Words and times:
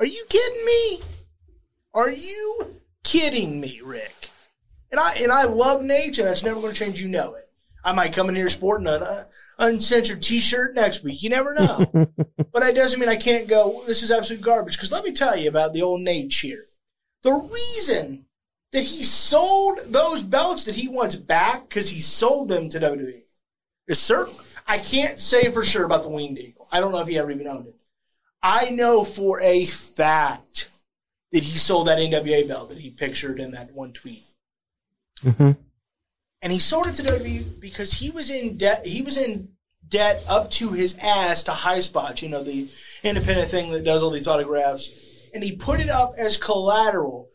Are 0.00 0.06
you 0.06 0.24
kidding 0.30 0.64
me? 0.64 1.00
Are 1.92 2.10
you 2.10 2.80
kidding 3.04 3.60
me, 3.60 3.82
Ric? 3.84 4.30
And 4.90 4.98
I 4.98 5.12
and 5.22 5.30
I 5.30 5.44
love 5.44 5.82
nature. 5.82 6.24
that's 6.24 6.42
never 6.42 6.58
going 6.58 6.72
to 6.72 6.78
change. 6.78 7.02
You 7.02 7.08
know 7.08 7.34
it. 7.34 7.50
I 7.84 7.92
might 7.92 8.14
come 8.14 8.30
in 8.30 8.34
here 8.34 8.48
sporting 8.48 8.86
an 8.86 9.02
uh, 9.02 9.24
uncensored 9.58 10.22
T-shirt 10.22 10.74
next 10.74 11.04
week. 11.04 11.22
You 11.22 11.28
never 11.28 11.52
know. 11.52 11.86
but 11.92 12.60
that 12.60 12.74
doesn't 12.74 12.98
mean 12.98 13.10
I 13.10 13.16
can't 13.16 13.46
go. 13.46 13.82
This 13.86 14.02
is 14.02 14.10
absolute 14.10 14.42
garbage. 14.42 14.76
Because 14.76 14.90
let 14.90 15.04
me 15.04 15.12
tell 15.12 15.36
you 15.36 15.50
about 15.50 15.74
the 15.74 15.82
old 15.82 16.00
Nate 16.00 16.32
here. 16.32 16.64
The 17.22 17.32
reason 17.32 18.24
that 18.72 18.84
he 18.84 19.04
sold 19.04 19.80
those 19.86 20.22
belts 20.22 20.64
that 20.64 20.76
he 20.76 20.88
wants 20.88 21.14
back 21.14 21.68
because 21.68 21.90
he 21.90 22.00
sold 22.00 22.48
them 22.48 22.70
to 22.70 22.80
WWE 22.80 23.24
is 23.86 23.98
certain. 23.98 24.34
I 24.66 24.78
can't 24.78 25.20
say 25.20 25.50
for 25.50 25.62
sure 25.62 25.84
about 25.84 26.04
the 26.04 26.08
Winged 26.08 26.38
Eagle. 26.38 26.68
I 26.72 26.80
don't 26.80 26.92
know 26.92 27.00
if 27.00 27.08
he 27.08 27.18
ever 27.18 27.30
even 27.30 27.46
owned 27.46 27.66
it. 27.66 27.79
I 28.42 28.70
know 28.70 29.04
for 29.04 29.40
a 29.40 29.66
fact 29.66 30.70
that 31.32 31.42
he 31.42 31.58
sold 31.58 31.86
that 31.86 31.98
NWA 31.98 32.46
belt 32.48 32.70
that 32.70 32.78
he 32.78 32.90
pictured 32.90 33.38
in 33.38 33.52
that 33.52 33.72
one 33.72 33.92
tweet. 33.92 34.24
Mm-hmm. 35.22 35.52
And 36.42 36.52
he 36.52 36.58
sold 36.58 36.86
it 36.86 36.94
to 36.94 37.02
WWE 37.02 37.60
because 37.60 37.94
he 37.94 38.10
was 38.10 38.30
in 38.30 38.56
debt. 38.56 38.86
He 38.86 39.02
was 39.02 39.16
in 39.16 39.50
debt 39.86 40.24
up 40.28 40.50
to 40.52 40.70
his 40.70 40.96
ass 41.00 41.42
to 41.44 41.50
Highspots, 41.50 42.22
you 42.22 42.28
know, 42.28 42.42
the 42.42 42.68
independent 43.02 43.50
thing 43.50 43.70
that 43.72 43.84
does 43.84 44.02
all 44.02 44.10
these 44.10 44.28
autographs. 44.28 45.28
And 45.34 45.44
he 45.44 45.54
put 45.54 45.80
it 45.80 45.90
up 45.90 46.14
as 46.16 46.38
collateral. 46.38 47.28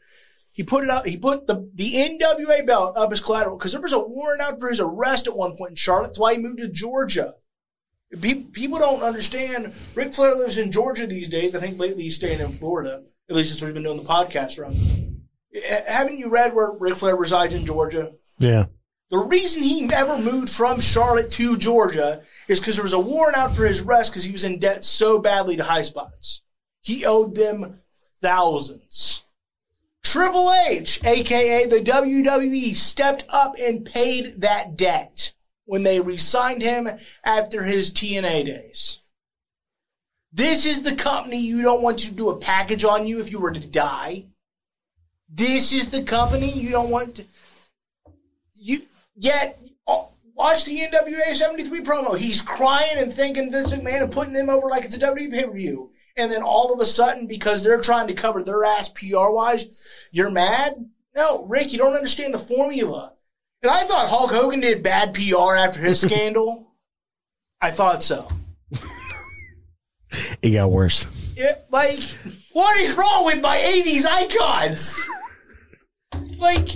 He 0.51 0.63
put 0.63 0.84
it 0.84 0.90
up. 0.90 1.05
He 1.05 1.17
put 1.17 1.48
the 1.48 1.70
the 1.76 1.93
NWA 1.93 2.65
belt 2.65 2.98
up 2.98 3.12
as 3.12 3.21
collateral 3.21 3.57
because 3.57 3.73
there 3.73 3.81
was 3.81 3.93
a 3.93 3.99
warrant 3.99 4.41
out 4.41 4.59
for 4.59 4.70
his 4.70 4.79
arrest 4.79 5.27
at 5.27 5.35
one 5.35 5.55
point 5.57 5.71
in 5.71 5.76
Charlotte. 5.76 6.07
That's 6.07 6.20
why 6.20 6.35
he 6.35 6.41
moved 6.41 6.59
to 6.59 6.67
Georgia. 6.70 7.35
Pe- 8.21 8.43
People 8.43 8.79
don't 8.79 9.01
understand. 9.03 9.73
Ric 9.95 10.13
Flair 10.13 10.35
lives 10.35 10.57
in 10.57 10.71
Georgia 10.71 11.07
these 11.07 11.29
days. 11.29 11.55
I 11.55 11.59
think 11.59 11.79
lately 11.79 12.03
he's 12.03 12.15
staying 12.15 12.39
in 12.39 12.49
Florida. 12.49 13.03
At 13.29 13.35
least 13.35 13.49
since 13.49 13.61
we've 13.61 13.73
been 13.73 13.83
doing 13.83 13.97
the 13.97 14.03
podcast. 14.03 14.59
Eh, 15.53 15.81
Haven't 15.87 16.17
you 16.17 16.29
read 16.29 16.53
where 16.53 16.71
Ric 16.71 16.95
Flair 16.97 17.15
resides 17.15 17.55
in 17.55 17.65
Georgia? 17.65 18.13
Yeah. 18.37 18.65
The 19.09 19.17
reason 19.17 19.62
he 19.63 19.81
never 19.85 20.17
moved 20.17 20.49
from 20.49 20.79
Charlotte 20.81 21.31
to 21.34 21.57
Georgia 21.57 22.21
is 22.47 22.59
because 22.59 22.75
there 22.75 22.84
was 22.84 22.93
a 22.93 22.99
warrant 22.99 23.37
out 23.37 23.55
for 23.55 23.65
his 23.65 23.81
arrest 23.81 24.12
because 24.12 24.23
he 24.23 24.31
was 24.31 24.43
in 24.43 24.59
debt 24.59 24.84
so 24.84 25.19
badly 25.19 25.55
to 25.57 25.63
Highspots. 25.63 26.40
He 26.81 27.05
owed 27.05 27.35
them 27.35 27.81
thousands. 28.21 29.23
Triple 30.03 30.51
H, 30.67 31.03
aka 31.03 31.65
the 31.67 31.77
WWE, 31.77 32.75
stepped 32.75 33.25
up 33.29 33.53
and 33.59 33.85
paid 33.85 34.41
that 34.41 34.75
debt 34.77 35.34
when 35.66 35.84
they 35.84 35.99
re-signed 35.99 36.62
him 36.62 36.88
after 37.24 37.63
his 37.63 37.91
TNA 37.91 38.46
days. 38.46 38.99
This 40.32 40.66
is 40.66 40.84
the 40.84 40.96
company 40.96 41.40
you 41.40 41.62
don't 41.62 41.82
want 41.82 41.99
to 41.99 42.12
do 42.12 42.30
a 42.30 42.38
package 42.38 42.84
on 42.84 43.08
you 43.08 43.21
if 43.21 43.32
you 43.32 43.40
were 43.40 43.54
to 43.54 43.60
die. 43.60 44.26
This 45.30 45.71
is 45.71 45.90
the 45.90 46.04
company 46.04 46.52
you 46.52 46.71
don't 46.71 46.90
want 46.90 47.16
to 47.16 47.26
you 48.66 48.82
yet 49.16 49.60
oh, 49.88 50.10
watch 50.34 50.66
the 50.66 50.77
NWA 50.77 51.34
73 51.34 51.84
promo. 51.84 52.18
He's 52.18 52.41
crying 52.41 52.98
and 52.98 53.13
thanking 53.13 53.52
Vince 53.52 53.74
McMahon 53.74 54.04
and 54.04 54.12
putting 54.12 54.34
them 54.34 54.49
over 54.49 54.68
like 54.68 54.84
it's 54.84 54.98
a 54.98 54.99
WWE 54.99 55.32
pay 55.32 55.46
per 55.46 55.52
view. 55.52 55.91
And 56.18 56.32
then 56.32 56.43
all 56.43 56.74
of 56.74 56.80
a 56.80 56.86
sudden, 56.86 57.27
because 57.27 57.63
they're 57.63 57.82
trying 57.82 58.08
to 58.08 58.13
cover 58.13 58.41
their 58.41 58.63
ass 58.63 58.90
PR 58.90 59.30
wise, 59.30 59.68
you're 60.12 60.32
mad? 60.32 60.90
No, 61.16 61.46
Ric, 61.46 61.71
you 61.71 61.77
don't 61.77 61.96
understand 61.96 62.34
the 62.34 62.40
formula. 62.40 63.13
And 63.66 63.74
I 63.74 63.84
thought 63.85 64.09
Hulk 64.09 64.30
Hogan 64.30 64.59
did 64.59 64.84
bad 64.84 65.16
PR 65.16 65.56
after 65.56 65.81
his 65.81 66.00
scandal. 66.02 66.72
I 67.59 67.72
thought 67.72 68.03
so. 68.03 68.28
It 70.44 70.52
got 70.52 70.69
worse. 70.69 71.35
It, 71.35 71.66
like, 71.72 72.00
what 72.53 72.80
is 72.80 72.94
wrong 72.94 73.25
with 73.25 73.41
my 73.41 73.58
80s 73.58 74.06
icons? 74.06 75.03
like, 76.38 76.69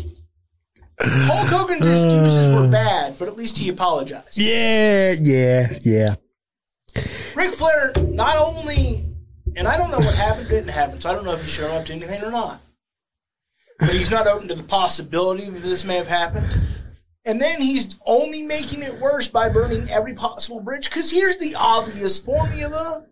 Hulk 0.99 1.47
Hogan's 1.49 1.85
excuses 1.85 2.55
were 2.55 2.65
uh. 2.65 2.71
bad, 2.71 3.15
but 3.19 3.27
at 3.27 3.37
least 3.37 3.59
he 3.59 3.69
apologized. 3.69 4.39
Yeah, 4.39 5.13
yeah, 5.21 5.77
yeah. 5.83 6.15
Ric 7.35 7.53
Flair 7.53 7.93
not 8.07 8.35
only, 8.37 9.05
and 9.55 9.67
I 9.67 9.77
don't 9.77 9.91
know 9.91 9.99
what 9.99 10.15
happened, 10.15 10.49
didn't 10.49 10.71
happen, 10.71 10.99
so 10.99 11.11
I 11.11 11.13
don't 11.13 11.23
know 11.23 11.33
if 11.33 11.43
he's 11.43 11.51
showing 11.51 11.77
up 11.77 11.85
to 11.85 11.93
anything 11.93 12.23
or 12.23 12.31
not. 12.31 12.59
But 13.77 13.89
he's 13.91 14.09
not 14.09 14.25
open 14.25 14.47
to 14.47 14.55
the 14.55 14.63
possibility 14.63 15.45
that 15.45 15.61
this 15.61 15.85
may 15.85 15.97
have 15.97 16.07
happened. 16.07 16.47
And 17.29 17.39
then 17.39 17.61
he's 17.61 17.95
only 18.07 18.41
making 18.41 18.81
it 18.81 18.99
worse 18.99 19.27
by 19.27 19.49
burning 19.49 19.87
every 19.91 20.15
possible 20.15 20.61
bridge. 20.61 20.89
Because 20.89 21.11
here's 21.11 21.37
the 21.37 21.53
obvious 21.53 22.17
formula 22.17 23.05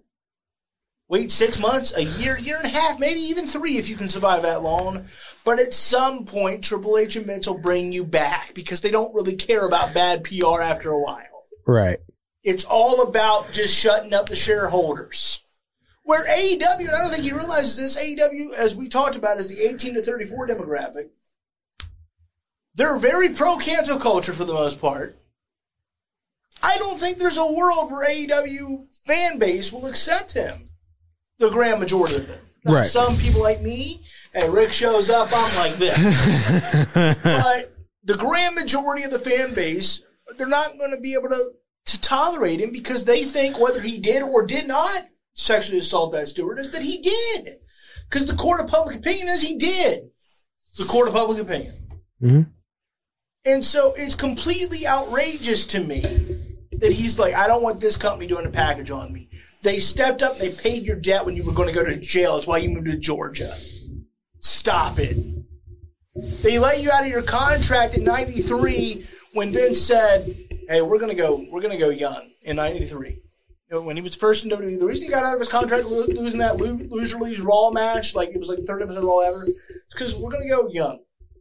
wait 1.08 1.32
six 1.32 1.60
months, 1.60 1.96
a 1.96 2.04
year, 2.04 2.36
year 2.40 2.58
and 2.58 2.66
a 2.66 2.70
half, 2.70 3.00
maybe 3.00 3.20
even 3.20 3.46
three 3.46 3.78
if 3.78 3.88
you 3.88 3.96
can 3.96 4.10
survive 4.10 4.42
that 4.42 4.64
long. 4.64 5.06
But 5.46 5.60
at 5.60 5.72
some 5.72 6.26
point, 6.26 6.64
Triple 6.64 6.98
H 6.98 7.16
and 7.16 7.28
Vince 7.28 7.46
will 7.48 7.60
bring 7.60 7.92
you 7.92 8.04
back 8.04 8.56
because 8.56 8.82
they 8.82 8.90
don't 8.90 9.14
really 9.14 9.36
care 9.36 9.68
about 9.68 9.94
bad 9.94 10.24
PR 10.24 10.62
after 10.62 10.90
a 10.90 11.00
while. 11.00 11.46
Right. 11.68 12.00
It's 12.44 12.66
all 12.66 13.04
about 13.04 13.52
just 13.52 13.78
shutting 13.78 14.16
up 14.16 14.30
the 14.30 14.36
shareholders. 14.36 15.44
Where 16.02 16.26
AEW, 16.26 16.80
and 16.80 16.90
I 16.90 17.04
don't 17.04 17.12
think 17.12 17.24
he 17.24 17.34
realizes 17.34 17.78
this, 17.78 18.04
AEW, 18.04 18.56
as 18.56 18.76
we 18.76 18.90
talked 18.90 19.16
about, 19.16 19.38
is 19.38 19.48
the 19.48 19.62
18 19.62 19.94
to 19.94 20.02
34 20.02 20.48
demographic. 20.48 21.10
They're 22.78 22.98
very 22.98 23.30
pro 23.30 23.58
cancel 23.58 24.00
culture 24.00 24.34
for 24.34 24.46
the 24.46 24.54
most 24.54 24.80
part. 24.80 25.16
I 26.62 26.78
don't 26.78 27.00
think 27.00 27.18
there's 27.18 27.38
a 27.38 27.52
world 27.52 27.92
where 27.92 28.08
AEW 28.08 28.86
fan 29.06 29.40
base 29.40 29.74
will 29.74 29.88
accept 29.88 30.34
him. 30.34 30.66
The 31.40 31.50
grand 31.50 31.80
majority 31.80 32.16
of 32.18 32.28
them. 32.28 32.40
Now, 32.64 32.74
Right. 32.74 32.88
Some 32.88 33.18
people 33.18 33.42
like 33.42 33.62
me, 33.62 34.04
and 34.34 34.54
Ric 34.54 34.72
shows 34.72 35.10
up, 35.10 35.30
I'm 35.34 35.58
like 35.58 35.74
this. 35.78 35.98
but 37.24 37.66
the 38.04 38.18
grand 38.18 38.56
majority 38.56 39.04
of 39.04 39.12
the 39.12 39.20
fan 39.20 39.54
base, 39.56 40.04
they're 40.38 40.48
not 40.48 40.78
going 40.78 40.92
to 40.92 41.00
be 41.00 41.14
able 41.14 41.30
to, 41.30 41.52
to 41.86 42.02
tolerate 42.02 42.60
him 42.60 42.72
because 42.72 43.06
they 43.06 43.24
think 43.24 43.60
whether 43.60 43.82
he 43.82 43.98
did 43.98 44.22
or 44.22 44.46
did 44.46 44.68
not 44.68 45.08
sexually 45.34 45.80
assault 45.80 46.12
that 46.12 46.28
stewardess, 46.30 46.70
that 46.70 46.82
he 46.84 47.00
did. 47.02 47.56
Because 48.10 48.28
the 48.28 48.36
court 48.36 48.62
of 48.62 48.68
public 48.68 48.98
opinion 48.98 49.28
is 49.30 49.42
he 49.42 49.58
did. 49.58 50.10
The 50.78 50.86
court 50.86 51.08
of 51.08 51.14
public 51.16 51.40
opinion. 51.40 51.74
Mhm. 52.22 52.52
And 53.48 53.64
so 53.64 53.94
it's 53.96 54.14
completely 54.14 54.86
outrageous 54.86 55.66
to 55.68 55.80
me 55.80 56.02
that 56.74 56.92
he's 56.92 57.18
like, 57.18 57.34
I 57.34 57.48
don't 57.48 57.64
want 57.64 57.80
this 57.80 57.96
company 57.96 58.28
doing 58.28 58.46
a 58.46 58.50
package 58.52 58.92
on 58.92 59.14
me. 59.14 59.30
They 59.64 59.80
stepped 59.80 60.22
up, 60.22 60.38
they 60.38 60.52
paid 60.52 60.84
your 60.84 60.98
debt 60.98 61.26
when 61.26 61.34
you 61.34 61.46
were 61.46 61.54
going 61.54 61.70
to 61.70 61.74
go 61.74 61.86
to 61.86 61.96
jail. 61.96 62.36
That's 62.36 62.46
why 62.46 62.58
you 62.58 62.70
moved 62.70 62.88
to 62.88 62.98
Georgia. 62.98 63.54
Stop 64.42 65.00
it. 65.00 65.18
They 66.44 66.60
let 66.60 66.82
you 66.82 66.92
out 66.92 67.04
of 67.04 67.10
your 67.10 67.22
contract 67.22 67.96
in 67.98 68.04
93 68.04 69.06
when 69.34 69.54
Vince 69.54 69.82
said, 69.82 70.26
Hey, 70.68 70.82
we're 70.82 71.00
gonna 71.00 71.16
go, 71.16 71.46
we're 71.50 71.62
gonna 71.62 71.78
go 71.78 71.90
young 71.90 72.32
in 72.42 72.56
93. 72.58 73.10
You 73.10 73.20
know, 73.72 73.82
when 73.82 73.96
he 73.96 74.02
was 74.02 74.16
first 74.16 74.44
in 74.44 74.50
WWE, 74.52 74.80
the 74.80 74.86
reason 74.86 75.06
he 75.06 75.12
got 75.12 75.24
out 75.24 75.36
of 75.36 75.40
his 75.40 75.50
contract 75.50 75.86
lo- 75.86 76.08
losing 76.08 76.40
that 76.40 76.58
lo- 76.58 76.80
loser 76.90 77.18
leaves 77.20 77.42
Raw 77.42 77.70
match, 77.70 78.16
like 78.16 78.30
it 78.30 78.40
was 78.40 78.50
like 78.50 78.64
30 78.64 78.88
percent 78.88 79.06
Raw 79.06 79.20
ever, 79.20 79.48
because 79.92 80.16
we're 80.16 80.32
gonna 80.32 80.48
go 80.48 80.68
young. 80.70 81.00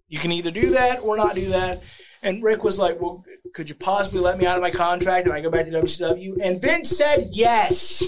You 0.08 0.18
can 0.18 0.32
either 0.32 0.50
do 0.50 0.70
that 0.70 1.00
or 1.00 1.16
not 1.16 1.34
do 1.34 1.48
that. 1.48 1.82
And 2.26 2.42
Ric 2.42 2.64
was 2.64 2.76
like, 2.76 3.00
Well, 3.00 3.24
could 3.54 3.68
you 3.68 3.76
possibly 3.76 4.18
let 4.18 4.36
me 4.36 4.46
out 4.46 4.56
of 4.56 4.62
my 4.62 4.72
contract 4.72 5.26
and 5.26 5.34
I 5.34 5.40
go 5.40 5.48
back 5.48 5.66
to 5.66 5.72
WCW? 5.72 6.38
And 6.42 6.60
Vince 6.60 6.90
said 6.90 7.28
yes, 7.30 8.04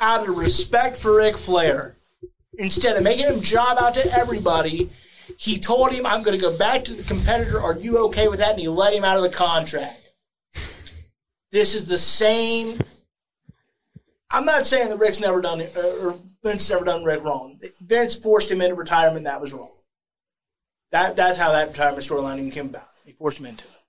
out 0.00 0.28
of 0.28 0.36
respect 0.36 0.96
for 0.96 1.16
Ric 1.16 1.36
Flair. 1.36 1.96
Instead 2.58 2.96
of 2.96 3.04
making 3.04 3.26
him 3.26 3.40
job 3.40 3.78
out 3.78 3.94
to 3.94 4.12
everybody, 4.12 4.90
he 5.38 5.60
told 5.60 5.92
him, 5.92 6.04
I'm 6.04 6.24
going 6.24 6.36
to 6.36 6.42
go 6.42 6.58
back 6.58 6.84
to 6.84 6.92
the 6.92 7.04
competitor. 7.04 7.60
Are 7.60 7.76
you 7.76 7.98
okay 8.06 8.26
with 8.26 8.40
that? 8.40 8.50
And 8.50 8.60
he 8.60 8.68
let 8.68 8.92
him 8.92 9.04
out 9.04 9.16
of 9.16 9.22
the 9.22 9.30
contract. 9.30 10.10
This 11.52 11.76
is 11.76 11.86
the 11.86 11.98
same. 11.98 12.80
I'm 14.32 14.44
not 14.44 14.66
saying 14.66 14.90
that 14.90 14.98
Ric's 14.98 15.20
never 15.20 15.40
done 15.40 15.60
it, 15.60 15.74
or 15.76 16.16
Vince 16.42 16.68
never 16.68 16.84
done 16.84 17.04
Ric 17.04 17.22
wrong. 17.22 17.60
Vince 17.80 18.16
forced 18.16 18.50
him 18.50 18.60
into 18.60 18.74
retirement. 18.74 19.24
That 19.24 19.40
was 19.40 19.52
wrong. 19.52 19.70
That 20.90 21.14
that's 21.14 21.38
how 21.38 21.52
that 21.52 21.68
retirement 21.68 22.02
storyline 22.02 22.38
even 22.38 22.50
came 22.50 22.66
about. 22.66 22.89
He 23.10 23.16
forced 23.16 23.40
him 23.40 23.46
into 23.46 23.64
it 23.64 23.80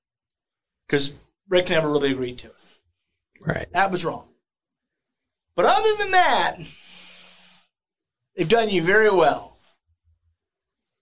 because 0.87 1.13
Ric 1.47 1.69
never 1.69 1.87
really 1.87 2.11
agreed 2.11 2.39
to 2.39 2.47
it. 2.47 2.55
Right. 3.45 3.67
That 3.71 3.91
was 3.91 4.03
wrong. 4.03 4.29
But 5.55 5.65
other 5.65 5.95
than 5.99 6.09
that, 6.09 6.55
they've 8.35 8.49
done 8.49 8.71
you 8.71 8.81
very 8.81 9.11
well. 9.11 9.59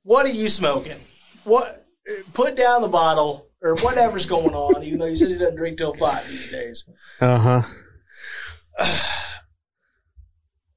What 0.04 0.26
are 0.26 0.34
you 0.34 0.50
smoking? 0.50 0.98
What? 1.46 1.88
Put 2.34 2.58
down 2.58 2.82
the 2.82 2.90
bottle 2.90 3.48
or 3.62 3.76
whatever's 3.78 4.26
going 4.26 4.54
on. 4.54 4.84
Even 4.84 5.00
though 5.00 5.08
he 5.08 5.16
says 5.16 5.30
he 5.30 5.40
doesn't 5.40 5.56
drink 5.56 5.78
till 5.78 5.94
five 5.94 6.28
these 6.28 6.52
days. 6.52 6.84
Uh 7.22 7.62
huh. 8.78 8.86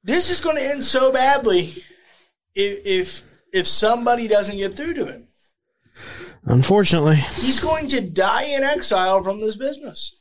This 0.04 0.30
is 0.30 0.40
going 0.40 0.56
to 0.56 0.64
end 0.64 0.84
so 0.84 1.12
badly 1.12 1.74
if 2.54 2.86
if 2.86 3.30
if 3.52 3.66
somebody 3.66 4.28
doesn't 4.28 4.56
get 4.56 4.74
through 4.74 4.94
to 4.94 5.06
him. 5.06 5.28
Unfortunately. 6.44 7.16
He's 7.16 7.60
going 7.60 7.88
to 7.88 8.00
die 8.00 8.44
in 8.44 8.62
exile 8.64 9.22
from 9.22 9.40
this 9.40 9.56
business. 9.56 10.16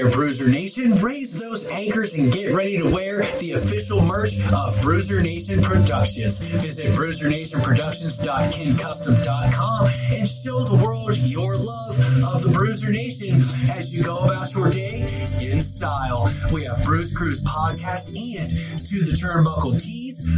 There, 0.00 0.10
Bruiser 0.10 0.48
Nation. 0.48 0.94
Raise 0.94 1.34
those 1.34 1.68
anchors 1.68 2.14
and 2.14 2.32
get 2.32 2.54
ready 2.54 2.78
to 2.78 2.88
wear 2.88 3.26
the 3.38 3.52
official 3.52 4.00
merch 4.00 4.40
of 4.50 4.80
Bruiser 4.80 5.20
Nation 5.20 5.62
Productions. 5.62 6.38
Visit 6.38 6.92
bruisernationproductions.kincustom.com 6.92 9.88
and 10.12 10.26
show 10.26 10.60
the 10.60 10.82
world 10.82 11.18
your 11.18 11.58
love 11.58 12.00
of 12.24 12.42
the 12.42 12.48
Bruiser 12.48 12.90
Nation 12.90 13.42
as 13.68 13.92
you 13.92 14.02
go 14.02 14.20
about 14.20 14.54
your 14.54 14.70
day 14.70 15.28
in 15.38 15.60
style. 15.60 16.32
We 16.50 16.64
have 16.64 16.82
Bruise 16.82 17.12
Cruise 17.12 17.44
podcast 17.44 18.16
and 18.16 18.48
to 18.86 19.04
the 19.04 19.12
turnbuckle 19.12 19.78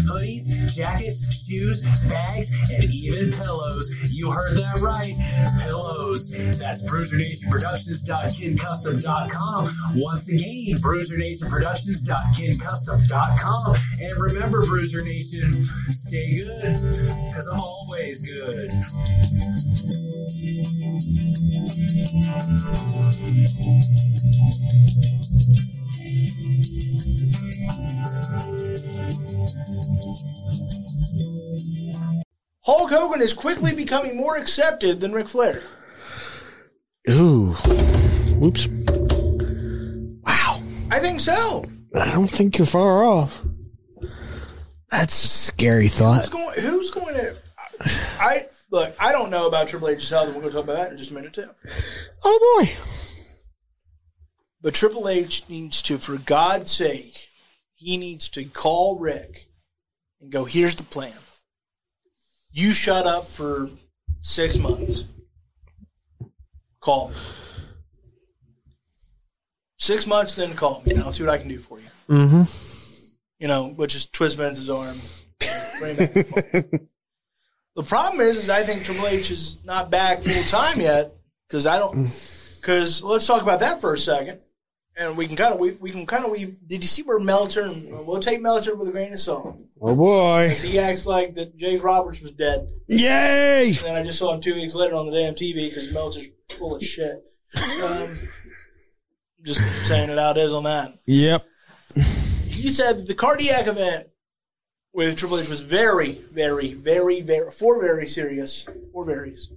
hoodies, 0.09 0.75
jackets, 0.75 1.45
shoes, 1.45 1.83
bags, 2.09 2.51
and 2.73 2.85
even 2.85 3.31
pillows. 3.33 3.91
You 4.11 4.31
heard 4.31 4.57
that 4.57 4.81
right. 4.81 5.13
Pillows. 5.61 6.31
That's 6.59 6.83
bruisernationproductions.kincustom.com. 6.89 9.69
Once 9.97 10.29
again, 10.29 10.77
bruisernationproductions.kincustom.com. 10.81 13.77
And 14.01 14.17
remember, 14.21 14.65
Bruiser 14.65 15.03
Nation, 15.03 15.65
stay 15.91 16.39
good, 16.39 16.63
because 16.63 17.47
I'm 17.53 17.61
always 17.61 18.21
good. 18.27 18.71
Hulk 32.65 32.91
Hogan 32.91 33.21
is 33.23 33.33
quickly 33.35 33.75
becoming 33.75 34.17
more 34.17 34.37
accepted 34.37 35.01
than 35.01 35.13
Ric 35.13 35.29
Flair. 35.29 35.63
Ooh. 37.11 37.53
Whoops. 38.39 38.69
Wow. 40.25 40.61
I 40.91 41.01
think 41.01 41.21
so. 41.21 41.65
I 41.95 42.11
don't 42.13 42.29
think 42.31 42.59
you're 42.59 42.67
far 42.67 43.05
off. 43.05 43.43
That's 44.91 45.25
a 45.25 45.29
scary 45.29 45.85
Who's 45.85 45.95
thought. 45.95 46.31
going? 46.31 46.61
Who's 46.61 46.91
going 46.91 47.15
to? 47.15 47.35
I 48.21 48.47
look. 48.71 48.95
I 49.01 49.11
don't 49.11 49.31
know 49.31 49.47
about 49.49 49.69
Triple 49.69 49.89
H's 49.89 50.09
health, 50.09 50.27
and 50.27 50.37
we're 50.37 50.43
going 50.43 50.53
to 50.53 50.59
talk 50.59 50.65
about 50.65 50.77
that 50.77 50.93
in 50.93 50.99
just 50.99 51.11
a 51.11 51.15
minute 51.15 51.33
too. 51.33 51.49
Oh 52.23 52.59
boy. 52.61 52.71
But 54.63 54.75
Triple 54.75 55.09
H 55.09 55.49
needs 55.49 55.83
to, 55.83 55.99
for 55.99 56.17
God's 56.19 56.71
sake, 56.71 57.29
he 57.75 57.97
needs 57.97 58.29
to 58.31 58.45
call 58.45 58.97
Ric 58.97 59.49
and 60.21 60.31
go. 60.31 60.45
Here's 60.45 60.77
the 60.77 60.85
plan. 60.85 61.13
You 62.53 62.71
shut 62.71 63.07
up 63.07 63.25
for 63.25 63.69
six 64.21 64.57
months. 64.59 65.05
Call 66.81 67.09
me. 67.09 67.17
Six 69.79 70.07
months, 70.07 70.37
then 70.37 70.55
call 70.55 70.81
me, 70.87 70.93
and 70.93 71.03
I'll 71.03 71.11
see 71.11 71.25
what 71.25 71.33
I 71.33 71.39
can 71.39 71.49
do 71.49 71.59
for 71.59 71.81
you. 71.81 71.89
Mm-hmm. 72.09 72.43
you 73.41 73.49
know, 73.49 73.69
which 73.69 73.97
is 73.97 74.07
twist 74.07 74.37
Vince's 74.37 74.71
arm. 74.71 74.97
the 75.41 76.89
problem 77.85 78.21
is, 78.21 78.37
is 78.37 78.49
I 78.51 78.63
think 78.63 78.85
Triple 78.85 79.09
H 79.09 79.33
is 79.33 79.65
not 79.65 79.91
back 79.91 80.23
full 80.23 80.43
time 80.45 80.81
yet 80.81 81.15
because 81.49 81.67
I 81.67 81.81
don't. 81.81 82.05
Because 82.61 83.03
let's 83.03 83.27
talk 83.27 83.43
about 83.43 83.59
that 83.59 83.81
for 83.81 83.93
a 83.93 83.99
second, 83.99 84.39
and 84.97 85.17
we 85.17 85.27
can 85.27 85.37
kind 85.37 85.55
of 85.55 85.61
we, 85.61 85.73
we 85.73 85.91
can 85.91 86.07
kind 86.07 86.25
of 86.25 86.31
we. 86.31 86.57
Did 86.67 86.83
you 86.83 86.89
see 86.89 87.03
where 87.03 87.19
Meltzer? 87.19 87.71
We'll 87.91 88.21
take 88.21 88.41
Meltzer 88.41 88.75
with 88.75 88.89
a 88.89 88.93
grain 88.93 89.13
of 89.13 89.19
salt. 89.19 89.57
Oh 89.81 89.97
boy, 89.97 90.51
He 90.51 90.79
acts 90.79 91.07
like 91.07 91.35
that 91.35 91.57
Jake 91.57 91.83
Roberts 91.83 92.21
was 92.23 92.33
dead, 92.33 92.69
Yay! 92.89 93.69
and 93.69 93.77
then 93.79 93.97
I 93.97 94.03
just 94.05 94.19
saw 94.19 94.33
him 94.33 94.41
two 94.41 94.55
weeks 94.55 94.75
later 94.75 94.95
on 94.95 95.07
the 95.07 95.13
damn 95.13 95.35
TV 95.35 95.69
because 95.69 95.93
Meltzer's 95.93 96.29
full 96.51 96.77
of 96.77 96.83
shit. 96.83 97.25
Um, 97.85 98.09
just 99.45 99.61
saying 99.87 100.11
it 100.11 100.19
out 100.19 100.39
is 100.39 100.55
on 100.55 100.65
that. 100.65 100.95
Yep. 101.07 101.45
he 101.95 102.69
said 102.69 102.99
that 102.99 103.07
the 103.07 103.15
cardiac 103.15 103.67
event 103.67 104.07
with 104.93 105.19
Triple 105.19 105.39
H 105.39 105.49
was 105.49 105.61
very, 105.61 106.13
very, 106.33 106.75
very, 106.75 107.23
very, 107.23 107.51
four 107.51 107.81
very 107.81 108.07
serious, 108.07 108.69
four 108.93 109.05
varies, 109.05 109.51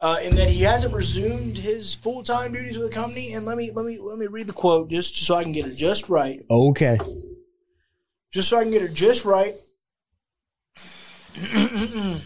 uh, 0.00 0.18
in 0.22 0.34
that 0.36 0.48
he 0.48 0.62
hasn't 0.62 0.94
resumed 0.94 1.56
his 1.58 1.94
full 1.94 2.22
time 2.22 2.52
duties 2.52 2.78
with 2.78 2.88
the 2.88 2.94
company. 2.94 3.34
And 3.34 3.44
let 3.44 3.56
me 3.56 3.70
let 3.70 3.84
me 3.86 3.98
let 3.98 4.18
me 4.18 4.26
read 4.26 4.46
the 4.46 4.52
quote 4.52 4.88
just 4.90 5.14
so 5.16 5.34
I 5.36 5.42
can 5.42 5.52
get 5.52 5.66
it 5.66 5.76
just 5.76 6.08
right, 6.08 6.44
Okay. 6.50 6.98
just 8.32 8.48
so 8.48 8.58
I 8.58 8.62
can 8.62 8.70
get 8.72 8.82
it 8.82 8.94
just 8.94 9.24
right. 9.24 9.54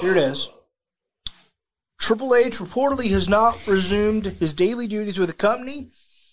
Here 0.00 0.12
it 0.12 0.16
is. 0.16 0.48
Triple 1.98 2.34
H 2.34 2.58
reportedly 2.58 3.10
has 3.10 3.28
not 3.28 3.66
resumed 3.66 4.26
his 4.26 4.54
daily 4.54 4.86
duties 4.86 5.18
with 5.18 5.28
the 5.28 5.34
company, 5.34 5.90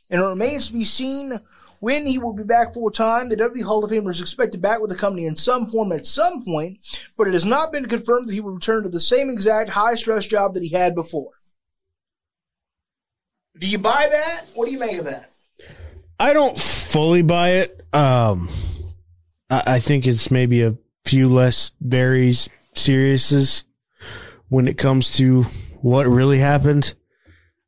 and 0.10 0.22
it 0.22 0.26
remains 0.26 0.68
to 0.68 0.74
be 0.74 0.84
seen 0.84 1.34
when 1.80 2.06
he 2.06 2.18
will 2.18 2.34
be 2.34 2.44
back 2.44 2.74
full 2.74 2.92
time. 2.92 3.30
The 3.30 3.36
WWE 3.36 3.64
Hall 3.64 3.84
of 3.84 3.92
Famer 3.92 4.12
is 4.12 4.22
expected 4.22 4.62
back 4.62 4.82
with 4.82 4.90
the 4.90 4.98
company 4.98 5.26
in 5.26 5.36
some 5.36 5.68
form 5.68 5.92
at 5.92 6.06
some 6.06 6.44
point, 6.44 6.80
but 7.18 7.28
it 7.28 7.34
has 7.34 7.46
not 7.46 7.72
been 7.72 7.88
confirmed 7.88 8.28
that 8.28 8.34
he 8.34 8.42
will 8.42 8.54
return 8.54 8.84
to 8.84 8.90
the 8.90 9.00
same 9.00 9.30
exact 9.30 9.70
high 9.70 9.96
stress 9.96 10.26
job 10.26 10.54
that 10.54 10.64
he 10.64 10.70
had 10.70 10.96
before. 10.96 11.32
Do 13.58 13.68
you 13.68 13.78
buy 13.78 14.08
that? 14.12 14.46
What 14.54 14.66
do 14.66 14.72
you 14.72 14.80
make 14.80 14.98
of 14.98 15.06
that? 15.06 15.32
I 16.20 16.34
don't 16.34 16.58
fully 16.58 17.22
buy 17.22 17.50
it. 17.52 17.82
Um, 17.94 18.50
I, 19.50 19.64
I 19.66 19.80
think 19.80 20.08
it's 20.08 20.32
maybe 20.32 20.64
a 20.64 20.78
few 21.06 21.30
less 21.30 21.72
very 21.80 22.34
seriouses 22.74 23.64
when 24.50 24.68
it 24.68 24.78
comes 24.78 25.18
to 25.18 25.44
what 25.82 26.08
really 26.08 26.40
happened. 26.40 26.94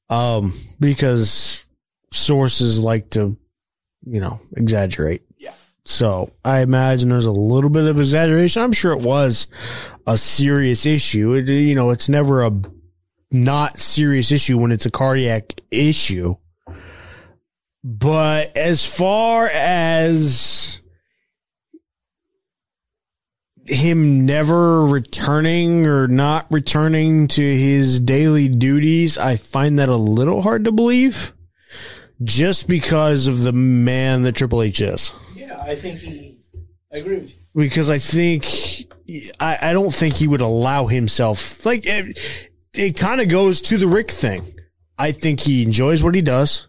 Um, 0.10 0.54
because 0.80 1.66
sources 2.12 2.82
like 2.82 3.10
to, 3.12 3.38
you 4.10 4.20
know, 4.20 4.40
exaggerate. 4.56 5.22
Yeah. 5.38 5.54
So 5.86 6.32
I 6.44 6.60
imagine 6.60 7.10
there's 7.10 7.26
a 7.26 7.32
little 7.32 7.70
bit 7.70 7.86
of 7.86 8.00
exaggeration. 8.00 8.62
I'm 8.62 8.74
sure 8.74 8.92
it 8.92 9.02
was 9.02 9.48
a 10.06 10.18
serious 10.18 10.86
issue. 10.86 11.34
It, 11.34 11.48
you 11.48 11.76
know, 11.76 11.92
it's 11.92 12.10
never 12.10 12.44
a 12.44 12.52
not 13.32 13.78
serious 13.78 14.32
issue 14.32 14.58
when 14.58 14.72
it's 14.72 14.86
a 14.86 14.92
cardiac 14.92 15.62
issue. 15.72 16.36
But 17.84 18.56
as 18.58 18.86
far 18.86 19.48
as 19.48 20.82
him 23.66 24.26
never 24.26 24.86
returning 24.86 25.88
or 25.88 26.08
not 26.08 26.48
returning 26.50 27.28
to 27.30 27.42
his 27.42 28.00
daily 28.00 28.48
duties, 28.48 29.18
I 29.18 29.36
find 29.36 29.80
that 29.80 29.90
a 29.90 29.96
little 29.96 30.42
hard 30.42 30.66
to 30.66 30.72
believe 30.72 31.34
just 32.24 32.68
because 32.68 33.28
of 33.28 33.42
the 33.42 33.54
man 33.54 34.24
that 34.24 34.36
Triple 34.36 34.62
H 34.62 34.82
is. 34.82 35.12
Yeah, 35.36 35.60
I 35.62 35.76
think 35.76 36.00
he. 36.00 36.40
I 36.94 36.98
agree 36.98 37.20
with 37.20 37.30
you. 37.32 37.38
Because 37.56 37.90
I 37.90 37.98
think, 37.98 38.46
I, 39.40 39.58
I 39.70 39.74
don't 39.74 39.94
think 39.94 40.16
he 40.16 40.28
would 40.28 40.42
allow 40.42 40.88
himself, 40.88 41.66
like, 41.66 41.86
it, 41.86 42.50
it 42.74 42.96
kind 42.98 43.20
of 43.20 43.30
goes 43.30 43.62
to 43.62 43.78
the 43.78 43.88
Ric 43.88 44.12
thing. 44.12 44.44
I 44.98 45.12
think 45.12 45.40
he 45.40 45.64
enjoys 45.64 46.04
what 46.04 46.16
he 46.16 46.22
does. 46.22 46.68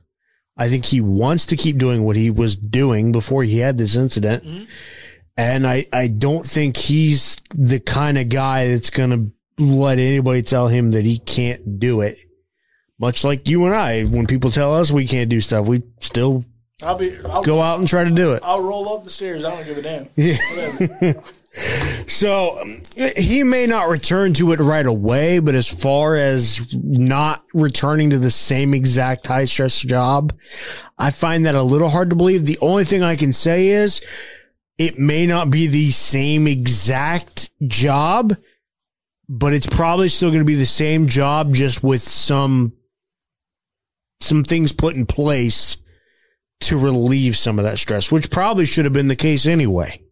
I 0.57 0.69
think 0.69 0.87
he 0.87 1.01
wants 1.01 1.47
to 1.47 1.57
keep 1.57 1.79
doing 1.79 2.05
what 2.05 2.17
he 2.17 2.31
was 2.31 2.57
doing 2.57 3.13
before 3.13 3.45
he 3.45 3.59
had 3.59 3.79
this 3.79 3.97
incident. 3.97 4.45
Mm-hmm. 4.45 4.65
And 5.37 5.67
I, 5.67 5.87
I 5.93 6.09
don't 6.09 6.45
think 6.45 6.77
he's 6.77 7.37
the 7.51 7.79
kind 7.79 8.19
of 8.19 8.29
guy 8.29 8.69
that's 8.69 8.91
going 8.91 9.11
to 9.11 9.63
let 9.63 9.99
anybody 9.99 10.43
tell 10.43 10.69
him 10.69 10.91
that 10.93 11.05
he 11.05 11.19
can't 11.19 11.79
do 11.79 12.01
it. 12.01 12.17
Much 12.99 13.25
like 13.25 13.49
you 13.49 13.65
and 13.67 13.75
I, 13.75 14.05
when 14.05 14.27
people 14.27 14.51
tell 14.51 14.75
us 14.75 14.91
we 14.91 15.07
can't 15.07 15.31
do 15.31 15.41
stuff, 15.41 15.67
we 15.67 15.83
still 16.01 16.45
I'll 16.83 16.97
be. 16.97 17.17
I'll 17.25 17.43
go 17.43 17.61
out 17.61 17.79
and 17.79 17.89
try 17.89 18.05
to 18.05 18.11
do 18.11 18.33
it. 18.35 18.43
I'll 18.45 18.63
roll 18.63 18.95
up 18.95 19.05
the 19.05 19.11
stairs. 19.11 19.45
I 19.45 19.55
don't 19.55 19.67
give 19.67 19.79
a 19.79 19.83
damn. 19.83 20.05
Whatever. 20.15 21.23
So 22.07 22.57
he 23.17 23.43
may 23.43 23.67
not 23.67 23.89
return 23.89 24.35
to 24.35 24.53
it 24.53 24.61
right 24.61 24.87
away, 24.87 25.39
but 25.41 25.55
as 25.55 25.69
far 25.69 26.15
as 26.15 26.73
not 26.73 27.43
returning 27.53 28.11
to 28.11 28.19
the 28.19 28.31
same 28.31 28.75
exact 28.75 29.27
high 29.27 29.45
stress 29.45 29.81
job, 29.81 30.33
I 30.99 31.11
find 31.11 31.47
that 31.47 31.55
a 31.55 31.63
little 31.63 31.89
hard 31.89 32.11
to 32.11 32.17
believe. 32.17 32.47
The 32.47 32.59
only 32.61 32.85
thing 32.85 33.03
I 33.03 33.17
can 33.17 33.33
say 33.33 33.69
is 33.69 34.01
it 34.79 34.99
may 34.99 35.27
not 35.27 35.51
be 35.51 35.67
the 35.67 35.91
same 35.91 36.47
exact 36.47 37.51
job, 37.67 38.37
but 39.29 39.53
it's 39.53 39.67
probably 39.67 40.09
still 40.09 40.31
going 40.31 40.41
to 40.41 40.45
be 40.45 40.55
the 40.55 40.67
same 40.67 41.07
job, 41.09 41.55
just 41.55 41.83
with 41.83 42.03
some, 42.03 42.73
some 44.21 44.45
things 44.45 44.73
put 44.73 44.97
in 44.97 45.07
place 45.07 45.79
to 46.61 46.79
relieve 46.79 47.37
some 47.37 47.59
of 47.59 47.65
that 47.65 47.79
stress, 47.79 48.11
which 48.11 48.31
probably 48.31 48.67
should 48.67 48.85
have 48.85 48.93
been 48.93 49.09
the 49.09 49.17
case 49.17 49.47
anyway. 49.47 50.03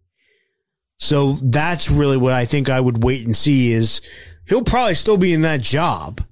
So 0.99 1.35
that's 1.43 1.91
really 1.91 2.17
what 2.17 2.33
I 2.33 2.45
think 2.45 2.71
I 2.71 2.81
would 2.81 3.03
wait 3.03 3.27
and 3.27 3.37
see 3.37 3.73
is 3.73 4.01
he'll 4.49 4.63
probably 4.63 4.95
still 4.95 5.17
be 5.17 5.33
in 5.33 5.43
that 5.43 5.61
job. 5.61 6.23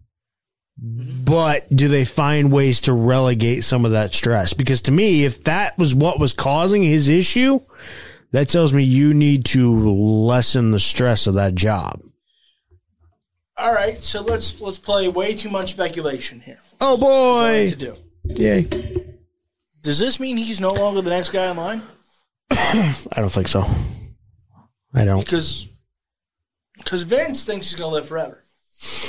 But 0.76 1.74
do 1.74 1.88
they 1.88 2.04
find 2.04 2.52
ways 2.52 2.80
to 2.82 2.92
relegate 2.92 3.64
some 3.64 3.84
of 3.84 3.92
that 3.92 4.12
stress? 4.12 4.54
Because 4.54 4.82
to 4.82 4.90
me, 4.90 5.24
if 5.24 5.44
that 5.44 5.78
was 5.78 5.94
what 5.94 6.18
was 6.18 6.32
causing 6.32 6.82
his 6.82 7.08
issue, 7.08 7.60
that 8.32 8.48
tells 8.48 8.72
me 8.72 8.82
you 8.82 9.14
need 9.14 9.44
to 9.46 9.78
lessen 9.80 10.72
the 10.72 10.80
stress 10.80 11.28
of 11.28 11.34
that 11.34 11.54
job. 11.54 12.00
All 13.56 13.72
right, 13.72 14.02
so 14.02 14.20
let's 14.20 14.60
let's 14.60 14.80
play 14.80 15.06
way 15.06 15.34
too 15.34 15.48
much 15.48 15.72
speculation 15.72 16.40
here. 16.40 16.58
Oh 16.80 16.96
What 16.96 17.70
to 17.70 17.76
boy! 17.76 17.76
do. 17.78 17.96
Yay! 18.42 18.62
Does 19.82 19.98
this 19.98 20.18
mean 20.18 20.36
he's 20.36 20.60
no 20.60 20.70
longer 20.72 21.02
the 21.02 21.10
next 21.10 21.30
guy 21.30 21.50
in 21.50 21.56
line? 21.56 21.82
I 22.50 22.94
don't 23.16 23.30
think 23.32 23.48
so. 23.48 23.64
I 24.94 25.04
don't. 25.04 25.20
Because 25.20 25.68
because 26.78 27.02
Vince 27.02 27.44
thinks 27.44 27.68
he's 27.70 27.76
going 27.78 27.90
to 27.90 27.94
live 27.94 28.08
forever, 28.08 28.44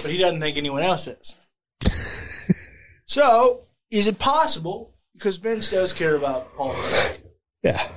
but 0.03 0.12
he 0.12 0.17
doesn't 0.17 0.39
think 0.39 0.57
anyone 0.57 0.81
else 0.84 1.07
is. 1.07 1.38
so, 3.05 3.63
is 3.89 4.07
it 4.07 4.19
possible? 4.19 4.93
Because 5.13 5.38
Vince 5.38 5.69
does 5.69 5.93
care 5.93 6.15
about 6.15 6.55
politics. 6.55 7.22
Yeah. 7.63 7.88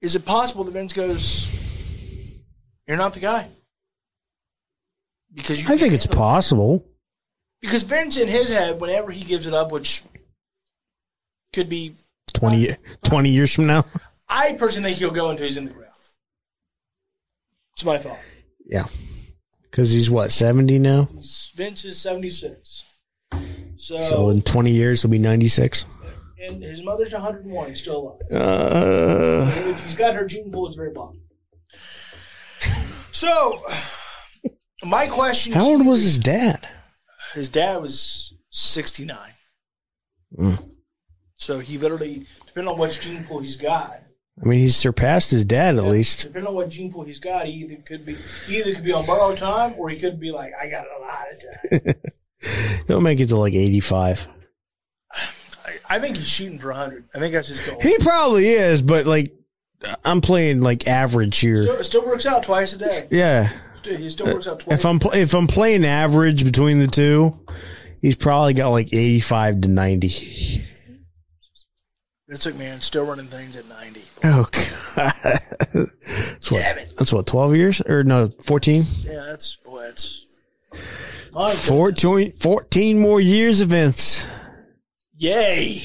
Is 0.00 0.14
it 0.16 0.24
possible 0.26 0.64
that 0.64 0.72
Vince 0.72 0.92
goes, 0.92 2.44
"You're 2.86 2.96
not 2.96 3.14
the 3.14 3.20
guy"? 3.20 3.48
Because 5.32 5.62
you 5.62 5.68
I 5.72 5.76
think 5.76 5.92
it's 5.94 6.04
handle 6.04 6.18
it." 6.18 6.22
possible. 6.22 6.86
Because 7.60 7.82
Vince 7.82 8.16
in 8.16 8.28
his 8.28 8.48
head, 8.48 8.80
whenever 8.80 9.10
he 9.10 9.24
gives 9.24 9.46
it 9.46 9.54
up, 9.54 9.72
which 9.72 10.02
could 11.52 11.68
be, 11.68 11.94
20, 12.34 12.56
ye- 12.58 12.76
20 13.04 13.30
years 13.30 13.52
from 13.52 13.66
now. 13.66 13.84
I 14.28 14.52
personally 14.52 14.90
think 14.90 14.98
he'll 14.98 15.10
go 15.10 15.30
until 15.30 15.46
he's 15.46 15.56
in 15.56 15.64
the 15.64 15.72
ground. 15.72 15.92
It's 17.74 17.84
my 17.84 17.98
thought. 17.98 18.18
Yeah. 18.66 18.86
Because 19.62 19.90
he's 19.92 20.10
what, 20.10 20.30
70 20.32 20.78
now? 20.78 21.08
Vince 21.54 21.84
is 21.84 21.98
seventy 22.00 22.30
six. 22.30 22.84
So, 23.76 23.96
So 23.98 24.30
in 24.30 24.42
20 24.42 24.70
years, 24.72 25.02
he'll 25.02 25.10
be 25.10 25.18
96. 25.18 25.84
and 26.40 26.62
his 26.62 26.82
mother's 26.82 27.12
101, 27.12 27.68
he's 27.70 27.80
still 27.80 27.96
alive. 27.96 28.20
Uh, 28.32 29.50
And 29.56 29.70
if 29.70 29.84
he's 29.84 29.94
got 29.94 30.14
her 30.14 30.26
gene 30.26 30.50
pool, 30.52 30.66
it's 30.68 30.76
very 30.76 30.92
possible. 30.92 31.20
So, 33.12 33.62
my 34.84 35.06
question 35.08 35.52
how 35.54 35.66
old 35.66 35.84
was 35.86 36.02
his 36.04 36.18
dad? 36.18 36.68
His 37.34 37.48
dad 37.48 37.80
was 37.80 38.34
69. 38.50 39.18
Mm. 40.36 40.70
So 41.34 41.58
he 41.60 41.78
literally, 41.78 42.26
depending 42.46 42.72
on 42.72 42.78
which 42.78 43.00
gene 43.00 43.24
pool 43.24 43.40
he's 43.40 43.56
got, 43.56 44.02
I 44.40 44.46
mean, 44.46 44.60
he's 44.60 44.76
surpassed 44.76 45.30
his 45.30 45.44
dad 45.44 45.76
at 45.76 45.84
least. 45.84 46.22
depending 46.22 46.48
on 46.48 46.54
what 46.54 46.68
gene 46.68 46.92
pool 46.92 47.02
he's 47.02 47.18
got, 47.18 47.46
he 47.46 47.52
either 47.52 47.76
could 47.76 48.06
be 48.06 48.16
he 48.46 48.58
either 48.58 48.74
could 48.74 48.84
be 48.84 48.92
on 48.92 49.04
borrowed 49.04 49.36
time 49.36 49.74
or 49.78 49.88
he 49.88 49.98
could 49.98 50.20
be 50.20 50.30
like, 50.30 50.52
I 50.60 50.68
got 50.68 50.84
a 50.84 51.00
lot 51.00 51.26
of 51.32 51.84
time. 51.84 51.94
He'll 52.86 53.00
make 53.00 53.18
it 53.18 53.28
to 53.28 53.36
like 53.36 53.54
85. 53.54 54.28
I, 55.12 55.96
I 55.96 55.98
think 55.98 56.16
he's 56.16 56.28
shooting 56.28 56.58
for 56.58 56.68
100. 56.68 57.08
I 57.14 57.18
think 57.18 57.34
that's 57.34 57.48
his 57.48 57.60
goal. 57.60 57.80
He 57.80 57.96
probably 57.98 58.46
is, 58.48 58.80
but 58.80 59.06
like, 59.06 59.34
I'm 60.04 60.20
playing 60.20 60.60
like 60.60 60.86
average 60.86 61.38
here. 61.38 61.62
Still, 61.62 61.84
still 61.84 62.06
works 62.06 62.26
out 62.26 62.44
twice 62.44 62.74
a 62.74 62.78
day. 62.78 63.08
Yeah. 63.10 63.50
Still- 63.80 63.96
He 63.98 64.10
still 64.10 64.26
works 64.26 64.46
out 64.46 64.60
twice. 64.60 64.78
If 64.78 64.84
I'm 64.86 64.98
if 65.14 65.34
I'm 65.34 65.46
playing 65.46 65.84
average 65.84 66.44
between 66.44 66.78
the 66.80 66.86
two, 66.86 67.38
he's 68.00 68.16
probably 68.16 68.54
got 68.54 68.68
like 68.70 68.92
85 68.92 69.62
to 69.62 69.68
90. 69.68 70.62
That's 72.28 72.44
like 72.44 72.56
man, 72.56 72.80
still 72.80 73.06
running 73.06 73.26
things 73.26 73.56
at 73.56 73.66
90. 73.68 74.02
Oh 74.24 74.46
god. 74.52 75.12
That's 75.72 76.50
what, 76.50 76.58
Damn 76.60 76.78
it. 76.78 76.92
that's 76.98 77.12
what 77.12 77.26
12 77.26 77.56
years 77.56 77.80
or 77.80 78.04
no 78.04 78.28
14? 78.42 78.82
Yeah, 79.04 79.24
that's 79.28 79.56
boy, 79.56 79.82
that's 79.82 80.26
my 81.32 81.52
14, 81.52 82.32
14 82.32 82.98
more 83.00 83.20
years 83.20 83.60
of 83.60 83.68
Vince. 83.68 84.26
Yay! 85.16 85.82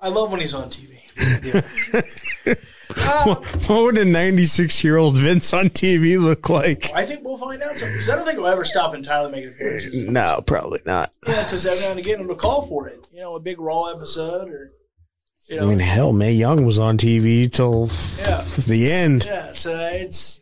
I 0.00 0.08
love 0.08 0.30
when 0.30 0.40
he's 0.40 0.54
on 0.54 0.70
TV. 0.70 0.88
Uh, 2.96 3.34
What 3.66 3.82
would 3.82 3.98
a 3.98 4.04
96 4.04 4.82
year 4.84 4.96
old 4.96 5.16
Vince 5.16 5.52
on 5.52 5.66
TV 5.70 6.20
look 6.20 6.48
like? 6.48 6.90
I 6.94 7.04
think 7.04 7.24
we'll 7.24 7.38
find 7.38 7.62
out 7.62 7.74
because 7.74 8.08
I 8.08 8.16
don't 8.16 8.24
think 8.26 8.38
we'll 8.38 8.48
ever 8.48 8.64
stop 8.64 8.94
entirely 8.94 9.30
making 9.32 9.50
appearances. 9.50 10.08
No, 10.08 10.42
probably 10.46 10.80
not. 10.84 11.12
Yeah, 11.26 11.44
because 11.44 11.64
every 11.66 11.80
now 11.80 11.90
and 11.90 11.98
again 11.98 12.20
it'll 12.20 12.34
call 12.34 12.62
for 12.66 12.88
it. 12.88 13.04
You 13.12 13.20
know, 13.20 13.36
a 13.36 13.40
big 13.40 13.60
Raw 13.60 13.86
episode 13.92 14.48
or 14.50 14.72
you 15.48 15.56
know, 15.56 15.64
I 15.66 15.66
mean, 15.70 15.80
hell, 15.80 16.12
Mae 16.12 16.32
Young 16.32 16.64
was 16.64 16.78
on 16.78 16.96
TV 16.98 17.50
till 17.50 17.90
yeah, 18.24 18.42
the 18.66 18.90
end. 18.92 19.24
yeah. 19.24 19.50
So 19.52 19.76
it's. 19.78 20.40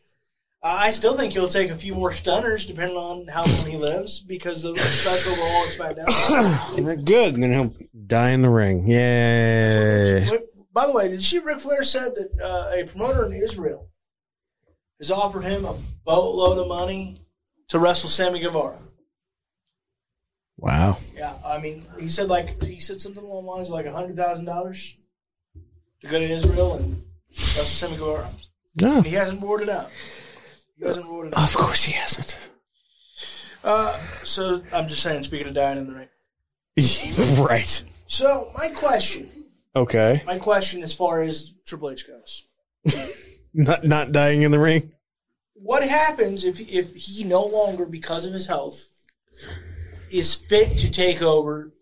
I 0.62 0.90
still 0.90 1.16
think 1.16 1.32
he'll 1.32 1.48
take 1.48 1.70
a 1.70 1.74
few 1.74 1.94
more 1.94 2.12
stunners 2.12 2.66
depending 2.66 2.98
on 2.98 3.26
how 3.28 3.46
long 3.46 3.64
he 3.66 3.78
lives 3.78 4.20
because 4.20 4.60
the 4.60 4.76
special 4.76 5.32
Raw 5.36 5.96
and 5.96 6.06
SmackDown. 6.06 7.04
Good. 7.06 7.32
And 7.32 7.42
then 7.42 7.52
he'll 7.52 7.74
die 8.06 8.30
in 8.32 8.42
the 8.42 8.50
ring. 8.50 8.86
Yay. 8.86 10.26
By 10.72 10.86
the 10.86 10.92
way, 10.92 11.08
did 11.08 11.16
you 11.16 11.22
see 11.22 11.38
Ric 11.38 11.58
Flair 11.58 11.84
said 11.84 12.12
that 12.14 12.30
uh, 12.42 12.72
a 12.74 12.84
promoter 12.86 13.26
in 13.26 13.32
Israel 13.32 13.88
has 15.00 15.10
offered 15.10 15.44
him 15.44 15.64
a 15.64 15.76
boatload 16.04 16.58
of 16.58 16.68
money 16.68 17.22
to 17.68 17.78
wrestle 17.78 18.08
Sammy 18.08 18.40
Guevara? 18.40 18.78
Wow. 20.56 20.98
Yeah, 21.16 21.34
I 21.44 21.58
mean, 21.58 21.82
he 21.98 22.08
said 22.08 22.28
like 22.28 22.62
he 22.62 22.80
said 22.80 23.00
something 23.00 23.22
along 23.22 23.44
the 23.44 23.50
lines 23.50 23.70
like 23.70 23.86
a 23.86 23.92
hundred 23.92 24.16
thousand 24.16 24.44
dollars 24.44 24.98
to 26.02 26.06
go 26.06 26.18
to 26.18 26.24
Israel 26.24 26.74
and 26.74 27.02
wrestle 27.30 27.64
Sammy 27.64 27.96
Guevara. 27.96 28.28
No. 28.80 28.98
And 28.98 29.06
he 29.06 29.14
hasn't 29.14 29.42
ruled 29.42 29.62
it 29.62 29.68
out. 29.70 29.90
He 30.76 30.86
hasn't 30.86 31.06
ruled 31.06 31.26
it 31.26 31.36
out. 31.36 31.48
Of 31.48 31.56
course 31.56 31.84
he 31.84 31.92
hasn't. 31.92 32.38
Uh, 33.64 33.98
so 34.24 34.62
I'm 34.72 34.88
just 34.88 35.02
saying, 35.02 35.24
speaking 35.24 35.48
of 35.48 35.54
dying 35.54 35.78
in 35.78 35.86
the 35.86 35.94
ring. 35.98 36.08
right. 37.46 37.82
So 38.06 38.50
my 38.56 38.68
question, 38.70 39.30
Okay. 39.76 40.22
my 40.26 40.38
question 40.38 40.82
as 40.82 40.94
far 40.94 41.22
as 41.22 41.54
Triple 41.66 41.90
H 41.90 42.06
goes, 42.06 42.48
Not 43.54 43.84
not 43.84 44.12
dying 44.12 44.42
in 44.42 44.50
the 44.50 44.58
ring. 44.58 44.92
what 45.54 45.82
happens 45.88 46.44
if 46.44 46.60
if 46.60 46.94
he 46.94 47.24
no 47.24 47.44
longer, 47.44 47.86
because 47.86 48.26
of 48.26 48.32
his 48.32 48.46
health, 48.46 48.88
is 50.10 50.34
fit 50.34 50.68
to 50.78 50.90
take 50.90 51.22
over 51.22 51.72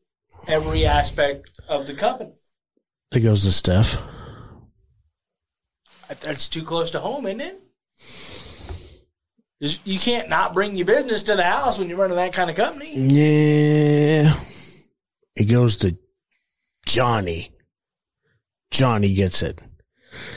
every 0.47 0.85
aspect 0.87 1.51
of 1.69 1.87
the 1.87 1.95
company? 1.95 2.33
It 3.13 3.21
goes 3.21 3.45
to 3.45 3.53
Steph. 3.53 4.01
That's 6.21 6.49
too 6.49 6.63
close 6.63 6.91
to 6.93 7.01
home, 7.01 7.27
isn't 7.27 7.41
it? 7.41 7.63
You 9.85 9.99
can't 9.99 10.29
not 10.29 10.55
bring 10.55 10.77
your 10.77 10.87
business 10.87 11.23
to 11.25 11.37
the 11.37 11.43
house 11.43 11.79
when 11.79 11.89
you're 11.89 11.99
running 11.99 12.17
that 12.17 12.33
kind 12.33 12.49
of 12.49 12.57
company. 12.57 12.93
Yeah. 12.97 14.35
It 15.37 15.51
goes 15.51 15.77
to 15.79 15.97
Johnny. 16.87 17.51
Johnny 18.71 19.15
gets 19.15 19.43
it. 19.43 19.61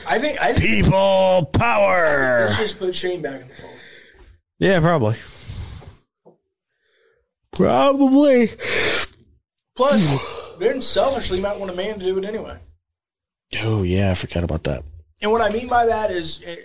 I 0.06 0.18
think 0.18 0.38
I 0.40 0.52
think 0.52 0.84
People 0.84 1.46
power. 1.52 2.44
let's 2.46 2.58
just 2.58 2.78
put 2.78 2.94
Shane 2.94 3.22
back 3.22 3.40
in 3.40 3.48
the 3.48 3.54
fold. 3.54 3.72
Yeah, 4.58 4.80
probably. 4.80 5.16
Probably. 7.52 8.50
Plus, 9.76 10.56
Vince 10.58 10.86
selfishly 10.86 11.40
might 11.40 11.58
want 11.58 11.70
a 11.70 11.74
man 11.76 11.98
to 11.98 12.04
do 12.04 12.18
it 12.18 12.24
anyway. 12.24 12.58
Oh 13.60 13.82
yeah, 13.82 14.10
I 14.10 14.14
forgot 14.14 14.44
about 14.44 14.64
that. 14.64 14.82
And 15.20 15.30
what 15.30 15.40
I 15.40 15.50
mean 15.50 15.68
by 15.68 15.86
that 15.86 16.10
is, 16.10 16.40
eh, 16.44 16.56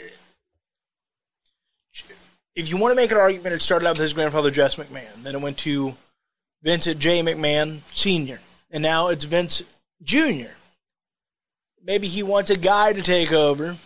if 2.56 2.70
you 2.70 2.78
want 2.78 2.92
to 2.92 2.96
make 2.96 3.12
an 3.12 3.18
argument, 3.18 3.54
it 3.56 3.62
started 3.62 3.86
out 3.88 3.94
with 3.96 4.02
his 4.02 4.14
grandfather 4.14 4.52
Jess 4.52 4.78
McMahon. 4.78 5.24
Then 5.24 5.36
it 5.36 5.42
went 5.42 5.58
to 5.60 5.96
Vincent 6.64 7.00
J. 7.00 7.22
McMahon 7.22 7.82
Sr., 7.94 8.40
and 8.72 8.82
now 8.82 9.10
it's 9.10 9.26
Vince 9.26 9.64
Jr. 10.02 10.50
Maybe 11.88 12.08
he 12.08 12.22
wants 12.22 12.50
a 12.50 12.58
guy 12.58 12.92
to 12.92 13.02
take 13.02 13.32
over 13.32 13.78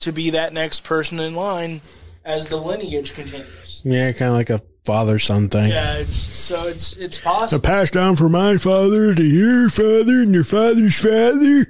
to 0.00 0.12
be 0.12 0.30
that 0.30 0.52
next 0.52 0.84
person 0.84 1.18
in 1.18 1.34
line 1.34 1.80
as 2.26 2.48
the 2.50 2.56
lineage 2.56 3.14
continues. 3.14 3.80
Yeah, 3.82 4.12
kind 4.12 4.28
of 4.32 4.36
like 4.36 4.50
a 4.50 4.60
father 4.84 5.18
son 5.18 5.48
thing. 5.48 5.70
Yeah, 5.70 5.96
it's 5.96 6.14
so 6.14 6.66
it's 6.68 6.92
it's 6.98 7.18
I 7.20 7.22
possible. 7.22 7.62
passed 7.62 7.94
down 7.94 8.16
from 8.16 8.32
my 8.32 8.58
father 8.58 9.14
to 9.14 9.24
your 9.24 9.70
father 9.70 10.20
and 10.20 10.34
your 10.34 10.44
father's 10.44 11.00
father, 11.00 11.66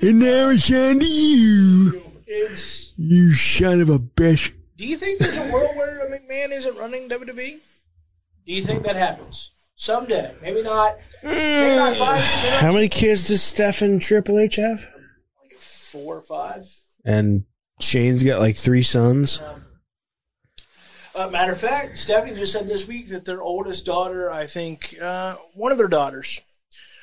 and 0.00 0.18
now 0.20 0.48
it's 0.50 0.72
on 0.72 1.00
to 1.00 1.06
you, 1.06 2.00
It's. 2.26 2.94
you 2.96 3.32
son 3.34 3.82
of 3.82 3.90
a 3.90 3.98
bitch. 3.98 4.52
Do 4.78 4.86
you 4.86 4.96
think 4.96 5.18
there's 5.18 5.36
a 5.36 5.52
world 5.52 5.76
where 5.76 6.06
a 6.06 6.10
McMahon 6.18 6.50
isn't 6.52 6.76
running 6.78 7.08
WWE? 7.10 7.58
Do 8.46 8.52
you 8.54 8.62
think 8.62 8.84
that 8.84 8.96
happens 8.96 9.50
someday? 9.76 10.34
Maybe 10.42 10.62
not. 10.62 10.96
Maybe 11.22 11.76
not 11.76 11.96
five 11.96 12.18
years. 12.18 12.48
How 12.60 12.72
many 12.72 12.88
kids 12.88 13.28
does 13.28 13.42
Steph 13.42 13.82
and 13.82 14.00
Triple 14.00 14.38
H 14.38 14.56
have? 14.56 14.80
Like 15.42 15.58
four 15.58 16.16
or 16.16 16.22
five. 16.22 16.66
And 17.04 17.44
Shane's 17.80 18.24
got 18.24 18.40
like 18.40 18.56
three 18.56 18.82
sons. 18.82 19.40
Uh, 21.14 21.28
matter 21.28 21.52
of 21.52 21.60
fact, 21.60 21.98
Stephanie 21.98 22.34
just 22.34 22.52
said 22.52 22.68
this 22.68 22.86
week 22.86 23.08
that 23.08 23.24
their 23.24 23.40
oldest 23.40 23.86
daughter, 23.86 24.30
I 24.30 24.46
think, 24.46 24.94
uh, 25.00 25.36
one 25.54 25.72
of 25.72 25.78
their 25.78 25.88
daughters, 25.88 26.42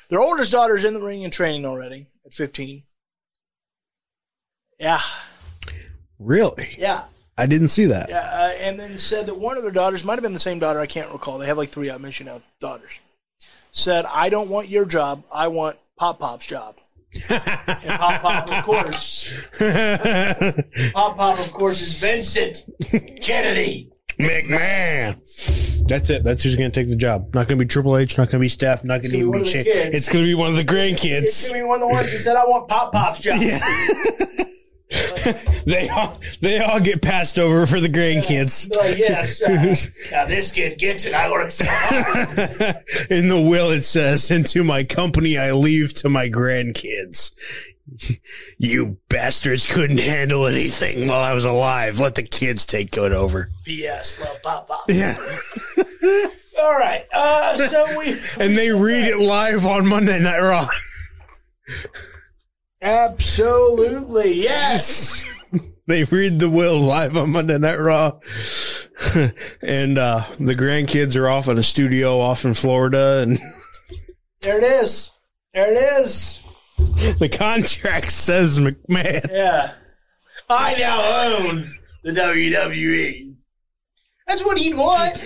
their 0.08 0.20
oldest 0.20 0.52
daughter's 0.52 0.84
in 0.84 0.94
the 0.94 1.02
ring 1.02 1.24
and 1.24 1.32
training 1.32 1.64
already 1.66 2.06
at 2.24 2.32
15. 2.32 2.84
Yeah, 4.78 5.00
Really? 6.18 6.76
yeah. 6.78 7.04
I 7.36 7.46
didn't 7.46 7.68
see 7.68 7.86
that. 7.86 8.08
Yeah, 8.10 8.20
uh, 8.20 8.52
and 8.60 8.78
then 8.78 8.98
said 8.98 9.26
that 9.26 9.36
one 9.38 9.56
of 9.56 9.62
their 9.64 9.72
daughters 9.72 10.04
might 10.04 10.14
have 10.14 10.22
been 10.22 10.32
the 10.34 10.38
same 10.38 10.58
daughter. 10.58 10.78
I 10.78 10.86
can't 10.86 11.10
recall. 11.12 11.38
They 11.38 11.46
have 11.46 11.58
like 11.58 11.70
three. 11.70 11.90
I 11.90 11.98
mentioned 11.98 12.28
now 12.28 12.40
daughters. 12.60 13.00
Said, 13.72 14.04
"I 14.06 14.28
don't 14.28 14.48
want 14.50 14.68
your 14.68 14.84
job. 14.84 15.24
I 15.32 15.48
want 15.48 15.76
Pop 15.98 16.20
Pop's 16.20 16.46
job." 16.46 16.76
and 17.30 17.98
Pop 18.00 18.22
Pop, 18.22 18.50
of 18.50 18.64
course, 18.64 19.48
Pop 20.92 21.16
Pop, 21.16 21.38
of 21.38 21.52
course, 21.52 21.80
is 21.80 22.00
Vincent 22.00 22.62
Kennedy. 23.20 23.90
McMahon. 24.18 25.14
That's 25.88 26.08
it. 26.10 26.22
That's 26.22 26.44
who's 26.44 26.54
going 26.54 26.70
to 26.70 26.80
take 26.80 26.88
the 26.88 26.94
job. 26.96 27.34
Not 27.34 27.48
going 27.48 27.58
to 27.58 27.64
be 27.64 27.68
Triple 27.68 27.96
H. 27.96 28.16
Not 28.16 28.24
going 28.28 28.38
to 28.38 28.38
be 28.38 28.48
Steph. 28.48 28.84
Not 28.84 29.00
going 29.02 29.10
to 29.10 29.16
be 29.16 29.18
even 29.18 29.32
be 29.32 29.44
Shane. 29.44 29.64
It's 29.66 30.08
going 30.08 30.24
to 30.24 30.28
be 30.28 30.34
one 30.34 30.50
of 30.50 30.54
the 30.54 30.60
It's 30.62 30.72
grandkids. 31.02 31.50
gonna 31.50 31.62
be 31.64 31.66
one 31.66 31.82
of 31.82 31.88
the 31.88 31.94
ones 31.94 32.12
that 32.12 32.18
said, 32.18 32.36
"I 32.36 32.44
want 32.46 32.68
Pop 32.68 32.92
Pop's 32.92 33.18
job." 33.20 33.40
they 35.66 35.88
all 35.88 36.18
they 36.40 36.60
all 36.60 36.80
get 36.80 37.00
passed 37.00 37.38
over 37.38 37.66
for 37.66 37.80
the 37.80 37.88
grandkids. 37.88 38.74
Like, 38.76 38.98
yes. 38.98 39.42
Uh, 39.42 39.74
now 40.12 40.26
this 40.26 40.52
kid 40.52 40.78
gets 40.78 41.06
it. 41.06 41.14
I 41.14 41.30
work 41.30 41.50
so 41.50 41.64
hard. 41.66 42.76
In 43.10 43.28
the 43.28 43.40
will, 43.40 43.70
it 43.70 43.82
says, 43.82 44.30
"Into 44.30 44.62
my 44.62 44.84
company, 44.84 45.38
I 45.38 45.52
leave 45.52 45.94
to 45.94 46.08
my 46.08 46.28
grandkids." 46.28 47.32
You 48.58 48.98
bastards 49.08 49.66
couldn't 49.66 50.00
handle 50.00 50.46
anything 50.46 51.08
while 51.08 51.20
I 51.20 51.34
was 51.34 51.44
alive. 51.44 52.00
Let 52.00 52.14
the 52.14 52.22
kids 52.22 52.66
take 52.66 52.90
good 52.90 53.12
over. 53.12 53.50
BS, 53.66 54.20
Love 54.20 54.42
Pop 54.42 54.68
Pop. 54.68 54.84
Yeah. 54.88 55.16
All 56.60 56.76
right. 56.78 57.04
Uh, 57.12 57.68
so 57.68 57.98
we 57.98 58.12
And 58.38 58.56
they 58.56 58.70
read 58.70 59.06
it 59.06 59.18
live 59.18 59.66
on 59.66 59.86
Monday 59.86 60.18
Night 60.18 60.40
Raw. 60.40 60.68
Absolutely 62.84 64.34
yes. 64.34 65.28
they 65.86 66.04
read 66.04 66.38
the 66.38 66.48
will 66.48 66.78
live 66.78 67.16
on 67.16 67.32
Monday 67.32 67.58
Night 67.58 67.78
Raw. 67.78 68.12
and 69.62 69.98
uh, 69.98 70.22
the 70.38 70.54
grandkids 70.54 71.16
are 71.16 71.28
off 71.28 71.48
in 71.48 71.58
a 71.58 71.62
studio 71.62 72.20
off 72.20 72.44
in 72.44 72.54
Florida 72.54 73.20
and 73.22 73.38
There 74.40 74.58
it 74.58 74.64
is. 74.64 75.10
There 75.54 75.72
it 75.72 76.04
is. 76.04 76.42
the 77.18 77.30
contract 77.30 78.12
says 78.12 78.60
McMahon. 78.60 79.26
Yeah. 79.30 79.72
I 80.50 80.74
now 80.78 81.00
own 81.00 81.64
the 82.02 82.12
WWE. 82.12 83.34
That's 84.26 84.44
what 84.44 84.58
he'd 84.58 84.76
want. 84.76 85.16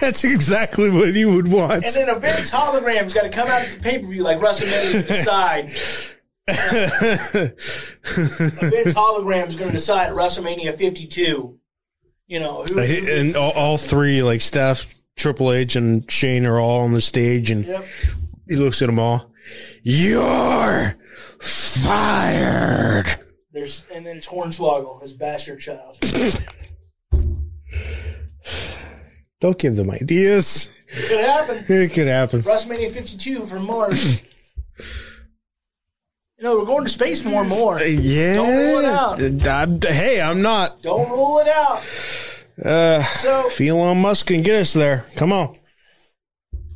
That's 0.00 0.22
exactly 0.22 0.90
what 0.90 1.14
he 1.14 1.24
would 1.24 1.50
want. 1.50 1.84
And 1.84 1.94
then 1.94 2.08
a 2.08 2.18
Vince 2.20 2.50
hologram's 2.50 3.12
got 3.12 3.22
to 3.22 3.30
come 3.30 3.48
out 3.48 3.62
at 3.62 3.72
the 3.72 3.80
pay 3.80 3.98
per 3.98 4.06
view 4.06 4.22
like 4.22 4.38
WrestleMania 4.38 4.92
to 4.92 5.02
decide. 5.02 5.70
Vince 6.48 7.74
hologram's 8.94 9.56
going 9.56 9.70
to 9.70 9.76
decide 9.76 10.08
at 10.10 10.14
WrestleMania 10.14 10.78
52. 10.78 11.58
You 12.26 12.40
know, 12.40 12.62
who, 12.64 12.74
who 12.74 13.20
and 13.20 13.36
all, 13.36 13.52
all 13.52 13.76
three, 13.78 14.22
like 14.22 14.40
Steph, 14.40 14.94
Triple 15.16 15.52
H, 15.52 15.76
and 15.76 16.10
Shane 16.10 16.44
are 16.46 16.58
all 16.60 16.80
on 16.80 16.92
the 16.92 17.00
stage, 17.00 17.50
and 17.50 17.64
Yep. 17.66 17.84
he 18.48 18.56
looks 18.56 18.82
at 18.82 18.86
them 18.86 18.98
all. 18.98 19.30
You're 19.82 20.94
fired. 21.40 23.06
There's 23.52 23.86
and 23.94 24.04
then 24.06 24.20
Hornswoggle, 24.20 25.00
his 25.00 25.14
bastard 25.14 25.60
child. 25.60 25.98
Don't 29.40 29.58
give 29.58 29.76
them 29.76 29.90
ideas. 29.90 30.68
It 30.88 31.08
could 31.08 31.20
happen. 31.20 31.64
It 31.68 31.92
could 31.92 32.08
happen. 32.08 32.40
WrestleMania 32.40 32.90
52 32.90 33.46
from 33.46 33.66
Mars. 33.66 34.22
you 36.38 36.44
know, 36.44 36.58
we're 36.58 36.64
going 36.66 36.84
to 36.84 36.88
space 36.90 37.24
more 37.24 37.40
and 37.42 37.50
more. 37.50 37.80
Yeah. 37.80 38.34
Don't 38.34 38.48
rule 38.48 38.78
it 38.78 38.84
out. 38.84 39.46
I'm- 39.46 39.80
hey, 39.82 40.20
I'm 40.20 40.40
not. 40.42 40.80
Don't 40.82 41.10
rule 41.10 41.38
it 41.40 41.48
out. 41.48 41.82
Uh, 42.64 43.02
So 43.04 43.46
if 43.48 43.60
Elon 43.60 44.00
Musk 44.00 44.26
can 44.26 44.42
get 44.42 44.56
us 44.56 44.72
there, 44.72 45.04
come 45.16 45.32
on. 45.32 45.56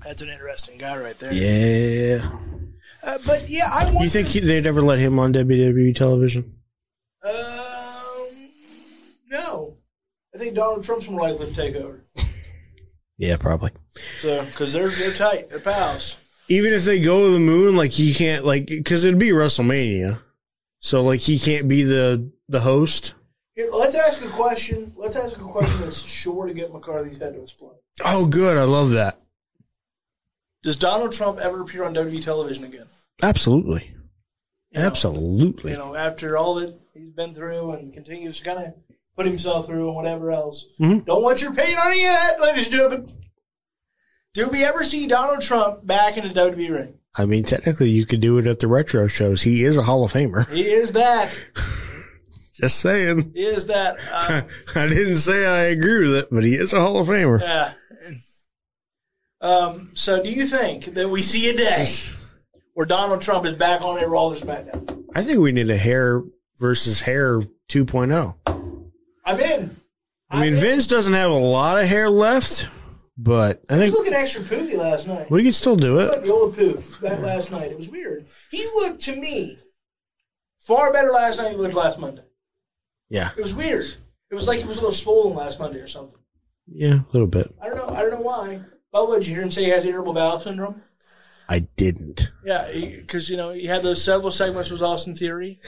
that's 0.05 0.23
an 0.23 0.29
interesting 0.29 0.79
guy 0.79 0.97
right 0.97 1.19
there. 1.19 1.33
Yeah. 1.33 2.29
Uh, 3.05 3.19
but 3.27 3.47
yeah, 3.49 3.69
I 3.73 3.85
want. 3.87 4.01
You 4.05 4.09
think 4.09 4.29
he, 4.29 4.41
they'd 4.41 4.67
ever 4.67 4.81
let 4.83 4.99
him 5.01 5.19
on 5.19 5.33
WWE 5.33 5.95
television? 5.95 6.45
Um, 7.25 7.33
no. 9.29 9.77
I 10.35 10.39
think 10.39 10.55
Donald 10.55 10.85
Trump's 10.85 11.09
more 11.09 11.21
likely 11.23 11.47
to 11.47 11.55
take 11.55 11.75
over. 11.77 12.05
Yeah, 13.19 13.37
probably. 13.37 13.71
So, 13.91 14.45
because 14.47 14.73
they're 14.73 14.89
they're 14.89 15.13
tight, 15.13 15.49
they're 15.49 15.61
pals. 15.61 16.19
Even 16.49 16.73
if 16.73 16.85
they 16.85 17.01
go 17.01 17.25
to 17.27 17.33
the 17.33 17.39
moon, 17.41 17.77
like 17.77 17.93
he 17.93 18.13
can't, 18.13 18.45
like, 18.45 18.67
because 18.67 19.05
it'd 19.05 19.19
be 19.19 19.31
WrestleMania, 19.31 20.19
so 20.81 21.03
like 21.03 21.21
he 21.21 21.39
can't 21.39 21.69
be 21.69 21.83
the 21.83 22.31
the 22.49 22.61
host. 22.61 23.15
Here, 23.55 23.69
let's 23.73 23.95
ask 23.95 24.25
a 24.25 24.29
question. 24.29 24.93
Let's 24.97 25.17
ask 25.17 25.37
a 25.37 25.45
question 25.45 25.81
that's 25.83 26.03
sure 26.03 26.47
to 26.47 26.55
get 26.55 26.73
McCarthy's 26.73 27.19
head 27.19 27.35
to 27.35 27.43
explode. 27.43 27.77
Oh, 28.05 28.27
good. 28.27 28.57
I 28.57 28.65
love 28.65 28.91
that. 28.91 29.21
Does 30.63 30.77
Donald 30.77 31.13
Trump 31.13 31.39
ever 31.41 31.61
appear 31.61 31.85
on 31.85 31.95
WWE 31.95 32.25
television 32.25 32.65
again? 32.65 32.87
Absolutely. 33.23 33.93
You 34.71 34.81
know, 34.81 34.87
Absolutely. 34.87 35.73
You 35.73 35.79
know, 35.79 35.95
after 35.95 36.39
all 36.39 36.55
that 36.57 36.79
he's 36.95 37.11
been 37.11 37.35
through 37.35 37.73
and 37.73 37.93
continues 37.93 38.39
to 38.39 38.45
kind 38.45 38.59
of 38.67 38.75
put 39.17 39.27
himself 39.27 39.67
through 39.67 39.89
and 39.89 39.97
whatever 39.97 40.31
else. 40.31 40.67
Mhm. 40.81 41.05
Don't 41.05 41.23
want 41.23 41.43
your 41.43 41.53
pain 41.53 41.77
on 41.77 41.91
any 41.93 42.07
of 42.07 42.15
that, 42.15 42.41
ladies 42.41 42.67
and 42.67 42.75
gentlemen. 42.75 43.13
Do 44.35 44.49
we 44.49 44.65
ever 44.65 44.83
see 44.83 45.07
Donald 45.07 45.43
Trump 45.43 45.87
back 45.87 46.17
in 46.17 46.27
the 46.27 46.33
WWE 46.33 46.71
ring? 46.71 46.95
I 47.15 47.27
mean, 47.27 47.45
technically, 47.45 47.91
you 47.91 48.07
could 48.07 48.23
do 48.23 48.39
it 48.39 48.47
at 48.47 48.61
the 48.61 48.67
retro 48.67 49.07
shows. 49.07 49.43
He 49.43 49.63
is 49.65 49.77
a 49.77 49.83
Hall 49.83 50.05
of 50.05 50.13
Famer. 50.13 50.51
He 50.51 50.63
is 50.63 50.93
that. 50.93 51.29
Just 52.55 52.79
saying. 52.81 53.33
He 53.35 53.45
is 53.45 53.67
that. 53.67 53.97
Uh, 54.11 54.43
I 54.81 54.87
didn't 54.89 55.17
say 55.17 55.45
I 55.47 55.65
agree 55.65 56.09
with 56.09 56.17
it, 56.17 56.29
but 56.31 56.45
he 56.45 56.55
is 56.55 56.73
a 56.73 56.81
Hall 56.81 56.99
of 56.99 57.09
Famer. 57.09 57.41
yeah. 57.41 57.73
Um, 59.43 59.91
so, 59.95 60.23
do 60.23 60.31
you 60.31 60.47
think 60.47 60.85
that 60.95 61.09
we 61.11 61.21
see 61.21 61.51
a 61.51 61.57
day 61.57 61.85
where 62.75 62.87
Donald 62.87 63.21
Trump 63.21 63.45
is 63.45 63.55
back 63.55 63.83
on 63.85 64.03
a 64.03 64.07
Raw 64.07 64.29
or 64.29 64.35
SmackDown? 64.37 65.05
I 65.15 65.23
think 65.23 65.41
we 65.41 65.51
need 65.53 65.69
a 65.69 65.77
hair 65.77 66.23
versus 66.59 67.03
hair 67.03 67.41
2.0. 67.69 68.37
I'm 69.27 69.41
in. 69.41 69.51
I 69.51 69.57
mean, 69.61 69.77
I'm 70.31 70.43
in. 70.45 70.55
Vince 70.55 70.87
doesn't 70.87 71.13
have 71.13 71.33
a 71.33 71.35
lot 71.35 71.79
of 71.81 71.89
hair 71.89 72.09
left, 72.09 72.69
but 73.23 73.63
I 73.69 73.75
He 73.75 73.79
think 73.81 73.93
was 73.93 74.01
looking 74.01 74.15
extra 74.15 74.43
poofy 74.43 74.77
last 74.77 75.07
night. 75.07 75.31
we 75.31 75.43
can 75.43 75.53
still 75.53 75.77
do 75.77 75.99
it. 76.01 76.05
looked 76.05 76.17
like 76.19 76.25
the 76.27 76.33
old 76.33 76.57
poof 76.57 76.99
that 77.01 77.21
last 77.21 77.51
night. 77.51 77.71
It 77.71 77.79
was 77.79 77.89
weird. 77.89 78.27
He 78.51 78.65
looked 78.77 79.03
to 79.03 79.17
me 79.17 79.59
far 80.61 80.93
better 80.93 81.11
last 81.11 81.37
night 81.39 81.45
than 81.45 81.53
he 81.53 81.59
looked 81.59 81.75
last 81.75 81.99
Monday. 81.99 82.23
Yeah. 83.09 83.31
It 83.37 83.43
was 83.43 83.55
weird. 83.55 83.85
It 84.31 84.35
was 84.35 84.47
like 84.49 84.61
he 84.61 84.67
was 84.67 84.79
a 84.79 84.81
little 84.81 84.95
swollen 84.95 85.35
last 85.37 85.61
Monday 85.61 85.79
or 85.81 85.89
something. 85.89 86.19
Yeah, 86.67 87.01
a 87.01 87.13
little 87.13 87.27
bit. 87.29 87.49
I 87.61 87.67
don't 87.69 87.77
know. 87.77 87.89
I 87.95 88.01
don't 88.01 88.13
know 88.13 88.21
why. 88.21 88.61
Bubba, 88.95 89.19
did 89.19 89.27
you 89.27 89.35
hear 89.35 89.43
him 89.43 89.51
say 89.51 89.65
he 89.65 89.71
has 89.71 89.85
irritable 89.85 90.15
bowel 90.15 90.41
syndrome? 90.41 90.83
I 91.49 91.61
didn't. 91.77 92.31
Yeah, 92.45 92.71
because 92.73 93.29
you 93.29 93.37
know 93.37 93.51
he 93.51 93.67
had 93.67 93.83
those 93.83 94.03
several 94.03 94.31
segments 94.31 94.71
with 94.71 94.81
Austin 94.83 95.15
Theory. 95.17 95.61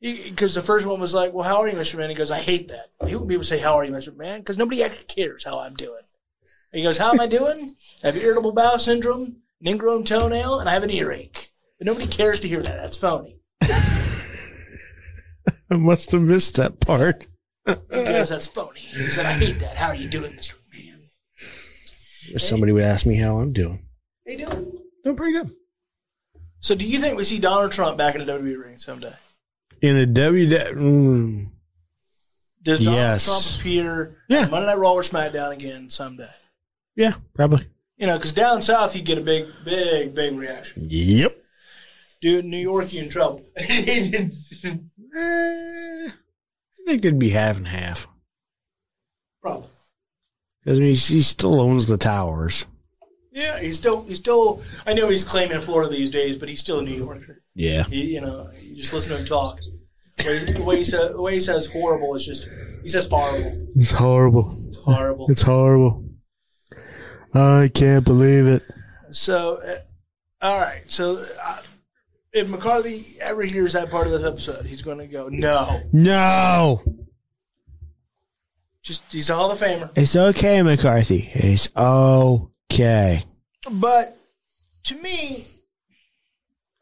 Because 0.00 0.54
the 0.54 0.62
first 0.62 0.86
one 0.86 1.00
was 1.00 1.14
like, 1.14 1.32
"Well, 1.32 1.48
how 1.48 1.56
are 1.62 1.68
you, 1.68 1.74
Mr. 1.76 1.96
Man?" 1.98 2.10
He 2.10 2.14
goes, 2.14 2.30
"I 2.30 2.40
hate 2.40 2.68
that." 2.68 2.90
He 3.08 3.14
wouldn't 3.14 3.28
be 3.28 3.34
able 3.34 3.44
to 3.44 3.48
say, 3.48 3.58
"How 3.58 3.78
are 3.78 3.84
you, 3.84 3.90
Mr. 3.92 4.14
Man?" 4.14 4.40
Because 4.40 4.58
nobody 4.58 4.82
actually 4.84 5.04
cares 5.06 5.42
how 5.42 5.58
I'm 5.58 5.74
doing. 5.74 6.02
He 6.72 6.82
goes, 6.82 6.98
"How 6.98 7.10
am 7.12 7.20
I 7.20 7.26
doing? 7.26 7.76
I 8.02 8.08
have 8.08 8.16
irritable 8.16 8.52
bowel 8.52 8.78
syndrome, 8.78 9.36
an 9.60 9.68
ingrown 9.68 10.04
toenail, 10.04 10.60
and 10.60 10.68
I 10.68 10.72
have 10.74 10.82
an 10.82 10.90
earache." 10.90 11.50
But 11.78 11.86
nobody 11.86 12.06
cares 12.06 12.40
to 12.40 12.48
hear 12.48 12.62
that. 12.62 12.76
That's 12.76 12.96
phony. 12.96 13.38
I 15.70 15.76
must 15.76 16.12
have 16.12 16.22
missed 16.22 16.56
that 16.56 16.80
part. 16.80 17.26
He 17.66 17.74
goes, 17.90 18.28
"That's 18.28 18.46
phony." 18.46 18.80
He 18.80 19.06
said, 19.08 19.26
"I 19.26 19.32
hate 19.32 19.58
that. 19.60 19.76
How 19.76 19.88
are 19.88 19.94
you 19.94 20.08
doing, 20.08 20.32
Mr. 20.32 20.54
Man?" 20.72 21.00
If 22.28 22.42
somebody 22.42 22.72
would 22.72 22.84
ask 22.84 23.06
me 23.06 23.16
how 23.18 23.38
I'm 23.38 23.52
doing. 23.52 23.80
How 24.26 24.32
you 24.32 24.46
doing? 24.46 24.72
Doing 25.04 25.16
pretty 25.16 25.32
good. 25.38 25.50
So, 26.60 26.74
do 26.74 26.84
you 26.84 26.98
think 26.98 27.16
we 27.16 27.24
see 27.24 27.38
Donald 27.38 27.72
Trump 27.72 27.96
back 27.98 28.14
in 28.16 28.24
the 28.24 28.32
WWE 28.32 28.62
ring 28.64 28.78
someday? 28.78 29.12
In 29.82 29.96
a 29.96 30.06
W, 30.06 30.48
mm, 30.48 31.44
Does 32.62 32.80
Donald 32.80 32.96
Yes. 32.96 33.24
Trump 33.24 33.60
appear 33.60 34.16
Yeah. 34.28 34.44
on 34.46 34.50
Monday 34.50 34.66
Night 34.66 34.78
Raw 34.78 34.92
or 34.94 35.02
SmackDown 35.02 35.52
again 35.52 35.90
someday? 35.90 36.30
Yeah, 36.96 37.12
probably. 37.34 37.66
You 37.96 38.06
know, 38.06 38.16
because 38.18 38.32
down 38.32 38.62
south 38.62 38.94
you 38.96 39.02
get 39.02 39.18
a 39.18 39.22
big, 39.22 39.46
big, 39.64 40.14
big 40.14 40.36
reaction. 40.36 40.86
Yep. 40.90 41.36
Dude, 42.20 42.44
in 42.44 42.50
New 42.50 42.58
York, 42.58 42.92
you 42.92 43.02
in 43.04 43.10
trouble. 43.10 43.42
Eh, 45.18 46.08
I 46.08 46.10
think 46.86 47.04
it'd 47.04 47.18
be 47.18 47.30
half 47.30 47.56
and 47.56 47.66
half. 47.68 48.06
Probably. 49.40 49.68
Because 50.62 50.78
I 50.78 50.82
mean, 50.82 50.90
he 50.94 51.22
still 51.22 51.60
owns 51.60 51.86
the 51.86 51.96
towers. 51.96 52.66
Yeah, 53.32 53.58
he's 53.60 53.78
still, 53.78 54.04
he's 54.04 54.18
still. 54.18 54.62
I 54.86 54.92
know 54.94 55.08
he's 55.08 55.24
claiming 55.24 55.60
Florida 55.60 55.90
these 55.90 56.10
days, 56.10 56.36
but 56.38 56.48
he's 56.48 56.60
still 56.60 56.80
a 56.80 56.82
New 56.82 56.94
Yorker. 56.94 57.42
Yeah. 57.54 57.84
He, 57.84 58.14
you 58.14 58.20
know, 58.20 58.50
you 58.60 58.74
just 58.74 58.92
listen 58.92 59.12
to 59.12 59.18
him 59.18 59.26
talk. 59.26 59.58
The 60.18 60.24
way- 60.24 60.52
The 60.54 60.62
way 60.64 60.76
he 60.78 60.84
says, 60.84 61.12
the 61.12 61.20
way 61.22 61.34
he 61.34 61.40
says 61.40 61.66
horrible 61.66 62.14
is 62.14 62.26
just. 62.26 62.46
He 62.82 62.88
says 62.88 63.06
horrible. 63.08 63.68
It's 63.74 63.90
horrible. 63.92 64.50
It's 64.50 64.78
horrible. 64.78 65.26
It's 65.30 65.42
horrible. 65.42 66.02
I 67.34 67.70
can't 67.72 68.04
believe 68.04 68.46
it. 68.46 68.62
So, 69.12 69.60
uh, 69.62 69.74
all 70.42 70.60
right. 70.60 70.82
So, 70.86 71.22
uh, 71.42 71.62
if 72.32 72.48
McCarthy 72.48 73.02
ever 73.20 73.42
hears 73.42 73.72
that 73.72 73.90
part 73.90 74.06
of 74.06 74.12
this 74.12 74.24
episode, 74.24 74.66
he's 74.66 74.82
going 74.82 74.98
to 74.98 75.06
go, 75.06 75.28
no. 75.28 75.80
No. 75.92 76.82
Just 78.82 79.10
he's 79.10 79.30
a 79.30 79.34
Hall 79.34 79.50
of 79.50 79.58
Famer. 79.58 79.90
It's 79.96 80.14
okay, 80.14 80.62
McCarthy. 80.62 81.28
It's 81.34 81.68
okay. 81.76 83.22
But 83.68 84.16
to 84.84 84.94
me, 85.02 85.44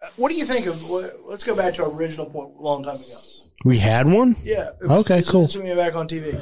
uh, 0.03 0.09
what 0.17 0.31
do 0.31 0.37
you 0.37 0.45
think 0.45 0.67
of? 0.67 0.83
Let's 1.25 1.45
go 1.45 1.57
back 1.57 1.73
to 1.75 1.85
our 1.85 1.91
original 1.97 2.27
point 2.27 2.53
a 2.59 2.63
long 2.63 2.83
time 2.83 2.97
ago. 2.97 3.19
We 3.65 3.79
had 3.79 4.07
one? 4.07 4.37
Yeah. 4.43 4.73
Okay, 4.83 5.23
cool. 5.23 5.49
Me 5.63 5.75
back 5.75 5.95
on 5.95 6.07
TV. 6.07 6.39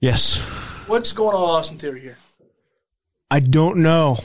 Yes. 0.00 0.36
What's 0.86 1.14
going 1.14 1.34
on 1.34 1.40
with 1.40 1.50
Austin 1.50 1.78
Theory 1.78 2.00
here? 2.00 2.18
I 3.34 3.40
don't 3.40 3.78
know. 3.78 4.18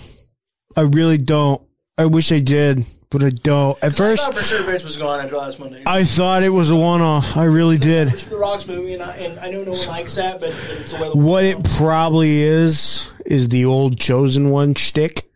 I 0.78 0.82
really 0.82 1.18
don't. 1.18 1.60
I 1.98 2.06
wish 2.06 2.32
I 2.32 2.42
did, 2.42 2.86
but 3.10 3.24
I 3.24 3.32
don't. 3.32 3.76
At 3.84 3.94
I 3.94 3.96
first, 3.96 4.24
thought 4.24 4.36
for 4.36 4.44
sure 4.44 4.62
Vince 4.62 4.84
was 4.84 4.98
gone 4.98 5.20
after 5.20 5.36
last 5.36 5.60
Monday. 5.60 5.82
I 5.84 6.04
thought 6.04 6.44
it 6.44 6.50
was 6.50 6.70
a 6.70 6.76
one-off. 6.76 7.36
I 7.36 7.46
really 7.46 7.80
did. 7.80 8.10
It's 8.10 8.26
the 8.26 8.38
Rocks 8.38 8.68
movie, 8.68 8.94
and 8.94 9.02
I, 9.02 9.16
and 9.16 9.40
I 9.40 9.50
know 9.50 9.64
no 9.64 9.72
one 9.72 9.88
likes 9.88 10.14
that, 10.18 10.40
but, 10.40 10.52
but 10.52 10.78
it's 10.78 10.92
the 10.92 11.00
way 11.00 11.10
the 11.10 11.18
What 11.18 11.44
it 11.44 11.58
probably 11.78 12.44
is 12.44 13.12
is 13.26 13.50
the 13.50 13.66
old 13.66 14.00
chosen 14.00 14.52
one 14.52 14.76
shtick. 14.76 15.28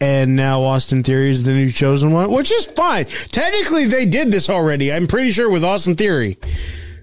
And 0.00 0.34
now 0.34 0.62
Austin 0.62 1.02
Theory 1.02 1.28
is 1.28 1.44
the 1.44 1.52
new 1.52 1.70
chosen 1.70 2.12
one, 2.12 2.32
which 2.32 2.50
is 2.50 2.66
fine. 2.66 3.04
Technically, 3.04 3.84
they 3.84 4.06
did 4.06 4.32
this 4.32 4.48
already. 4.48 4.90
I'm 4.90 5.06
pretty 5.06 5.32
sure 5.32 5.50
with 5.50 5.64
Austin 5.64 5.96
Theory. 5.96 6.38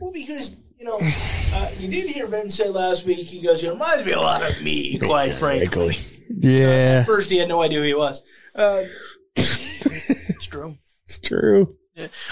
Well, 0.01 0.11
because 0.11 0.55
you 0.79 0.85
know, 0.85 0.97
uh, 0.97 1.71
you 1.77 1.89
did 1.89 2.09
hear 2.09 2.27
Ben 2.27 2.49
say 2.49 2.69
last 2.69 3.05
week. 3.05 3.27
He 3.27 3.41
goes, 3.41 3.63
"It 3.63 3.69
reminds 3.69 4.05
me 4.05 4.13
a 4.13 4.19
lot 4.19 4.49
of 4.49 4.61
me, 4.61 4.97
quite 4.97 5.33
frankly." 5.33 5.97
Yeah, 6.29 7.03
First, 7.03 7.29
he 7.29 7.37
had 7.37 7.49
no 7.49 7.61
idea 7.61 7.79
who 7.79 7.85
he 7.85 7.93
was. 7.93 8.23
Uh, 8.55 8.83
it's 9.35 10.47
true. 10.47 10.77
it's 11.05 11.17
true. 11.17 11.75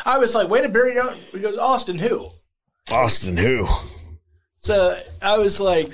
I 0.06 0.18
was 0.18 0.34
like, 0.34 0.50
"Wait 0.50 0.64
to 0.64 0.70
bury 0.70 0.94
Don't. 0.94 1.18
He 1.32 1.40
goes, 1.40 1.58
"Austin 1.58 1.98
who?" 1.98 2.30
Austin 2.90 3.36
who? 3.36 3.68
So 4.56 4.98
I 5.22 5.38
was 5.38 5.60
like, 5.60 5.92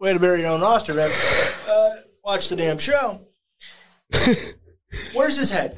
"Wait 0.00 0.14
to 0.14 0.18
bury 0.18 0.38
You 0.38 0.44
don't 0.44 0.62
Austin, 0.62 0.96
man. 0.96 1.10
Uh, 1.68 1.90
watch 2.24 2.48
the 2.48 2.56
damn 2.56 2.78
show." 2.78 3.26
Where's 5.12 5.36
his 5.36 5.50
head? 5.50 5.76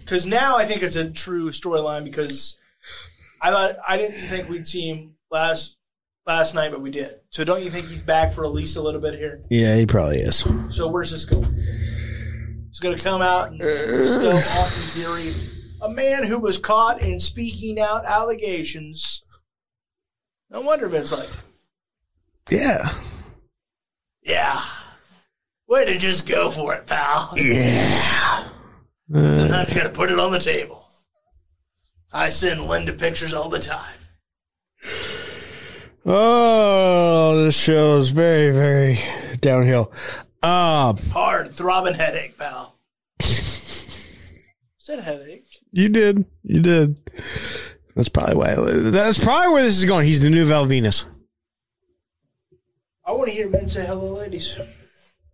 Because 0.00 0.24
now 0.24 0.56
I 0.56 0.64
think 0.64 0.82
it's 0.82 0.96
a 0.96 1.10
true 1.10 1.50
storyline. 1.50 2.04
Because 2.04 2.58
I 3.40 3.50
thought 3.50 3.76
I 3.86 3.96
didn't 3.96 4.20
think 4.28 4.48
we'd 4.48 4.66
see 4.66 4.88
him 4.88 5.14
last 5.30 5.76
last 6.26 6.54
night, 6.54 6.70
but 6.70 6.80
we 6.80 6.90
did. 6.90 7.20
So 7.30 7.44
don't 7.44 7.62
you 7.62 7.70
think 7.70 7.88
he's 7.88 8.02
back 8.02 8.32
for 8.32 8.44
at 8.44 8.52
least 8.52 8.76
a 8.76 8.82
little 8.82 9.00
bit 9.00 9.14
here? 9.14 9.42
Yeah, 9.50 9.76
he 9.76 9.86
probably 9.86 10.20
is. 10.20 10.44
So 10.70 10.88
where's 10.88 11.10
this 11.10 11.24
going? 11.24 11.54
He's 12.68 12.80
going 12.80 12.96
to 12.96 13.02
come 13.02 13.22
out 13.22 13.50
and 13.50 13.60
still 13.60 14.36
Austin 14.36 15.02
Theory, 15.02 15.32
a 15.82 15.88
man 15.90 16.24
who 16.24 16.38
was 16.38 16.58
caught 16.58 17.00
in 17.00 17.18
speaking 17.18 17.80
out 17.80 18.04
allegations. 18.04 19.24
No 20.50 20.60
wonder 20.60 20.88
Vince 20.88 21.12
liked 21.12 21.36
him. 21.36 21.44
Yeah. 22.50 22.92
Yeah. 24.22 24.62
Way 25.66 25.86
to 25.86 25.98
just 25.98 26.28
go 26.28 26.50
for 26.50 26.74
it, 26.74 26.86
pal. 26.86 27.32
Yeah. 27.36 28.48
Sometimes 29.12 29.70
you 29.70 29.76
got 29.80 29.84
to 29.84 29.90
put 29.90 30.10
it 30.10 30.18
on 30.20 30.30
the 30.30 30.38
table. 30.38 30.79
I 32.12 32.30
send 32.30 32.64
Linda 32.64 32.92
pictures 32.92 33.32
all 33.32 33.48
the 33.48 33.60
time. 33.60 33.94
Oh, 36.04 37.44
this 37.44 37.56
show 37.56 37.96
is 37.98 38.10
very, 38.10 38.50
very 38.52 38.98
downhill. 39.40 39.92
Um, 40.42 40.96
Hard, 41.12 41.54
throbbing 41.54 41.94
headache, 41.94 42.36
pal. 42.38 42.76
A 44.88 45.00
headache? 45.00 45.46
you 45.70 45.88
did, 45.88 46.24
you 46.42 46.60
did. 46.60 46.96
That's 47.94 48.08
probably 48.08 48.34
why. 48.34 48.54
That's 48.56 49.22
probably 49.22 49.52
where 49.52 49.62
this 49.62 49.78
is 49.78 49.84
going. 49.84 50.04
He's 50.04 50.20
the 50.20 50.30
new 50.30 50.44
Val 50.44 50.66
Venis. 50.66 51.04
I 53.04 53.12
want 53.12 53.28
to 53.28 53.32
hear 53.32 53.48
men 53.48 53.68
say 53.68 53.86
hello, 53.86 54.14
ladies. 54.14 54.58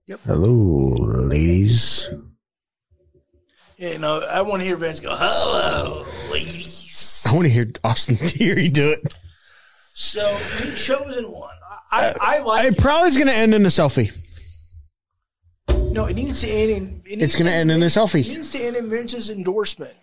Yep. 0.08 0.20
Hello, 0.26 0.94
ladies. 0.98 2.10
You 3.76 3.98
know, 3.98 4.20
I 4.20 4.40
want 4.42 4.60
to 4.62 4.66
hear 4.66 4.76
Vince 4.76 5.00
go, 5.00 5.14
hello, 5.14 6.06
ladies. 6.30 7.24
I 7.28 7.34
want 7.34 7.44
to 7.44 7.50
hear 7.50 7.70
Austin 7.84 8.16
Theory 8.16 8.68
do 8.68 8.88
it. 8.90 9.16
So, 9.92 10.38
new 10.64 10.74
chosen 10.74 11.30
one. 11.30 11.54
I, 11.90 12.04
I, 12.04 12.08
uh, 12.08 12.14
I 12.20 12.38
like 12.40 12.64
It 12.72 12.78
probably 12.78 13.08
is 13.08 13.16
going 13.16 13.26
to 13.28 13.34
end 13.34 13.54
in 13.54 13.64
a 13.66 13.68
selfie. 13.68 14.16
No, 15.92 16.06
it 16.06 16.14
needs 16.14 16.40
to 16.42 16.48
end 16.48 16.70
in. 16.70 17.02
It 17.06 17.18
needs 17.18 17.22
It's 17.22 17.34
going 17.34 17.46
to 17.46 17.52
end 17.52 17.70
in 17.70 17.82
a 17.82 17.86
It 17.86 17.88
selfie. 17.88 18.26
needs 18.26 18.50
to 18.52 18.58
end 18.62 18.76
in 18.76 18.88
Vince's 18.90 19.28
endorsement. 19.30 19.94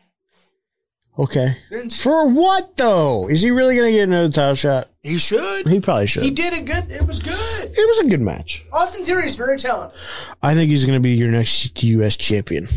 Okay. 1.18 1.58
Vince, 1.70 2.02
For 2.02 2.28
what 2.28 2.76
though? 2.78 3.28
Is 3.30 3.42
he 3.42 3.52
really 3.52 3.76
going 3.76 3.92
to 3.92 3.98
get 3.98 4.08
another 4.08 4.30
title 4.32 4.56
shot? 4.56 4.90
he 5.04 5.18
should. 5.18 5.68
He 5.68 5.80
probably 5.80 6.08
should. 6.08 6.24
He 6.24 6.32
did 6.32 6.54
a 6.54 6.62
good. 6.62 6.90
It 6.90 7.06
was 7.06 7.20
good. 7.22 7.36
It 7.36 7.88
was 7.88 8.00
a 8.00 8.08
good 8.10 8.22
match. 8.22 8.66
Austin 8.72 9.04
Theory 9.06 9.28
is 9.28 9.36
very 9.36 9.58
talented. 9.60 10.00
I 10.42 10.54
think 10.56 10.70
he's 10.72 10.86
going 10.86 10.98
to 10.98 11.04
be 11.04 11.12
your 11.12 11.30
next 11.32 11.82
U.S. 11.84 12.18
champion. 12.18 12.68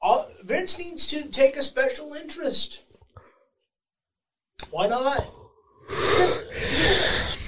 All, 0.00 0.26
Vince 0.44 0.78
needs 0.78 1.06
to 1.06 1.26
take 1.30 1.56
a 1.56 1.62
special 1.62 2.12
interest. 2.12 2.80
Why 4.70 4.86
not? 4.86 5.26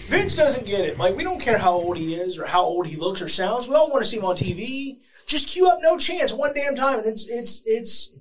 Vince 0.09 0.35
doesn't 0.35 0.67
get 0.67 0.81
it. 0.81 0.99
Like 0.99 1.15
we 1.15 1.23
don't 1.23 1.41
care 1.41 1.59
how 1.59 1.73
old 1.73 1.99
he 1.99 2.15
is 2.15 2.39
or 2.39 2.47
how 2.47 2.65
old 2.65 2.87
he 2.87 2.97
looks 2.97 3.21
or 3.21 3.29
sounds. 3.29 3.69
We 3.69 3.75
all 3.75 3.91
want 3.91 4.03
to 4.03 4.11
see 4.11 4.17
him 4.17 4.25
on 4.25 4.37
TV. 4.37 5.01
Just 5.27 5.49
cue 5.49 5.69
up 5.69 5.79
no 5.83 5.99
chance 5.99 6.33
one 6.33 6.55
damn 6.55 6.75
time, 6.75 7.01
and 7.01 7.09
it's 7.09 7.29
it's 7.29 7.63
it's 7.67 8.13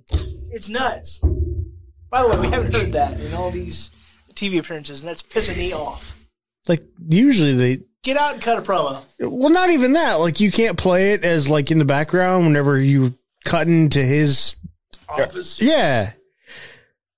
it's 0.50 0.68
nuts. 0.68 1.22
By 2.10 2.22
the 2.22 2.28
way, 2.28 2.40
we 2.40 2.48
haven't 2.48 2.74
heard 2.74 2.92
that 2.92 3.18
in 3.18 3.32
all 3.32 3.50
these 3.50 3.90
TV 4.34 4.58
appearances, 4.58 5.00
and 5.00 5.08
that's 5.08 5.22
pissing 5.22 5.56
me 5.56 5.72
off. 5.72 6.26
Like 6.68 6.82
usually 7.08 7.54
they 7.54 7.84
Get 8.06 8.16
out 8.16 8.34
and 8.34 8.42
cut 8.42 8.56
a 8.56 8.62
promo. 8.62 9.02
Well, 9.18 9.50
not 9.50 9.70
even 9.70 9.94
that. 9.94 10.14
Like 10.14 10.38
you 10.38 10.52
can't 10.52 10.78
play 10.78 11.12
it 11.12 11.24
as 11.24 11.48
like 11.48 11.72
in 11.72 11.80
the 11.80 11.84
background 11.84 12.46
whenever 12.46 12.80
you 12.80 13.18
cut 13.46 13.64
to 13.66 14.04
his. 14.04 14.56
Office. 15.08 15.60
Yeah, 15.62 16.12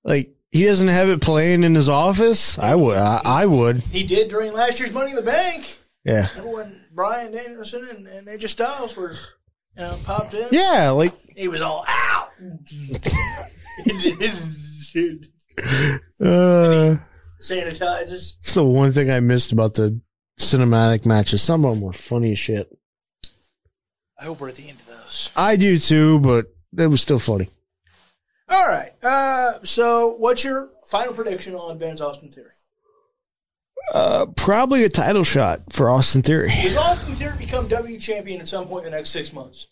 like 0.04 0.30
he 0.52 0.64
doesn't 0.66 0.88
have 0.88 1.08
it 1.08 1.20
playing 1.22 1.64
in 1.64 1.74
his 1.74 1.88
office. 1.88 2.58
I 2.58 2.74
would. 2.74 2.98
I, 2.98 3.20
I 3.24 3.46
would. 3.46 3.78
He 3.78 4.04
did 4.06 4.28
during 4.28 4.52
last 4.52 4.78
year's 4.78 4.92
Money 4.92 5.10
in 5.10 5.16
the 5.16 5.22
Bank. 5.22 5.78
Yeah. 6.04 6.28
Remember 6.36 6.54
when 6.56 6.80
Bryan 6.94 7.32
Danielson 7.32 7.86
and, 7.90 8.06
and 8.06 8.26
AJ 8.26 8.50
Styles 8.50 8.96
were, 8.96 9.12
you 9.12 9.18
know, 9.82 9.96
popped 10.04 10.34
in? 10.34 10.46
Yeah. 10.50 10.90
Like 10.90 11.12
He 11.34 11.48
was 11.48 11.60
all 11.62 11.84
out. 11.88 12.28
uh, 16.20 16.96
Sanitizes. 17.40 18.36
it's 18.40 18.54
the 18.54 18.64
one 18.64 18.92
thing 18.92 19.10
I 19.10 19.20
missed 19.20 19.52
about 19.52 19.74
the 19.74 20.00
cinematic 20.38 21.06
matches. 21.06 21.42
Some 21.42 21.64
of 21.64 21.72
them 21.74 21.80
were 21.82 21.92
funny 21.92 22.32
as 22.32 22.38
shit. 22.38 22.68
I 24.20 24.24
hope 24.24 24.40
we're 24.40 24.48
at 24.48 24.56
the 24.56 24.68
end 24.68 24.80
of 24.80 24.88
those. 25.08 25.30
I 25.36 25.56
do 25.56 25.78
too, 25.78 26.18
but 26.20 26.46
it 26.76 26.86
was 26.86 27.00
still 27.02 27.18
funny. 27.18 27.48
All 28.48 28.66
right. 28.66 28.92
Uh, 29.02 29.62
so, 29.64 30.14
what's 30.18 30.42
your 30.44 30.70
final 30.86 31.12
prediction 31.14 31.54
on 31.54 31.78
Ben's 31.78 32.00
Austin 32.00 32.30
Theory? 32.30 32.52
Uh, 33.92 34.26
probably 34.36 34.84
a 34.84 34.88
title 34.88 35.24
shot 35.24 35.72
for 35.72 35.88
Austin 35.90 36.22
Theory. 36.22 36.50
Does 36.50 36.76
Austin 36.76 37.14
Theory 37.14 37.36
become 37.38 37.68
W 37.68 37.98
champion 37.98 38.40
at 38.40 38.48
some 38.48 38.66
point 38.66 38.84
in 38.86 38.90
the 38.92 38.96
next 38.96 39.10
six 39.10 39.32
months? 39.32 39.68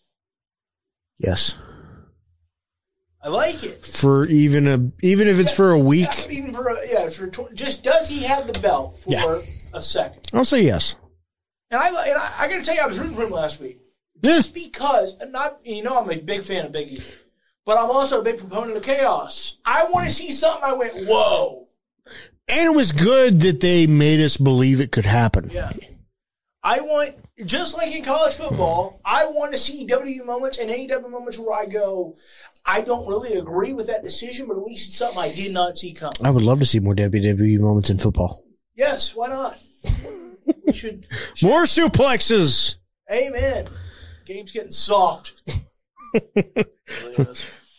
Yes. 1.19 1.55
I 3.23 3.29
like 3.29 3.65
it. 3.65 3.85
For 3.85 4.27
even 4.27 4.69
a 4.69 4.91
even 5.05 5.27
if 5.27 5.39
it's 5.41 5.53
for 5.53 5.71
a 5.73 5.79
week, 5.79 6.09
Yeah, 6.27 6.31
even 6.33 6.53
for 6.55 6.69
a, 6.69 6.89
yeah, 6.89 7.09
for 7.09 7.27
tw- 7.27 7.53
just 7.55 7.83
does 7.83 8.09
he 8.09 8.23
have 8.23 8.47
the 8.47 8.59
belt 8.61 9.01
for 9.01 9.11
Yeah. 9.11 9.41
a 9.75 9.83
second? 9.83 10.29
I'll 10.33 10.45
say 10.45 10.63
yes. 10.63 10.95
And 11.71 11.81
I 11.81 11.89
and 11.89 12.19
I, 12.19 12.33
I 12.41 12.49
got 12.49 12.59
to 12.59 12.63
tell 12.63 12.75
you, 12.77 12.83
I 12.83 12.87
was 12.87 12.99
rooting 12.99 13.17
for 13.17 13.23
him 13.25 13.31
last 13.33 13.61
week. 13.61 13.81
Just 14.23 14.55
because, 14.55 15.15
and 15.21 15.33
not 15.33 15.59
you 15.65 15.83
know, 15.83 15.99
I'm 15.99 16.11
a 16.11 16.19
big 16.19 16.43
fan 16.43 16.67
of 16.67 16.73
Big 16.73 16.89
E, 16.89 17.03
but 17.65 17.79
I'm 17.79 17.91
also 17.91 18.21
a 18.21 18.25
big 18.25 18.39
proponent 18.39 18.77
of 18.77 18.83
chaos. 18.83 19.59
I 19.65 19.85
want 19.91 20.07
to 20.07 20.13
see 20.13 20.31
something. 20.31 20.65
I 20.65 20.73
went, 20.73 21.07
whoa, 21.07 21.69
And 22.49 22.73
it 22.73 22.77
was 22.77 22.93
good 22.93 23.41
that 23.41 23.61
they 23.61 23.87
made 23.87 24.21
us 24.21 24.37
believe 24.37 24.81
it 24.81 24.93
could 24.93 25.07
happen. 25.07 25.51
yeah. 25.53 25.71
I 26.63 26.81
want, 26.81 27.15
just 27.45 27.77
like 27.77 27.95
in 27.95 28.03
college 28.03 28.35
football, 28.35 29.01
I 29.05 29.27
want 29.27 29.53
to 29.53 29.59
see 29.59 29.87
WWE 29.87 30.27
moments 30.27 30.59
and 30.59 30.69
AEW 30.69 31.09
moments 31.09 31.39
where 31.39 31.57
I 31.57 31.67
go, 31.67 32.17
I 32.65 32.81
don't 32.81 33.07
really 33.07 33.35
agree 33.35 33.73
with 33.73 33.87
that 33.87 34.03
decision, 34.03 34.49
but 34.49 34.57
at 34.57 34.65
least 34.65 34.89
it's 34.89 34.97
something 34.97 35.19
I 35.21 35.33
did 35.33 35.53
not 35.53 35.79
see 35.79 35.93
coming. 35.93 36.15
I 36.25 36.31
would 36.31 36.43
love 36.43 36.59
to 36.59 36.67
see 36.67 36.81
more 36.81 36.95
WWE 36.97 37.61
moments 37.61 37.91
in 37.91 37.99
football. 37.99 38.43
Yes, 38.75 39.15
why 39.15 39.29
not? 39.29 39.59
we 40.67 40.73
should. 40.73 41.07
More 41.41 41.63
suplexes. 41.65 42.77
Amen. 43.13 43.67
Game's 44.27 44.53
getting 44.53 44.73
soft. 44.73 45.35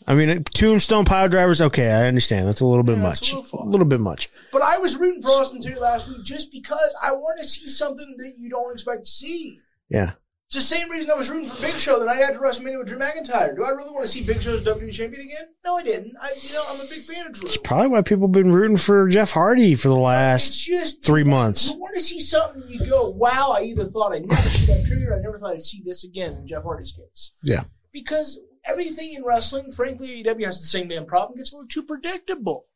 I 0.10 0.16
mean, 0.16 0.44
tombstone 0.46 1.04
power 1.06 1.28
drivers. 1.28 1.60
Okay, 1.60 1.92
I 1.92 2.08
understand. 2.08 2.48
That's 2.48 2.62
a 2.62 2.66
little 2.66 2.84
bit 2.84 2.96
Yeah, 2.98 3.04
much. 3.04 3.34
a 3.34 3.36
A 3.36 3.40
little 3.40 3.70
little, 3.70 3.86
bit 3.86 4.00
much. 4.00 4.30
But 4.54 4.62
I 4.62 4.78
was 4.78 4.96
rooting 4.98 5.22
for 5.22 5.30
Austin 5.30 5.62
Theory 5.62 5.76
last 5.80 6.08
week 6.08 6.24
just 6.24 6.52
because 6.52 6.96
I 7.02 7.12
want 7.12 7.40
to 7.42 7.48
see 7.48 7.68
something 7.68 8.16
that 8.20 8.34
you 8.38 8.50
don't 8.50 8.72
expect 8.72 9.06
to 9.06 9.12
see. 9.12 9.60
Yeah. 9.90 10.14
It's 10.48 10.56
the 10.56 10.62
same 10.62 10.90
reason 10.90 11.12
I 11.12 11.16
was 11.16 11.30
rooting 11.30 11.50
for 11.50 11.62
Big 11.62 11.78
Show 11.78 12.00
the 12.00 12.06
night 12.06 12.22
after 12.22 12.40
WrestleMania 12.40 12.78
with 12.78 12.88
Drew 12.88 12.98
McIntyre. 12.98 13.54
Do 13.54 13.66
I 13.66 13.72
really 13.72 13.92
want 13.92 14.04
to 14.04 14.08
see 14.08 14.26
Big 14.26 14.42
Show's 14.42 14.64
WWE 14.64 14.94
champion 14.94 15.24
again? 15.24 15.48
No, 15.66 15.76
I 15.78 15.84
didn't. 15.84 16.16
I, 16.22 16.34
you 16.42 16.54
know, 16.54 16.64
I'm 16.70 16.80
a 16.80 16.86
big 16.90 17.02
fan 17.02 17.28
of 17.28 17.34
Drew. 17.34 17.44
It's 17.48 17.58
probably 17.58 17.88
why 17.90 18.02
people 18.02 18.28
have 18.28 18.32
been 18.32 18.54
rooting 18.54 18.78
for 18.78 19.10
Jeff 19.10 19.32
Hardy 19.32 19.76
for 19.76 19.90
the 19.90 19.96
It's 19.96 20.02
last 20.04 20.60
just 20.64 21.04
three 21.04 21.26
months. 21.26 21.70
You 21.72 21.78
want 21.78 21.96
to 21.96 22.02
see 22.02 22.22
something 22.22 22.64
you 22.70 22.86
go, 22.86 23.10
wow! 23.10 23.56
I 23.58 23.64
either 23.64 23.84
thought 23.86 24.14
I'd 24.14 24.26
never 24.26 24.42
see 24.50 24.68
that 24.72 24.86
trigger, 24.88 25.16
I 25.16 25.20
never 25.22 25.38
thought 25.38 25.54
I'd 25.58 25.66
see 25.66 25.82
this 25.84 26.06
again. 26.06 26.32
In 26.36 26.48
Jeff 26.48 26.64
Hardy's 26.64 26.94
case, 26.94 27.34
Yeah. 27.44 27.66
because 27.92 28.40
everything 28.64 29.16
in 29.16 29.26
wrestling, 29.26 29.74
frankly, 29.74 30.24
AEW 30.24 30.46
has 30.46 30.62
the 30.62 30.68
same 30.68 30.88
damn 30.88 31.06
problem. 31.06 31.38
Gets 31.38 31.52
a 31.52 31.56
little 31.58 31.68
too 31.68 31.84
predictable. 31.84 32.68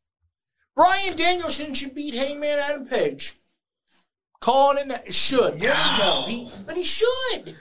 Bryan 0.75 1.15
Danielson 1.15 1.73
should 1.73 1.95
beat 1.95 2.15
Hangman 2.15 2.59
Adam 2.59 2.85
Page. 2.85 3.37
Calling 4.41 4.79
it 4.79 4.87
now. 4.87 4.99
should. 5.09 5.59
There 5.59 5.69
you 5.69 5.97
go. 5.97 6.23
He, 6.27 6.51
but 6.65 6.75
he 6.75 6.83
should. 6.83 7.55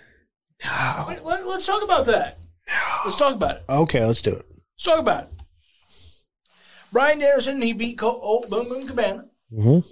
No. 0.64 1.04
Let, 1.08 1.24
let, 1.24 1.46
let's 1.46 1.66
talk 1.66 1.82
about 1.82 2.06
that. 2.06 2.38
No. 2.66 2.74
Let's 3.04 3.18
talk 3.18 3.34
about 3.34 3.56
it. 3.56 3.64
Okay, 3.68 4.04
let's 4.04 4.22
do 4.22 4.32
it. 4.32 4.46
Let's 4.50 4.84
talk 4.84 4.98
about 4.98 5.24
it. 5.24 5.30
Bryan 6.92 7.18
Danielson, 7.18 7.62
he 7.62 7.72
beat 7.72 7.98
Col- 7.98 8.20
oh, 8.22 8.48
Boom 8.48 8.68
Boom 8.68 8.86
Cabana. 8.88 9.26
Mm-hmm. 9.52 9.88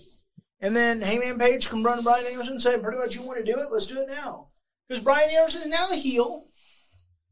And 0.60 0.74
then 0.74 1.00
Hangman 1.00 1.38
Page 1.38 1.68
come 1.68 1.84
run 1.84 1.98
to 1.98 2.04
Bryan 2.04 2.24
Danielson 2.24 2.54
and 2.54 2.62
say, 2.62 2.80
pretty 2.80 2.98
much, 2.98 3.14
you 3.14 3.22
want 3.22 3.38
to 3.38 3.44
do 3.44 3.58
it? 3.58 3.70
Let's 3.70 3.86
do 3.86 4.00
it 4.00 4.08
now. 4.08 4.48
Because 4.88 5.04
Bryan 5.04 5.28
Danielson 5.28 5.62
is 5.62 5.68
now 5.68 5.86
the 5.88 5.96
heel. 5.96 6.46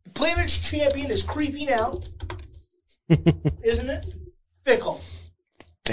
The 0.05 0.11
Planet's 0.11 0.59
champion 0.71 1.11
is 1.11 1.23
creeping 1.23 1.71
out. 1.71 2.09
Isn't 3.64 3.90
it? 3.90 4.05
Fickle. 4.64 5.01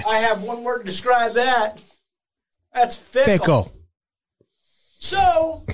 I 0.08 0.18
have 0.18 0.44
one 0.44 0.64
word 0.64 0.80
to 0.80 0.86
describe 0.86 1.34
that. 1.34 1.82
That's 2.74 2.96
fickle. 2.96 3.34
Fickle. 3.34 3.72
So, 5.00 5.66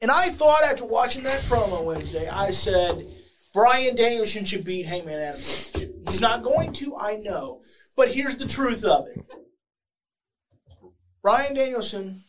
and 0.00 0.10
I 0.10 0.28
thought 0.30 0.62
after 0.64 0.84
watching 0.84 1.22
that 1.22 1.40
promo 1.42 1.84
Wednesday, 1.84 2.28
I 2.28 2.50
said 2.50 3.06
Bryan 3.52 3.94
Danielson 3.94 4.44
should 4.44 4.64
beat 4.64 4.86
Hangman 4.86 5.14
Adam 5.14 5.40
Page. 5.40 5.88
He's 6.08 6.20
not 6.20 6.42
going 6.42 6.72
to, 6.74 6.96
I 6.96 7.16
know. 7.16 7.62
But 7.96 8.12
here's 8.12 8.36
the 8.36 8.46
truth 8.46 8.84
of 8.84 9.06
it. 9.08 9.24
Bryan 11.22 11.54
Danielson 11.54 12.24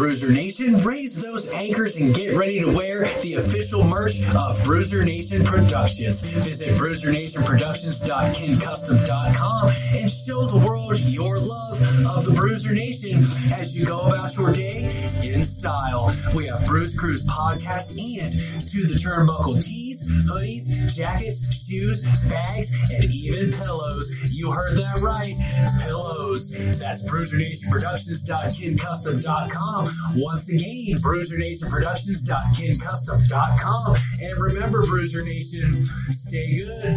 Bruiser 0.00 0.32
Nation. 0.32 0.78
Raise 0.78 1.14
those 1.14 1.46
anchors 1.50 1.96
and 1.96 2.14
get 2.14 2.34
ready 2.34 2.58
to 2.58 2.74
wear 2.74 3.04
the 3.20 3.34
official 3.34 3.84
merch 3.84 4.22
of 4.34 4.64
Bruiser 4.64 5.04
Nation 5.04 5.44
Productions. 5.44 6.20
Visit 6.20 6.70
bruisernationproductions.kincustom.com 6.78 9.70
and 9.96 10.10
show 10.10 10.46
the 10.46 10.56
world 10.66 10.98
your 11.00 11.38
love 11.38 11.82
of 12.16 12.24
the 12.24 12.32
Bruiser 12.32 12.72
Nation 12.72 13.18
as 13.52 13.76
you 13.76 13.84
go 13.84 14.00
about 14.00 14.34
your 14.36 14.54
day 14.54 15.06
in 15.22 15.44
style. 15.44 16.10
We 16.34 16.46
have 16.46 16.66
Bruise 16.66 16.96
Cruise 16.96 17.22
podcast 17.26 17.90
and 17.90 18.32
to 18.70 18.86
the 18.86 18.94
turnbuckle 18.94 19.62
tees, 19.62 19.89
hoodies, 20.28 20.68
jackets, 20.94 21.64
shoes, 21.66 22.02
bags, 22.28 22.70
and 22.92 23.04
even 23.04 23.50
pillows. 23.52 24.10
You 24.30 24.52
heard 24.52 24.76
that 24.76 25.00
right. 25.00 25.34
Pillows. 25.82 26.50
That's 26.78 27.02
bruisernationproductions.kincustom.com. 27.10 29.88
Once 30.16 30.48
again, 30.48 30.96
bruisernationproductions.kincustom.com. 31.02 33.96
And 34.22 34.38
remember, 34.40 34.84
Bruiser 34.84 35.22
Nation, 35.22 35.86
stay 36.10 36.54
good, 36.56 36.94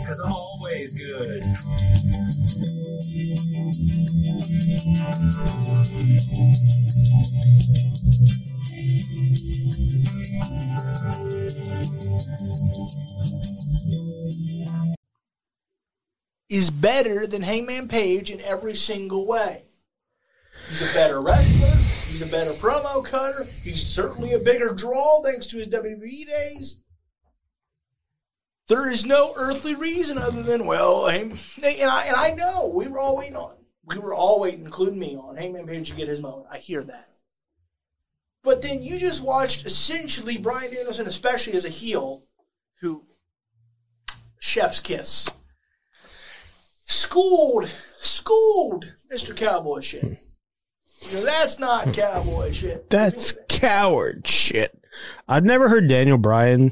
because 0.00 0.18
I'm 0.24 0.32
always 0.32 0.94
good. 0.98 1.42
Is 16.52 16.68
better 16.68 17.26
than 17.26 17.40
Hangman 17.40 17.88
Page 17.88 18.30
in 18.30 18.40
every 18.42 18.74
single 18.74 19.26
way. 19.26 19.62
He's 20.68 20.82
a 20.82 20.94
better 20.94 21.20
wrestler. 21.20 21.68
He's 21.68 22.22
a 22.22 22.30
better 22.30 22.50
promo 22.50 23.02
cutter. 23.02 23.44
He's 23.62 23.82
certainly 23.82 24.34
a 24.34 24.38
bigger 24.38 24.74
draw 24.74 25.22
thanks 25.22 25.46
to 25.46 25.56
his 25.56 25.68
WWE 25.68 26.26
days. 26.26 26.80
There 28.68 28.90
is 28.90 29.06
no 29.06 29.32
earthly 29.36 29.74
reason 29.74 30.18
other 30.18 30.42
than 30.42 30.66
well, 30.66 31.06
and 31.06 31.32
I 31.64 32.04
and 32.06 32.16
I 32.16 32.34
know 32.34 32.70
we 32.74 32.86
were 32.86 32.98
all 32.98 33.16
waiting 33.16 33.36
on. 33.36 33.56
We 33.84 33.98
were 33.98 34.14
all 34.14 34.38
waiting, 34.38 34.64
including 34.64 34.98
me, 34.98 35.16
on 35.16 35.36
Hangman 35.36 35.66
Page 35.66 35.90
to 35.90 35.96
get 35.96 36.08
his 36.08 36.20
moment. 36.20 36.46
I 36.50 36.58
hear 36.58 36.82
that. 36.84 37.11
But 38.44 38.62
then 38.62 38.82
you 38.82 38.98
just 38.98 39.22
watched 39.22 39.64
essentially 39.66 40.36
Bryan 40.36 40.72
Danielson, 40.72 41.06
especially 41.06 41.52
as 41.54 41.64
a 41.64 41.68
heel, 41.70 42.24
who 42.80 43.04
chef's 44.38 44.80
kiss 44.80 45.28
schooled, 47.12 47.70
schooled 48.00 48.86
Mr. 49.12 49.36
Cowboy 49.36 49.80
shit. 49.80 50.02
You 50.02 51.14
know, 51.14 51.24
that's 51.24 51.58
not 51.58 51.86
hmm. 51.86 51.90
cowboy 51.92 52.52
shit. 52.52 52.88
That's 52.90 53.34
coward 53.48 54.26
shit. 54.26 54.78
I've 55.28 55.44
never 55.44 55.68
heard 55.68 55.88
Daniel 55.88 56.18
Bryan, 56.18 56.70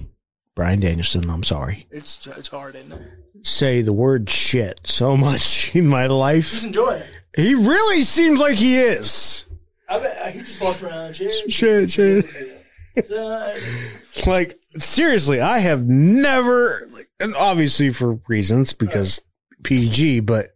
Brian 0.54 0.80
Danielson, 0.80 1.28
I'm 1.30 1.42
sorry, 1.42 1.86
It's 1.90 2.26
it's 2.26 2.48
hard, 2.48 2.76
isn't 2.76 2.92
it? 2.92 3.02
say 3.42 3.80
the 3.80 3.92
word 3.92 4.28
shit 4.28 4.80
so 4.84 5.16
much 5.16 5.74
in 5.74 5.86
my 5.86 6.04
Just 6.06 6.12
life. 6.12 6.64
enjoy 6.64 6.90
it. 6.92 7.06
He 7.36 7.54
really 7.54 8.04
seems 8.04 8.40
like 8.40 8.56
he 8.56 8.76
is. 8.78 9.46
I 9.90 9.98
bet 9.98 10.32
he 10.32 10.38
just 10.40 10.60
walks 10.62 10.82
around. 10.82 11.14
Shit, 11.16 11.50
Shit, 11.52 11.90
shit. 11.90 12.24
Uh, 13.12 13.54
Like, 14.26 14.58
seriously, 14.76 15.40
I 15.40 15.58
have 15.58 15.84
never, 15.86 16.88
like, 16.92 17.08
and 17.18 17.34
obviously 17.34 17.90
for 17.90 18.14
reasons 18.28 18.72
because 18.72 19.20
PG, 19.64 20.20
but 20.20 20.48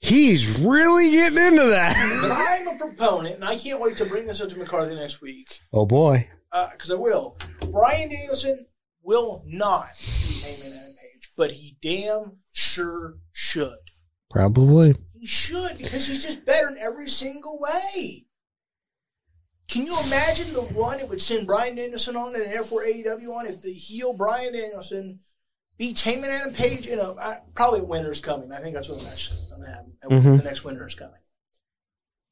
he's 0.00 0.60
really 0.60 1.10
getting 1.10 1.38
into 1.38 1.62
but 1.62 1.68
that. 1.70 1.96
I'm 2.66 2.74
a 2.74 2.78
proponent, 2.78 3.36
and 3.36 3.44
I 3.44 3.56
can't 3.56 3.80
wait 3.80 3.96
to 3.98 4.04
bring 4.04 4.26
this 4.26 4.40
up 4.40 4.50
to 4.50 4.56
McCarthy 4.58 4.94
next 4.94 5.20
week 5.20 5.60
Oh 5.72 5.86
boy. 5.86 6.28
because 6.52 6.90
I 6.90 6.94
will. 6.94 7.36
Bryan 7.70 8.08
Danielson 8.10 8.66
will 9.02 9.42
not 9.46 9.88
be 9.98 10.40
Hangman 10.42 10.72
Adam 10.78 10.94
Page, 11.00 11.32
but 11.36 11.50
he 11.52 11.76
damn 11.82 12.38
sure 12.52 13.14
should. 13.32 13.76
Probably. 14.30 14.94
He 15.20 15.26
should 15.26 15.76
because 15.76 16.06
he's 16.06 16.24
just 16.24 16.46
better 16.46 16.68
in 16.68 16.78
every 16.78 17.08
single 17.10 17.58
way. 17.58 18.24
Can 19.68 19.84
you 19.84 19.94
imagine 20.06 20.52
the 20.54 20.62
run 20.74 20.98
it 20.98 21.10
would 21.10 21.20
send 21.20 21.46
Bryan 21.46 21.76
Danielson 21.76 22.16
on 22.16 22.34
and 22.34 22.44
therefore 22.46 22.84
AEW 22.84 23.28
on 23.28 23.46
if 23.46 23.60
the 23.60 23.70
heel 23.72 24.14
Bryan 24.14 24.54
Danielson 24.54 25.20
beats 25.76 26.00
Hangman 26.00 26.30
Adam 26.30 26.54
Page 26.54 26.86
in 26.86 26.98
a 26.98 27.12
I, 27.16 27.42
probably 27.54 27.82
winter's 27.82 28.22
coming. 28.22 28.50
I 28.50 28.60
think 28.60 28.74
that's 28.74 28.88
when 28.88 28.96
the 28.96 29.04
match 29.04 29.28
is 29.28 29.52
going 29.54 29.62
to 29.62 29.68
happen. 29.68 29.98
Mhm. 30.04 30.38
The 30.38 30.44
next 30.44 30.64
winter 30.64 30.86
is 30.86 30.94
coming. 30.94 31.20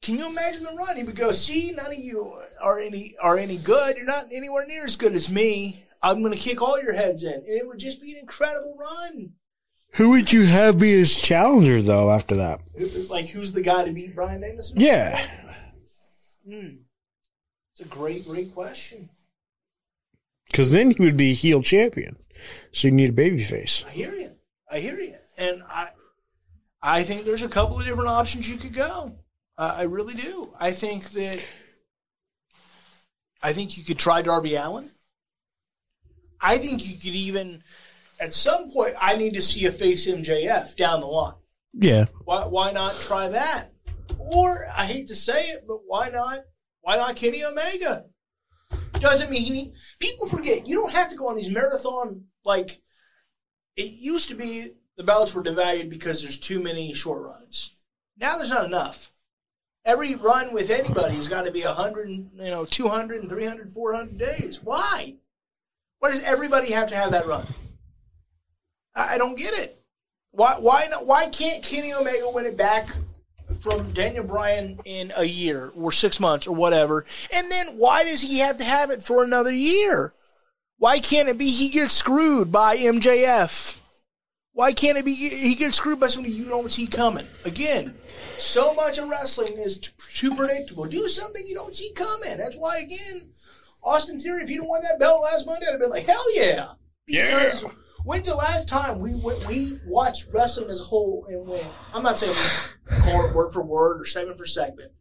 Can 0.01 0.17
you 0.17 0.27
imagine 0.27 0.63
the 0.63 0.71
run? 0.71 0.97
He 0.97 1.03
would 1.03 1.15
go, 1.15 1.31
"See, 1.31 1.71
none 1.71 1.91
of 1.91 1.97
you 1.99 2.41
are 2.59 2.79
any 2.79 3.15
are 3.21 3.37
any 3.37 3.57
good. 3.57 3.97
You're 3.97 4.05
not 4.05 4.25
anywhere 4.31 4.65
near 4.65 4.83
as 4.83 4.95
good 4.95 5.13
as 5.13 5.29
me. 5.29 5.85
I'm 6.01 6.21
going 6.21 6.33
to 6.33 6.39
kick 6.39 6.61
all 6.61 6.81
your 6.81 6.93
heads 6.93 7.23
in." 7.23 7.33
And 7.33 7.47
it 7.47 7.67
would 7.67 7.77
just 7.79 8.01
be 8.01 8.13
an 8.13 8.19
incredible 8.19 8.75
run. 8.75 9.33
Who 9.93 10.11
would 10.11 10.31
you 10.31 10.45
have 10.45 10.79
be 10.79 10.91
his 10.91 11.15
challenger 11.15 11.81
though 11.81 12.11
after 12.11 12.35
that? 12.35 12.61
Like, 13.09 13.27
who's 13.27 13.53
the 13.53 13.61
guy 13.61 13.85
to 13.85 13.91
beat 13.91 14.15
Bryan 14.15 14.41
Danielson? 14.41 14.79
Yeah. 14.79 15.25
Hmm. 16.47 16.77
It's 17.73 17.81
a 17.81 17.85
great, 17.85 18.25
great 18.25 18.53
question. 18.53 19.09
Because 20.49 20.71
then 20.71 20.91
he 20.91 21.03
would 21.03 21.17
be 21.17 21.33
heel 21.33 21.61
champion. 21.61 22.17
So 22.71 22.87
you 22.87 22.93
need 22.93 23.09
a 23.09 23.13
baby 23.13 23.43
face. 23.43 23.85
I 23.87 23.91
hear 23.91 24.13
you. 24.13 24.31
I 24.69 24.79
hear 24.79 24.99
you. 24.99 25.15
And 25.37 25.63
I, 25.63 25.89
I 26.81 27.03
think 27.03 27.25
there's 27.25 27.43
a 27.43 27.49
couple 27.49 27.79
of 27.79 27.85
different 27.85 28.09
options 28.09 28.49
you 28.49 28.57
could 28.57 28.73
go. 28.73 29.15
Uh, 29.57 29.75
I 29.77 29.83
really 29.83 30.13
do. 30.13 30.53
I 30.59 30.71
think 30.71 31.11
that. 31.11 31.45
I 33.41 33.53
think 33.53 33.77
you 33.77 33.83
could 33.83 33.97
try 33.97 34.21
Darby 34.21 34.55
Allin. 34.55 34.89
I 36.41 36.57
think 36.57 36.87
you 36.87 36.97
could 36.97 37.15
even, 37.15 37.63
at 38.19 38.33
some 38.33 38.69
point, 38.71 38.95
I 38.99 39.15
need 39.15 39.33
to 39.35 39.41
see 39.41 39.65
a 39.65 39.71
face 39.71 40.07
MJF 40.07 40.75
down 40.75 40.99
the 40.99 41.07
line. 41.07 41.35
Yeah. 41.73 42.05
Why, 42.25 42.45
why 42.45 42.71
not 42.71 42.99
try 42.99 43.29
that? 43.29 43.71
Or 44.17 44.67
I 44.75 44.85
hate 44.85 45.07
to 45.07 45.15
say 45.15 45.49
it, 45.49 45.65
but 45.67 45.79
why 45.85 46.09
not? 46.09 46.39
Why 46.81 46.97
not 46.97 47.15
Kenny 47.15 47.43
Omega? 47.43 48.05
Doesn't 48.93 49.29
mean 49.29 49.43
he 49.43 49.71
people 49.99 50.27
forget 50.27 50.67
you 50.67 50.75
don't 50.75 50.91
have 50.91 51.09
to 51.09 51.15
go 51.15 51.29
on 51.29 51.37
these 51.37 51.49
marathon 51.49 52.25
like 52.43 52.81
it 53.75 53.91
used 53.91 54.27
to 54.29 54.35
be. 54.35 54.73
The 54.97 55.03
belts 55.03 55.33
were 55.33 55.43
devalued 55.43 55.89
because 55.89 56.21
there's 56.21 56.37
too 56.37 56.59
many 56.59 56.93
short 56.93 57.21
runs. 57.21 57.77
Now 58.17 58.35
there's 58.35 58.49
not 58.49 58.65
enough. 58.65 59.13
Every 59.85 60.15
run 60.15 60.53
with 60.53 60.69
anybody's 60.69 61.29
got 61.29 61.45
to 61.45 61.51
be 61.51 61.63
100, 61.63 62.09
you 62.09 62.29
know, 62.35 62.65
200 62.65 63.21
and 63.21 63.29
300, 63.29 63.71
400 63.71 64.17
days. 64.17 64.59
Why? 64.61 65.15
Why 65.99 66.11
does 66.11 66.21
everybody 66.23 66.73
have 66.73 66.89
to 66.89 66.95
have 66.95 67.11
that 67.11 67.25
run? 67.25 67.47
I, 68.99 69.17
don't 69.17 69.37
get 69.37 69.53
it. 69.53 69.81
Why 70.31 70.55
why 70.59 70.87
not, 70.89 71.05
why 71.05 71.27
can't 71.29 71.63
Kenny 71.63 71.93
Omega 71.93 72.29
win 72.33 72.45
it 72.45 72.57
back 72.57 72.87
from 73.59 73.91
Daniel 73.93 74.23
Bryan 74.23 74.77
in 74.85 75.11
a 75.15 75.25
year 75.25 75.71
or 75.75 75.91
six 75.91 76.19
months 76.19 76.47
or 76.47 76.55
whatever? 76.55 77.05
And 77.33 77.51
then 77.51 77.77
why 77.77 78.03
does 78.03 78.21
he 78.21 78.39
have 78.39 78.57
to 78.57 78.63
have 78.63 78.91
it 78.91 79.03
for 79.03 79.23
another 79.23 79.53
year? 79.53 80.13
Why 80.77 80.99
can't 80.99 81.29
it 81.29 81.37
be 81.37 81.49
he 81.49 81.69
gets 81.69 81.95
screwed 81.95 82.51
by 82.51 82.77
MJF? 82.77 83.79
Why 84.53 84.71
can't 84.71 84.97
it 84.97 85.05
be 85.05 85.13
he 85.13 85.55
gets 85.55 85.77
screwed 85.77 85.99
by 85.99 86.07
somebody 86.07 86.33
you 86.33 86.45
don't 86.45 86.71
see 86.71 86.87
coming? 86.87 87.25
Again, 87.45 87.95
so 88.37 88.73
much 88.73 88.97
of 88.97 89.09
wrestling 89.09 89.57
is 89.57 89.79
t- 89.79 89.91
too 90.13 90.35
predictable. 90.35 90.85
Do 90.85 91.07
something 91.07 91.43
you 91.47 91.55
don't 91.55 91.75
see 91.75 91.91
coming. 91.93 92.37
That's 92.37 92.57
why 92.57 92.79
again, 92.79 93.31
Austin 93.83 94.19
Theory, 94.19 94.43
if 94.43 94.49
he'd 94.49 94.57
have 94.57 94.65
won 94.65 94.81
that 94.83 94.99
belt 94.99 95.21
last 95.21 95.45
Monday, 95.45 95.65
I'd 95.67 95.71
have 95.71 95.79
been 95.79 95.89
like, 95.89 96.05
hell 96.05 96.35
yeah. 96.35 96.73
Because 97.05 97.65
when's 98.03 98.27
the 98.27 98.35
last 98.35 98.67
time 98.67 98.99
we 98.99 99.13
went, 99.15 99.45
we 99.47 99.79
watched 99.85 100.27
wrestling 100.33 100.69
as 100.69 100.81
a 100.81 100.85
whole 100.85 101.25
and 101.29 101.47
went? 101.47 101.67
I'm 101.93 102.03
not 102.03 102.19
saying 102.19 102.35
we 102.89 102.97
call 102.97 103.25
it 103.25 103.35
word 103.35 103.51
for 103.51 103.63
word 103.63 104.01
or 104.01 104.05
segment 104.05 104.37
for 104.37 104.45
segment, 104.45 104.91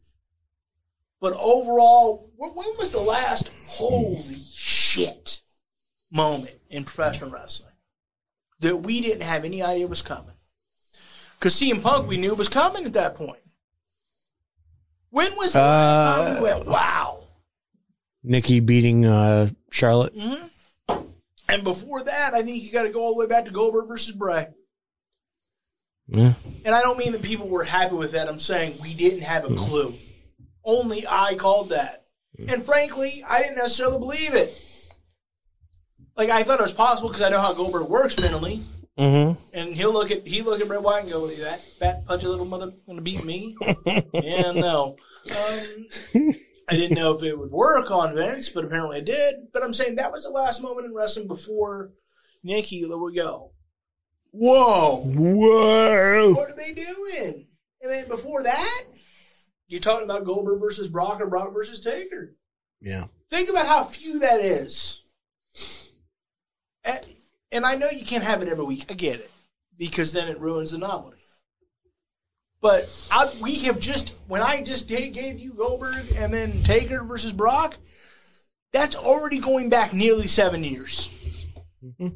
but 1.20 1.32
overall, 1.34 2.30
when 2.36 2.50
when 2.52 2.68
was 2.78 2.92
the 2.92 3.00
last 3.00 3.50
holy 3.66 4.36
shit 4.52 5.42
moment 6.10 6.56
in 6.70 6.84
professional 6.84 7.30
wrestling 7.30 7.72
that 8.60 8.78
we 8.78 9.00
didn't 9.00 9.22
have 9.22 9.44
any 9.44 9.62
idea 9.62 9.86
was 9.86 10.02
coming? 10.02 10.34
Because 11.38 11.54
CM 11.54 11.82
Punk, 11.82 12.08
we 12.08 12.16
knew 12.16 12.34
was 12.34 12.48
coming 12.48 12.84
at 12.84 12.94
that 12.94 13.14
point. 13.14 13.40
When 15.10 15.30
was 15.36 15.52
the 15.52 15.60
last 15.60 16.16
time 16.16 16.34
we 16.34 16.42
went, 16.42 16.66
wow? 16.66 17.24
Nikki 18.22 18.60
beating 18.60 19.06
uh, 19.06 19.50
Charlotte. 19.70 20.12
And 21.48 21.64
before 21.64 22.02
that, 22.02 22.34
I 22.34 22.42
think 22.42 22.62
you 22.62 22.70
got 22.70 22.82
to 22.82 22.90
go 22.90 23.00
all 23.00 23.14
the 23.14 23.20
way 23.20 23.26
back 23.26 23.46
to 23.46 23.50
Goldberg 23.50 23.88
versus 23.88 24.14
Bray. 24.14 24.48
Yeah. 26.08 26.34
And 26.64 26.74
I 26.74 26.80
don't 26.80 26.98
mean 26.98 27.12
that 27.12 27.22
people 27.22 27.48
were 27.48 27.64
happy 27.64 27.94
with 27.94 28.12
that. 28.12 28.28
I'm 28.28 28.38
saying 28.38 28.74
we 28.82 28.94
didn't 28.94 29.22
have 29.22 29.44
a 29.44 29.54
clue. 29.54 29.92
Only 30.64 31.06
I 31.06 31.34
called 31.34 31.70
that. 31.70 32.04
And 32.38 32.62
frankly, 32.62 33.24
I 33.28 33.42
didn't 33.42 33.56
necessarily 33.56 33.98
believe 33.98 34.34
it. 34.34 34.48
Like 36.16 36.30
I 36.30 36.42
thought 36.42 36.60
it 36.60 36.62
was 36.62 36.72
possible 36.72 37.08
because 37.08 37.22
I 37.22 37.30
know 37.30 37.40
how 37.40 37.52
Goldberg 37.52 37.88
works 37.88 38.20
mentally. 38.20 38.62
Mm-hmm. 38.98 39.40
And 39.54 39.74
he'll 39.74 39.92
look 39.92 40.10
at 40.10 40.26
he 40.26 40.42
look 40.42 40.60
at 40.60 40.66
Bray 40.66 40.78
Wyatt 40.78 41.04
and 41.04 41.12
go, 41.12 41.28
"That 41.28 41.60
fat 41.78 42.04
pudgy 42.04 42.26
little 42.26 42.44
mother 42.44 42.72
gonna 42.86 43.00
beat 43.00 43.24
me?" 43.24 43.56
yeah, 44.12 44.50
no. 44.50 44.96
Um, 45.30 46.34
I 46.68 46.76
didn't 46.76 46.96
know 46.96 47.14
if 47.14 47.22
it 47.22 47.38
would 47.38 47.50
work 47.50 47.90
on 47.90 48.14
Vince, 48.14 48.50
but 48.50 48.64
apparently 48.64 48.98
it 48.98 49.06
did. 49.06 49.36
But 49.52 49.62
I'm 49.62 49.72
saying 49.72 49.96
that 49.96 50.12
was 50.12 50.24
the 50.24 50.30
last 50.30 50.62
moment 50.62 50.86
in 50.86 50.94
wrestling 50.94 51.26
before 51.26 51.92
Nikki 52.42 52.84
would 52.84 53.14
go, 53.14 53.52
"Whoa, 54.32 55.02
Whoa. 55.04 56.34
what 56.34 56.50
are 56.50 56.56
they 56.56 56.74
doing?" 56.74 57.46
And 57.80 57.90
then 57.90 58.08
before 58.08 58.42
that, 58.42 58.84
you're 59.68 59.80
talking 59.80 60.04
about 60.04 60.24
Goldberg 60.24 60.60
versus 60.60 60.88
Brock 60.88 61.20
or 61.20 61.26
Brock 61.26 61.52
versus 61.54 61.80
Taker. 61.80 62.34
Yeah. 62.80 63.04
Think 63.30 63.48
about 63.48 63.66
how 63.66 63.84
few 63.84 64.18
that 64.20 64.40
is. 64.40 65.02
And, 66.84 67.00
and 67.52 67.66
I 67.66 67.76
know 67.76 67.90
you 67.90 68.04
can't 68.04 68.24
have 68.24 68.42
it 68.42 68.48
every 68.48 68.64
week. 68.64 68.86
I 68.90 68.94
get 68.94 69.20
it. 69.20 69.30
Because 69.76 70.12
then 70.12 70.28
it 70.28 70.40
ruins 70.40 70.72
the 70.72 70.78
novelty. 70.78 71.17
But 72.60 73.08
I, 73.12 73.32
we 73.40 73.56
have 73.64 73.80
just, 73.80 74.14
when 74.26 74.42
I 74.42 74.62
just 74.62 74.88
gave 74.88 75.12
gave 75.12 75.38
you 75.38 75.54
Goldberg 75.54 76.04
and 76.16 76.34
then 76.34 76.50
Taker 76.64 77.04
versus 77.04 77.32
Brock, 77.32 77.76
that's 78.72 78.96
already 78.96 79.38
going 79.38 79.68
back 79.68 79.92
nearly 79.92 80.26
seven 80.26 80.64
years. 80.64 81.08
Mm-hmm. 81.84 82.08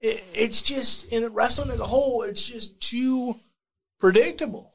It, 0.00 0.24
it's 0.34 0.60
just, 0.60 1.12
in 1.12 1.22
the 1.22 1.30
wrestling 1.30 1.70
as 1.70 1.80
a 1.80 1.84
whole, 1.84 2.22
it's 2.22 2.46
just 2.46 2.80
too 2.82 3.36
predictable. 3.98 4.74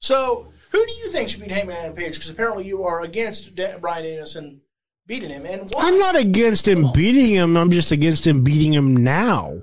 So, 0.00 0.52
who 0.72 0.86
do 0.86 0.92
you 0.92 1.10
think 1.10 1.28
should 1.28 1.40
beat 1.40 1.50
Hangman 1.50 1.76
Adam 1.76 1.96
Page? 1.96 2.14
Because 2.14 2.30
apparently 2.30 2.66
you 2.66 2.84
are 2.84 3.02
against 3.02 3.54
Da- 3.54 3.78
Bryan 3.78 4.04
Danielson 4.04 4.60
beating 5.06 5.30
him. 5.30 5.46
And 5.46 5.70
why? 5.70 5.82
I'm 5.84 5.98
not 5.98 6.16
against 6.16 6.66
him 6.66 6.92
beating 6.92 7.34
him. 7.34 7.56
I'm 7.56 7.70
just 7.70 7.92
against 7.92 8.26
him 8.26 8.42
beating 8.42 8.72
him 8.72 8.96
now. 8.96 9.60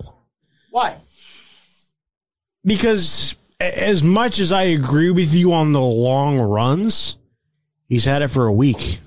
Why? 0.72 0.98
Because 2.66 3.36
as 3.64 4.04
much 4.04 4.40
as 4.40 4.52
I 4.52 4.64
agree 4.64 5.12
with 5.12 5.34
you 5.34 5.54
on 5.54 5.72
the 5.72 5.82
long 5.82 6.40
runs, 6.40 7.18
he's 7.88 8.06
had 8.06 8.22
it 8.22 8.30
for 8.30 8.48
a 8.48 8.54
week 8.54 9.00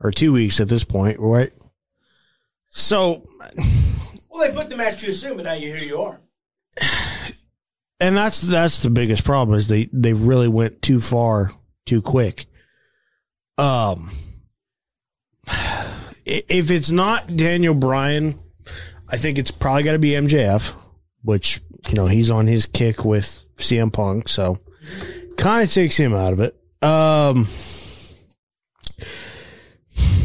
or 0.00 0.10
two 0.10 0.32
weeks 0.32 0.60
at 0.60 0.68
this 0.68 0.84
point, 0.84 1.18
right? 1.20 1.52
So, 2.70 3.28
Well, 4.30 4.48
they 4.48 4.54
put 4.54 4.68
the 4.68 4.76
match 4.76 5.00
too 5.00 5.12
soon, 5.12 5.36
but 5.36 5.44
now 5.44 5.54
you 5.54 5.74
here 5.74 5.88
you 5.88 6.00
are. 6.00 6.20
and 7.98 8.16
that's 8.16 8.40
that's 8.40 8.82
the 8.82 8.90
biggest 8.90 9.24
problem 9.24 9.58
is 9.58 9.66
they 9.66 9.88
they 9.92 10.12
really 10.12 10.46
went 10.46 10.80
too 10.80 11.00
far 11.00 11.50
too 11.86 12.00
quick. 12.00 12.46
Um, 13.56 14.10
if 16.24 16.70
it's 16.70 16.92
not 16.92 17.34
Daniel 17.36 17.74
Bryan, 17.74 18.38
I 19.08 19.16
think 19.16 19.38
it's 19.38 19.50
probably 19.50 19.82
got 19.82 19.92
to 19.92 19.98
be 19.98 20.10
MJF, 20.10 20.72
which 21.22 21.60
you 21.88 21.94
know 21.94 22.06
he's 22.06 22.30
on 22.30 22.46
his 22.46 22.66
kick 22.66 23.04
with 23.04 23.44
CM 23.56 23.92
Punk, 23.92 24.28
so 24.28 24.58
kind 25.36 25.62
of 25.62 25.72
takes 25.72 25.96
him 25.96 26.14
out 26.14 26.32
of 26.32 26.40
it. 26.40 26.54
Um, 26.82 27.46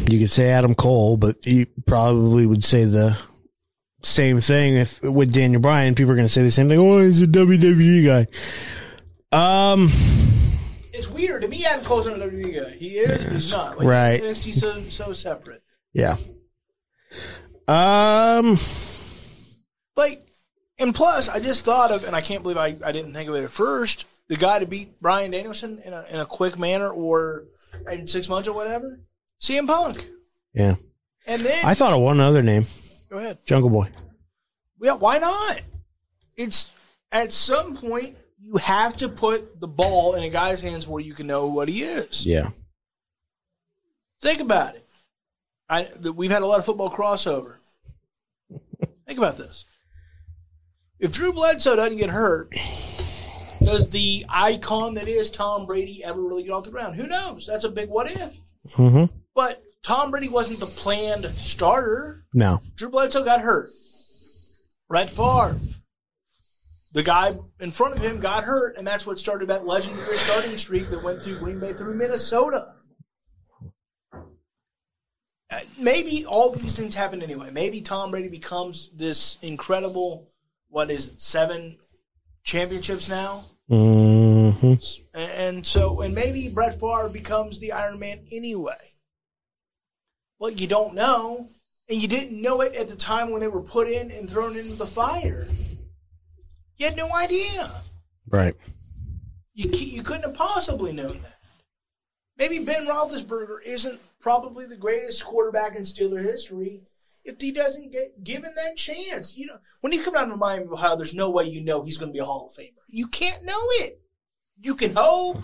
you 0.08 0.18
could 0.18 0.30
say 0.30 0.50
Adam 0.50 0.74
Cole, 0.74 1.16
but 1.16 1.44
you 1.46 1.66
probably 1.86 2.46
would 2.46 2.62
say 2.64 2.84
the 2.84 3.16
same 4.02 4.40
thing 4.40 4.76
if 4.76 5.02
with 5.02 5.32
Daniel 5.32 5.60
Bryan. 5.60 5.94
People 5.94 6.12
are 6.12 6.16
going 6.16 6.28
to 6.28 6.32
say 6.32 6.42
the 6.42 6.50
same 6.50 6.68
thing. 6.68 6.78
Oh, 6.78 7.00
he's 7.02 7.22
a 7.22 7.26
WWE 7.26 8.04
guy. 8.04 8.26
Um, 9.32 9.84
It's 10.92 11.08
weird 11.08 11.42
to 11.42 11.48
me. 11.48 11.64
Adam 11.64 11.84
Cole's 11.84 12.06
not 12.06 12.16
a 12.20 12.24
WWE 12.26 12.62
guy. 12.64 12.70
He 12.76 12.88
is, 12.98 13.24
but 13.24 13.32
he's 13.32 13.50
not. 13.50 13.78
Like, 13.78 13.88
Right. 13.88 14.22
NXT's 14.22 14.60
so 14.60 14.72
so 14.80 15.12
separate. 15.12 15.62
yeah. 15.92 16.16
Um, 17.66 18.58
Like, 19.96 20.23
and 20.78 20.94
plus, 20.94 21.28
I 21.28 21.40
just 21.40 21.64
thought 21.64 21.90
of, 21.90 22.04
and 22.04 22.14
I 22.16 22.20
can't 22.20 22.42
believe 22.42 22.56
I, 22.58 22.76
I 22.84 22.92
didn't 22.92 23.12
think 23.12 23.28
of 23.28 23.34
it 23.34 23.44
at 23.44 23.50
first. 23.50 24.04
The 24.28 24.36
guy 24.36 24.58
to 24.58 24.66
beat 24.66 25.00
Bryan 25.00 25.30
Danielson 25.30 25.80
in 25.84 25.92
a 25.92 26.04
in 26.10 26.18
a 26.20 26.26
quick 26.26 26.58
manner, 26.58 26.88
or 26.90 27.44
in 27.90 28.06
six 28.06 28.28
months 28.28 28.48
or 28.48 28.54
whatever, 28.54 29.00
CM 29.40 29.66
Punk. 29.66 30.08
yeah. 30.54 30.74
And 31.26 31.40
then 31.42 31.64
I 31.64 31.74
thought 31.74 31.92
of 31.92 32.00
one 32.00 32.20
other 32.20 32.42
name, 32.42 32.64
go 33.10 33.18
ahead. 33.18 33.38
Jungle 33.46 33.70
Boy. 33.70 33.90
Yeah, 34.80 34.92
why 34.92 35.18
not? 35.18 35.60
It's 36.36 36.70
at 37.12 37.32
some 37.32 37.76
point 37.76 38.16
you 38.38 38.56
have 38.56 38.96
to 38.98 39.08
put 39.08 39.60
the 39.60 39.68
ball 39.68 40.14
in 40.14 40.22
a 40.22 40.28
guy's 40.28 40.60
hands 40.60 40.86
where 40.86 41.02
you 41.02 41.14
can 41.14 41.26
know 41.26 41.46
what 41.46 41.68
he 41.68 41.82
is. 41.82 42.26
Yeah. 42.26 42.50
Think 44.20 44.40
about 44.40 44.74
it. 44.74 44.86
I 45.68 45.84
that 46.00 46.12
we've 46.12 46.30
had 46.30 46.42
a 46.42 46.46
lot 46.46 46.58
of 46.58 46.66
football 46.66 46.90
crossover. 46.90 47.56
Think 49.06 49.18
about 49.18 49.38
this. 49.38 49.64
If 51.04 51.12
Drew 51.12 51.34
Bledsoe 51.34 51.76
doesn't 51.76 51.98
get 51.98 52.08
hurt, 52.08 52.50
does 53.62 53.90
the 53.90 54.24
icon 54.26 54.94
that 54.94 55.06
is 55.06 55.30
Tom 55.30 55.66
Brady 55.66 56.02
ever 56.02 56.18
really 56.18 56.44
get 56.44 56.52
off 56.52 56.64
the 56.64 56.70
ground? 56.70 56.96
Who 56.96 57.06
knows? 57.06 57.46
That's 57.46 57.66
a 57.66 57.68
big 57.68 57.90
what 57.90 58.10
if. 58.10 58.38
Mm-hmm. 58.70 59.14
But 59.34 59.62
Tom 59.82 60.10
Brady 60.10 60.30
wasn't 60.30 60.60
the 60.60 60.66
planned 60.66 61.26
starter. 61.26 62.24
No. 62.32 62.62
Drew 62.76 62.88
Bledsoe 62.88 63.22
got 63.22 63.42
hurt. 63.42 63.68
Brett 64.88 65.10
Favre, 65.10 65.56
the 66.94 67.02
guy 67.02 67.34
in 67.60 67.70
front 67.70 67.96
of 67.96 68.00
him, 68.00 68.18
got 68.18 68.44
hurt, 68.44 68.78
and 68.78 68.86
that's 68.86 69.06
what 69.06 69.18
started 69.18 69.50
that 69.50 69.66
legendary 69.66 70.16
starting 70.16 70.56
streak 70.56 70.88
that 70.88 71.02
went 71.02 71.22
through 71.22 71.38
Green 71.38 71.60
Bay 71.60 71.74
through 71.74 71.96
Minnesota. 71.96 72.76
Uh, 75.50 75.60
Maybe 75.78 76.24
all 76.24 76.50
these 76.50 76.74
things 76.74 76.94
happen 76.94 77.22
anyway. 77.22 77.50
Maybe 77.50 77.82
Tom 77.82 78.10
Brady 78.10 78.30
becomes 78.30 78.88
this 78.96 79.36
incredible, 79.42 80.30
what 80.74 80.90
is 80.90 81.06
it, 81.06 81.20
seven 81.20 81.78
championships 82.42 83.08
now? 83.08 83.44
Mm-hmm. 83.70 84.74
And 85.14 85.64
so, 85.64 86.00
and 86.00 86.12
maybe 86.12 86.50
Brett 86.52 86.80
Favre 86.80 87.10
becomes 87.12 87.60
the 87.60 87.70
Iron 87.70 88.00
Man 88.00 88.26
anyway. 88.32 88.94
Well, 90.40 90.50
you 90.50 90.66
don't 90.66 90.96
know, 90.96 91.46
and 91.88 92.02
you 92.02 92.08
didn't 92.08 92.42
know 92.42 92.60
it 92.60 92.74
at 92.74 92.88
the 92.88 92.96
time 92.96 93.30
when 93.30 93.40
they 93.40 93.46
were 93.46 93.62
put 93.62 93.86
in 93.86 94.10
and 94.10 94.28
thrown 94.28 94.56
into 94.56 94.74
the 94.74 94.84
fire. 94.84 95.46
You 96.76 96.86
had 96.86 96.96
no 96.96 97.08
idea. 97.14 97.70
Right. 98.28 98.54
You 99.54 99.70
you 99.70 100.02
couldn't 100.02 100.24
have 100.24 100.34
possibly 100.34 100.92
known 100.92 101.22
that. 101.22 101.38
Maybe 102.36 102.64
Ben 102.64 102.88
Roethlisberger 102.88 103.58
isn't 103.64 104.00
probably 104.18 104.66
the 104.66 104.76
greatest 104.76 105.24
quarterback 105.24 105.76
in 105.76 105.82
Steeler 105.82 106.20
history 106.20 106.80
if 107.24 107.40
he 107.40 107.52
doesn't 107.52 107.90
get 107.92 108.22
given 108.22 108.52
that 108.54 108.76
chance. 108.76 109.36
You 109.36 109.46
know, 109.46 109.56
when 109.80 109.92
he's 109.92 110.02
come 110.02 110.14
down 110.14 110.28
to 110.28 110.36
Miami 110.36 110.64
of 110.64 110.72
Ohio, 110.72 110.96
there's 110.96 111.14
no 111.14 111.30
way 111.30 111.44
you 111.44 111.60
know 111.60 111.82
he's 111.82 111.98
going 111.98 112.10
to 112.10 112.12
be 112.12 112.18
a 112.20 112.24
Hall 112.24 112.50
of 112.50 112.56
Famer. 112.56 112.72
You 112.88 113.08
can't 113.08 113.42
know 113.44 113.52
it. 113.80 114.00
You 114.60 114.74
can 114.74 114.94
hope. 114.94 115.42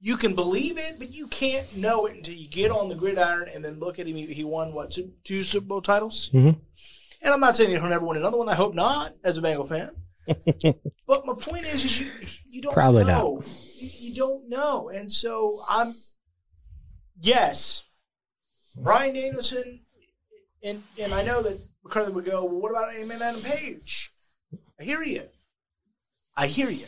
You 0.00 0.16
can 0.16 0.34
believe 0.34 0.78
it, 0.78 0.96
but 0.98 1.12
you 1.14 1.28
can't 1.28 1.76
know 1.76 2.06
it 2.06 2.16
until 2.16 2.34
you 2.34 2.48
get 2.48 2.72
on 2.72 2.88
the 2.88 2.96
gridiron 2.96 3.48
and 3.54 3.64
then 3.64 3.78
look 3.78 4.00
at 4.00 4.08
him. 4.08 4.16
He 4.16 4.26
he 4.26 4.42
won 4.42 4.72
what 4.74 4.90
two, 5.24 5.44
Super 5.44 5.66
Bowl 5.66 5.80
titles, 5.80 6.28
Mhm. 6.34 6.58
and 7.22 7.32
I'm 7.32 7.38
not 7.38 7.54
saying 7.54 7.70
he'll 7.70 7.86
never 7.86 8.04
win 8.04 8.16
another 8.16 8.36
one. 8.36 8.48
I 8.48 8.54
hope 8.56 8.74
not, 8.74 9.12
as 9.22 9.38
a 9.38 9.42
Bengal 9.42 9.64
fan. 9.64 9.92
but 10.26 11.24
my 11.26 11.34
point 11.34 11.64
is, 11.72 11.84
is 11.84 12.00
you 12.00 12.10
you 12.50 12.60
don't 12.62 12.74
Probably 12.74 13.04
know. 13.04 13.42
You, 13.78 13.90
you 14.00 14.14
don't 14.16 14.48
know, 14.48 14.88
and 14.88 15.12
so 15.12 15.62
I'm. 15.68 15.94
Yes, 17.20 17.84
Bryan 18.82 19.14
Danielson, 19.14 19.81
and 20.62 20.82
and 21.00 21.12
I 21.12 21.22
know 21.24 21.42
that 21.42 21.60
McCarthy 21.84 22.12
would 22.12 22.24
go. 22.24 22.44
Well, 22.44 22.60
what 22.60 22.70
about 22.70 22.92
Hangman 22.92 23.22
Adam 23.22 23.42
Page? 23.42 24.10
I 24.78 24.84
hear 24.84 25.02
you. 25.02 25.24
I 26.36 26.46
hear 26.46 26.70
you. 26.70 26.86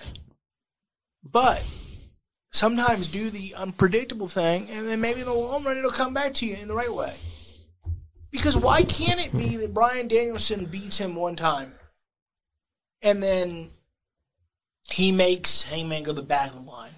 But 1.23 1.65
sometimes 2.51 3.09
do 3.09 3.31
the 3.31 3.55
unpredictable 3.55 4.29
thing, 4.29 4.69
and 4.71 4.87
then 4.87 5.01
maybe 5.01 5.21
in 5.21 5.27
the 5.27 5.33
long 5.33 5.65
run 5.65 5.77
it'll 5.77 5.91
come 5.91 6.15
back 6.15 6.35
to 6.35 6.47
you 6.47 6.57
in 6.57 6.69
the 6.69 6.75
right 6.75 6.93
way. 6.93 7.15
Because 8.31 8.57
why 8.57 8.83
can't 8.83 9.25
it 9.25 9.37
be 9.37 9.57
that 9.59 9.75
Bryan 9.75 10.09
Danielson 10.09 10.67
beats 10.67 10.99
him 10.99 11.15
one 11.15 11.37
time, 11.37 11.73
and 13.03 13.23
then 13.23 13.71
he 14.91 15.13
makes 15.13 15.63
Hangman 15.63 16.03
go 16.03 16.13
the 16.13 16.23
back 16.23 16.51
of 16.51 16.65
the 16.65 16.71
line, 16.71 16.93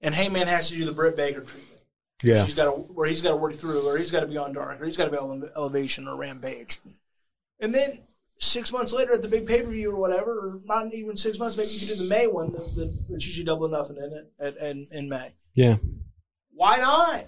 and 0.00 0.14
Hangman 0.14 0.46
has 0.46 0.68
to 0.68 0.76
do 0.76 0.84
the 0.84 0.92
Britt 0.92 1.16
Baker 1.16 1.40
treatment. 1.40 1.73
Yeah. 2.24 2.44
He's 2.44 2.54
got 2.54 2.64
to 2.64 2.70
where 2.70 3.08
he's 3.08 3.22
got 3.22 3.30
to 3.30 3.36
work 3.36 3.54
through, 3.54 3.86
or 3.86 3.96
he's 3.98 4.10
got 4.10 4.20
to 4.20 4.26
be 4.26 4.36
on 4.36 4.52
dark, 4.52 4.80
or 4.80 4.86
he's 4.86 4.96
got 4.96 5.06
to 5.06 5.10
be 5.10 5.18
on 5.18 5.48
elevation 5.56 6.08
or 6.08 6.16
rampage, 6.16 6.80
and 7.60 7.74
then 7.74 8.00
six 8.38 8.72
months 8.72 8.92
later 8.92 9.12
at 9.12 9.22
the 9.22 9.28
big 9.28 9.46
pay 9.46 9.62
per 9.62 9.70
view 9.70 9.90
or 9.90 9.96
whatever, 9.96 10.32
or 10.32 10.60
not 10.64 10.92
even 10.92 11.16
six 11.16 11.38
months, 11.38 11.56
maybe 11.56 11.70
you 11.70 11.86
can 11.86 11.96
do 11.96 12.02
the 12.02 12.08
May 12.08 12.26
one, 12.26 12.50
the, 12.50 12.58
the, 12.58 13.14
it's 13.14 13.26
usually 13.26 13.44
double 13.44 13.68
nothing 13.68 13.96
in 13.96 14.12
it 14.12 14.32
at, 14.38 14.56
in, 14.56 14.88
in 14.90 15.08
May. 15.08 15.32
Yeah. 15.54 15.76
Why 16.52 16.78
not? 16.78 17.26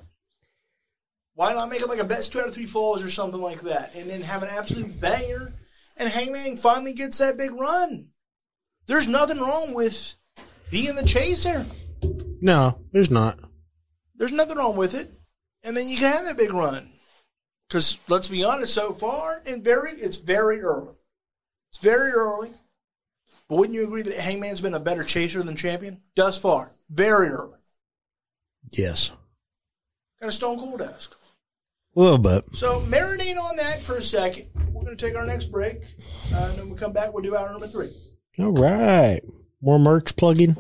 Why 1.35 1.53
not 1.53 1.69
make 1.69 1.81
it 1.81 1.89
like 1.89 1.99
a 1.99 2.05
best 2.05 2.33
two 2.33 2.41
out 2.41 2.49
of 2.49 2.55
three 2.55 2.67
falls 2.67 3.05
or 3.05 3.11
something 3.11 3.41
like 3.41 3.63
that, 3.63 3.95
and 3.95 4.11
then 4.11 4.23
have 4.23 4.43
an 4.43 4.49
absolute 4.51 5.01
banger, 5.01 5.53
and 5.97 6.09
Hangman 6.09 6.57
finally 6.57 6.93
gets 6.93 7.19
that 7.19 7.37
big 7.37 7.53
run. 7.53 8.09
There's 8.87 9.09
nothing 9.09 9.41
wrong 9.41 9.75
with 9.75 10.17
being 10.71 10.95
the 10.95 11.05
chaser. 11.05 11.67
No, 12.41 12.79
there's 12.93 13.11
not. 13.11 13.39
There's 14.17 14.33
nothing 14.33 14.57
wrong 14.57 14.77
with 14.77 14.95
it, 14.95 15.11
and 15.63 15.77
then 15.77 15.89
you 15.89 15.97
can 15.97 16.13
have 16.13 16.25
that 16.25 16.37
big 16.39 16.53
run. 16.53 16.89
Because 17.69 17.99
let's 18.09 18.29
be 18.29 18.45
honest, 18.45 18.75
so 18.75 18.93
far 18.93 19.43
and 19.47 19.63
very, 19.63 19.91
it's 19.93 20.17
very 20.17 20.61
early. 20.61 20.95
It's 21.71 21.79
very 21.79 22.13
early. 22.13 22.51
But 23.49 23.59
wouldn't 23.59 23.75
you 23.75 23.85
agree 23.85 24.03
that 24.03 24.17
Hangman's 24.17 24.61
been 24.61 24.75
a 24.75 24.81
better 24.81 25.05
chaser 25.05 25.43
than 25.43 25.57
champion 25.57 26.01
thus 26.15 26.39
far? 26.39 26.71
Very 26.89 27.29
early. 27.29 27.59
Yes. 28.71 29.11
Kind 30.21 30.29
of 30.29 30.35
Stone 30.35 30.59
Cold 30.59 30.81
esque. 30.81 31.15
A 31.95 32.01
little 32.01 32.19
bit. 32.19 32.45
So 32.55 32.81
marinate 32.81 33.37
on 33.37 33.57
that 33.57 33.81
for 33.81 33.97
a 33.97 34.03
second. 34.03 34.47
We're 34.73 34.85
going 34.85 34.97
to 34.97 35.07
take 35.07 35.17
our 35.17 35.27
next 35.27 35.47
break, 35.47 35.83
uh, 36.35 36.49
and 36.51 36.59
then 36.59 36.71
we 36.71 36.77
come 36.77 36.93
back, 36.93 37.13
we'll 37.13 37.23
do 37.23 37.37
hour 37.37 37.51
number 37.51 37.67
three. 37.67 37.91
All 38.39 38.51
right. 38.51 39.21
More 39.61 39.79
merch 39.79 40.15
plugging. 40.17 40.57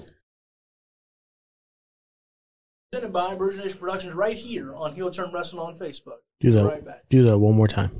Presented 2.96 3.12
by 3.12 3.34
Bruiser 3.34 3.60
Nation 3.60 3.78
Productions 3.78 4.14
right 4.14 4.38
here 4.38 4.74
on 4.74 4.94
Heel 4.94 5.10
Turn 5.10 5.30
Wrestling 5.30 5.60
on 5.60 5.78
Facebook. 5.78 6.20
Do 6.40 6.50
that. 6.52 6.64
Right 6.64 6.82
back. 6.82 7.02
Do 7.10 7.24
that 7.24 7.36
one 7.36 7.54
more 7.54 7.68
time. 7.68 7.90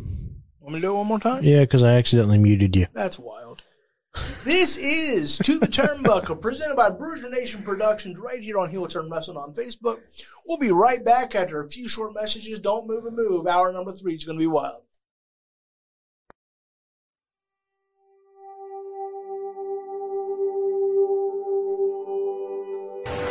Want 0.58 0.72
me 0.72 0.80
to 0.80 0.86
do 0.86 0.92
it 0.92 0.96
one 0.96 1.06
more 1.06 1.20
time? 1.20 1.44
Yeah, 1.44 1.60
because 1.60 1.84
I 1.84 1.96
accidentally 1.96 2.38
muted 2.38 2.74
you. 2.74 2.86
That's 2.94 3.18
wild. 3.18 3.62
This 4.44 4.78
is 4.78 5.36
To 5.36 5.58
the 5.58 5.66
Turnbuckle, 5.66 6.40
presented 6.40 6.76
by 6.76 6.88
Bruiser 6.88 7.28
Nation 7.28 7.62
Productions, 7.62 8.18
right 8.18 8.40
here 8.40 8.56
on 8.56 8.70
Heel 8.70 8.88
Turn 8.88 9.10
Wrestling 9.10 9.36
on 9.36 9.52
Facebook. 9.52 9.98
We'll 10.46 10.56
be 10.56 10.70
right 10.70 11.04
back 11.04 11.34
after 11.34 11.60
a 11.60 11.68
few 11.68 11.88
short 11.88 12.14
messages. 12.14 12.58
Don't 12.58 12.88
move 12.88 13.04
and 13.04 13.14
move. 13.14 13.46
Hour 13.46 13.74
number 13.74 13.92
three 13.92 14.14
is 14.14 14.24
going 14.24 14.38
to 14.38 14.42
be 14.42 14.46
wild. 14.46 14.80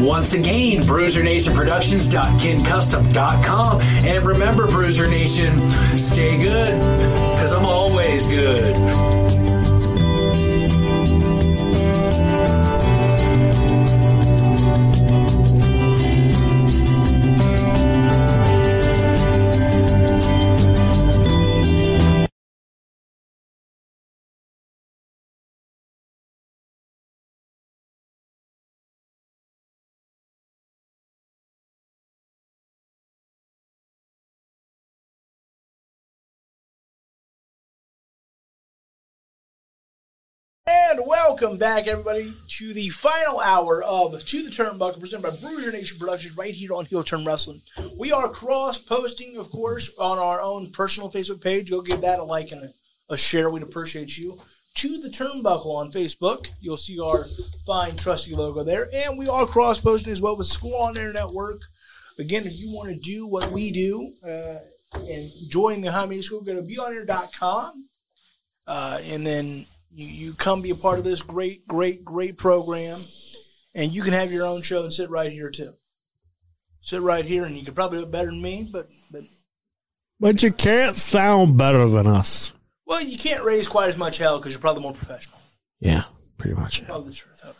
Once 0.00 0.34
again, 0.34 0.82
bruisernationproductions.kincustom.com. 0.82 3.80
And 3.80 4.24
remember, 4.24 4.66
Bruiser 4.68 5.08
Nation, 5.08 5.58
stay 5.96 6.36
good, 6.36 6.78
because 7.34 7.52
I'm 7.52 7.64
always 7.64 8.26
good. 8.26 8.74
And 40.96 41.06
welcome 41.06 41.58
back, 41.58 41.88
everybody, 41.88 42.32
to 42.48 42.72
the 42.72 42.88
final 42.88 43.38
hour 43.40 43.82
of 43.82 44.18
To 44.24 44.42
the 44.42 44.48
Turnbuckle, 44.48 44.98
presented 44.98 45.24
by 45.24 45.36
Bruiser 45.46 45.70
Nation 45.70 45.98
Productions, 45.98 46.38
right 46.38 46.54
here 46.54 46.72
on 46.72 46.86
Heel 46.86 47.04
Turn 47.04 47.22
Wrestling. 47.22 47.60
We 47.98 48.12
are 48.12 48.30
cross 48.30 48.78
posting, 48.78 49.36
of 49.36 49.50
course, 49.50 49.94
on 49.98 50.18
our 50.18 50.40
own 50.40 50.70
personal 50.70 51.10
Facebook 51.10 51.42
page. 51.42 51.70
Go 51.70 51.82
give 51.82 52.00
that 52.00 52.18
a 52.18 52.24
like 52.24 52.50
and 52.50 52.62
a, 52.62 53.12
a 53.12 53.16
share. 53.18 53.50
We'd 53.50 53.62
appreciate 53.62 54.16
you. 54.16 54.40
To 54.76 54.88
the 54.88 55.10
Turnbuckle 55.10 55.66
on 55.66 55.92
Facebook. 55.92 56.48
You'll 56.62 56.78
see 56.78 56.98
our 56.98 57.26
fine, 57.66 57.94
trusty 57.96 58.34
logo 58.34 58.64
there. 58.64 58.86
And 58.94 59.18
we 59.18 59.28
are 59.28 59.44
cross 59.44 59.78
posting 59.78 60.14
as 60.14 60.22
well 60.22 60.38
with 60.38 60.46
School 60.46 60.76
on 60.76 60.96
Air 60.96 61.12
Network. 61.12 61.60
Again, 62.18 62.46
if 62.46 62.58
you 62.58 62.72
want 62.72 62.88
to 62.88 62.98
do 62.98 63.26
what 63.26 63.50
we 63.50 63.70
do 63.70 64.14
uh, 64.26 64.58
and 64.94 65.28
join 65.50 65.82
the 65.82 65.92
High 65.92 66.06
Media 66.06 66.22
School, 66.22 66.40
go 66.40 66.54
to 66.54 66.62
beonair.com. 66.62 67.88
Uh, 68.66 68.98
and 69.04 69.26
then 69.26 69.66
you, 69.96 70.06
you 70.06 70.32
come 70.34 70.60
be 70.60 70.70
a 70.70 70.74
part 70.74 70.98
of 70.98 71.04
this 71.04 71.22
great, 71.22 71.66
great, 71.66 72.04
great 72.04 72.36
program, 72.36 73.00
and 73.74 73.90
you 73.92 74.02
can 74.02 74.12
have 74.12 74.30
your 74.30 74.44
own 74.46 74.60
show 74.62 74.82
and 74.82 74.92
sit 74.92 75.08
right 75.08 75.32
here 75.32 75.50
too. 75.50 75.72
Sit 76.82 77.00
right 77.00 77.24
here, 77.24 77.44
and 77.44 77.56
you 77.56 77.64
could 77.64 77.74
probably 77.74 77.98
do 77.98 78.04
it 78.04 78.12
better 78.12 78.28
than 78.28 78.42
me, 78.42 78.68
but 78.70 78.86
but 79.10 79.22
But 80.20 80.42
you 80.42 80.52
can't 80.52 80.96
sound 80.96 81.56
better 81.56 81.88
than 81.88 82.06
us. 82.06 82.52
well, 82.84 83.02
you 83.02 83.16
can't 83.18 83.42
raise 83.42 83.66
quite 83.68 83.88
as 83.88 83.96
much 83.96 84.18
hell 84.18 84.38
because 84.38 84.52
you're 84.52 84.60
probably 84.60 84.82
more 84.82 84.92
professional. 84.92 85.38
Yeah, 85.80 86.02
pretty 86.38 86.54
much. 86.54 86.86
Probably 86.86 87.08
the 87.08 87.14
truth 87.16 87.40
of 87.42 87.50
it. 87.50 87.56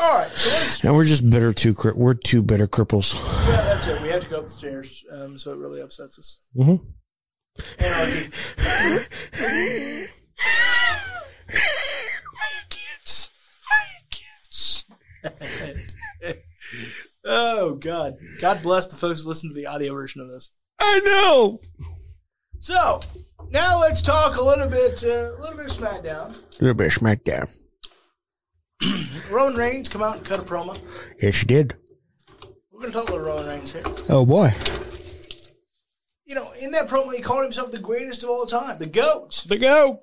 All 0.00 0.18
right, 0.18 0.30
so 0.32 0.48
let's. 0.48 0.82
And 0.82 0.96
we're 0.96 1.04
just 1.04 1.30
bitter 1.30 1.52
two. 1.52 1.76
We're 1.94 2.14
two 2.14 2.42
bitter 2.42 2.66
cripples. 2.66 3.14
Yeah, 3.48 3.60
that's 3.62 3.86
it. 3.86 4.02
We 4.02 4.08
have 4.08 4.24
to 4.24 4.28
go 4.30 4.38
up 4.38 4.44
the 4.44 4.48
stairs, 4.50 5.04
um, 5.12 5.38
so 5.38 5.52
it 5.52 5.58
really 5.58 5.80
upsets 5.80 6.18
us. 6.18 6.40
Mm-hmm. 6.56 6.84
And 7.78 8.32
kids, 12.70 13.30
kids. 14.10 14.84
oh 17.24 17.74
God! 17.74 18.16
God 18.40 18.62
bless 18.62 18.86
the 18.86 18.96
folks 18.96 19.22
who 19.22 19.28
listen 19.28 19.50
to 19.50 19.54
the 19.54 19.66
audio 19.66 19.92
version 19.94 20.20
of 20.20 20.28
this. 20.28 20.52
I 20.80 21.00
know. 21.00 21.60
So 22.58 23.00
now 23.50 23.80
let's 23.80 24.02
talk 24.02 24.36
a 24.36 24.42
little 24.42 24.68
bit, 24.68 25.04
uh, 25.04 25.36
a 25.36 25.38
little 25.40 25.56
bit 25.56 25.66
of 25.66 25.72
SmackDown. 25.72 26.30
A 26.30 26.64
little 26.64 26.74
bit 26.74 26.88
of 26.88 26.94
smackdown. 26.94 27.54
Roman 29.30 29.54
Reigns 29.56 29.88
come 29.88 30.02
out 30.02 30.16
and 30.16 30.26
cut 30.26 30.40
a 30.40 30.42
promo. 30.42 30.78
Yes, 31.20 31.40
you 31.42 31.46
did. 31.46 31.76
We're 32.70 32.80
going 32.80 32.92
to 32.92 32.98
talk 32.98 33.08
about 33.08 33.24
Roman 33.24 33.46
Reigns 33.46 33.72
here. 33.72 33.82
Oh 34.08 34.26
boy. 34.26 34.52
You 36.24 36.34
know, 36.34 36.52
in 36.60 36.72
that 36.72 36.88
promo, 36.88 37.14
he 37.14 37.22
called 37.22 37.44
himself 37.44 37.70
the 37.70 37.78
greatest 37.78 38.22
of 38.24 38.30
all 38.30 38.46
time, 38.46 38.78
the 38.78 38.86
goat. 38.86 39.44
The 39.46 39.58
go. 39.58 40.02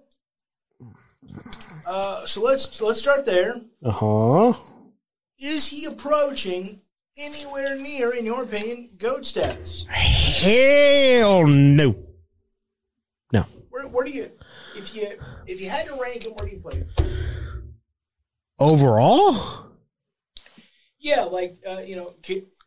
Uh, 1.86 2.26
so 2.26 2.41
let's 2.41 2.82
let's 2.82 2.99
start 2.99 3.26
there. 3.26 3.55
Uh 3.84 3.91
huh. 3.91 4.53
Is 5.39 5.67
he 5.67 5.86
approaching 5.86 6.82
anywhere 7.17 7.78
near, 7.78 8.11
in 8.13 8.26
your 8.26 8.43
opinion, 8.43 8.89
goat 8.97 9.26
status? 9.26 9.86
Hell 9.89 11.45
no. 11.47 11.95
No. 13.34 13.41
Where, 13.69 13.84
where 13.88 14.05
do 14.05 14.11
you, 14.11 14.32
if 14.76 14.95
you 14.95 15.09
if 15.45 15.59
you 15.59 15.69
had 15.69 15.86
to 15.88 15.97
rank 16.01 16.26
him, 16.26 16.34
where 16.34 16.47
do 16.47 16.55
you 16.55 16.61
put 16.61 16.74
him? 16.76 16.88
Overall, 18.59 19.36
Yeah, 20.99 21.24
like 21.24 21.57
uh, 21.67 21.80
you 21.80 21.95
know, 21.97 22.13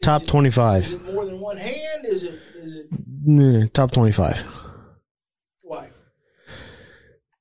top 0.02 0.26
twenty-five. 0.26 0.82
Is 0.84 0.92
it 0.92 1.14
more 1.14 1.24
than 1.24 1.40
one 1.40 1.57
hand? 1.57 2.04
Is 2.04 2.24
it 2.24 2.38
is 2.57 2.74
it 2.74 3.72
top 3.72 3.92
twenty-five. 3.92 4.42
why? 4.42 4.65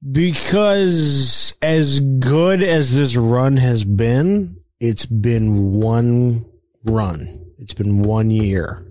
Because 0.09 1.53
as 1.61 1.99
good 1.99 2.61
as 2.61 2.93
this 2.93 3.15
run 3.15 3.57
has 3.57 3.83
been, 3.83 4.57
it's 4.79 5.05
been 5.05 5.71
one 5.73 6.45
run. 6.83 7.53
It's 7.57 7.73
been 7.73 8.03
one 8.03 8.29
year. 8.29 8.85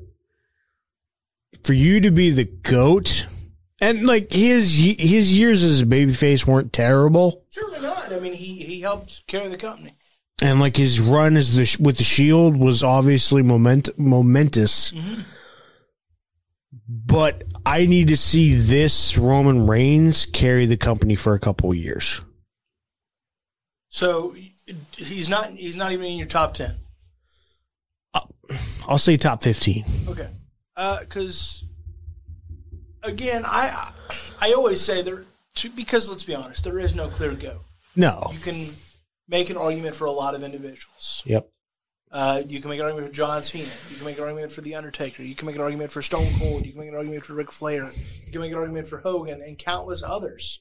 For 1.62 1.73
you 1.73 2.01
to 2.01 2.11
be 2.11 2.31
the 2.31 2.45
goat, 2.45 3.27
and 3.81 4.07
like 4.07 4.33
his 4.33 4.77
his 4.99 5.33
years 5.33 5.62
as 5.62 5.83
a 5.83 5.87
babyface 5.87 6.47
weren't 6.47 6.73
terrible, 6.73 7.45
Certainly 7.51 7.81
not. 7.81 8.12
I 8.12 8.19
mean, 8.19 8.33
he 8.35 8.57
he 8.62 8.81
helped 8.81 9.27
carry 9.27 9.49
the 9.49 9.57
company. 9.57 9.95
and 10.43 10.61
like 10.61 10.77
his 10.77 11.01
run 11.01 11.37
as 11.37 11.55
the 11.55 11.83
with 11.83 11.99
the 11.99 12.05
Shield 12.05 12.57
was 12.57 12.83
obviously 12.83 13.43
moment 13.43 13.89
momentous. 13.99 14.91
Mm-hmm. 14.91 15.23
But 16.89 17.45
I 17.67 17.87
need 17.87 18.09
to 18.09 18.17
see 18.17 18.55
this 18.55 19.17
Roman 19.17 19.67
Reigns 19.67 20.27
carry 20.27 20.67
the 20.67 20.77
company 20.77 21.15
for 21.15 21.35
a 21.35 21.39
couple 21.39 21.71
of 21.71 21.77
years. 21.77 22.21
So 23.89 24.35
he's 24.97 25.29
not 25.29 25.51
he's 25.51 25.77
not 25.77 25.93
even 25.93 26.07
in 26.07 26.19
your 26.19 26.27
top 26.27 26.55
ten. 26.55 26.77
Uh, 28.12 28.21
I'll 28.89 28.99
say 28.99 29.17
top 29.17 29.43
fifteen. 29.43 29.85
Okay. 30.09 30.29
Uh, 30.77 31.01
because 31.01 31.65
again, 33.03 33.45
I 33.47 33.93
I 34.41 34.53
always 34.53 34.81
say 34.81 35.03
there 35.03 35.25
because 35.77 36.09
let's 36.09 36.25
be 36.25 36.35
honest, 36.35 36.65
there 36.65 36.79
is 36.79 36.95
no 36.95 37.09
clear 37.09 37.33
go. 37.33 37.61
No. 37.97 38.29
You 38.33 38.41
can 38.41 38.67
make 39.29 39.51
an 39.51 39.57
argument 39.57 39.97
for 39.97 40.07
a 40.07 40.11
lot 40.11 40.35
of 40.35 40.43
individuals. 40.43 41.23
Yep. 41.25 41.49
Uh, 42.15 42.43
you 42.47 42.61
can 42.61 42.71
make 42.71 42.79
an 42.79 42.87
argument 42.87 43.09
for 43.09 43.12
John 43.12 43.43
Cena. 43.43 43.67
You 43.91 43.97
can 43.97 44.05
make 44.05 44.19
an 44.19 44.23
argument 44.23 44.53
for 44.53 44.61
The 44.61 44.77
Undertaker. 44.77 45.25
You 45.25 45.35
can 45.35 45.47
make 45.47 45.57
an 45.57 45.61
argument 45.61 45.91
for 45.91 46.01
Stone 46.01 46.29
Cold. 46.39 46.65
You 46.65 46.71
can 46.71 46.81
make 46.81 46.91
an 46.91 46.95
argument 46.95 47.25
for 47.25 47.35
Ric 47.35 47.51
Flair. 47.51 47.91
You 48.27 48.31
can 48.31 48.41
make 48.41 48.53
an 48.53 48.59
argument 48.59 48.87
for 48.87 48.99
Hogan 48.99 49.43
and 49.43 49.59
countless 49.59 50.01
others. 50.05 50.61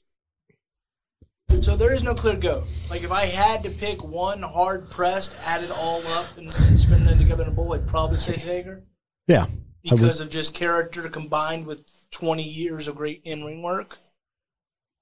So 1.61 1.75
there 1.75 1.93
is 1.93 2.03
no 2.03 2.15
clear 2.15 2.35
go. 2.35 2.63
Like 2.89 3.03
if 3.03 3.11
I 3.11 3.25
had 3.25 3.61
to 3.63 3.69
pick 3.69 4.03
one 4.03 4.41
hard 4.41 4.89
pressed, 4.89 5.35
add 5.45 5.63
it 5.63 5.69
all 5.69 6.05
up 6.07 6.25
and, 6.37 6.51
and 6.55 6.79
spin 6.79 7.05
them 7.05 7.19
together 7.19 7.43
in 7.43 7.49
a 7.49 7.51
bowl, 7.51 7.73
I'd 7.73 7.87
probably 7.87 8.17
say 8.17 8.33
Taker 8.33 8.83
Yeah. 9.27 9.45
Because 9.83 10.21
of 10.21 10.31
just 10.31 10.55
character 10.55 11.07
combined 11.07 11.67
with 11.67 11.83
20 12.11 12.41
years 12.41 12.87
of 12.87 12.95
great 12.95 13.21
in-ring 13.25 13.61
work. 13.61 13.99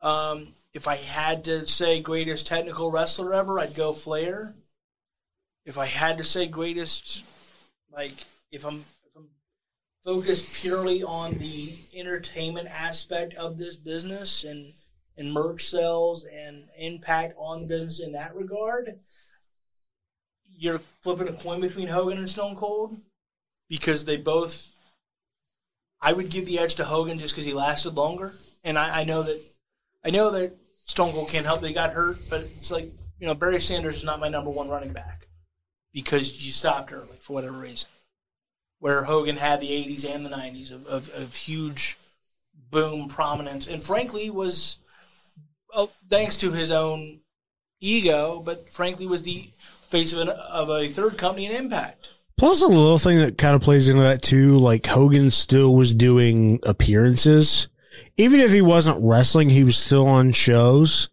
Um, 0.02 0.56
if 0.74 0.86
I 0.86 0.96
had 0.96 1.46
to 1.46 1.66
say 1.66 2.02
greatest 2.02 2.48
technical 2.48 2.92
wrestler 2.92 3.34
ever, 3.34 3.58
I'd 3.58 3.76
go 3.76 3.94
Flair. 3.94 4.56
If 5.66 5.78
I 5.78 5.86
had 5.86 6.18
to 6.18 6.24
say 6.24 6.48
greatest, 6.48 7.24
like 7.92 8.14
if 8.52 8.66
I'm, 8.66 8.84
if 9.06 9.16
I'm 9.16 9.28
focused 10.04 10.56
purely 10.62 11.04
on 11.04 11.34
the 11.34 11.72
entertainment 11.96 12.68
aspect 12.68 13.36
of 13.36 13.58
this 13.58 13.76
business 13.76 14.44
and 14.44 14.74
and 15.18 15.32
merch 15.32 15.68
sales 15.68 16.26
and 16.26 16.64
impact 16.78 17.36
on 17.38 17.62
the 17.62 17.68
business 17.68 18.00
in 18.00 18.14
that 18.14 18.34
regard, 18.34 19.00
you're 20.58 20.80
flipping 20.80 21.28
a 21.28 21.34
coin 21.34 21.62
between 21.62 21.90
Hogan 21.90 22.18
and 22.18 22.30
Stone 22.30 22.56
Cold 22.56 22.98
because 23.70 24.06
they 24.06 24.18
both. 24.18 24.68
I 26.04 26.14
would 26.14 26.32
give 26.32 26.48
the 26.48 26.58
edge 26.58 26.76
to 26.76 26.86
Hogan 26.86 27.20
just 27.20 27.36
because 27.36 27.46
he 27.46 27.54
lasted 27.54 27.96
longer, 27.96 28.34
and 28.64 28.80
I, 28.80 29.02
I 29.02 29.04
know 29.04 29.22
that 29.22 29.40
I 30.04 30.10
know 30.10 30.32
that 30.32 30.56
Stone 30.88 31.12
Cold 31.12 31.30
can't 31.30 31.46
help 31.46 31.64
he 31.64 31.72
got 31.72 31.94
hurt, 31.94 32.18
but 32.32 32.40
it's 32.40 32.72
like 32.72 32.86
you 33.20 33.28
know 33.28 33.36
Barry 33.36 33.62
Sanders 33.62 33.98
is 33.98 34.04
not 34.04 34.20
my 34.20 34.30
number 34.30 34.50
one 34.50 34.68
running 34.68 34.94
back 34.94 35.21
because 35.94 36.46
you 36.46 36.52
stopped 36.52 36.92
early 36.94 37.18
for 37.22 37.34
whatever 37.34 37.58
reason. 37.58 37.90
Where 38.80 39.04
Hogan 39.04 39.38
had 39.38 39.62
the 39.62 39.70
'80s 39.70 40.06
and 40.12 40.26
the 40.26 40.30
'90s 40.30 40.72
of, 40.72 40.88
of, 40.88 41.14
of 41.14 41.36
huge 41.36 41.98
boom 42.72 43.10
prominence, 43.10 43.68
and 43.68 43.84
frankly 43.84 44.30
was 44.30 44.78
well, 45.74 45.92
thanks 46.10 46.38
to 46.38 46.52
his 46.52 46.72
own 46.72 47.20
ego, 47.80 48.42
but 48.44 48.70
frankly 48.70 49.08
was 49.08 49.24
the 49.24 49.50
face 49.90 50.14
of, 50.14 50.20
an, 50.20 50.30
of 50.30 50.70
a 50.70 50.88
third 50.90 51.18
company 51.18 51.46
in 51.46 51.52
Impact. 51.52 52.08
Plus, 52.38 52.62
a 52.64 52.68
little 52.68 52.98
thing 52.98 53.20
that 53.20 53.38
kind 53.38 53.56
of 53.56 53.62
plays 53.62 53.88
into 53.88 54.02
that 54.02 54.22
too, 54.22 54.58
like 54.58 54.86
Hogan 54.88 55.30
still 55.30 55.76
was 55.76 55.94
doing 55.94 56.60
appearances. 56.64 57.68
Even 58.18 58.40
if 58.40 58.52
he 58.52 58.62
wasn't 58.62 58.98
wrestling, 59.02 59.50
he 59.50 59.64
was 59.64 59.78
still 59.78 60.08
on 60.08 60.32
shows. 60.32 61.10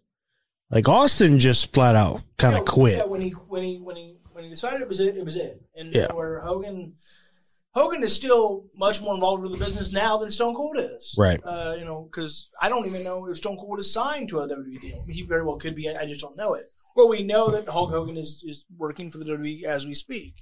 Like 0.71 0.87
Austin 0.87 1.37
just 1.39 1.73
flat 1.73 1.95
out 1.95 2.21
kind 2.37 2.55
of 2.55 2.61
Yeah, 2.61 2.71
quit. 2.71 2.97
yeah, 2.97 3.05
when 3.05 3.21
he 3.21 3.29
when 3.29 3.63
he 3.63 3.77
when 3.77 3.95
he 3.95 4.15
decided 4.49 4.81
it 4.81 4.87
was 4.89 4.99
it, 4.99 5.17
it 5.17 5.25
was 5.25 5.35
it. 5.35 5.61
And 5.75 5.93
Yeah. 5.93 6.13
where 6.13 6.41
Hogan 6.41 6.95
Hogan 7.75 8.03
is 8.03 8.13
still 8.15 8.65
much 8.75 8.99
more 9.01 9.13
involved 9.13 9.43
with 9.43 9.51
the 9.57 9.63
business 9.63 9.93
now 9.93 10.17
than 10.17 10.31
Stone 10.31 10.55
Cold 10.55 10.77
is. 10.79 11.13
Right. 11.17 11.39
Uh, 11.43 11.75
you 11.77 11.85
know, 11.85 12.09
because 12.11 12.49
I 12.59 12.67
don't 12.67 12.85
even 12.87 13.03
know 13.03 13.27
if 13.29 13.37
Stone 13.37 13.57
Cold 13.57 13.79
is 13.79 13.93
signed 13.93 14.29
to 14.29 14.39
a 14.39 14.47
WWE 14.47 14.81
deal. 14.81 15.03
He 15.07 15.21
very 15.23 15.43
well 15.45 15.57
could 15.57 15.75
be. 15.75 15.87
I 15.89 16.01
I 16.01 16.05
just 16.07 16.21
don't 16.21 16.35
know 16.37 16.55
it. 16.55 16.71
Well, 16.95 17.07
we 17.09 17.23
know 17.23 17.51
that 17.51 17.67
Hulk 17.69 17.91
Hogan 17.91 18.17
is, 18.17 18.43
is 18.45 18.65
working 18.75 19.11
for 19.11 19.19
the 19.19 19.25
WWE 19.25 19.63
as 19.63 19.85
we 19.87 19.93
speak. 19.93 20.33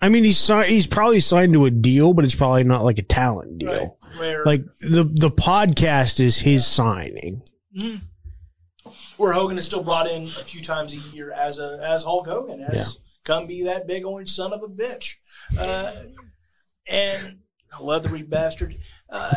I 0.00 0.10
mean, 0.10 0.24
he's 0.24 0.38
si- 0.38 0.64
he's 0.68 0.86
probably 0.86 1.20
signed 1.20 1.54
to 1.54 1.64
a 1.64 1.70
deal, 1.70 2.12
but 2.12 2.24
it's 2.26 2.34
probably 2.34 2.64
not 2.64 2.84
like 2.84 2.98
a 2.98 3.02
talent 3.02 3.58
deal. 3.58 3.72
Right. 3.72 4.18
Where, 4.18 4.44
Like 4.44 4.62
the 4.80 5.04
the 5.04 5.30
podcast 5.30 6.20
is 6.20 6.40
his 6.40 6.66
signing. 6.66 7.40
where 9.16 9.32
Hogan 9.32 9.58
is 9.58 9.64
still 9.64 9.82
brought 9.82 10.08
in 10.08 10.24
a 10.24 10.26
few 10.26 10.62
times 10.62 10.92
a 10.92 10.96
year 11.16 11.32
as 11.32 11.58
a 11.58 11.80
as 11.82 12.02
Hulk 12.02 12.26
Hogan, 12.26 12.60
as 12.60 12.74
Yeah. 12.74 13.00
Come 13.26 13.46
be 13.46 13.64
that 13.64 13.86
big 13.86 14.06
orange 14.06 14.30
son 14.30 14.54
of 14.54 14.62
a 14.62 14.68
bitch, 14.68 15.16
uh, 15.60 15.92
and 16.88 17.40
a 17.78 17.82
leathery 17.84 18.22
bastard. 18.22 18.74
Uh, 19.10 19.30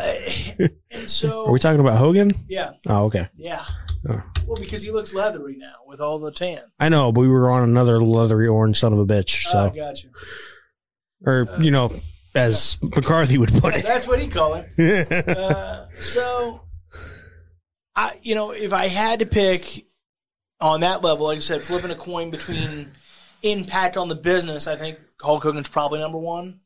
and 0.90 1.08
so, 1.10 1.46
Are 1.46 1.52
we 1.52 1.58
talking 1.58 1.80
about 1.80 1.98
Hogan? 1.98 2.32
yeah, 2.48 2.72
Oh, 2.86 3.04
okay. 3.04 3.28
yeah. 3.36 3.64
Oh. 4.08 4.22
Well, 4.46 4.56
because 4.58 4.82
he 4.82 4.90
looks 4.90 5.12
leathery 5.14 5.56
now 5.58 5.74
with 5.86 6.00
all 6.00 6.18
the 6.18 6.32
tan. 6.32 6.60
I 6.80 6.88
know, 6.88 7.12
but 7.12 7.20
we 7.20 7.28
were 7.28 7.50
on 7.50 7.62
another 7.68 8.02
leathery 8.02 8.48
orange 8.48 8.78
son 8.80 8.92
of 8.94 8.98
a 8.98 9.04
bitch. 9.06 9.44
Oh, 9.48 9.68
So, 9.68 9.70
got 9.70 10.02
you. 10.02 10.10
or 11.26 11.46
you 11.60 11.70
know, 11.70 11.90
as 12.34 12.78
McCarthy 12.82 13.38
would 13.38 13.52
put 13.52 13.76
it. 13.76 13.84
That's 13.84 14.08
what 14.08 14.18
he 14.20 14.28
call 14.28 14.54
it. 14.54 15.28
Uh, 15.38 15.86
so, 16.00 16.62
I 17.94 18.18
you 18.22 18.34
know 18.34 18.52
if 18.52 18.72
I 18.72 18.88
had 18.88 19.20
to 19.20 19.26
pick 19.26 19.86
on 20.60 20.80
that 20.80 21.02
level, 21.02 21.26
like 21.26 21.36
I 21.36 21.40
said, 21.40 21.62
flipping 21.62 21.90
a 21.90 21.94
coin 21.94 22.30
between 22.30 22.92
impact 23.42 23.96
on 23.96 24.08
the 24.08 24.14
business, 24.14 24.66
I 24.66 24.76
think 24.76 24.98
Hulk 25.20 25.42
Hogan's 25.42 25.68
probably 25.68 26.00
number 26.00 26.18
one, 26.18 26.60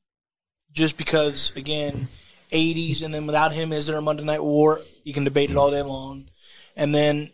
just 0.72 0.97
because 0.97 1.53
again, 1.57 2.09
'80s, 2.51 3.03
and 3.03 3.12
then 3.12 3.27
without 3.27 3.53
him, 3.53 3.72
is 3.72 3.87
there 3.87 3.97
a 3.97 4.03
Monday 4.03 4.25
Night 4.25 4.43
War? 4.43 4.81
You 5.03 5.12
can 5.12 5.25
debate 5.25 5.51
it 5.51 5.57
all 5.57 5.70
day 5.70 5.83
long, 5.83 6.29
and 6.77 6.95
then 6.95 7.33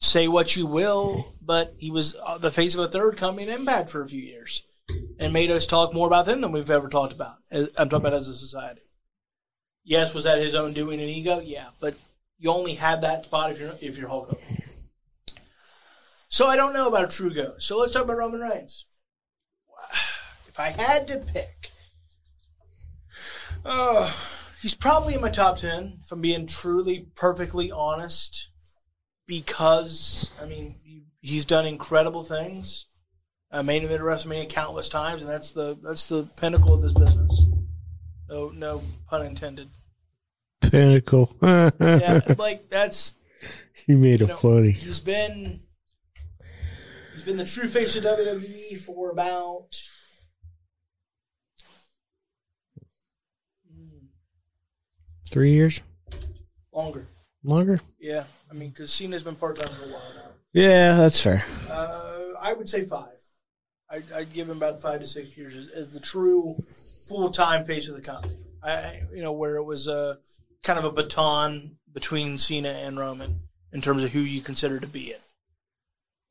say 0.00 0.28
what 0.28 0.56
you 0.56 0.66
will, 0.66 1.32
but 1.42 1.72
he 1.78 1.90
was 1.90 2.16
uh, 2.24 2.38
the 2.38 2.52
face 2.52 2.74
of 2.74 2.80
a 2.80 2.88
third 2.88 3.16
company 3.16 3.48
in 3.48 3.54
Impact 3.54 3.90
for 3.90 4.02
a 4.02 4.08
few 4.08 4.22
years, 4.22 4.66
and 5.18 5.32
made 5.32 5.50
us 5.50 5.66
talk 5.66 5.92
more 5.92 6.06
about 6.06 6.26
them 6.26 6.40
than 6.40 6.52
we've 6.52 6.70
ever 6.70 6.88
talked 6.88 7.12
about. 7.12 7.36
I'm 7.50 7.88
talking 7.88 7.94
about 7.94 8.14
as 8.14 8.28
a 8.28 8.36
society. 8.36 8.82
Yes, 9.84 10.14
was 10.14 10.24
that 10.24 10.38
his 10.38 10.54
own 10.54 10.74
doing 10.74 11.00
and 11.00 11.08
ego? 11.08 11.40
Yeah, 11.42 11.68
but 11.80 11.96
you 12.38 12.50
only 12.50 12.74
had 12.74 13.02
that 13.02 13.24
spot 13.24 13.52
if 13.52 13.60
you're 13.60 13.74
if 13.80 13.98
you're 13.98 14.08
Hulk 14.08 14.30
Hogan. 14.30 14.57
So 16.28 16.46
I 16.46 16.56
don't 16.56 16.74
know 16.74 16.88
about 16.88 17.04
a 17.04 17.08
true 17.08 17.32
go. 17.32 17.54
So 17.58 17.78
let's 17.78 17.92
talk 17.92 18.04
about 18.04 18.18
Roman 18.18 18.40
Reigns. 18.40 18.86
If 20.48 20.58
I 20.58 20.70
had 20.70 21.06
to 21.06 21.18
pick, 21.18 21.70
uh, 23.64 24.12
he's 24.60 24.74
probably 24.74 25.14
in 25.14 25.20
my 25.20 25.30
top 25.30 25.58
ten. 25.58 26.00
If 26.04 26.10
I'm 26.10 26.20
being 26.20 26.48
truly, 26.48 27.06
perfectly 27.14 27.70
honest, 27.70 28.48
because 29.28 30.32
I 30.42 30.46
mean 30.46 31.04
he's 31.20 31.44
done 31.44 31.64
incredible 31.64 32.24
things. 32.24 32.86
I 33.52 33.62
main 33.62 33.84
event 33.84 34.02
WrestleMania 34.02 34.48
countless 34.48 34.88
times, 34.88 35.22
and 35.22 35.30
that's 35.30 35.52
the 35.52 35.78
that's 35.80 36.06
the 36.06 36.24
pinnacle 36.36 36.74
of 36.74 36.82
this 36.82 36.92
business. 36.92 37.46
No, 38.28 38.48
no 38.48 38.82
pun 39.08 39.24
intended. 39.26 39.68
Pinnacle. 40.60 41.36
Yeah, 41.42 42.20
like 42.36 42.68
that's 42.68 43.16
he 43.86 43.94
made 43.94 44.18
you 44.18 44.26
it 44.26 44.30
know, 44.30 44.36
funny. 44.36 44.72
He's 44.72 44.98
been 44.98 45.60
he's 47.18 47.24
been 47.24 47.36
the 47.36 47.44
true 47.44 47.66
face 47.66 47.96
of 47.96 48.04
WWE 48.04 48.78
for 48.78 49.10
about 49.10 49.74
Three 55.30 55.52
years 55.52 55.80
longer. 56.72 57.04
longer. 57.44 57.80
Yeah, 58.00 58.24
I 58.50 58.54
mean, 58.54 58.70
because 58.70 58.90
Cena's 58.92 59.22
been 59.22 59.34
part 59.34 59.58
time 59.58 59.74
for 59.74 59.84
a 59.84 59.88
while 59.92 60.12
now. 60.14 60.30
Yeah, 60.54 60.94
that's 60.96 61.20
fair. 61.20 61.44
Uh, 61.70 62.28
I 62.40 62.54
would 62.54 62.68
say 62.68 62.86
five. 62.86 63.12
I, 63.90 64.00
I'd 64.14 64.32
give 64.32 64.48
him 64.48 64.56
about 64.56 64.80
five 64.80 65.00
to 65.00 65.06
six 65.06 65.36
years 65.36 65.54
as, 65.54 65.70
as 65.70 65.92
the 65.92 66.00
true 66.00 66.56
full 67.08 67.30
time 67.30 67.66
face 67.66 67.88
of 67.88 67.94
the 67.94 68.00
company. 68.00 68.38
I, 68.62 68.72
I, 68.72 69.02
you 69.12 69.22
know, 69.22 69.32
where 69.32 69.56
it 69.56 69.64
was 69.64 69.86
a 69.86 70.18
kind 70.62 70.78
of 70.78 70.86
a 70.86 70.92
baton 70.92 71.76
between 71.92 72.38
Cena 72.38 72.70
and 72.70 72.98
Roman 72.98 73.40
in 73.72 73.82
terms 73.82 74.02
of 74.02 74.12
who 74.12 74.20
you 74.20 74.40
consider 74.40 74.80
to 74.80 74.86
be 74.86 75.08
it. 75.08 75.20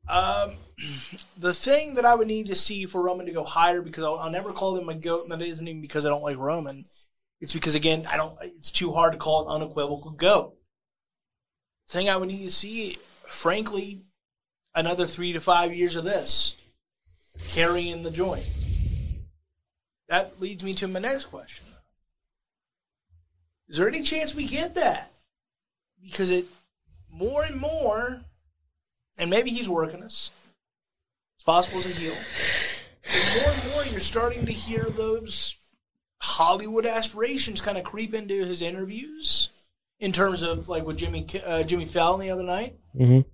Um, 0.09 0.51
the 1.37 1.53
thing 1.53 1.95
that 1.95 2.05
I 2.05 2.15
would 2.15 2.27
need 2.27 2.47
to 2.47 2.55
see 2.55 2.85
for 2.85 3.01
Roman 3.01 3.25
to 3.25 3.31
go 3.31 3.43
higher, 3.43 3.81
because 3.81 4.03
I'll, 4.03 4.15
I'll 4.15 4.31
never 4.31 4.51
call 4.51 4.77
him 4.77 4.89
a 4.89 4.95
goat, 4.95 5.23
and 5.23 5.31
that 5.31 5.45
isn't 5.45 5.67
even 5.67 5.81
because 5.81 6.05
I 6.05 6.09
don't 6.09 6.23
like 6.23 6.37
Roman. 6.37 6.85
It's 7.41 7.53
because 7.53 7.75
again, 7.75 8.07
I 8.09 8.17
don't. 8.17 8.33
It's 8.41 8.71
too 8.71 8.93
hard 8.93 9.13
to 9.13 9.19
call 9.19 9.47
it 9.47 9.53
unequivocal 9.53 10.11
goat. 10.11 10.55
The 11.87 11.93
Thing 11.93 12.09
I 12.09 12.17
would 12.17 12.29
need 12.29 12.45
to 12.45 12.51
see, 12.51 12.97
frankly, 13.27 14.03
another 14.73 15.05
three 15.05 15.33
to 15.33 15.39
five 15.39 15.73
years 15.73 15.95
of 15.95 16.03
this. 16.03 16.55
carrying 17.49 18.03
the 18.03 18.11
joint. 18.11 18.47
That 20.07 20.39
leads 20.39 20.63
me 20.63 20.73
to 20.75 20.87
my 20.87 20.99
next 20.99 21.25
question. 21.25 21.65
Is 23.67 23.77
there 23.77 23.87
any 23.87 24.01
chance 24.01 24.33
we 24.33 24.45
get 24.45 24.75
that? 24.75 25.11
Because 26.01 26.31
it 26.31 26.45
more 27.11 27.43
and 27.43 27.59
more, 27.59 28.21
and 29.17 29.29
maybe 29.29 29.49
he's 29.51 29.69
working 29.69 30.03
us. 30.03 30.31
It's 31.35 31.43
possible 31.43 31.79
as 31.79 31.85
a 31.85 31.89
heel. 31.89 32.13
But 33.03 33.41
more 33.41 33.51
and 33.53 33.71
more, 33.71 33.85
you're 33.85 33.99
starting 34.01 34.45
to 34.45 34.51
hear 34.51 34.83
those 34.83 35.55
Hollywood 36.21 36.85
aspirations 36.85 37.61
kind 37.61 37.77
of 37.77 37.83
creep 37.83 38.13
into 38.13 38.45
his 38.45 38.61
interviews. 38.61 39.49
In 39.99 40.11
terms 40.11 40.43
of 40.43 40.69
like 40.69 40.85
with 40.85 40.97
Jimmy 40.97 41.25
uh, 41.43 41.63
Jimmy 41.63 41.85
Fallon 41.85 42.19
the 42.21 42.29
other 42.29 42.43
night, 42.43 42.77
Mhm. 42.95 43.25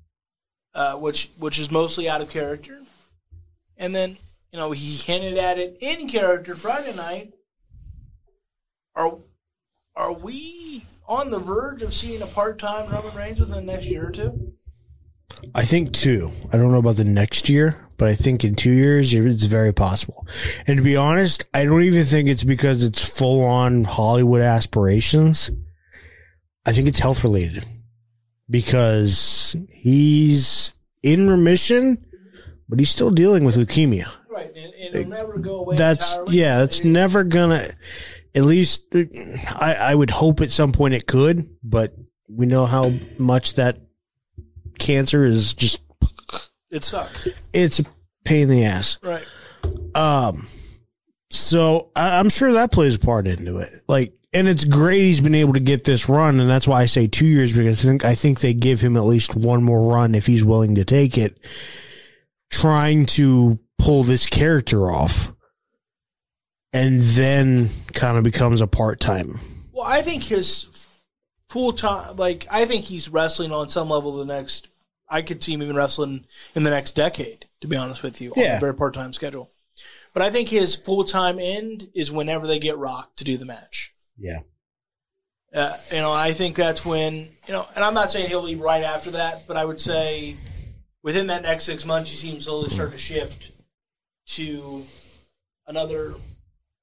uh, 0.74 0.96
which 0.96 1.30
which 1.38 1.60
is 1.60 1.70
mostly 1.70 2.08
out 2.08 2.22
of 2.22 2.30
character, 2.30 2.80
and 3.76 3.94
then 3.94 4.16
you 4.52 4.58
know 4.60 4.72
he 4.72 4.96
hinted 4.96 5.38
at 5.38 5.60
it 5.60 5.78
in 5.82 6.08
character 6.08 6.56
Friday 6.56 6.96
night. 6.96 7.34
Are 8.96 9.18
are 9.94 10.14
we 10.14 10.86
on 11.06 11.32
the 11.32 11.40
verge 11.40 11.82
of 11.82 11.94
seeing 11.94 12.22
a 12.22 12.28
part 12.28 12.60
time 12.60 12.90
Roman 12.90 13.14
Reigns 13.14 13.42
within 13.42 13.66
the 13.66 13.72
next 13.74 13.88
year 13.88 14.08
or 14.08 14.12
two? 14.12 14.54
I 15.56 15.64
think 15.64 15.92
two. 15.92 16.32
I 16.52 16.58
don't 16.58 16.72
know 16.72 16.80
about 16.80 16.96
the 16.96 17.04
next 17.04 17.50
year, 17.50 17.88
but 17.98 18.08
I 18.08 18.16
think 18.16 18.44
in 18.44 18.56
two 18.56 18.72
years 18.72 19.14
it's 19.14 19.46
very 19.46 19.74
possible. 19.74 20.28
And 20.68 20.78
to 20.78 20.84
be 20.84 20.96
honest, 20.96 21.46
I 21.54 21.66
don't 21.66 21.84
even 21.84 22.04
think 22.04 22.30
it's 22.30 22.44
because 22.44 22.84
it's 22.84 23.18
full 23.18 23.44
on 23.44 23.84
Hollywood 23.84 24.42
aspirations. 24.42 25.52
I 26.66 26.72
think 26.72 26.88
it's 26.88 27.00
health 27.00 27.24
related 27.24 27.66
because 28.50 29.56
he's 29.70 30.76
in 31.02 31.30
remission, 31.30 32.06
but 32.70 32.80
he's 32.80 32.90
still 32.90 33.12
dealing 33.12 33.44
with 33.44 33.56
leukemia. 33.58 34.10
Right, 34.30 34.48
and, 34.48 34.74
and 34.74 34.96
it'll 34.96 35.10
never 35.10 35.38
go 35.38 35.58
away. 35.58 35.76
That's 35.76 36.14
entirely. 36.14 36.38
yeah, 36.38 36.58
that's 36.60 36.84
never 36.84 37.24
gonna. 37.24 37.70
At 38.34 38.46
least 38.46 38.86
I, 39.56 39.76
I 39.76 39.94
would 39.94 40.10
hope 40.10 40.42
at 40.42 40.50
some 40.50 40.72
point 40.72 40.96
it 40.96 41.06
could, 41.06 41.42
but 41.64 41.94
we 42.28 42.48
know 42.48 42.66
how 42.66 42.94
much 43.20 43.56
that 43.56 43.78
cancer 44.84 45.26
is 45.26 45.54
just 45.54 45.82
It 46.72 46.84
sucks. 46.84 47.28
it's 47.54 47.80
a 47.80 47.86
pain 48.26 48.44
in 48.44 48.50
the 48.50 48.66
ass. 48.66 49.00
Right. 49.04 49.26
Um, 49.96 50.46
so 51.30 51.90
I, 51.96 52.20
I'm 52.20 52.30
sure 52.30 52.54
that 52.54 52.72
plays 52.72 52.96
a 52.96 53.00
part 53.00 53.28
into 53.28 53.58
it. 53.58 53.70
Like, 53.88 54.14
and 54.34 54.48
it's 54.48 54.66
great 54.66 55.02
he's 55.02 55.22
been 55.22 55.36
able 55.36 55.54
to 55.54 55.60
get 55.60 55.84
this 55.84 56.10
run, 56.10 56.40
and 56.40 56.50
that's 56.50 56.68
why 56.68 56.82
I 56.82 56.86
say 56.86 57.08
two 57.08 57.28
years 57.28 57.54
because 57.54 57.86
I 57.86 57.88
think 57.88 58.06
I 58.06 58.16
think 58.16 58.40
they 58.40 58.54
give 58.54 58.82
him 58.82 58.98
at 58.98 59.06
least 59.06 59.36
one 59.36 59.64
more 59.64 59.82
run 59.82 60.16
if 60.16 60.26
he's 60.26 60.44
willing 60.44 60.76
to 60.76 60.86
take 60.86 61.18
it, 61.18 61.38
trying 62.50 63.06
to 63.08 63.60
pull 63.78 64.04
this 64.04 64.26
character 64.26 64.92
off, 64.92 65.32
and 66.74 67.00
then 67.02 67.70
kind 67.94 68.18
of 68.18 68.24
becomes 68.24 68.60
a 68.62 68.68
part 68.68 69.00
time. 69.00 69.30
Well, 69.72 69.86
I 69.86 70.02
think 70.02 70.24
his 70.24 70.88
full 71.50 71.74
time, 71.74 72.16
like, 72.18 72.48
I 72.50 72.66
think 72.66 72.86
he's 72.86 73.10
wrestling 73.10 73.52
on 73.52 73.70
some 73.70 73.90
level 73.90 74.18
the 74.18 74.26
next. 74.26 74.68
I 75.14 75.22
could 75.22 75.44
see 75.44 75.54
him 75.54 75.62
even 75.64 75.76
wrestling 75.76 76.26
in 76.56 76.64
the 76.64 76.70
next 76.72 76.94
decade. 76.96 77.46
To 77.62 77.68
be 77.68 77.78
honest 77.78 78.04
with 78.04 78.20
you, 78.22 78.32
on 78.32 78.42
Yeah. 78.42 78.58
a 78.58 78.60
very 78.60 78.74
part 78.74 78.94
time 78.94 79.14
schedule. 79.14 79.52
But 80.14 80.22
I 80.22 80.30
think 80.32 80.50
his 80.50 80.76
full 80.76 81.04
time 81.06 81.40
end 81.40 81.90
is 81.96 82.12
whenever 82.12 82.46
they 82.48 82.60
get 82.60 82.78
Rock 82.78 83.16
to 83.18 83.24
do 83.24 83.38
the 83.38 83.46
match. 83.46 83.94
Yeah. 84.18 84.40
Uh, 85.54 85.76
you 85.92 85.98
know, 85.98 86.12
I 86.12 86.34
think 86.34 86.56
that's 86.56 86.84
when 86.86 87.14
you 87.48 87.54
know, 87.54 87.66
and 87.76 87.84
I'm 87.86 87.94
not 87.94 88.12
saying 88.12 88.28
he'll 88.30 88.42
leave 88.42 88.60
right 88.60 88.84
after 88.84 89.12
that, 89.12 89.44
but 89.48 89.56
I 89.56 89.64
would 89.66 89.80
say 89.80 90.36
within 91.04 91.28
that 91.28 91.44
next 91.44 91.66
six 91.66 91.86
months, 91.86 92.12
you 92.12 92.18
see 92.18 92.30
him 92.36 92.42
slowly 92.42 92.70
start 92.72 92.92
to 92.92 92.98
shift 92.98 93.52
to 94.30 94.82
another, 95.68 96.14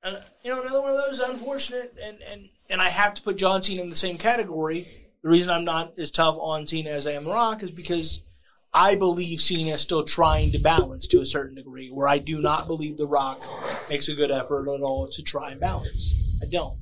uh, 0.05 0.17
you 0.45 0.51
know, 0.55 0.61
another 0.63 0.81
one 0.83 0.93
of 0.93 0.99
those 0.99 1.19
unfortunate, 1.21 1.95
and 2.03 2.19
and 2.23 2.49
and 2.69 2.81
I 2.81 2.91
have 2.91 3.15
to 3.15 3.23
put 3.23 3.37
John 3.37 3.63
Cena 3.63 3.83
in 3.83 3.91
the 3.91 3.97
same 3.97 4.19
category. 4.19 4.87
The 5.23 5.29
reason 5.29 5.51
I'm 5.51 5.65
not 5.65 5.99
as 5.99 6.11
tough 6.11 6.37
on 6.41 6.67
Cena 6.67 6.91
as 6.91 7.07
I 7.07 7.13
am 7.13 7.25
The 7.25 7.31
Rock 7.31 7.63
is 7.63 7.71
because 7.71 8.25
I 8.73 8.95
believe 8.95 9.41
Cena 9.41 9.73
is 9.73 9.81
still 9.81 10.05
trying 10.05 10.53
to 10.53 10.59
balance 10.59 11.07
to 11.09 11.21
a 11.21 11.27
certain 11.27 11.57
degree, 11.57 11.89
where 11.89 12.09
I 12.09 12.19
do 12.19 12.41
not 12.41 12.67
believe 12.67 12.97
The 12.97 13.07
Rock 13.07 13.43
makes 13.91 14.09
a 14.09 14.15
good 14.15 14.31
effort 14.31 14.69
at 14.73 14.81
all 14.81 15.09
to 15.13 15.23
try 15.23 15.51
and 15.51 15.61
balance. 15.61 16.41
I 16.43 16.51
don't. 16.51 16.73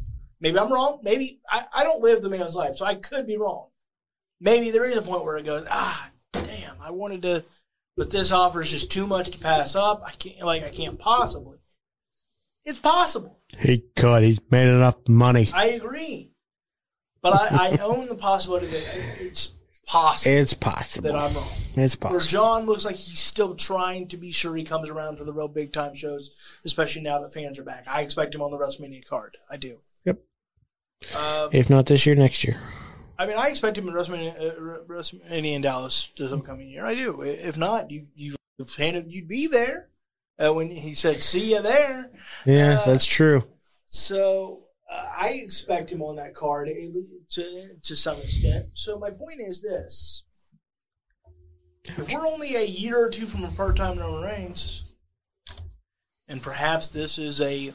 Maybe 0.40 0.58
I'm 0.58 0.72
wrong. 0.72 1.00
Maybe 1.02 1.40
I, 1.50 1.62
I 1.72 1.84
don't 1.84 2.02
live 2.02 2.22
the 2.22 2.28
man's 2.28 2.54
life, 2.54 2.76
so 2.76 2.84
I 2.84 2.94
could 2.94 3.26
be 3.26 3.36
wrong. 3.36 3.68
Maybe 4.40 4.70
there 4.70 4.84
is 4.84 4.96
a 4.96 5.02
point 5.02 5.24
where 5.24 5.36
it 5.36 5.46
goes, 5.46 5.66
ah, 5.68 6.10
damn, 6.32 6.80
I 6.80 6.92
wanted 6.92 7.22
to, 7.22 7.44
but 7.96 8.12
this 8.12 8.30
offer 8.30 8.60
is 8.60 8.70
just 8.70 8.92
too 8.92 9.06
much 9.06 9.30
to 9.30 9.38
pass 9.38 9.74
up. 9.74 10.02
I 10.06 10.12
can't, 10.12 10.46
like, 10.46 10.62
I 10.62 10.70
can't 10.70 10.98
possibly. 10.98 11.58
It's 12.64 12.78
possible. 12.78 13.40
He 13.58 13.84
could. 13.96 14.22
He's 14.22 14.40
made 14.50 14.68
enough 14.68 15.08
money. 15.08 15.48
I 15.52 15.68
agree, 15.70 16.27
but 17.22 17.32
I, 17.34 17.68
I 17.74 17.78
own 17.82 18.08
the 18.08 18.14
possibility 18.14 18.66
that 18.68 18.84
it's 19.20 19.48
possible 19.86 20.36
It's 20.36 20.54
possible. 20.54 21.10
that 21.12 21.18
I'm 21.18 21.34
wrong. 21.34 21.44
It's 21.76 21.98
Where 22.00 22.12
possible. 22.12 22.30
John 22.30 22.66
looks 22.66 22.84
like 22.84 22.96
he's 22.96 23.20
still 23.20 23.54
trying 23.54 24.08
to 24.08 24.16
be 24.16 24.30
sure 24.32 24.54
he 24.56 24.64
comes 24.64 24.90
around 24.90 25.16
for 25.18 25.24
the 25.24 25.32
real 25.32 25.48
big 25.48 25.72
time 25.72 25.94
shows, 25.96 26.30
especially 26.64 27.02
now 27.02 27.20
that 27.20 27.32
fans 27.34 27.58
are 27.58 27.64
back. 27.64 27.84
I 27.88 28.02
expect 28.02 28.34
him 28.34 28.42
on 28.42 28.50
the 28.50 28.58
WrestleMania 28.58 29.06
card. 29.06 29.36
I 29.50 29.56
do. 29.56 29.78
Yep. 30.04 30.18
Uh, 31.14 31.48
If 31.52 31.70
not 31.70 31.86
this 31.86 32.04
year, 32.06 32.14
next 32.16 32.44
year. 32.44 32.56
I 33.18 33.26
mean, 33.26 33.36
I 33.36 33.48
expect 33.48 33.76
him 33.78 33.88
in 33.88 33.94
WrestleMania, 33.94 34.38
uh, 34.40 34.78
WrestleMania 34.86 35.54
in 35.54 35.62
Dallas 35.62 36.12
this 36.16 36.30
upcoming 36.30 36.68
year. 36.68 36.84
I 36.84 36.94
do. 36.94 37.22
If 37.22 37.56
not, 37.56 37.90
you 37.90 38.06
you 38.14 38.36
handed 38.76 39.10
you'd 39.10 39.26
be 39.28 39.46
there 39.48 39.88
uh, 40.44 40.52
when 40.52 40.68
he 40.68 40.94
said 40.94 41.22
"see 41.22 41.50
you 41.52 41.62
there." 41.62 42.10
Yeah, 42.46 42.78
Uh, 42.80 42.84
that's 42.86 43.06
true. 43.06 43.44
So 43.88 44.67
I 44.90 45.40
expect 45.42 45.90
him 45.90 46.02
on 46.02 46.16
that 46.16 46.34
card 46.34 46.68
to 46.68 47.76
to 47.82 47.96
some 47.96 48.16
extent. 48.18 48.64
So 48.74 48.98
my 48.98 49.10
point 49.10 49.40
is 49.40 49.60
this: 49.62 50.24
if 51.84 52.12
we're 52.12 52.26
only 52.26 52.56
a 52.56 52.64
year 52.64 52.98
or 52.98 53.10
two 53.10 53.26
from 53.26 53.44
a 53.44 53.50
part-time 53.50 53.98
Roman 53.98 54.22
Reigns, 54.22 54.84
and 56.26 56.42
perhaps 56.42 56.88
this 56.88 57.18
is 57.18 57.40
a 57.40 57.74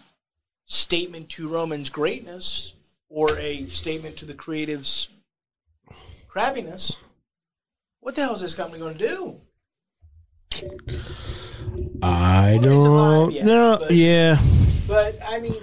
statement 0.66 1.30
to 1.30 1.48
Roman's 1.50 1.90
greatness 1.90 2.74
or 3.10 3.38
a 3.38 3.68
statement 3.68 4.18
to 4.18 4.26
the 4.26 4.34
creative's 4.34 5.10
crabbiness, 6.28 6.96
what 8.00 8.16
the 8.16 8.22
hell 8.22 8.34
is 8.34 8.42
this 8.42 8.56
company 8.56 8.80
going 8.80 8.98
to 8.98 9.08
do? 9.08 9.40
I 12.02 12.58
Well, 12.60 13.30
don't 13.30 13.46
know. 13.46 13.80
Yeah. 13.90 14.40
But 14.88 15.16
I 15.26 15.40
mean, 15.40 15.62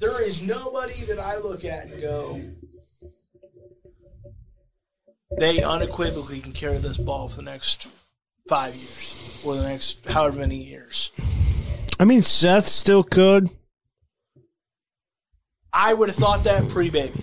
there 0.00 0.26
is 0.26 0.42
nobody 0.42 0.94
that 1.02 1.18
I 1.18 1.38
look 1.38 1.64
at 1.64 1.86
and 1.86 2.00
go, 2.00 2.40
they 5.38 5.62
unequivocally 5.62 6.40
can 6.40 6.52
carry 6.52 6.78
this 6.78 6.98
ball 6.98 7.28
for 7.28 7.36
the 7.36 7.42
next 7.42 7.86
five 8.48 8.74
years 8.74 9.42
or 9.46 9.54
the 9.54 9.62
next 9.62 10.06
however 10.06 10.40
many 10.40 10.56
years. 10.56 11.10
I 12.00 12.04
mean, 12.04 12.22
Seth 12.22 12.64
still 12.64 13.02
could. 13.02 13.50
I 15.72 15.94
would 15.94 16.08
have 16.08 16.16
thought 16.16 16.44
that 16.44 16.68
pre 16.68 16.90
baby. 16.90 17.22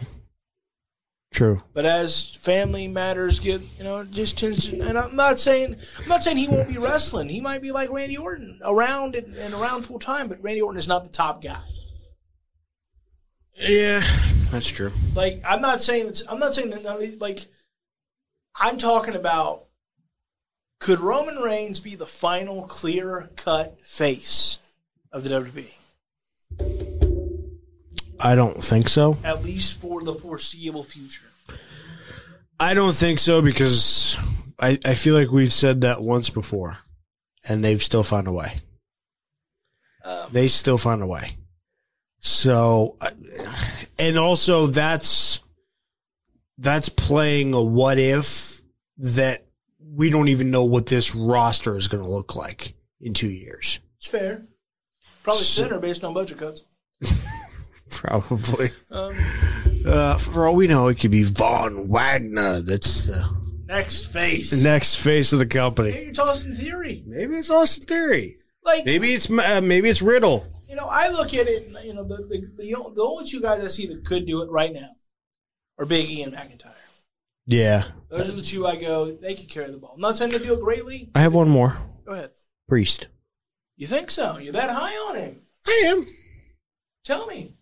True. 1.34 1.62
But 1.74 1.86
as 1.86 2.30
family 2.36 2.88
matters 2.88 3.40
get, 3.40 3.62
you 3.78 3.84
know, 3.84 4.00
it 4.00 4.12
just 4.12 4.40
tends 4.40 4.70
to, 4.70 4.80
and 4.80 4.98
I'm 4.98 5.16
not 5.16 5.40
saying, 5.40 5.76
I'm 6.00 6.08
not 6.08 6.24
saying 6.24 6.38
he 6.38 6.48
won't 6.48 6.70
be 6.70 6.78
wrestling. 6.78 7.28
He 7.28 7.42
might 7.42 7.62
be 7.62 7.72
like 7.72 7.92
Randy 7.92 8.18
Orton, 8.18 8.60
around 8.64 9.16
and, 9.16 9.36
and 9.36 9.54
around 9.54 9.84
full 9.84 10.00
time, 10.00 10.30
but 10.30 10.42
Randy 10.42 10.62
Orton 10.62 10.80
is 10.80 10.88
not 10.88 11.04
the 11.04 11.12
top 11.12 11.44
guy. 11.44 11.62
Yeah, 13.58 14.00
that's 14.52 14.70
true. 14.70 14.92
Like 15.16 15.42
I'm 15.46 15.62
not 15.62 15.82
saying 15.82 16.06
that's 16.06 16.24
I'm 16.30 16.40
not 16.40 16.54
saying 16.54 16.70
that 16.70 17.18
like 17.20 17.46
I'm 18.56 18.78
talking 18.78 19.16
about 19.16 19.66
could 20.80 21.00
Roman 21.00 21.38
Reigns 21.38 21.80
be 21.80 21.96
the 21.96 22.06
final 22.06 22.64
clear 22.64 23.30
cut 23.36 23.80
face 23.84 24.60
of 25.12 25.24
the 25.24 25.30
WWE 25.30 25.72
I 28.20 28.36
don't 28.36 28.64
think 28.64 28.90
so. 28.90 29.16
at 29.24 29.44
least 29.44 29.80
for 29.80 30.02
the 30.04 30.14
foreseeable 30.14 30.84
future? 30.84 31.26
I 32.60 32.74
don't 32.74 32.96
think 32.96 33.20
so 33.20 33.42
because 33.42 34.18
I, 34.60 34.80
I 34.84 34.96
feel 34.96 35.14
like 35.14 35.32
we've 35.32 35.54
said 35.54 35.82
that 35.82 36.02
once 36.02 36.30
before 36.30 36.78
and 37.44 37.64
they've 37.64 37.82
still 37.82 38.04
found 38.04 38.28
a 38.28 38.32
way. 38.32 38.58
Um, 40.04 40.28
They 40.32 40.48
still 40.48 40.78
found 40.78 41.04
a 41.04 41.08
way. 41.08 41.32
So, 42.20 42.98
uh, 43.02 43.10
and 44.00 44.18
also 44.18 44.68
that's, 44.68 45.42
that's 46.58 46.90
playing 46.90 47.54
a 47.54 47.62
what 47.62 47.98
if 48.00 48.62
that 48.98 49.46
we 49.80 50.10
don't 50.10 50.28
even 50.30 50.52
know 50.52 50.64
what 50.66 50.86
this 50.88 51.16
roster 51.16 51.76
is 51.78 51.88
going 51.88 52.04
to 52.04 52.10
look 52.10 52.36
like 52.36 52.74
in 53.00 53.14
two 53.14 53.30
years. 53.30 53.80
It's 53.98 54.08
fair. 54.08 54.46
Probably 55.24 55.42
So- 55.44 55.64
thinner 55.64 55.80
based 55.80 56.04
on 56.04 56.14
budget 56.14 56.38
cuts. 56.40 56.64
Probably. 57.92 58.68
Um, 58.92 59.16
Uh, 59.86 60.18
for 60.18 60.46
all 60.48 60.56
we 60.56 60.68
know, 60.68 60.88
it 60.90 60.96
could 61.00 61.12
be 61.12 61.24
Von 61.24 61.88
Wagner. 61.88 62.60
That's 62.62 63.08
the 63.08 63.30
next 63.68 64.12
face. 64.12 64.50
The 64.52 64.68
next 64.70 64.96
face 64.96 65.32
of 65.32 65.40
the 65.40 65.46
company. 65.46 65.92
Maybe 65.92 66.06
you're 66.08 66.14
tossing 66.14 66.52
theory. 66.54 67.04
Maybe 67.08 67.36
it's 67.38 67.50
Austin 67.50 67.86
Theory. 67.86 68.36
Like 68.66 68.86
Maybe 68.86 69.10
it's 69.14 69.30
uh, 69.32 69.62
maybe 69.64 69.88
it's 69.88 70.02
Riddle. 70.02 70.46
Know, 70.78 70.88
I 70.92 71.10
look 71.10 71.34
at 71.34 71.48
it. 71.48 71.68
You 71.84 71.94
know, 71.96 72.04
the 72.04 72.18
the, 72.18 72.52
the 72.56 72.94
the 72.96 73.02
only 73.02 73.26
two 73.26 73.42
guys 73.42 73.64
I 73.64 73.68
see 73.68 73.88
that 73.88 74.06
could 74.06 74.28
do 74.28 74.44
it 74.44 74.50
right 74.52 74.72
now 74.72 74.92
are 75.80 75.86
Big 75.86 76.10
E 76.10 76.22
and 76.22 76.34
McIntyre. 76.34 76.72
Yeah, 77.48 77.86
Those 78.10 78.30
are 78.30 78.34
the 78.34 78.42
two 78.42 78.68
I 78.68 78.76
go. 78.76 79.12
They 79.12 79.34
could 79.34 79.50
carry 79.50 79.72
the 79.72 79.78
ball. 79.78 79.94
I'm 79.96 80.02
not 80.02 80.18
saying 80.18 80.32
they 80.32 80.38
do 80.38 80.54
it 80.54 80.62
greatly. 80.62 81.10
I 81.16 81.22
have 81.22 81.34
one 81.34 81.48
more. 81.48 81.78
Go 82.06 82.12
ahead. 82.12 82.32
Priest. 82.68 83.08
You 83.78 83.88
think 83.88 84.12
so? 84.12 84.38
You're 84.38 84.54
that 84.54 84.70
high 84.70 84.94
on 85.10 85.16
him? 85.16 85.42
I 85.66 85.84
am. 85.88 86.06
Tell 87.06 87.26
me. 87.26 87.56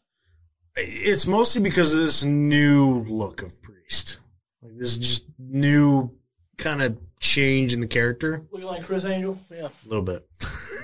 It's 0.75 1.27
mostly 1.27 1.61
because 1.61 1.93
of 1.93 1.99
this 2.01 2.23
new 2.23 3.03
look 3.03 3.43
of 3.43 3.61
Priest. 3.61 4.17
Like 4.61 4.75
this 4.75 4.97
just 4.97 5.25
new 5.37 6.11
kind 6.57 6.81
of 6.81 6.97
change 7.19 7.71
in 7.71 7.79
the 7.79 7.87
character. 7.87 8.41
Looking 8.51 8.67
like 8.67 8.83
Criss 8.83 9.05
Angel? 9.05 9.39
Yeah. 9.51 9.67
A 9.67 9.87
little 9.87 10.03
bit. 10.03 10.27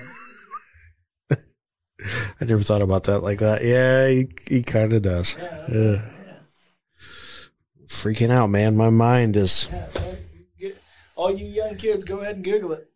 I 2.40 2.44
never 2.44 2.62
thought 2.62 2.82
about 2.82 3.04
that 3.04 3.20
like 3.20 3.38
that. 3.38 3.62
Yeah, 3.64 4.08
he, 4.08 4.28
he 4.48 4.62
kind 4.62 4.92
of 4.92 5.02
does. 5.02 5.36
Yeah. 5.38 5.68
Yeah. 5.72 6.02
Freaking 7.86 8.30
out, 8.30 8.48
man. 8.48 8.76
My 8.76 8.90
mind 8.90 9.36
is. 9.36 9.68
All 11.14 11.30
you 11.36 11.46
young 11.46 11.76
kids, 11.76 12.04
go 12.04 12.18
ahead 12.20 12.36
and 12.36 12.44
Google 12.44 12.72
it. 12.72 12.88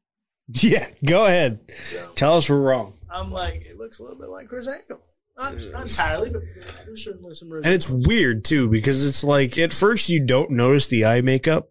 Yeah, 0.62 0.88
go 1.04 1.26
ahead. 1.26 1.58
So 1.82 2.08
Tell 2.14 2.36
us 2.36 2.48
we're 2.48 2.60
wrong. 2.60 2.94
I'm 3.10 3.32
like, 3.32 3.62
it 3.66 3.78
looks 3.78 3.98
a 3.98 4.02
little 4.04 4.16
bit 4.18 4.28
like 4.28 4.48
Criss 4.48 4.68
Angel. 4.68 5.00
Not, 5.36 5.54
not 5.72 5.82
entirely, 5.82 6.30
but 6.30 6.42
there's 6.86 7.04
certainly 7.04 7.34
some. 7.34 7.50
And 7.52 7.66
it's 7.66 7.90
weird 7.90 8.44
too 8.44 8.70
because 8.70 9.06
it's 9.06 9.24
like 9.24 9.58
at 9.58 9.72
first 9.72 10.08
you 10.08 10.24
don't 10.24 10.52
notice 10.52 10.86
the 10.86 11.04
eye 11.04 11.20
makeup, 11.20 11.70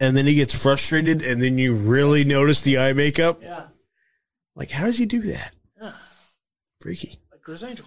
and 0.00 0.16
then 0.16 0.26
he 0.26 0.34
gets 0.34 0.60
frustrated, 0.60 1.22
and 1.24 1.40
then 1.40 1.58
you 1.58 1.76
really 1.76 2.24
notice 2.24 2.60
the 2.62 2.76
eye 2.78 2.92
makeup. 2.92 3.38
yeah, 3.40 3.68
Like, 4.56 4.70
how 4.72 4.84
does 4.86 4.98
he 4.98 5.06
do 5.06 5.20
that? 5.22 5.54
Yeah. 6.80 6.84
Freaky. 6.84 7.18
like 7.30 7.42
Criss 7.42 7.62
Angel. 7.62 7.86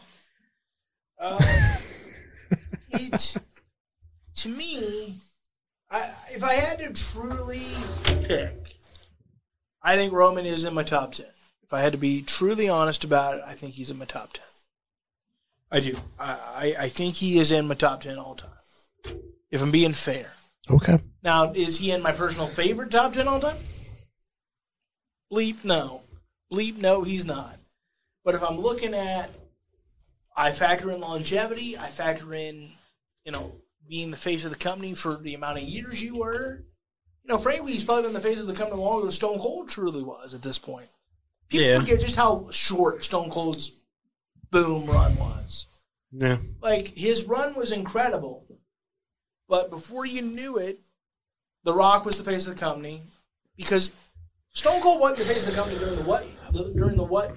Uh, 1.20 1.38
it 2.92 3.36
to 4.36 4.50
me, 4.50 5.16
I, 5.90 6.10
if 6.32 6.44
I 6.44 6.54
had 6.54 6.80
to 6.80 6.94
truly 6.94 7.62
pick, 8.24 8.76
I 9.84 9.96
think 9.96 10.14
Roman 10.14 10.46
is 10.46 10.66
in 10.66 10.74
my 10.74 10.84
top 10.84 11.14
ten. 11.14 11.28
If 11.64 11.74
I 11.74 11.82
had 11.82 11.94
to 11.94 11.98
be 11.98 12.22
truly 12.22 12.68
honest 12.68 13.04
about 13.04 13.38
it, 13.38 13.44
I 13.46 13.54
think 13.54 13.76
he's 13.76 13.90
in 13.90 13.98
my 13.98 14.06
top 14.06 14.34
ten. 14.34 14.46
I 15.72 15.80
do. 15.80 15.96
I, 16.20 16.32
I, 16.56 16.76
I 16.80 16.90
think 16.90 17.16
he 17.16 17.40
is 17.40 17.52
in 17.52 17.68
my 17.68 17.76
top 17.76 18.02
ten 18.02 18.18
all 18.18 18.36
time. 18.36 18.50
If 19.52 19.62
I'm 19.62 19.72
being 19.72 19.94
fair. 19.94 20.34
Okay. 20.70 21.00
Now, 21.24 21.52
is 21.54 21.78
he 21.80 21.92
in 21.92 22.02
my 22.02 22.12
personal 22.12 22.48
favorite 22.48 22.92
top 22.92 23.14
10 23.14 23.28
all 23.28 23.40
time? 23.40 23.58
Bleep, 25.32 25.64
no. 25.64 26.02
Bleep, 26.52 26.78
no, 26.78 27.04
he's 27.04 27.26
not. 27.26 27.58
But 28.24 28.36
if 28.36 28.44
I'm 28.44 28.58
looking 28.60 28.94
at, 28.94 29.32
I 30.36 30.52
factor 30.52 30.92
in 30.92 31.00
longevity, 31.02 31.78
I 31.78 31.88
factor 31.88 32.34
in, 32.34 32.72
you 33.26 33.32
know, 33.32 33.54
being 33.90 34.12
the 34.12 34.18
face 34.18 34.44
of 34.46 34.52
the 34.52 34.58
company 34.58 34.94
for 34.94 35.16
the 35.16 35.34
amount 35.34 35.58
of 35.58 35.64
years 35.64 36.02
you 36.02 36.18
were. 36.20 36.64
You 37.24 37.28
know, 37.34 37.38
frankly, 37.38 37.74
he's 37.74 37.84
probably 37.84 38.04
been 38.04 38.14
the 38.14 38.20
face 38.20 38.40
of 38.40 38.48
the 38.48 38.54
company 38.54 38.80
longer 38.82 39.04
than 39.04 39.12
Stone 39.12 39.40
Cold 39.40 39.70
truly 39.70 40.04
was 40.04 40.34
at 40.34 40.42
this 40.42 40.58
point. 40.60 40.88
People 41.50 41.68
Yeah. 41.68 41.80
forget 41.80 42.00
just 42.00 42.16
how 42.16 42.50
short 42.52 43.04
Stone 43.04 43.30
Cold's 43.32 43.72
boom 44.52 44.88
run 44.88 45.16
was 45.18 45.66
Yeah. 46.12 46.38
like 46.62 46.98
his 46.98 47.26
run 47.26 47.56
was 47.56 47.72
incredible, 47.72 48.46
but 49.48 49.70
before 49.70 50.06
you 50.06 50.22
knew 50.22 50.58
it, 50.58 50.80
The 51.64 51.74
Rock 51.74 52.06
was 52.06 52.16
the 52.16 52.24
face 52.24 52.48
of 52.48 52.56
the 52.56 52.60
company 52.60 53.04
because 53.56 53.92
Stone 54.54 54.82
Cold 54.82 55.00
wasn't 55.00 55.20
the 55.20 55.26
face 55.34 55.46
of 55.46 55.52
the 55.54 55.56
company 55.62 55.78
during 55.78 55.96
the 55.98 56.04
what 56.04 56.26
during 56.76 56.98
the 56.98 57.04
what 57.04 57.32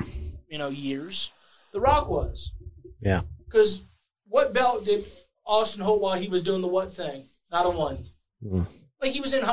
you 0.54 0.58
know 0.58 0.68
years. 0.68 1.32
The 1.72 1.80
Rock 1.80 2.08
was 2.08 2.52
Yeah. 3.00 3.22
because 3.44 3.80
what 4.28 4.52
belt 4.54 4.84
did 4.84 5.04
Austin 5.44 5.82
hold 5.82 6.00
while 6.00 6.16
he 6.16 6.28
was 6.28 6.44
doing 6.44 6.60
the 6.62 6.68
what 6.68 6.94
thing? 6.94 7.28
Not 7.50 7.66
a 7.66 7.70
one. 7.70 8.06
Mm. 8.40 8.68
Like 9.02 9.10
he 9.10 9.20
was 9.20 9.32
in. 9.32 9.44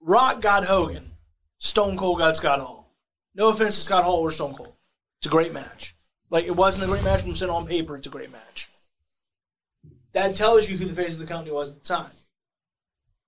Rock 0.00 0.40
got 0.40 0.64
Hogan. 0.64 1.12
Stone 1.58 1.96
Cold 1.96 2.18
got 2.18 2.36
Scott 2.36 2.58
Hall. 2.58 2.96
No 3.32 3.46
offense 3.50 3.76
to 3.76 3.82
Scott 3.82 4.02
Hall 4.02 4.18
or 4.18 4.32
Stone 4.32 4.54
Cold. 4.54 4.74
It's 5.20 5.28
a 5.28 5.30
great 5.30 5.52
match. 5.54 5.94
Like 6.28 6.46
it 6.46 6.56
wasn't 6.56 6.86
a 6.86 6.88
great 6.88 7.04
match 7.04 7.22
from 7.22 7.36
sitting 7.36 7.54
on 7.54 7.64
paper. 7.64 7.94
It's 7.96 8.08
a 8.08 8.10
great 8.10 8.32
match. 8.32 8.68
That 10.14 10.34
tells 10.34 10.68
you 10.68 10.78
who 10.78 10.84
the 10.84 11.00
face 11.00 11.12
of 11.12 11.20
the 11.20 11.26
company 11.26 11.52
was 11.52 11.70
at 11.70 11.80
the 11.80 11.88
time. 11.88 12.10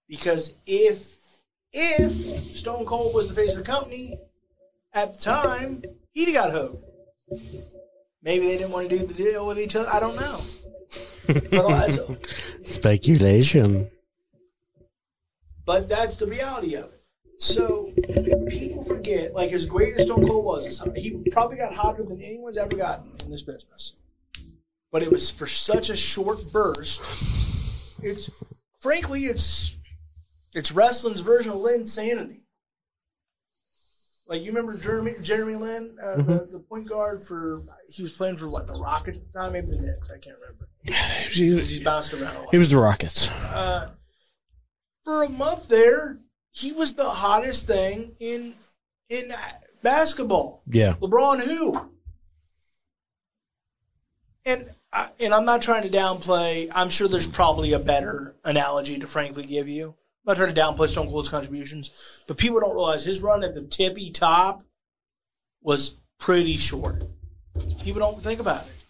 Because 0.08 0.54
if 0.66 1.18
if 1.72 2.12
Stone 2.56 2.84
Cold 2.84 3.14
was 3.14 3.28
the 3.28 3.34
face 3.40 3.56
of 3.56 3.64
the 3.64 3.70
company 3.70 4.18
at 4.92 5.14
the 5.14 5.20
time, 5.20 5.82
he'd 6.12 6.28
have 6.28 6.34
got 6.34 6.50
Hogan. 6.50 6.82
Maybe 8.22 8.46
they 8.46 8.58
didn't 8.58 8.72
want 8.72 8.88
to 8.88 8.98
do 8.98 9.06
the 9.06 9.14
deal 9.14 9.46
with 9.46 9.58
each 9.58 9.76
other. 9.76 9.88
I 9.90 10.00
don't 10.00 10.16
know. 10.16 10.40
But 11.50 12.26
Speculation. 12.64 13.90
But 15.64 15.88
that's 15.88 16.16
the 16.16 16.26
reality 16.26 16.74
of 16.74 16.86
it. 16.86 17.02
So 17.38 17.92
people 18.48 18.82
forget, 18.84 19.32
like 19.32 19.52
as 19.52 19.66
great 19.66 19.94
as 19.94 20.06
Stone 20.06 20.26
Cold 20.26 20.44
was, 20.44 20.82
he 20.96 21.22
probably 21.30 21.56
got 21.56 21.72
hotter 21.72 22.02
than 22.02 22.20
anyone's 22.20 22.58
ever 22.58 22.74
gotten 22.74 23.12
in 23.24 23.30
this 23.30 23.42
business. 23.42 23.94
But 24.90 25.02
it 25.02 25.10
was 25.12 25.30
for 25.30 25.46
such 25.46 25.90
a 25.90 25.96
short 25.96 26.50
burst. 26.50 27.00
It's 28.02 28.28
frankly, 28.78 29.26
it's 29.26 29.76
it's 30.54 30.72
wrestling's 30.72 31.20
version 31.20 31.52
of 31.52 31.58
Linsanity. 31.58 32.40
Like 34.28 34.42
you 34.42 34.48
remember 34.48 34.76
Jeremy 34.76 35.14
Jeremy 35.22 35.54
Lin, 35.54 35.96
uh, 36.02 36.16
the, 36.16 36.48
the 36.52 36.58
point 36.58 36.86
guard 36.86 37.24
for 37.24 37.62
he 37.88 38.02
was 38.02 38.12
playing 38.12 38.36
for 38.36 38.46
what 38.48 38.66
the 38.66 38.74
Rockets 38.74 39.16
at 39.16 39.32
the 39.32 39.38
time, 39.38 39.52
maybe 39.54 39.68
the 39.68 39.78
Knicks, 39.78 40.10
I 40.10 40.18
can't 40.18 40.36
remember. 40.38 40.68
He 41.30 41.50
Because 41.50 41.70
he's 41.70 41.84
bounced 41.84 42.12
around 42.12 42.34
lot. 42.44 42.54
was 42.56 42.70
the 42.70 42.78
Rockets. 42.78 43.30
Uh, 43.30 43.90
for 45.02 45.22
a 45.22 45.28
month 45.30 45.68
there, 45.68 46.18
he 46.52 46.72
was 46.72 46.92
the 46.94 47.08
hottest 47.08 47.66
thing 47.66 48.16
in 48.20 48.54
in 49.08 49.32
basketball. 49.82 50.62
Yeah. 50.66 50.92
LeBron 51.00 51.40
who? 51.40 51.90
And 54.44 54.70
I, 54.92 55.08
and 55.20 55.32
I'm 55.32 55.44
not 55.44 55.62
trying 55.62 55.90
to 55.90 55.96
downplay. 55.96 56.70
I'm 56.74 56.90
sure 56.90 57.08
there's 57.08 57.26
probably 57.26 57.72
a 57.72 57.78
better 57.78 58.34
analogy 58.44 58.98
to 58.98 59.06
frankly 59.06 59.44
give 59.44 59.68
you. 59.68 59.94
I'm 60.26 60.30
not 60.32 60.36
trying 60.36 60.54
to 60.54 60.60
downplay 60.60 60.88
Stone 60.88 61.08
Cold's 61.08 61.28
contributions, 61.28 61.90
but 62.26 62.36
people 62.36 62.60
don't 62.60 62.74
realize 62.74 63.04
his 63.04 63.20
run 63.22 63.42
at 63.44 63.54
the 63.54 63.62
tippy 63.62 64.10
top 64.10 64.62
was 65.62 65.96
pretty 66.18 66.56
short. 66.56 67.02
People 67.82 68.00
don't 68.00 68.20
think 68.22 68.40
about 68.40 68.66
it. 68.66 68.84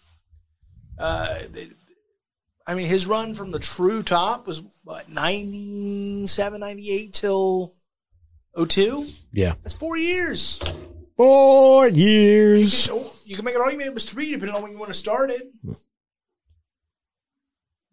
Uh, 0.97 1.39
they- 1.51 1.69
I 2.67 2.75
mean, 2.75 2.87
his 2.87 3.07
run 3.07 3.33
from 3.33 3.49
the 3.51 3.57
true 3.59 4.03
top 4.03 4.45
was 4.45 4.61
what 4.83 5.09
97, 5.09 6.59
98 6.59 7.13
till 7.13 7.73
02? 8.55 9.07
Yeah. 9.33 9.55
That's 9.63 9.73
four 9.73 9.97
years. 9.97 10.61
Four 11.17 11.87
years. 11.87 12.87
Oh, 12.91 13.11
You 13.25 13.35
can 13.35 13.45
make 13.45 13.55
an 13.55 13.61
argument 13.61 13.87
it 13.87 13.93
was 13.93 14.05
three, 14.05 14.31
depending 14.31 14.55
on 14.55 14.61
when 14.61 14.71
you 14.71 14.77
want 14.77 14.89
to 14.89 14.93
start 14.97 15.31
it. 15.31 15.51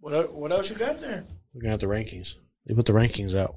What 0.00 0.32
what 0.32 0.52
else 0.52 0.68
you 0.70 0.76
got 0.76 1.00
there? 1.00 1.24
Looking 1.54 1.70
at 1.70 1.80
the 1.80 1.86
rankings. 1.86 2.36
They 2.66 2.74
put 2.74 2.86
the 2.86 2.92
rankings 2.92 3.34
out. 3.38 3.56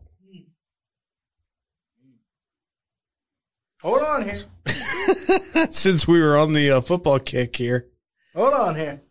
Hold 3.81 4.01
on 4.03 4.23
here. 4.23 5.67
Since 5.71 6.07
we 6.07 6.21
were 6.21 6.37
on 6.37 6.53
the 6.53 6.71
uh, 6.71 6.81
football 6.81 7.19
kick 7.19 7.55
here. 7.55 7.87
Hold 8.35 8.53
on 8.53 8.75
here. 8.75 9.01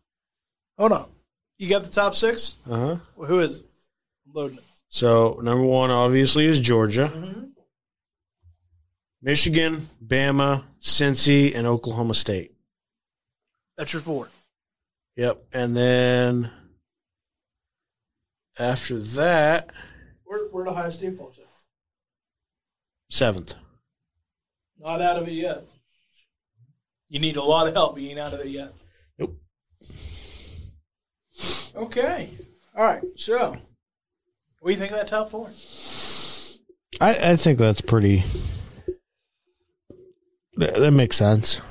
Hold 0.79 0.93
on. 0.93 1.09
You 1.59 1.69
got 1.69 1.85
the 1.85 1.91
top 1.91 2.15
six? 2.15 2.55
Uh 2.71 2.77
huh. 2.77 2.97
Well, 3.17 3.29
who 3.29 3.41
is 3.41 3.61
it? 3.61 3.67
I'm 4.27 4.35
loading 4.35 4.59
it. 4.59 4.65
So 4.91 5.41
number 5.43 5.65
one 5.65 5.91
obviously 5.91 6.47
is 6.47 6.61
Georgia, 6.61 7.11
Mhm. 7.15 7.51
Michigan, 9.21 9.89
Bama, 10.05 10.65
Cincy, 10.81 11.55
and 11.55 11.67
Oklahoma 11.67 12.15
State. 12.15 12.53
That's 13.77 13.93
your 13.93 14.01
four. 14.03 14.29
Yep. 15.17 15.45
And 15.53 15.77
then 15.77 16.51
after 18.59 18.99
that, 19.01 19.71
Where 20.29 20.47
where 20.49 20.65
the 20.65 20.71
Ohio 20.73 20.91
State 20.91 21.15
fall 21.17 21.31
to? 21.31 21.41
seventh. 23.11 23.55
Not 24.79 25.01
out 25.01 25.17
of 25.17 25.27
it 25.27 25.33
yet. 25.33 25.65
You 27.09 27.19
need 27.19 27.37
a 27.37 27.43
lot 27.43 27.67
of 27.67 27.73
help. 27.73 27.99
You 27.99 28.11
ain't 28.11 28.19
out 28.19 28.35
of 28.35 28.41
it 28.41 28.49
yet. 28.49 28.75
Nope. 29.19 29.39
Okay. 31.75 32.29
All 32.77 32.85
right. 32.85 33.03
So, 33.17 33.57
what 34.61 34.69
do 34.69 34.71
you 34.73 34.77
think 34.77 34.93
of 34.93 34.99
that 34.99 35.09
top 35.09 35.31
four? 35.31 35.47
I, 37.01 37.31
I 37.33 37.37
think 37.37 37.59
that's 37.59 37.81
pretty. 37.81 38.23
That, 40.57 40.75
that 40.75 40.91
makes 40.93 41.17
sense. 41.17 41.63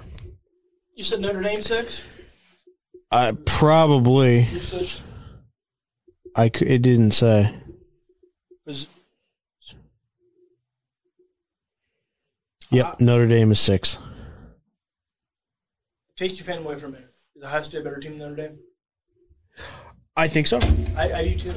You 0.96 1.04
said 1.04 1.20
Notre 1.22 1.44
Dame 1.44 1.62
six. 1.62 2.02
I 3.12 3.34
probably 3.46 4.40
You 4.40 4.60
said 4.60 4.90
I 6.36 6.50
c- 6.54 6.66
it 6.66 6.82
didn't 6.82 7.12
say. 7.12 7.54
Was 8.68 8.88
Yep, 12.70 12.86
ah. 12.86 12.96
Notre 13.00 13.28
Dame 13.28 13.52
is 13.54 13.62
six. 13.62 13.98
Take 16.18 16.36
your 16.38 16.44
fan 16.44 16.60
away 16.60 16.76
from 16.78 16.96
it. 16.96 17.06
Is 17.36 17.44
Ohio 17.44 17.62
State 17.62 17.80
a 17.80 17.84
better 17.84 18.00
team 18.00 18.20
than 18.20 18.30
Notre 18.30 18.50
Dame? 18.50 18.60
I 20.18 20.28
think 20.28 20.48
so. 20.48 20.60
I, 20.98 21.14
I 21.14 21.24
do 21.30 21.38
too. 21.38 21.54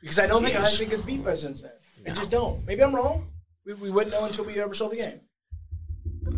Because 0.00 0.18
I 0.18 0.26
don't 0.26 0.42
think 0.42 0.56
Ohio 0.56 0.68
State 0.68 0.90
gets 0.90 1.02
beat 1.02 1.22
by 1.22 1.34
Cincinnati. 1.34 1.76
I 2.06 2.10
just 2.10 2.30
don't. 2.30 2.66
Maybe 2.66 2.82
I'm 2.82 2.94
wrong. 2.94 3.30
We, 3.66 3.74
we 3.74 3.90
wouldn't 3.90 4.12
know 4.12 4.24
until 4.24 4.44
we 4.44 4.58
ever 4.58 4.72
saw 4.72 4.88
the 4.88 4.96
game. 4.96 5.20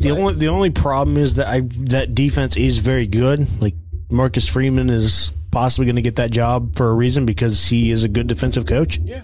The 0.01 0.11
only 0.11 0.35
the 0.35 0.49
only 0.49 0.71
problem 0.71 1.17
is 1.17 1.35
that 1.35 1.47
I 1.47 1.61
that 1.61 2.15
defense 2.15 2.57
is 2.57 2.79
very 2.79 3.07
good. 3.07 3.47
Like 3.61 3.75
Marcus 4.11 4.49
Freeman 4.49 4.91
is 4.91 5.33
possibly 5.51 5.87
going 5.87 5.97
to 5.97 6.03
get 6.03 6.17
that 6.17 6.31
job 6.31 6.75
for 6.75 6.89
a 6.89 6.95
reason 6.95 7.27
because 7.27 7.69
he 7.69 7.91
is 7.91 8.03
a 8.03 8.09
good 8.09 8.27
defensive 8.27 8.67
coach. 8.67 8.99
Yeah. 8.99 9.23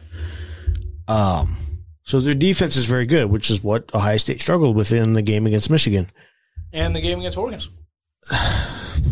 Um, 1.11 1.57
so 2.05 2.21
their 2.21 2.35
defense 2.35 2.77
is 2.77 2.87
very 2.87 3.07
good, 3.07 3.31
which 3.31 3.51
is 3.51 3.63
what 3.63 3.93
Ohio 3.95 4.17
State 4.17 4.41
struggled 4.41 4.77
with 4.77 4.93
in 4.93 5.13
the 5.15 5.23
game 5.23 5.47
against 5.47 5.71
Michigan. 5.71 6.11
And 6.73 6.95
the 6.95 7.01
game 7.01 7.19
against 7.19 7.37
Oregon. 7.39 7.61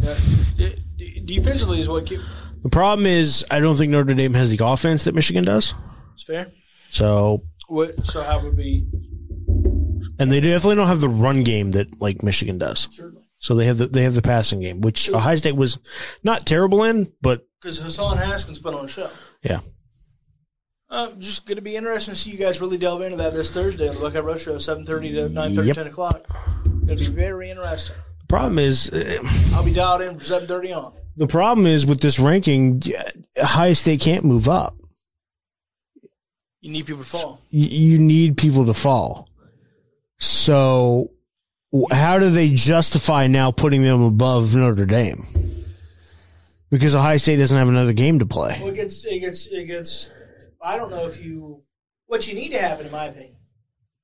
Yeah. 0.02 0.14
D- 0.56 0.74
d- 0.96 1.22
defensively 1.24 1.80
is 1.80 1.88
what 1.88 2.04
keep. 2.06 2.20
The 2.62 2.68
problem 2.68 3.06
is 3.06 3.44
I 3.50 3.58
don't 3.60 3.74
think 3.76 3.90
Notre 3.90 4.14
Dame 4.14 4.34
has 4.34 4.54
the 4.54 4.64
offense 4.64 5.04
that 5.04 5.14
Michigan 5.14 5.44
does. 5.44 5.72
It's 6.14 6.24
fair. 6.24 6.52
So 6.90 7.42
What? 7.68 8.04
So 8.06 8.22
how 8.22 8.42
would 8.42 8.56
be? 8.56 8.86
and 10.18 10.30
they 10.30 10.40
definitely 10.40 10.76
don't 10.76 10.88
have 10.88 11.00
the 11.00 11.08
run 11.08 11.42
game 11.42 11.70
that 11.72 12.00
like 12.00 12.22
Michigan 12.22 12.58
does. 12.58 12.88
Certainly. 12.90 13.22
So 13.38 13.54
they 13.54 13.64
have 13.66 13.78
the 13.78 13.86
they 13.86 14.02
have 14.02 14.14
the 14.14 14.22
passing 14.22 14.60
game, 14.60 14.80
which 14.82 15.08
Ohio 15.10 15.36
State 15.36 15.56
was 15.56 15.80
not 16.22 16.44
terrible 16.46 16.82
in, 16.84 17.06
but 17.22 17.46
Because 17.62 17.78
Hassan 17.78 18.18
Haskins 18.18 18.58
put 18.58 18.74
on 18.74 18.84
a 18.84 18.88
show. 18.88 19.10
yeah. 19.42 19.60
Uh, 20.90 21.10
just 21.18 21.44
going 21.46 21.56
to 21.56 21.62
be 21.62 21.76
interesting 21.76 22.14
to 22.14 22.18
see 22.18 22.30
you 22.30 22.38
guys 22.38 22.60
really 22.60 22.78
delve 22.78 23.02
into 23.02 23.16
that 23.18 23.34
this 23.34 23.50
Thursday 23.50 23.88
on 23.88 23.94
the 23.94 24.00
Buckeye 24.00 24.20
Rush 24.20 24.42
Show, 24.44 24.56
7.30 24.56 24.86
to 24.86 25.28
9.30, 25.28 25.66
Yep. 25.66 25.76
10 25.76 25.86
o'clock. 25.88 26.26
To 26.86 26.94
be 26.94 27.04
very 27.08 27.50
interesting. 27.50 27.94
The 28.20 28.26
problem 28.26 28.58
is 28.58 28.90
uh, 28.90 29.18
I'll 29.54 29.64
be 29.64 29.74
dialed 29.74 30.00
in 30.00 30.18
from 30.18 30.46
7.30 30.46 30.74
on. 30.76 30.92
the 31.16 31.26
problem 31.26 31.66
is 31.66 31.84
with 31.84 32.00
this 32.00 32.18
ranking, 32.18 32.82
Ohio 33.36 33.74
State 33.74 34.00
can't 34.00 34.24
move 34.24 34.48
up. 34.48 34.76
You 36.62 36.72
need 36.72 36.86
people 36.86 37.02
to 37.02 37.08
fall. 37.08 37.42
You 37.50 37.98
need 37.98 38.38
people 38.38 38.64
to 38.66 38.74
fall. 38.74 39.28
So 40.18 41.10
how 41.90 42.18
do 42.18 42.30
they 42.30 42.48
justify 42.54 43.26
now 43.26 43.50
putting 43.50 43.82
them 43.82 44.02
above 44.02 44.56
Notre 44.56 44.86
Dame? 44.86 45.22
Because 46.70 46.94
Ohio 46.94 47.18
State 47.18 47.36
doesn't 47.36 47.56
have 47.56 47.68
another 47.68 47.92
game 47.92 48.18
to 48.18 48.26
play. 48.26 48.58
Well, 48.60 48.70
it 48.70 48.74
gets, 48.74 49.04
it 49.04 49.20
gets, 49.20 49.46
it 49.46 49.66
gets, 49.66 50.10
I 50.62 50.76
don't 50.76 50.90
know 50.90 51.06
if 51.06 51.22
you, 51.22 51.62
what 52.06 52.28
you 52.28 52.34
need 52.34 52.50
to 52.50 52.58
happen, 52.58 52.86
in 52.86 52.92
my 52.92 53.06
opinion, 53.06 53.36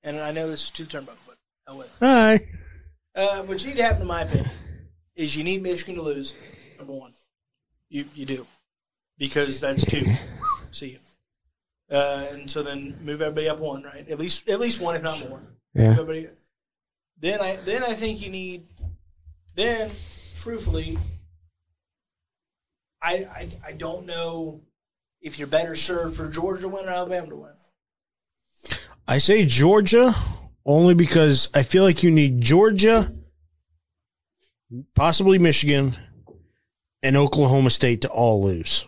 and 0.03 0.19
I 0.19 0.33
know 0.33 0.49
this 0.49 0.65
is 0.65 0.71
two 0.71 0.85
turnbuckle, 0.85 1.27
but 1.27 1.37
I 1.67 1.73
will. 1.73 1.87
Hi. 2.01 2.41
Uh, 3.15 3.43
what 3.43 3.63
you 3.63 3.71
need 3.71 3.77
to 3.77 3.83
happen, 3.83 4.03
in 4.03 4.09
my 4.09 4.23
opinion, 4.23 4.51
is 5.15 5.37
you 5.37 5.45
need 5.45 5.63
Michigan 5.63 5.95
to 5.97 6.03
lose, 6.03 6.35
number 6.79 6.93
one. 6.93 7.15
You, 7.89 8.05
you 8.15 8.27
do. 8.27 8.47
Because 9.17 9.61
that's 9.61 9.85
two. 9.85 10.05
See 10.73 10.91
you. 10.91 10.99
Uh, 11.91 12.27
and 12.33 12.51
so 12.51 12.63
then 12.63 12.99
move 13.03 13.23
everybody 13.23 13.49
up 13.49 13.59
one, 13.59 13.85
right? 13.85 14.09
At 14.09 14.19
least, 14.19 14.49
at 14.49 14.59
least 14.59 14.81
one, 14.81 14.97
if 14.97 15.03
not 15.03 15.21
more. 15.29 15.41
Yeah. 15.75 15.91
Everybody. 15.91 16.29
Then 17.21 17.41
I 17.41 17.57
then 17.65 17.85
I 17.85 17.93
think 17.93 18.25
you 18.25 18.31
need. 18.31 18.67
Then, 19.55 19.89
truthfully, 20.37 20.97
I 23.01 23.27
I, 23.31 23.49
I 23.67 23.73
don't 23.73 24.07
know 24.07 24.63
if 25.25 25.39
you're 25.39 25.49
better 25.49 25.75
served 25.75 26.17
for 26.17 26.29
Georgia 26.29 26.63
to 26.63 26.69
win 26.69 26.87
or 26.87 26.91
Alabama 26.91 27.29
to 27.29 27.37
win. 27.37 27.53
I 29.09 29.19
say 29.19 29.47
Georgia 29.47 30.15
only 30.65 30.95
because 30.95 31.49
I 31.55 31.63
feel 31.63 31.83
like 31.83 32.03
you 32.03 32.11
need 32.11 32.41
Georgia, 32.43 33.13
possibly 34.95 35.39
Michigan, 35.39 35.97
and 37.03 37.17
Oklahoma 37.17 37.71
State 37.71 38.03
to 38.03 38.09
all 38.09 38.45
lose. 38.45 38.87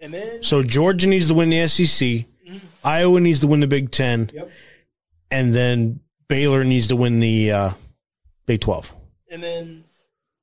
And 0.00 0.14
then 0.14 0.42
So 0.44 0.62
Georgia 0.62 1.08
needs 1.08 1.26
to 1.26 1.34
win 1.34 1.50
the 1.50 1.66
SEC, 1.66 2.26
Iowa 2.84 3.20
needs 3.20 3.40
to 3.40 3.48
win 3.48 3.60
the 3.60 3.66
Big 3.66 3.90
Ten, 3.90 4.30
yep. 4.32 4.50
and 5.30 5.52
then 5.52 6.00
Baylor 6.28 6.62
needs 6.62 6.86
to 6.88 6.96
win 6.96 7.18
the 7.18 7.50
uh, 7.50 7.70
Big 8.46 8.60
Twelve. 8.60 8.94
And 9.28 9.42
then 9.42 9.84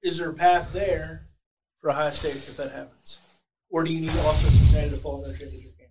is 0.03 0.17
there 0.17 0.29
a 0.29 0.33
path 0.33 0.73
there 0.73 1.21
for 1.79 1.89
Ohio 1.89 2.11
State 2.11 2.35
if 2.35 2.57
that 2.57 2.71
happens, 2.73 3.17
or 3.69 3.83
do 3.83 3.93
you 3.93 4.01
need 4.01 4.09
also 4.19 4.47
Cincinnati 4.49 4.89
to 4.91 4.97
fall 4.97 5.23
in 5.23 5.29
their 5.29 5.37
championship 5.37 5.77
game? 5.77 5.87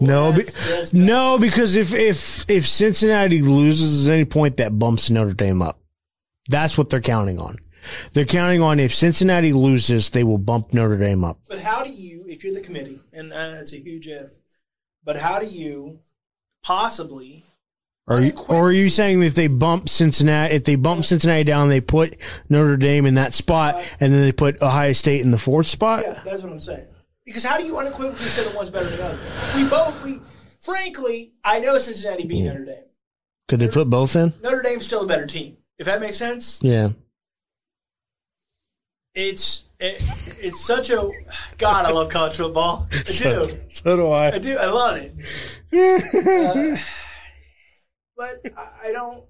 No, 0.00 0.32
be, 0.32 0.42
That's- 0.42 0.68
that's- 0.68 0.92
no, 0.94 1.38
because 1.38 1.76
if 1.76 1.92
if 1.94 2.48
if 2.50 2.66
Cincinnati 2.66 3.42
loses 3.42 4.08
at 4.08 4.14
any 4.14 4.24
point, 4.24 4.56
that 4.56 4.78
bumps 4.78 5.10
Notre 5.10 5.34
Dame 5.34 5.60
up. 5.62 5.78
That's 6.48 6.78
what 6.78 6.88
they're 6.88 7.00
counting 7.00 7.38
on. 7.38 7.58
They're 8.12 8.24
counting 8.24 8.60
on 8.62 8.80
if 8.80 8.94
Cincinnati 8.94 9.52
loses, 9.52 10.10
they 10.10 10.24
will 10.24 10.38
bump 10.38 10.72
Notre 10.74 10.96
Dame 10.98 11.24
up. 11.24 11.38
But 11.48 11.60
how 11.60 11.82
do 11.84 11.90
you, 11.90 12.24
if 12.28 12.42
you're 12.44 12.54
the 12.54 12.60
committee, 12.60 13.00
and 13.12 13.32
uh, 13.32 13.56
it's 13.60 13.72
a 13.72 13.78
huge 13.78 14.08
if, 14.08 14.30
but 15.04 15.16
how 15.16 15.38
do 15.38 15.46
you 15.46 16.00
possibly? 16.62 17.44
Are 18.10 18.20
you, 18.20 18.32
or 18.48 18.68
are 18.68 18.72
you 18.72 18.88
saying 18.88 19.22
if 19.22 19.34
they 19.36 19.46
bump 19.46 19.88
Cincinnati, 19.88 20.54
if 20.56 20.64
they 20.64 20.74
bump 20.74 21.04
Cincinnati 21.04 21.44
down, 21.44 21.68
they 21.68 21.80
put 21.80 22.16
Notre 22.48 22.76
Dame 22.76 23.06
in 23.06 23.14
that 23.14 23.32
spot, 23.34 23.76
and 24.00 24.12
then 24.12 24.20
they 24.22 24.32
put 24.32 24.60
Ohio 24.60 24.92
State 24.92 25.20
in 25.20 25.30
the 25.30 25.38
fourth 25.38 25.66
spot? 25.68 26.02
Yeah, 26.04 26.20
that's 26.24 26.42
what 26.42 26.50
I'm 26.52 26.60
saying. 26.60 26.86
Because 27.24 27.44
how 27.44 27.56
do 27.56 27.64
you 27.64 27.78
unequivocally 27.78 28.28
say 28.28 28.42
that 28.44 28.52
one's 28.54 28.70
better 28.70 28.88
than 28.88 28.98
the 28.98 29.04
other? 29.04 29.18
We 29.54 29.68
both, 29.68 30.02
we, 30.02 30.20
frankly, 30.60 31.34
I 31.44 31.60
know 31.60 31.78
Cincinnati 31.78 32.24
beat 32.26 32.42
Notre 32.42 32.64
Dame. 32.64 32.82
Could 33.48 33.60
they 33.60 33.68
put 33.68 33.88
both 33.88 34.16
in? 34.16 34.32
Notre 34.42 34.62
Dame's 34.62 34.84
still 34.86 35.02
a 35.02 35.06
better 35.06 35.26
team. 35.26 35.56
If 35.78 35.86
that 35.86 36.00
makes 36.00 36.18
sense, 36.18 36.58
Yeah. 36.62 36.88
it's 39.14 39.64
it, 39.78 40.02
it's 40.40 40.60
such 40.60 40.90
a 40.90 41.10
God. 41.58 41.86
I 41.86 41.90
love 41.90 42.10
college 42.10 42.36
football. 42.36 42.86
I 42.92 42.96
do. 43.06 43.56
So 43.68 43.96
do 43.96 44.06
I 44.08 44.32
I. 44.32 44.38
do. 44.38 44.56
I 44.58 44.66
love 44.66 44.96
it. 44.96 45.14
Uh, 46.76 46.76
but 48.20 48.42
I, 48.54 48.88
I 48.88 48.92
don't. 48.92 49.24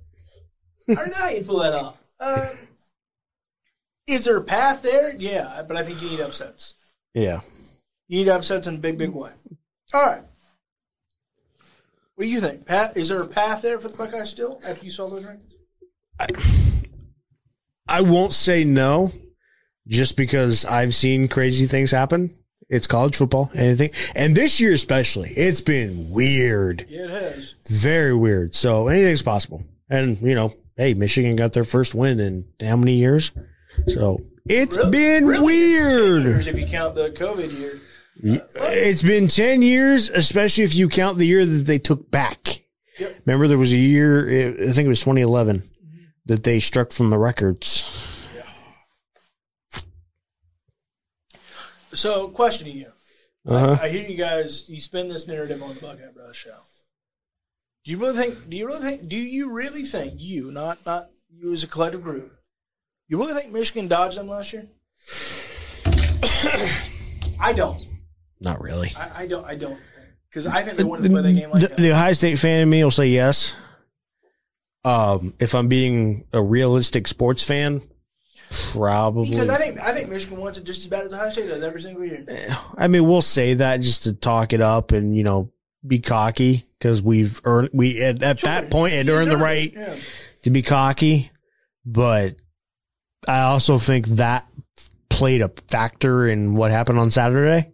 I 0.89 0.95
don't 0.95 1.09
know 1.09 1.15
how 1.15 1.29
you 1.29 1.45
pull 1.45 1.61
that 1.61 1.75
off. 1.75 1.97
Um, 2.19 2.49
is 4.09 4.25
there 4.25 4.37
a 4.37 4.43
path 4.43 4.83
there? 4.83 5.15
Yeah, 5.17 5.63
but 5.67 5.77
I 5.77 5.85
think 5.85 6.03
you 6.03 6.11
need 6.11 6.21
upsets. 6.21 6.75
Yeah. 7.15 7.43
You 8.09 8.19
need 8.19 8.29
upsets 8.29 8.67
in 8.67 8.75
a 8.75 8.79
big, 8.79 8.99
big 8.99 9.11
way. 9.11 9.31
All 9.95 10.03
right. 10.03 10.25
What 12.17 12.25
do 12.25 12.29
you 12.29 12.41
think, 12.41 12.67
Pat? 12.67 12.97
Is 12.97 13.09
there 13.09 13.23
a 13.23 13.29
path 13.29 13.63
there 13.63 13.79
for 13.79 13.89
the 13.89 13.97
Buckeyes 13.97 14.31
still 14.31 14.61
after 14.65 14.85
you 14.85 14.91
saw 14.91 15.09
those 15.09 15.25
rankings? 15.25 16.85
I 17.89 18.01
won't 18.01 18.33
say 18.33 18.65
no, 18.65 19.13
just 19.87 20.17
because 20.17 20.65
I've 20.65 20.97
seen 20.97 21.29
crazy 21.29 21.67
things 21.67 21.93
happen. 21.93 22.31
It's 22.71 22.87
college 22.87 23.17
football, 23.17 23.51
anything, 23.55 23.91
and 24.15 24.35
this 24.37 24.61
year 24.61 24.73
especially, 24.73 25.31
it's 25.31 25.61
been 25.61 26.09
weird, 26.09 26.87
Yeah, 26.89 27.07
it 27.07 27.11
has. 27.11 27.55
very 27.69 28.15
weird. 28.15 28.55
So 28.55 28.87
anything's 28.89 29.23
possible. 29.23 29.65
And 29.91 30.21
you 30.23 30.35
know, 30.37 30.55
hey, 30.77 30.95
Michigan 30.95 31.35
got 31.37 31.53
their 31.53 31.65
first 31.65 31.95
win 31.97 32.21
in 32.21 32.45
how 32.61 32.77
many 32.77 32.95
years? 32.95 33.33
So 33.89 34.21
it's 34.49 34.77
Really- 34.77 34.91
been 34.91 35.27
really 35.27 35.45
weird. 35.45 36.23
Years 36.23 36.47
if 36.47 36.59
you 36.59 36.67
count 36.67 36.95
the 36.95 37.11
COVID 37.11 37.59
year. 37.59 37.81
It's 38.23 39.03
been 39.03 39.29
10 39.29 39.63
years, 39.63 40.11
especially 40.11 40.65
if 40.65 40.75
you 40.75 40.89
count 40.89 41.19
the 41.19 41.27
year 41.27 41.45
that 41.45 41.67
they 41.67 41.79
took 41.79 42.11
back. 42.11 42.61
Yep. 42.99 43.23
Remember, 43.27 43.49
there 43.49 43.57
was 43.59 43.73
a 43.73 43.79
year, 43.79 44.29
I 44.69 44.73
think 44.73 44.87
it 44.87 44.89
was 44.89 45.01
2011, 45.01 45.63
that 46.27 46.45
they 46.45 46.61
struck 46.61 46.93
from 46.93 47.09
the 47.11 47.17
records. 47.19 47.89
So, 51.93 52.29
questioning 52.29 52.77
you. 52.77 52.93
Uh-huh. 53.47 53.79
I, 53.81 53.87
I 53.87 53.89
hear 53.89 54.07
you 54.07 54.17
guys. 54.17 54.65
You 54.69 54.81
spin 54.81 55.09
this 55.09 55.27
narrative 55.27 55.63
on 55.63 55.75
the 55.75 55.81
Buckeye 55.81 56.11
Brothers 56.15 56.37
show. 56.37 56.57
Do 57.85 57.91
you 57.93 57.99
really 57.99 58.17
think? 58.17 58.49
Do 58.51 58.57
you 58.57 58.67
really 58.67 58.81
think? 58.83 59.09
Do 59.09 59.17
you 59.17 59.51
really 59.51 59.83
think 59.83 60.15
you, 60.19 60.51
not 60.53 60.85
not 60.85 61.11
you 61.31 61.53
as 61.53 61.65
a 61.65 61.67
collective 61.67 62.03
group, 62.03 62.33
you 63.09 63.19
really 63.19 63.33
think 63.33 63.53
Michigan 63.53 63.89
dodged 63.89 64.19
them 64.19 64.29
last 64.29 64.53
year? 64.53 64.69
I 67.41 67.53
don't. 67.55 67.83
Not 68.41 68.61
really. 68.61 68.91
I, 68.97 69.23
I 69.23 69.27
don't. 69.27 69.45
I 69.45 69.55
don't. 69.55 69.79
Because 70.29 70.47
I 70.47 70.63
think 70.63 70.77
they 70.77 70.85
wanted 70.85 71.05
to 71.05 71.11
play 71.11 71.23
that 71.23 71.33
game 71.33 71.51
like 71.51 71.61
The, 71.63 71.69
that. 71.69 71.77
the 71.77 71.91
Ohio 71.93 72.13
State 72.13 72.39
fan 72.39 72.61
in 72.61 72.71
me 72.71 72.85
will 72.85 72.91
say 72.91 73.09
yes. 73.09 73.57
Um, 74.85 75.35
if 75.41 75.55
I'm 75.55 75.69
being 75.69 76.25
a 76.33 76.41
realistic 76.41 77.09
sports 77.09 77.45
fan, 77.45 77.83
probably. 78.73 79.31
Because 79.31 79.49
I 79.51 79.57
think 79.59 79.79
I 79.81 79.93
think 79.93 80.09
Michigan 80.09 80.39
wants 80.41 80.59
it 80.59 80.65
just 80.65 80.81
as 80.81 80.87
bad 80.89 81.07
as 81.07 81.13
Ohio 81.15 81.31
State 81.31 81.49
does 81.49 81.63
every 81.63 81.81
single 81.83 82.05
year. 82.05 82.25
Eh, 82.29 82.55
I 82.77 82.89
mean, 82.89 83.07
we'll 83.07 83.23
say 83.23 83.55
that 83.55 83.81
just 83.81 84.05
to 84.05 84.13
talk 84.13 84.53
it 84.53 84.61
up 84.61 84.93
and 84.93 85.17
you 85.17 85.23
know 85.25 85.51
be 85.87 85.99
cocky 85.99 86.65
because 86.79 87.03
we've 87.03 87.41
earned 87.45 87.71
we 87.73 88.03
at, 88.03 88.23
at 88.23 88.41
that 88.41 88.71
point 88.71 88.93
had 88.95 89.09
earned 89.09 89.31
the 89.31 89.37
right 89.37 89.73
Yeah. 89.75 89.97
to 90.43 90.51
be 90.51 90.63
cocky, 90.63 91.31
but 91.87 92.37
I 93.27 93.41
also 93.43 93.79
think 93.79 94.07
that 94.09 94.47
played 95.09 95.41
a 95.43 95.49
factor 95.69 96.27
in 96.27 96.55
what 96.55 96.71
happened 96.71 96.99
on 96.99 97.11
Saturday. 97.11 97.73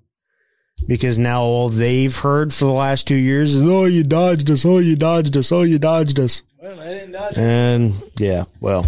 because 0.87 1.17
now 1.17 1.43
all 1.43 1.69
they've 1.71 2.15
heard 2.17 2.53
for 2.53 2.67
the 2.67 2.73
last 2.73 3.07
two 3.09 3.15
years 3.17 3.57
is, 3.57 3.63
"Oh, 3.63 3.87
you 3.87 4.03
dodged 4.05 4.51
us! 4.51 4.65
Oh, 4.67 4.79
you 4.79 4.95
dodged 4.95 5.37
us! 5.37 5.51
Oh, 5.51 5.63
you 5.63 5.79
dodged 5.79 6.21
us!" 6.21 6.43
Well, 6.63 6.79
I 6.81 6.85
didn't 6.89 7.13
dodge. 7.13 7.39
And 7.39 7.95
yeah, 8.19 8.45
well, 8.61 8.85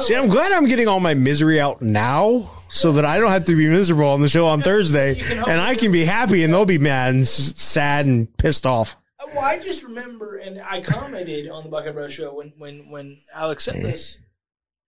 see, 0.00 0.14
I'm 0.14 0.28
glad 0.28 0.52
I'm 0.52 0.66
getting 0.66 0.88
all 0.88 1.00
my 1.00 1.14
misery 1.14 1.60
out 1.60 1.82
now, 1.82 2.40
so 2.70 2.92
that 2.92 3.04
I 3.04 3.18
don't 3.18 3.30
have 3.30 3.44
to 3.46 3.56
be 3.56 3.68
miserable 3.68 4.08
on 4.08 4.20
the 4.22 4.28
show 4.28 4.46
on 4.46 4.62
Thursday, 4.62 5.16
you 5.16 5.24
can 5.24 5.36
help 5.38 5.48
and 5.48 5.60
I 5.60 5.74
can 5.74 5.92
be 5.92 6.04
happy, 6.04 6.42
and 6.44 6.52
they'll 6.52 6.64
be 6.64 6.78
mad 6.78 7.10
and 7.10 7.22
s- 7.22 7.54
sad 7.56 8.06
and 8.06 8.34
pissed 8.38 8.66
off. 8.66 8.96
Well, 9.34 9.44
I 9.44 9.58
just 9.58 9.82
remember, 9.84 10.36
and 10.36 10.60
I 10.60 10.80
commented 10.82 11.48
on 11.48 11.62
the 11.62 11.68
Buckeye 11.70 11.90
Bros 11.92 12.12
show 12.12 12.34
when 12.34 12.52
when 12.58 12.90
when 12.90 13.18
Alex 13.34 13.64
said 13.64 13.76
this. 13.76 14.18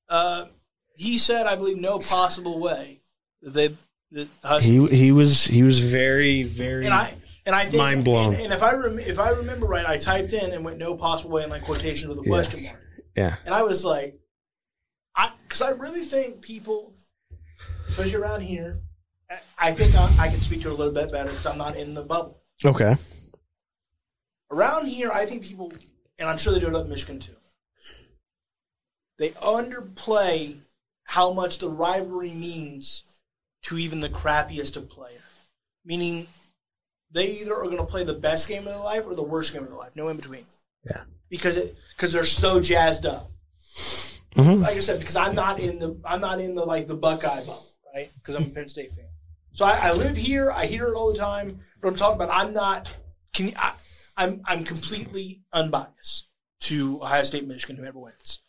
Uh, 0.09 0.47
he 0.97 1.19
said, 1.19 1.47
"I 1.47 1.57
believe 1.57 1.79
no 1.79 1.99
possible 1.99 2.59
way 2.61 3.01
that 3.43 3.51
they 3.55 3.69
that 4.13 4.29
Huskies." 4.43 4.91
He 4.91 4.97
he 4.97 5.13
was 5.13 5.45
he 5.45 5.63
was 5.63 5.79
very 5.81 6.43
very. 6.43 6.85
and 6.85 6.93
I 6.93 7.15
and 7.47 7.55
I 7.55 7.65
think 7.65 7.77
Mind 7.77 8.05
blown. 8.05 8.35
And, 8.35 8.45
and 8.45 8.53
if 8.53 8.63
I 8.63 8.75
rem- 8.75 8.99
if 8.99 9.19
I 9.19 9.31
remember 9.31 9.67
right, 9.67 9.87
I 9.87 9.97
typed 9.97 10.33
in 10.35 10.53
and 10.53 10.65
went 10.65 10.79
no 10.79 10.95
possible 10.95 11.31
way 11.33 11.45
in 11.45 11.51
like 11.51 11.65
quotations 11.65 12.07
with 12.07 12.19
a 12.19 12.29
question 12.29 12.63
mark, 12.65 12.81
yeah, 13.17 13.37
and 13.47 13.55
I 13.55 13.63
was 13.63 13.85
like, 13.85 14.19
I 15.17 15.33
because 15.47 15.63
I 15.63 15.71
really 15.71 16.03
think 16.03 16.43
people, 16.43 16.95
especially 17.89 18.17
around 18.17 18.43
here, 18.43 18.79
I, 19.31 19.39
I 19.59 19.73
think 19.73 19.95
I, 19.95 20.27
I 20.27 20.29
can 20.29 20.41
speak 20.41 20.63
to 20.63 20.69
it 20.69 20.73
a 20.73 20.77
little 20.77 20.93
bit 20.95 21.13
better 21.13 21.29
because 21.29 21.47
I'm 21.47 21.59
not 21.59 21.77
in 21.77 21.95
the 21.95 22.03
bubble. 22.03 22.43
okay, 22.65 22.97
around 24.51 24.87
here, 24.87 25.11
I 25.11 25.27
think 25.27 25.45
people, 25.45 25.73
and 26.19 26.29
I'm 26.29 26.39
sure 26.39 26.53
they 26.53 26.61
do 26.61 26.69
it 26.69 26.75
up 26.75 26.85
in 26.85 26.91
Michigan 26.91 27.21
too. 27.21 27.37
They 29.19 29.31
underplay 29.31 30.57
how 31.05 31.33
much 31.33 31.59
the 31.59 31.69
rivalry 31.69 32.33
means 32.33 33.05
to 33.63 33.79
even 33.79 34.01
the 34.01 34.09
crappiest 34.09 34.77
of 34.77 34.89
player. 34.89 35.21
Meaning, 35.85 36.27
they 37.13 37.31
either 37.41 37.55
are 37.55 37.65
going 37.65 37.77
to 37.79 37.85
play 37.85 38.05
the 38.05 38.15
best 38.15 38.49
game 38.49 38.61
of 38.61 38.65
their 38.65 38.79
life 38.79 39.07
or 39.07 39.15
the 39.15 39.23
worst 39.23 39.53
game 39.53 39.63
of 39.63 39.69
their 39.69 39.79
life, 39.79 39.93
no 39.95 40.09
in 40.09 40.17
between. 40.17 40.47
Yeah. 40.85 41.03
Because 41.29 41.57
it 41.57 41.77
because 41.97 42.13
they're 42.13 42.25
so 42.25 42.61
jazzed 42.61 43.07
up. 43.07 43.31
Mhm. 44.35 44.63
Like 44.63 44.77
I 44.77 44.81
said, 44.81 44.99
because 44.99 45.17
I'm 45.17 45.35
not 45.35 45.61
in 45.61 45.79
the 45.79 46.01
I'm 46.05 46.21
not 46.21 46.41
in 46.41 46.55
the 46.55 46.65
like 46.65 46.87
the 46.87 46.95
Buckeye 46.97 47.41
bubble, 47.41 47.73
right? 47.95 48.11
Because 48.17 48.35
I'm 48.35 48.45
a 48.45 48.51
Penn 48.51 48.69
State 48.69 48.95
fan. 48.95 49.07
So 49.53 49.65
I, 49.65 49.89
I 49.89 49.93
live 49.93 50.17
here. 50.17 50.51
I 50.51 50.67
hear 50.67 50.89
it 50.89 50.95
all 50.95 51.13
the 51.13 51.19
time. 51.19 51.61
But 51.81 51.89
I'm 51.89 51.97
talking 51.97 52.21
about. 52.21 52.31
I'm 52.37 52.53
not. 52.53 52.93
Can 53.33 53.47
you, 53.49 53.53
I, 53.57 53.75
I'm 54.17 54.43
I'm 54.45 54.65
completely 54.65 55.43
unbiased 55.53 56.29
to 56.63 57.01
Ohio 57.03 57.23
State, 57.23 57.47
Michigan, 57.47 57.77
whoever 57.77 57.99
wins. 57.99 58.41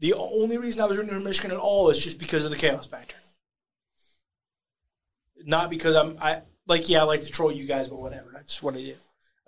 The 0.00 0.14
only 0.14 0.58
reason 0.58 0.80
I 0.80 0.86
was 0.86 0.96
rooting 0.98 1.14
for 1.14 1.20
Michigan 1.20 1.50
at 1.50 1.58
all 1.58 1.90
is 1.90 1.98
just 1.98 2.18
because 2.18 2.44
of 2.44 2.50
the 2.50 2.56
chaos 2.56 2.86
factor. 2.86 3.16
Not 5.44 5.70
because 5.70 5.96
I'm 5.96 6.18
I 6.20 6.42
like 6.66 6.88
yeah 6.88 7.00
I 7.00 7.04
like 7.04 7.22
to 7.22 7.30
troll 7.30 7.50
you 7.52 7.66
guys, 7.66 7.88
but 7.88 7.98
whatever. 7.98 8.30
That's 8.34 8.62
what 8.62 8.74
I 8.76 8.82
do. 8.82 8.96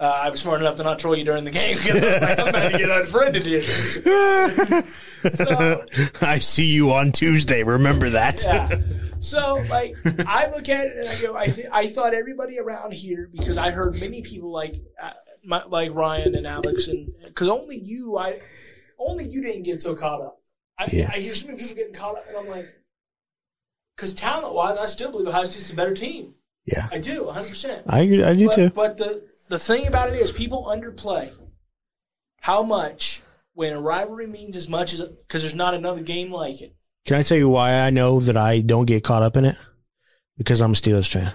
Uh, 0.03 0.21
I 0.25 0.31
was 0.31 0.41
smart 0.41 0.61
enough 0.61 0.75
to 0.77 0.83
not 0.83 0.99
troll 0.99 1.15
you 1.17 1.25
during 1.25 1.45
the 1.45 1.53
game 1.53 1.77
because 1.77 2.03
I 2.03 2.11
was 2.13 2.23
like 2.23 2.39
I'm 2.41 2.49
about 2.49 2.73
to 2.73 2.79
get 2.79 2.91
unfriended 2.91 3.47
here. 3.47 4.85
So 5.35 5.85
I 6.21 6.41
see 6.41 6.67
you 6.67 6.93
on 6.93 7.13
Tuesday. 7.13 7.63
Remember 7.63 8.11
that. 8.11 8.43
yeah. 8.45 8.77
So 9.21 9.63
like 9.71 9.95
I 10.27 10.51
look 10.51 10.69
at 10.69 10.89
it 10.89 10.97
and 10.97 11.09
I 11.09 11.23
go, 11.23 11.37
I 11.37 11.47
th- 11.47 11.69
I 11.71 11.87
thought 11.87 12.13
everybody 12.13 12.59
around 12.59 12.93
here 12.93 13.31
because 13.33 13.57
I 13.57 13.71
heard 13.71 14.01
many 14.01 14.23
people 14.23 14.51
like 14.51 14.83
uh, 15.01 15.13
my, 15.45 15.63
like 15.67 15.95
Ryan 15.95 16.35
and 16.35 16.45
Alex 16.45 16.89
and 16.89 17.13
because 17.25 17.49
only 17.49 17.79
you 17.79 18.19
I 18.19 18.41
only 18.99 19.29
you 19.29 19.41
didn't 19.43 19.63
get 19.63 19.81
so 19.81 19.95
caught 19.95 20.21
up. 20.23 20.41
I, 20.77 20.89
Yeah. 20.91 21.09
I 21.13 21.19
hear 21.21 21.37
so 21.37 21.47
many 21.47 21.61
people 21.61 21.77
getting 21.77 21.95
caught 21.95 22.17
up 22.17 22.25
and 22.27 22.37
I'm 22.37 22.49
like, 22.49 22.69
because 23.97 24.15
talent 24.15 24.55
wise, 24.55 24.77
I 24.77 24.87
still 24.87 25.13
believe 25.13 25.29
Ohio 25.29 25.45
State's 25.45 25.71
a 25.71 25.77
better 25.77 25.95
team. 25.95 26.35
Yeah, 26.67 26.89
I 26.91 26.99
do, 26.99 27.25
100. 27.27 27.49
percent 27.49 27.83
I 27.89 28.01
agree- 28.01 28.25
I 28.25 28.35
do 28.35 28.47
but, 28.47 28.55
too. 28.57 28.71
But 28.71 28.99
the 28.99 29.23
the 29.53 29.59
thing 29.59 29.87
about 29.87 30.09
it 30.09 30.17
is, 30.17 30.33
people 30.33 30.65
underplay 30.65 31.31
how 32.41 32.63
much 32.63 33.21
when 33.53 33.75
a 33.75 33.81
rivalry 33.81 34.27
means 34.27 34.57
as 34.57 34.67
much 34.67 34.95
as 34.95 35.03
because 35.03 35.43
there's 35.43 35.55
not 35.55 35.75
another 35.75 36.01
game 36.01 36.33
like 36.33 36.63
it. 36.63 36.75
Can 37.05 37.19
I 37.19 37.23
tell 37.23 37.37
you 37.37 37.51
why 37.51 37.75
I 37.75 37.91
know 37.91 38.19
that 38.21 38.37
I 38.39 38.63
don't 38.63 38.87
get 38.87 39.05
caught 39.05 39.23
up 39.23 39.37
in 39.37 39.45
it? 39.45 39.57
Because 40.39 40.63
I'm 40.63 40.71
a 40.71 40.75
Steelers 40.75 41.13
fan. 41.13 41.35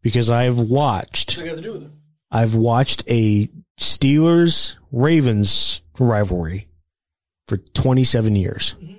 Because 0.00 0.30
I've 0.30 0.58
watched 0.58 1.36
What's 1.36 1.50
that 1.50 1.56
got 1.56 1.56
to 1.56 1.60
do 1.60 1.72
with 1.74 1.82
it? 1.84 1.90
I've 2.30 2.54
watched 2.54 3.04
a 3.06 3.50
Steelers 3.78 4.76
Ravens 4.90 5.82
rivalry 5.98 6.68
for 7.48 7.58
27 7.58 8.34
years. 8.34 8.76
Mm-hmm. 8.80 8.94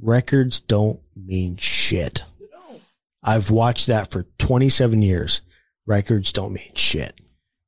Records 0.00 0.58
don't 0.58 1.00
mean 1.14 1.56
shit. 1.58 2.24
I've 3.22 3.50
watched 3.52 3.86
that 3.86 4.10
for 4.10 4.26
27 4.38 5.00
years. 5.02 5.42
Records 5.88 6.32
don't 6.32 6.52
mean 6.52 6.74
shit. 6.74 7.18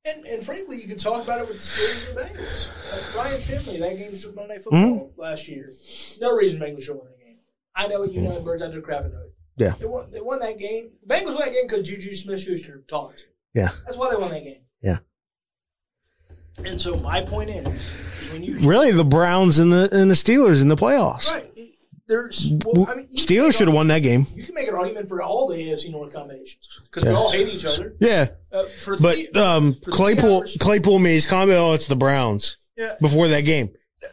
And, 0.05 0.27
and 0.27 0.45
frankly, 0.45 0.81
you 0.81 0.87
can 0.87 0.99
talk 0.99 1.25
about 1.25 1.41
it 1.41 1.49
with 1.49 1.57
the 1.57 1.63
Steelers 1.63 2.09
and 2.09 2.19
the 2.19 2.23
Bengals. 2.23 2.69
Like 2.93 3.17
Ryan 3.17 3.41
Finley, 3.41 3.81
that 3.81 3.99
game 3.99 4.11
was 4.11 4.27
Monday 4.27 4.55
Night 4.55 4.63
Football 4.63 5.13
hmm? 5.15 5.21
last 5.21 5.49
year. 5.49 5.73
No 6.21 6.37
reason 6.37 6.61
Bengals 6.61 6.83
should 6.83 6.97
win 6.97 7.07
that 7.07 7.19
game. 7.19 7.39
I 7.75 7.87
know 7.87 8.03
it, 8.03 8.13
you 8.13 8.21
know 8.21 8.37
it, 8.37 8.45
birds 8.45 8.63
out 8.63 8.73
there 8.73 8.83
crapping 8.83 9.13
know 9.13 9.23
it. 9.23 9.35
Yeah. 9.57 9.71
They 9.71 9.87
won, 9.87 10.11
they 10.11 10.21
won 10.21 10.39
that 10.41 10.59
game. 10.59 10.91
The 11.05 11.15
Bengals 11.15 11.35
won 11.35 11.39
that 11.39 11.53
game 11.53 11.67
because 11.67 11.89
Juju 11.89 12.15
Smith 12.15 12.41
Schuster 12.41 12.85
talked. 12.89 13.27
Yeah. 13.55 13.71
That's 13.87 13.97
why 13.97 14.11
they 14.11 14.17
won 14.17 14.31
that 14.31 14.45
game. 14.45 14.63
Yeah. 14.83 14.99
And 16.65 16.79
so 16.79 16.97
my 16.97 17.23
point 17.23 17.49
is, 17.51 17.93
is 18.21 18.33
when 18.33 18.43
you 18.43 18.59
Really, 18.59 18.91
the 18.91 19.05
Browns 19.05 19.59
and 19.59 19.73
the 19.73 19.89
and 19.93 20.11
the 20.11 20.15
Steelers 20.15 20.61
in 20.61 20.69
the 20.69 20.77
playoffs. 20.77 21.31
right, 21.31 21.50
there's 22.11 22.53
well, 22.67 22.87
I 22.91 22.97
mean, 22.97 23.09
Steelers 23.15 23.57
should 23.57 23.69
have 23.69 23.75
won 23.75 23.87
that 23.87 24.01
game. 24.01 24.27
You 24.35 24.45
can 24.45 24.55
make 24.55 24.69
an 24.69 24.75
argument 24.75 25.09
for 25.09 25.23
all 25.23 25.47
the 25.49 25.55
AFC 25.57 25.91
North 25.91 26.13
combinations 26.13 26.69
because 26.85 27.05
we 27.05 27.15
all 27.15 27.31
hate 27.31 27.49
each 27.49 27.65
other. 27.65 27.95
Yeah. 28.01 28.29
Uh, 28.53 28.65
for 28.81 28.99
But 28.99 29.15
three- 29.17 29.31
um, 29.41 29.75
for 29.83 29.91
Claypool 29.93 30.39
hours- 30.41 30.57
Claypool 30.61 30.99
made 30.99 31.15
his 31.15 31.27
comment, 31.27 31.59
oh, 31.59 31.73
it's 31.73 31.87
the 31.87 31.97
Browns 31.97 32.59
yeah, 32.77 32.95
before 33.01 33.29
that 33.29 33.43
game. 33.43 33.71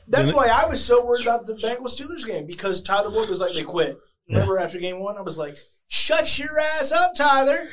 That's 0.07 0.31
why 0.33 0.47
I 0.47 0.65
was 0.67 0.83
so 0.83 1.03
worried 1.05 1.23
about 1.25 1.47
the 1.47 1.55
Bengals 1.55 1.99
Steelers 1.99 2.25
game 2.25 2.45
because 2.45 2.81
Tyler 2.81 3.09
Boyd 3.09 3.29
was 3.29 3.39
like, 3.39 3.53
they 3.53 3.63
quit. 3.63 3.97
Remember 4.29 4.57
after 4.59 4.77
game 4.79 4.99
one, 4.99 5.17
I 5.17 5.21
was 5.21 5.37
like, 5.37 5.57
shut 5.87 6.37
your 6.37 6.59
ass 6.59 6.91
up, 6.91 7.15
Tyler. 7.15 7.65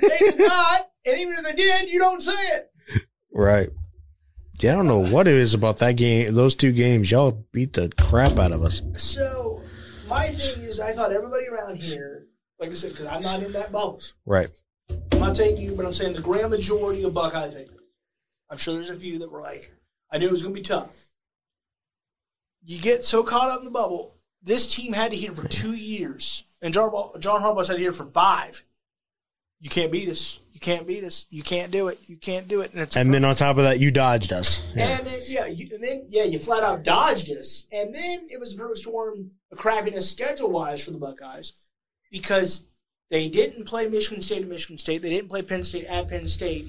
they 0.00 0.18
did 0.18 0.38
not. 0.48 0.88
And 1.06 1.18
even 1.18 1.34
if 1.38 1.42
they 1.44 1.54
did, 1.54 1.88
you 1.90 1.98
don't 1.98 2.22
say 2.22 2.32
it. 2.32 2.70
Right. 3.34 3.68
Yeah, 4.62 4.74
I 4.74 4.76
don't 4.76 4.86
know 4.86 5.04
what 5.04 5.26
it 5.26 5.34
is 5.34 5.54
about 5.54 5.78
that 5.78 5.96
game. 5.96 6.32
Those 6.34 6.54
two 6.54 6.70
games, 6.70 7.10
y'all 7.10 7.44
beat 7.50 7.72
the 7.72 7.92
crap 8.00 8.38
out 8.38 8.52
of 8.52 8.62
us. 8.62 8.80
So 8.94 9.60
my 10.08 10.28
thing 10.28 10.62
is, 10.62 10.78
I 10.78 10.92
thought 10.92 11.12
everybody 11.12 11.48
around 11.48 11.82
here, 11.82 12.28
like 12.60 12.70
I 12.70 12.74
said, 12.74 12.92
because 12.92 13.06
I'm 13.06 13.22
not 13.22 13.42
in 13.42 13.50
that 13.52 13.72
bubble. 13.72 14.00
Right. 14.24 14.50
I'm 15.10 15.18
not 15.18 15.36
saying 15.36 15.56
you, 15.56 15.74
but 15.74 15.84
I'm 15.84 15.92
saying 15.92 16.12
the 16.12 16.22
grand 16.22 16.50
majority 16.50 17.02
of 17.02 17.12
Buckeye 17.12 17.50
fans. 17.50 17.70
I'm 18.50 18.58
sure 18.58 18.74
there's 18.74 18.90
a 18.90 18.94
few 18.94 19.18
that 19.18 19.32
were 19.32 19.40
like, 19.40 19.72
I 20.12 20.18
knew 20.18 20.26
it 20.26 20.32
was 20.32 20.42
going 20.42 20.54
to 20.54 20.60
be 20.60 20.64
tough. 20.64 20.90
You 22.64 22.78
get 22.80 23.02
so 23.02 23.24
caught 23.24 23.50
up 23.50 23.58
in 23.60 23.64
the 23.64 23.72
bubble. 23.72 24.14
This 24.44 24.72
team 24.72 24.92
had 24.92 25.10
to 25.10 25.16
hit 25.16 25.34
for 25.34 25.48
two 25.48 25.74
years, 25.74 26.44
and 26.60 26.72
John, 26.72 26.90
Harbaugh- 26.90 27.18
John 27.18 27.40
Harbaugh's 27.40 27.66
had 27.66 27.78
to 27.78 27.82
hit 27.82 27.96
for 27.96 28.06
five. 28.06 28.62
You 29.58 29.70
can't 29.70 29.90
beat 29.90 30.08
us. 30.08 30.38
Can't 30.62 30.86
beat 30.86 31.04
us. 31.04 31.26
You 31.28 31.42
can't 31.42 31.70
do 31.70 31.88
it. 31.88 31.98
You 32.06 32.16
can't 32.16 32.48
do 32.48 32.60
it. 32.60 32.72
And 32.72 32.96
And 32.96 33.12
then 33.12 33.24
on 33.24 33.34
top 33.34 33.58
of 33.58 33.64
that, 33.64 33.80
you 33.80 33.90
dodged 33.90 34.32
us. 34.32 34.66
Yeah. 34.74 34.98
and 34.98 35.06
then 35.06 35.20
yeah, 35.26 35.46
you, 35.46 35.68
and 35.74 35.82
then 35.84 36.06
yeah, 36.08 36.22
you 36.24 36.38
flat 36.38 36.62
out 36.62 36.84
dodged 36.84 37.30
us, 37.30 37.66
and 37.72 37.94
then 37.94 38.28
it 38.30 38.38
was 38.40 38.54
a 38.54 38.56
perfect 38.56 38.78
storm 38.78 39.32
of 39.50 39.58
crappiness 39.58 40.04
schedule 40.04 40.50
wise 40.50 40.84
for 40.84 40.92
the 40.92 40.98
Buckeyes 40.98 41.54
because 42.10 42.68
they 43.10 43.28
didn't 43.28 43.64
play 43.64 43.88
Michigan 43.88 44.22
State 44.22 44.42
at 44.42 44.48
Michigan 44.48 44.78
State, 44.78 45.02
they 45.02 45.10
didn't 45.10 45.28
play 45.28 45.42
Penn 45.42 45.64
State 45.64 45.84
at 45.86 46.08
Penn 46.08 46.26
State. 46.26 46.68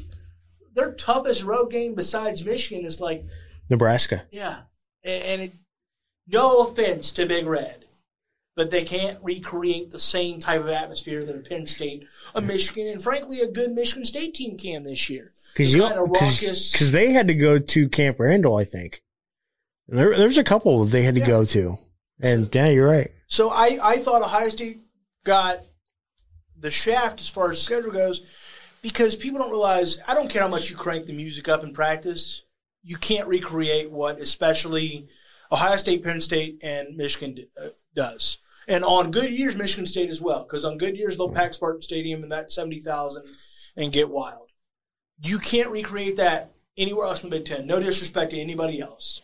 Their 0.75 0.91
toughest 0.93 1.43
road 1.43 1.69
game 1.71 1.93
besides 1.93 2.43
Michigan 2.43 2.85
is 2.85 2.99
like 2.99 3.23
Nebraska. 3.69 4.23
yeah, 4.31 4.61
and, 5.03 5.23
and 5.23 5.41
it, 5.43 5.51
no 6.27 6.61
offense 6.61 7.11
to 7.11 7.25
Big 7.27 7.45
Red, 7.45 7.82
but 8.55 8.69
they 8.71 8.83
can't 8.83 9.17
recreate 9.23 9.91
the 9.91 9.99
same 9.99 10.39
type 10.39 10.61
of 10.61 10.67
atmosphere 10.69 11.25
that 11.25 11.35
a 11.35 11.39
Penn 11.39 11.65
State, 11.65 12.05
a 12.35 12.41
Michigan, 12.41 12.87
and 12.87 13.01
frankly 13.01 13.39
a 13.41 13.47
good 13.47 13.71
Michigan 13.73 14.05
State 14.05 14.33
team 14.33 14.57
can 14.57 14.83
this 14.83 15.09
year. 15.09 15.33
Because 15.53 15.73
you, 15.73 15.81
kinda 15.81 16.01
raucous. 16.01 16.71
because 16.71 16.91
they 16.91 17.11
had 17.11 17.27
to 17.27 17.33
go 17.33 17.59
to 17.59 17.89
Camp 17.89 18.19
Randall, 18.19 18.57
I 18.57 18.63
think. 18.63 19.01
There, 19.87 20.15
there's 20.15 20.37
a 20.37 20.43
couple 20.43 20.83
they 20.85 21.03
had 21.03 21.15
to 21.15 21.21
Yeah. 21.21 21.27
go 21.27 21.45
to. 21.45 21.77
And 22.21 22.53
yeah, 22.53 22.69
you're 22.69 22.87
right. 22.89 23.11
So 23.27 23.49
I, 23.49 23.77
I 23.81 23.97
thought 23.97 24.21
Ohio 24.21 24.49
State 24.49 24.81
got 25.23 25.59
the 26.57 26.71
shaft 26.71 27.21
as 27.21 27.29
far 27.29 27.51
as 27.51 27.61
schedule 27.61 27.91
goes 27.91 28.21
because 28.81 29.15
people 29.15 29.39
don't 29.39 29.49
realize 29.51 29.97
I 30.07 30.13
don't 30.13 30.29
care 30.29 30.41
how 30.41 30.47
much 30.47 30.69
you 30.69 30.75
crank 30.75 31.05
the 31.07 31.13
music 31.13 31.49
up 31.49 31.63
in 31.63 31.73
practice. 31.73 32.43
You 32.83 32.97
can't 32.97 33.27
recreate 33.27 33.91
what 33.91 34.19
especially 34.19 35.07
Ohio 35.51 35.75
State, 35.77 36.03
Penn 36.03 36.21
State, 36.21 36.59
and 36.63 36.95
Michigan 36.95 37.45
uh, 37.61 37.69
does. 37.95 38.37
And 38.67 38.83
on 38.83 39.11
good 39.11 39.31
years, 39.31 39.55
Michigan 39.55 39.85
State 39.85 40.09
as 40.09 40.21
well, 40.21 40.43
because 40.43 40.65
on 40.65 40.77
good 40.77 40.97
years 40.97 41.17
they'll 41.17 41.29
pack 41.29 41.53
Spartan 41.53 41.81
Stadium 41.81 42.23
and 42.23 42.31
that 42.31 42.51
seventy 42.51 42.79
thousand 42.79 43.25
and 43.75 43.91
get 43.91 44.09
wild. 44.09 44.49
You 45.21 45.39
can't 45.39 45.69
recreate 45.69 46.17
that 46.17 46.51
anywhere 46.77 47.05
else 47.05 47.23
in 47.23 47.29
the 47.29 47.35
Big 47.37 47.45
Ten. 47.45 47.67
No 47.67 47.79
disrespect 47.79 48.31
to 48.31 48.39
anybody 48.39 48.81
else, 48.81 49.21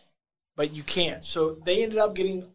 but 0.56 0.72
you 0.72 0.82
can't. 0.82 1.24
So 1.24 1.58
they 1.64 1.82
ended 1.82 1.98
up 1.98 2.14
getting 2.14 2.52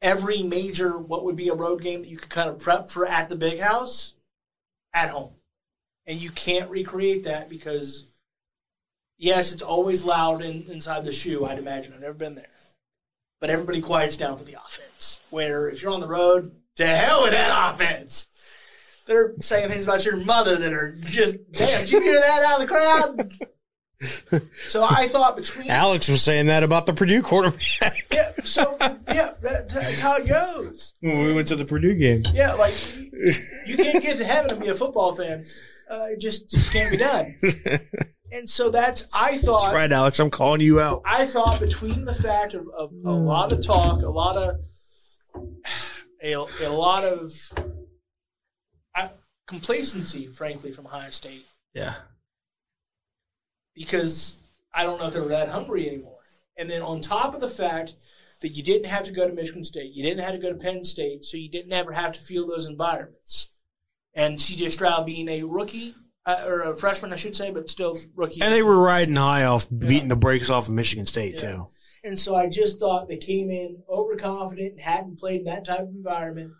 every 0.00 0.42
major 0.42 0.98
what 0.98 1.24
would 1.24 1.36
be 1.36 1.48
a 1.48 1.54
road 1.54 1.80
game 1.82 2.00
that 2.00 2.08
you 2.08 2.16
could 2.16 2.30
kind 2.30 2.50
of 2.50 2.58
prep 2.58 2.90
for 2.90 3.06
at 3.06 3.28
the 3.28 3.36
big 3.36 3.60
house 3.60 4.14
at 4.92 5.10
home. 5.10 5.34
And 6.06 6.20
you 6.20 6.30
can't 6.30 6.70
recreate 6.70 7.24
that 7.24 7.48
because 7.48 8.08
yes, 9.16 9.52
it's 9.52 9.62
always 9.62 10.04
loud 10.04 10.42
in, 10.42 10.68
inside 10.68 11.04
the 11.04 11.12
shoe, 11.12 11.44
I'd 11.44 11.58
imagine. 11.58 11.92
I've 11.94 12.00
never 12.00 12.14
been 12.14 12.34
there. 12.34 12.48
But 13.42 13.50
everybody 13.50 13.80
quiets 13.80 14.16
down 14.16 14.38
for 14.38 14.44
the 14.44 14.54
offense. 14.54 15.18
Where 15.30 15.68
if 15.68 15.82
you're 15.82 15.90
on 15.90 16.00
the 16.00 16.06
road, 16.06 16.52
to 16.76 16.86
hell 16.86 17.24
with 17.24 17.32
that 17.32 17.74
offense. 17.74 18.28
They're 19.08 19.34
saying 19.40 19.68
things 19.68 19.84
about 19.84 20.04
your 20.04 20.16
mother 20.16 20.54
that 20.54 20.72
are 20.72 20.92
just, 20.92 21.38
damn, 21.50 21.80
did 21.80 21.90
you 21.90 22.00
hear 22.02 22.20
that 22.20 22.44
out 22.44 22.60
of 22.60 22.68
the 22.68 22.72
crowd? 22.72 24.46
so 24.68 24.86
I 24.88 25.08
thought 25.08 25.36
between 25.36 25.68
Alex 25.68 26.08
was 26.08 26.22
saying 26.22 26.46
that 26.46 26.62
about 26.62 26.86
the 26.86 26.92
Purdue 26.92 27.20
quarterback 27.20 28.06
yeah, 28.12 28.30
so 28.44 28.76
yeah, 28.80 29.32
that, 29.42 29.68
that's 29.68 29.98
how 29.98 30.18
it 30.18 30.28
goes. 30.28 30.94
when 31.00 31.26
we 31.26 31.34
went 31.34 31.48
to 31.48 31.56
the 31.56 31.64
Purdue 31.64 31.96
game. 31.96 32.22
Yeah, 32.32 32.52
like 32.52 32.74
you, 32.96 33.10
you 33.66 33.76
can't 33.76 34.04
get 34.04 34.18
to 34.18 34.24
heaven 34.24 34.52
and 34.52 34.60
be 34.60 34.68
a 34.68 34.74
football 34.76 35.16
fan. 35.16 35.46
Uh, 35.92 36.06
it 36.12 36.20
just 36.20 36.50
just 36.50 36.72
can't 36.72 36.90
be 36.90 36.96
done. 36.96 37.36
And 38.34 38.48
so 38.48 38.70
that's 38.70 39.14
I 39.14 39.36
thought 39.36 39.60
That's 39.64 39.74
right, 39.74 39.92
Alex. 39.92 40.18
I'm 40.18 40.30
calling 40.30 40.62
you 40.62 40.80
out. 40.80 41.02
I 41.04 41.26
thought 41.26 41.60
between 41.60 42.06
the 42.06 42.14
fact 42.14 42.54
of, 42.54 42.66
of 42.74 42.90
a 43.04 43.10
lot 43.10 43.52
of 43.52 43.62
talk, 43.62 44.00
a 44.00 44.08
lot 44.08 44.38
of 44.38 44.56
a, 46.24 46.34
a 46.62 46.68
lot 46.70 47.04
of 47.04 47.34
uh, 48.94 49.08
complacency, 49.46 50.28
frankly, 50.28 50.72
from 50.72 50.86
Ohio 50.86 51.10
State, 51.10 51.44
Yeah. 51.74 51.96
because 53.74 54.40
I 54.72 54.84
don't 54.84 54.98
know 54.98 55.08
if 55.08 55.12
they 55.12 55.20
were 55.20 55.28
that 55.28 55.48
hungry 55.48 55.86
anymore. 55.88 56.20
And 56.56 56.70
then 56.70 56.80
on 56.80 57.02
top 57.02 57.34
of 57.34 57.42
the 57.42 57.50
fact 57.50 57.96
that 58.40 58.48
you 58.56 58.62
didn't 58.62 58.88
have 58.88 59.04
to 59.04 59.12
go 59.12 59.26
to 59.28 59.34
Michigan 59.34 59.62
State, 59.64 59.92
you 59.92 60.02
didn't 60.02 60.24
have 60.24 60.32
to 60.32 60.38
go 60.38 60.50
to 60.50 60.58
Penn 60.58 60.84
State, 60.84 61.26
so 61.26 61.36
you 61.36 61.50
didn't 61.50 61.72
ever 61.72 61.92
have 61.92 62.12
to 62.12 62.20
feel 62.20 62.46
those 62.46 62.64
environments. 62.66 63.48
And 64.14 64.38
CJ 64.38 64.70
Stroud 64.70 65.06
being 65.06 65.28
a 65.28 65.42
rookie 65.42 65.94
uh, 66.26 66.44
or 66.46 66.60
a 66.62 66.76
freshman, 66.76 67.12
I 67.12 67.16
should 67.16 67.34
say, 67.34 67.50
but 67.50 67.70
still 67.70 67.96
rookie. 68.14 68.42
And 68.42 68.52
they 68.52 68.62
were 68.62 68.80
riding 68.80 69.16
high 69.16 69.44
off 69.44 69.68
beating 69.70 70.08
the 70.08 70.16
brakes 70.16 70.50
off 70.50 70.68
of 70.68 70.74
Michigan 70.74 71.06
State 71.06 71.34
Yeah. 71.34 71.40
too. 71.40 71.68
And 72.04 72.18
so 72.18 72.34
I 72.34 72.48
just 72.48 72.80
thought 72.80 73.08
they 73.08 73.16
came 73.16 73.50
in 73.50 73.82
overconfident 73.88 74.72
and 74.72 74.80
hadn't 74.80 75.20
played 75.20 75.40
in 75.40 75.44
that 75.46 75.64
type 75.64 75.80
of 75.80 75.88
environment 75.88 76.52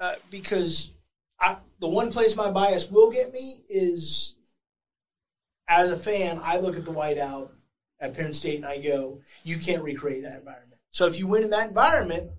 uh, 0.00 0.14
because 0.30 0.92
I, 1.40 1.56
the 1.80 1.88
one 1.88 2.12
place 2.12 2.36
my 2.36 2.50
bias 2.50 2.90
will 2.90 3.10
get 3.10 3.32
me 3.32 3.62
is 3.68 4.36
as 5.68 5.90
a 5.90 5.96
fan, 5.96 6.40
I 6.42 6.58
look 6.58 6.76
at 6.76 6.84
the 6.84 6.92
whiteout 6.92 7.50
at 8.00 8.14
Penn 8.14 8.32
State 8.32 8.56
and 8.56 8.64
I 8.66 8.78
go, 8.78 9.20
you 9.42 9.58
can't 9.58 9.82
recreate 9.82 10.22
that 10.22 10.36
environment. 10.36 10.80
So 10.90 11.06
if 11.06 11.18
you 11.18 11.26
win 11.26 11.42
in 11.42 11.50
that 11.50 11.68
environment, 11.68 12.30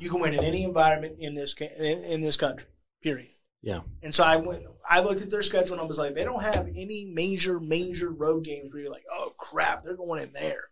you 0.00 0.10
can 0.10 0.20
win 0.20 0.34
in 0.34 0.42
any 0.42 0.64
environment 0.64 1.16
in 1.20 1.34
this 1.34 1.54
in, 1.54 2.04
in 2.04 2.20
this 2.22 2.36
country. 2.36 2.66
Period. 3.02 3.28
Yeah. 3.62 3.80
And 4.02 4.14
so 4.14 4.24
I 4.24 4.36
went. 4.36 4.62
I 4.88 5.00
looked 5.00 5.20
at 5.20 5.30
their 5.30 5.42
schedule 5.42 5.72
and 5.72 5.80
I 5.80 5.84
was 5.84 5.98
like, 5.98 6.14
they 6.14 6.24
don't 6.24 6.42
have 6.42 6.66
any 6.68 7.10
major, 7.12 7.60
major 7.60 8.10
road 8.10 8.44
games 8.44 8.72
where 8.72 8.82
you're 8.82 8.92
like, 8.92 9.04
oh 9.12 9.34
crap, 9.36 9.84
they're 9.84 9.96
going 9.96 10.22
in 10.22 10.32
there, 10.32 10.70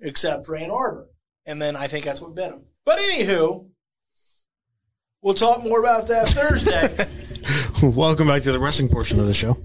except 0.00 0.44
for 0.44 0.56
Ann 0.56 0.70
Arbor. 0.70 1.08
And 1.46 1.62
then 1.62 1.76
I 1.76 1.86
think 1.86 2.04
that's 2.04 2.20
what 2.20 2.34
bit 2.34 2.50
them. 2.50 2.64
But 2.84 2.98
anywho, 2.98 3.68
we'll 5.22 5.34
talk 5.34 5.62
more 5.62 5.80
about 5.80 6.08
that 6.08 6.28
Thursday. 6.28 7.06
Welcome 7.82 8.26
back 8.26 8.42
to 8.42 8.52
the 8.52 8.58
wrestling 8.58 8.88
portion 8.88 9.20
of 9.20 9.26
the 9.26 9.34
show. 9.34 9.56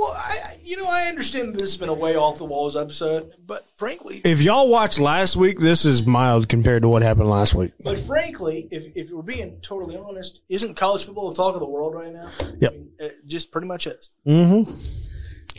Well, 0.00 0.12
I, 0.16 0.56
you 0.64 0.76
know, 0.78 0.86
I 0.88 1.06
understand 1.08 1.48
that 1.48 1.52
this 1.58 1.72
has 1.72 1.76
been 1.76 1.88
a 1.90 1.94
way 1.94 2.16
off 2.16 2.38
the 2.38 2.44
walls 2.44 2.76
episode, 2.76 3.32
but 3.46 3.64
frankly, 3.76 4.20
If 4.24 4.40
y'all 4.42 4.68
watched 4.68 4.98
last 4.98 5.36
week, 5.36 5.58
this 5.58 5.84
is 5.84 6.06
mild 6.06 6.48
compared 6.48 6.82
to 6.82 6.88
what 6.88 7.02
happened 7.02 7.28
last 7.28 7.54
week. 7.54 7.72
but 7.84 7.98
frankly, 7.98 8.68
if 8.70 8.86
if 8.96 9.10
we're 9.10 9.22
being 9.22 9.60
totally 9.60 9.96
honest, 9.96 10.40
isn't 10.48 10.76
college 10.76 11.04
football 11.04 11.28
the 11.30 11.36
talk 11.36 11.54
of 11.54 11.60
the 11.60 11.68
world 11.68 11.94
right 11.94 12.12
now? 12.12 12.32
Yep. 12.60 12.72
I 12.72 12.76
mean, 12.76 12.88
it 12.98 13.26
just 13.26 13.50
pretty 13.52 13.66
much 13.66 13.86
is. 13.86 14.10
Mm-hmm. 14.26 14.70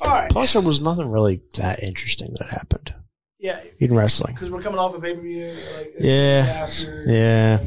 All 0.08 0.12
right. 0.16 0.32
Plus, 0.32 0.54
there 0.54 0.62
was 0.62 0.82
nothing 0.82 1.10
really 1.12 1.42
that 1.56 1.84
interesting 1.84 2.36
that 2.40 2.50
happened 2.50 2.96
Yeah, 3.38 3.60
in 3.78 3.94
wrestling. 3.94 4.34
because 4.34 4.50
we're 4.50 4.62
coming 4.64 4.80
off 4.80 4.96
a 4.96 5.00
pay 5.00 5.14
per 5.14 5.22
view. 5.22 5.56
Like, 5.78 5.94
Yeah. 6.00 6.46
After, 6.68 7.04
Yeah. 7.08 7.58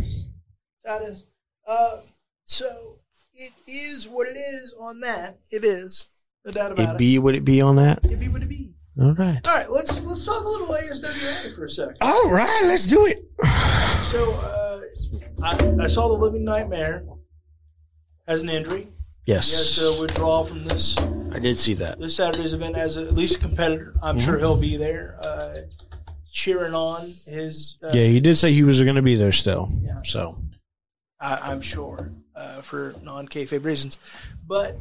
That 0.84 1.02
is. 1.02 1.24
Uh, 1.66 2.00
so 2.44 2.98
it 3.34 3.52
is 3.68 4.08
what 4.08 4.26
it 4.28 4.36
is 4.36 4.74
on 4.80 5.00
that. 5.00 5.38
It 5.50 5.64
is. 5.64 6.08
No 6.44 6.50
doubt 6.50 6.72
about 6.72 6.88
It 6.90 6.92
it. 6.94 6.98
be 6.98 7.18
would 7.18 7.34
it 7.34 7.44
be 7.44 7.60
on 7.60 7.76
that? 7.76 8.04
It 8.04 8.18
be 8.20 8.28
what 8.28 8.42
it 8.42 8.48
be. 8.48 8.70
All 9.00 9.14
right. 9.14 9.40
All 9.46 9.54
right, 9.54 9.70
let's 9.70 10.04
let's 10.04 10.24
talk 10.24 10.44
a 10.44 10.48
little 10.48 10.68
ASWA 10.68 11.56
for 11.56 11.64
a 11.64 11.68
second. 11.68 11.96
All 12.00 12.30
right, 12.30 12.60
let's 12.64 12.86
do 12.86 13.06
it. 13.06 13.24
So 13.48 14.32
uh, 14.44 14.80
I, 15.42 15.84
I 15.84 15.86
saw 15.88 16.08
the 16.08 16.14
Living 16.14 16.44
Nightmare 16.44 17.04
has 18.28 18.42
an 18.42 18.48
injury. 18.50 18.88
He 19.24 19.32
has 19.32 19.50
Yes, 19.50 19.76
to 19.78 20.00
withdraw 20.00 20.44
from 20.44 20.64
this 20.64 20.96
I 21.32 21.38
did 21.40 21.58
see 21.58 21.74
that. 21.74 21.98
this 21.98 22.14
Saturday's 22.16 22.52
event 22.54 22.76
as 22.76 22.96
a, 22.98 23.02
at 23.02 23.14
least 23.14 23.36
a 23.36 23.40
competitor. 23.40 23.94
I'm 24.02 24.16
Mm-hmm. 24.18 24.24
sure 24.24 24.38
he'll 24.38 24.60
be 24.60 24.76
there, 24.76 25.18
uh, 25.24 25.54
cheering 26.30 26.74
on 26.74 27.00
his. 27.26 27.78
Uh, 27.82 27.88
Yeah, 27.92 28.04
he 28.06 28.20
did 28.20 28.36
say 28.36 28.52
he 28.52 28.62
was 28.62 28.80
going 28.82 28.96
to 28.96 29.02
be 29.02 29.16
there 29.16 29.32
still. 29.32 29.66
Yeah. 29.80 30.02
So 30.04 30.36
I, 31.18 31.38
I'm 31.50 31.62
sure, 31.62 32.12
uh, 32.36 32.60
for 32.60 32.94
non 33.02 33.26
kayfabe 33.26 33.64
reasons. 33.64 33.98
But 34.46 34.74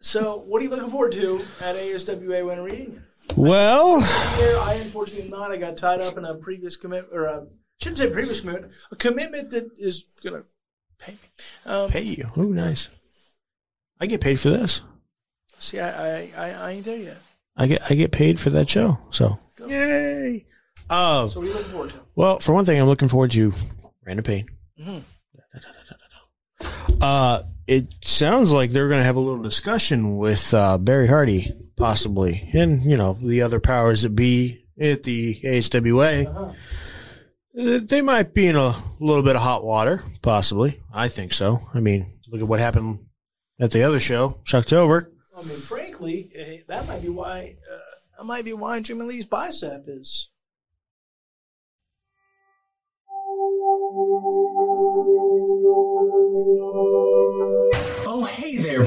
so, 0.00 0.36
what 0.38 0.60
are 0.60 0.64
you 0.64 0.70
looking 0.70 0.90
forward 0.90 1.12
to 1.12 1.40
at 1.60 1.76
ASWA 1.76 2.46
Winter 2.46 2.62
Reunion? 2.62 3.04
well, 3.36 4.00
Here, 4.00 4.58
I 4.60 4.74
unfortunately 4.82 5.24
am 5.24 5.30
not. 5.30 5.50
I 5.52 5.56
got 5.56 5.76
tied 5.76 6.00
up 6.00 6.16
in 6.16 6.24
a 6.24 6.34
previous 6.34 6.76
commit, 6.76 7.06
or 7.12 7.24
a, 7.26 7.46
shouldn't 7.80 7.98
say 7.98 8.10
previous 8.10 8.40
commitment, 8.40 8.72
a 8.90 8.96
commitment 8.96 9.50
that 9.50 9.70
is 9.78 10.06
going 10.24 10.42
to 10.42 10.46
pay 10.98 11.12
me. 11.12 11.18
Um, 11.66 11.90
pay 11.90 12.02
you. 12.02 12.28
Oh, 12.36 12.42
nice. 12.44 12.90
I 14.00 14.06
get 14.06 14.20
paid 14.20 14.40
for 14.40 14.50
this. 14.50 14.82
See, 15.58 15.78
I, 15.78 15.88
I, 15.90 16.30
I, 16.36 16.50
I 16.50 16.70
ain't 16.72 16.84
there 16.86 16.96
yet. 16.96 17.18
I 17.56 17.66
get 17.66 17.82
I 17.90 17.94
get 17.94 18.12
paid 18.12 18.40
for 18.40 18.48
that 18.50 18.70
show. 18.70 18.98
So 19.10 19.38
yay. 19.68 20.46
Oh, 20.88 21.28
So, 21.28 21.40
what 21.40 21.44
are 21.44 21.48
you 21.48 21.54
looking 21.54 21.70
forward 21.72 21.90
to? 21.90 22.00
well, 22.14 22.38
for 22.40 22.54
one 22.54 22.64
thing, 22.64 22.80
I'm 22.80 22.86
looking 22.86 23.08
forward 23.08 23.30
to 23.32 23.52
Random 24.06 24.24
Pain. 24.24 24.46
Mhm. 24.80 25.02
Uh, 27.00 27.42
it 27.70 28.04
sounds 28.04 28.52
like 28.52 28.70
they're 28.70 28.88
going 28.88 29.00
to 29.00 29.04
have 29.04 29.14
a 29.14 29.20
little 29.20 29.42
discussion 29.44 30.16
with 30.16 30.52
uh, 30.52 30.76
Barry 30.76 31.06
Hardy, 31.06 31.52
possibly, 31.76 32.50
and 32.52 32.82
you 32.82 32.96
know 32.96 33.12
the 33.12 33.42
other 33.42 33.60
powers 33.60 34.02
that 34.02 34.16
be 34.16 34.64
at 34.80 35.04
the 35.04 35.40
ASWA. 35.44 36.26
Uh-huh. 36.26 36.52
Uh, 37.56 37.80
They 37.84 38.00
might 38.00 38.34
be 38.34 38.48
in 38.48 38.56
a 38.56 38.74
little 38.98 39.22
bit 39.22 39.36
of 39.36 39.42
hot 39.42 39.62
water, 39.64 40.02
possibly. 40.20 40.78
I 40.92 41.06
think 41.06 41.32
so. 41.32 41.58
I 41.72 41.78
mean, 41.78 42.06
look 42.26 42.40
at 42.40 42.48
what 42.48 42.58
happened 42.58 42.98
at 43.60 43.70
the 43.70 43.84
other 43.84 44.00
show, 44.00 44.30
Shocktober. 44.44 45.06
I 45.36 45.42
mean, 45.42 45.58
frankly, 45.58 46.32
eh, 46.34 46.58
that 46.66 46.88
might 46.88 47.02
be 47.02 47.08
why. 47.08 47.54
Uh, 47.72 47.78
that 48.18 48.24
might 48.24 48.44
be 48.44 48.52
why 48.52 48.80
Jimmy 48.80 49.04
Lee's 49.04 49.26
bicep 49.26 49.84
is. 49.86 50.28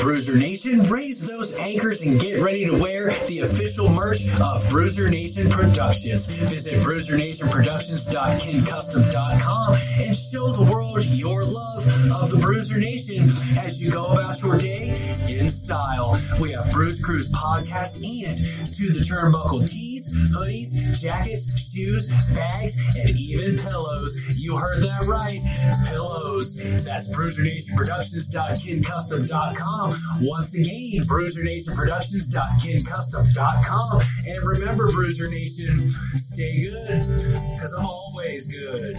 Bruiser 0.04 0.36
Nation. 0.36 0.82
Raise 0.90 1.22
those 1.22 1.56
anchors 1.56 2.02
and 2.02 2.20
get 2.20 2.42
ready 2.42 2.66
to 2.66 2.78
wear 2.78 3.12
the 3.28 3.40
official 3.40 3.88
merch 3.88 4.28
of 4.42 4.70
Bruiser 4.70 5.10
Nation 5.10 5.50
Productions. 5.50 6.26
Visit 6.26 6.82
bruisernationproductions.kincustom.com 6.82 9.78
and 10.00 10.14
show 10.16 10.50
the 10.50 10.70
world 10.70 11.06
your 11.06 11.46
love 11.46 11.88
of 12.12 12.30
the 12.32 12.38
Bruiser 12.38 12.78
Nation 12.78 13.30
as 13.58 13.82
you 13.82 13.90
go 13.90 14.08
about 14.08 14.42
your 14.42 14.58
day 14.58 15.14
in 15.30 15.48
style. 15.48 16.20
We 16.38 16.52
have 16.52 16.70
Bruise 16.74 17.00
Cruise 17.02 17.30
podcast 17.30 17.96
and 18.04 18.36
to 18.74 18.92
the 18.92 19.00
turnbuckle 19.00 19.70
tees, 19.70 19.93
hoodies, 20.34 20.73
jackets, 20.99 21.45
shoes, 21.72 22.07
bags, 22.34 22.76
and 22.98 23.10
even 23.11 23.57
pillows. 23.57 24.18
You 24.38 24.57
heard 24.57 24.81
that 24.84 25.06
right. 25.06 25.40
Pillows. 25.88 26.56
That's 26.84 27.07
bruisernationproductions.kincustom.com. 27.15 29.95
Once 30.22 30.53
again, 30.56 31.02
bruisernationproductions.kincustom.com. 31.07 34.02
And 34.27 34.44
remember, 34.48 34.90
Bruiser 34.90 35.27
Nation, 35.27 35.91
stay 36.15 36.64
good, 36.65 36.99
because 36.99 37.73
I'm 37.77 37.85
always 37.85 38.48
good. 38.48 38.95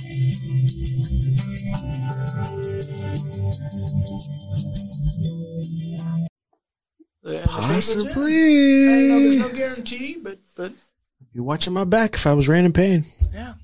Possibly. 7.46 8.88
I 8.88 9.08
know 9.08 9.20
there's 9.20 9.38
no 9.38 9.48
guarantee, 9.50 10.18
but 10.22 10.38
but 10.56 10.72
You're 11.32 11.44
watching 11.44 11.72
my 11.72 11.84
back 11.84 12.14
if 12.14 12.26
I 12.26 12.32
was 12.34 12.48
Random 12.48 12.72
Pain. 12.72 13.04
yeah. 13.32 13.54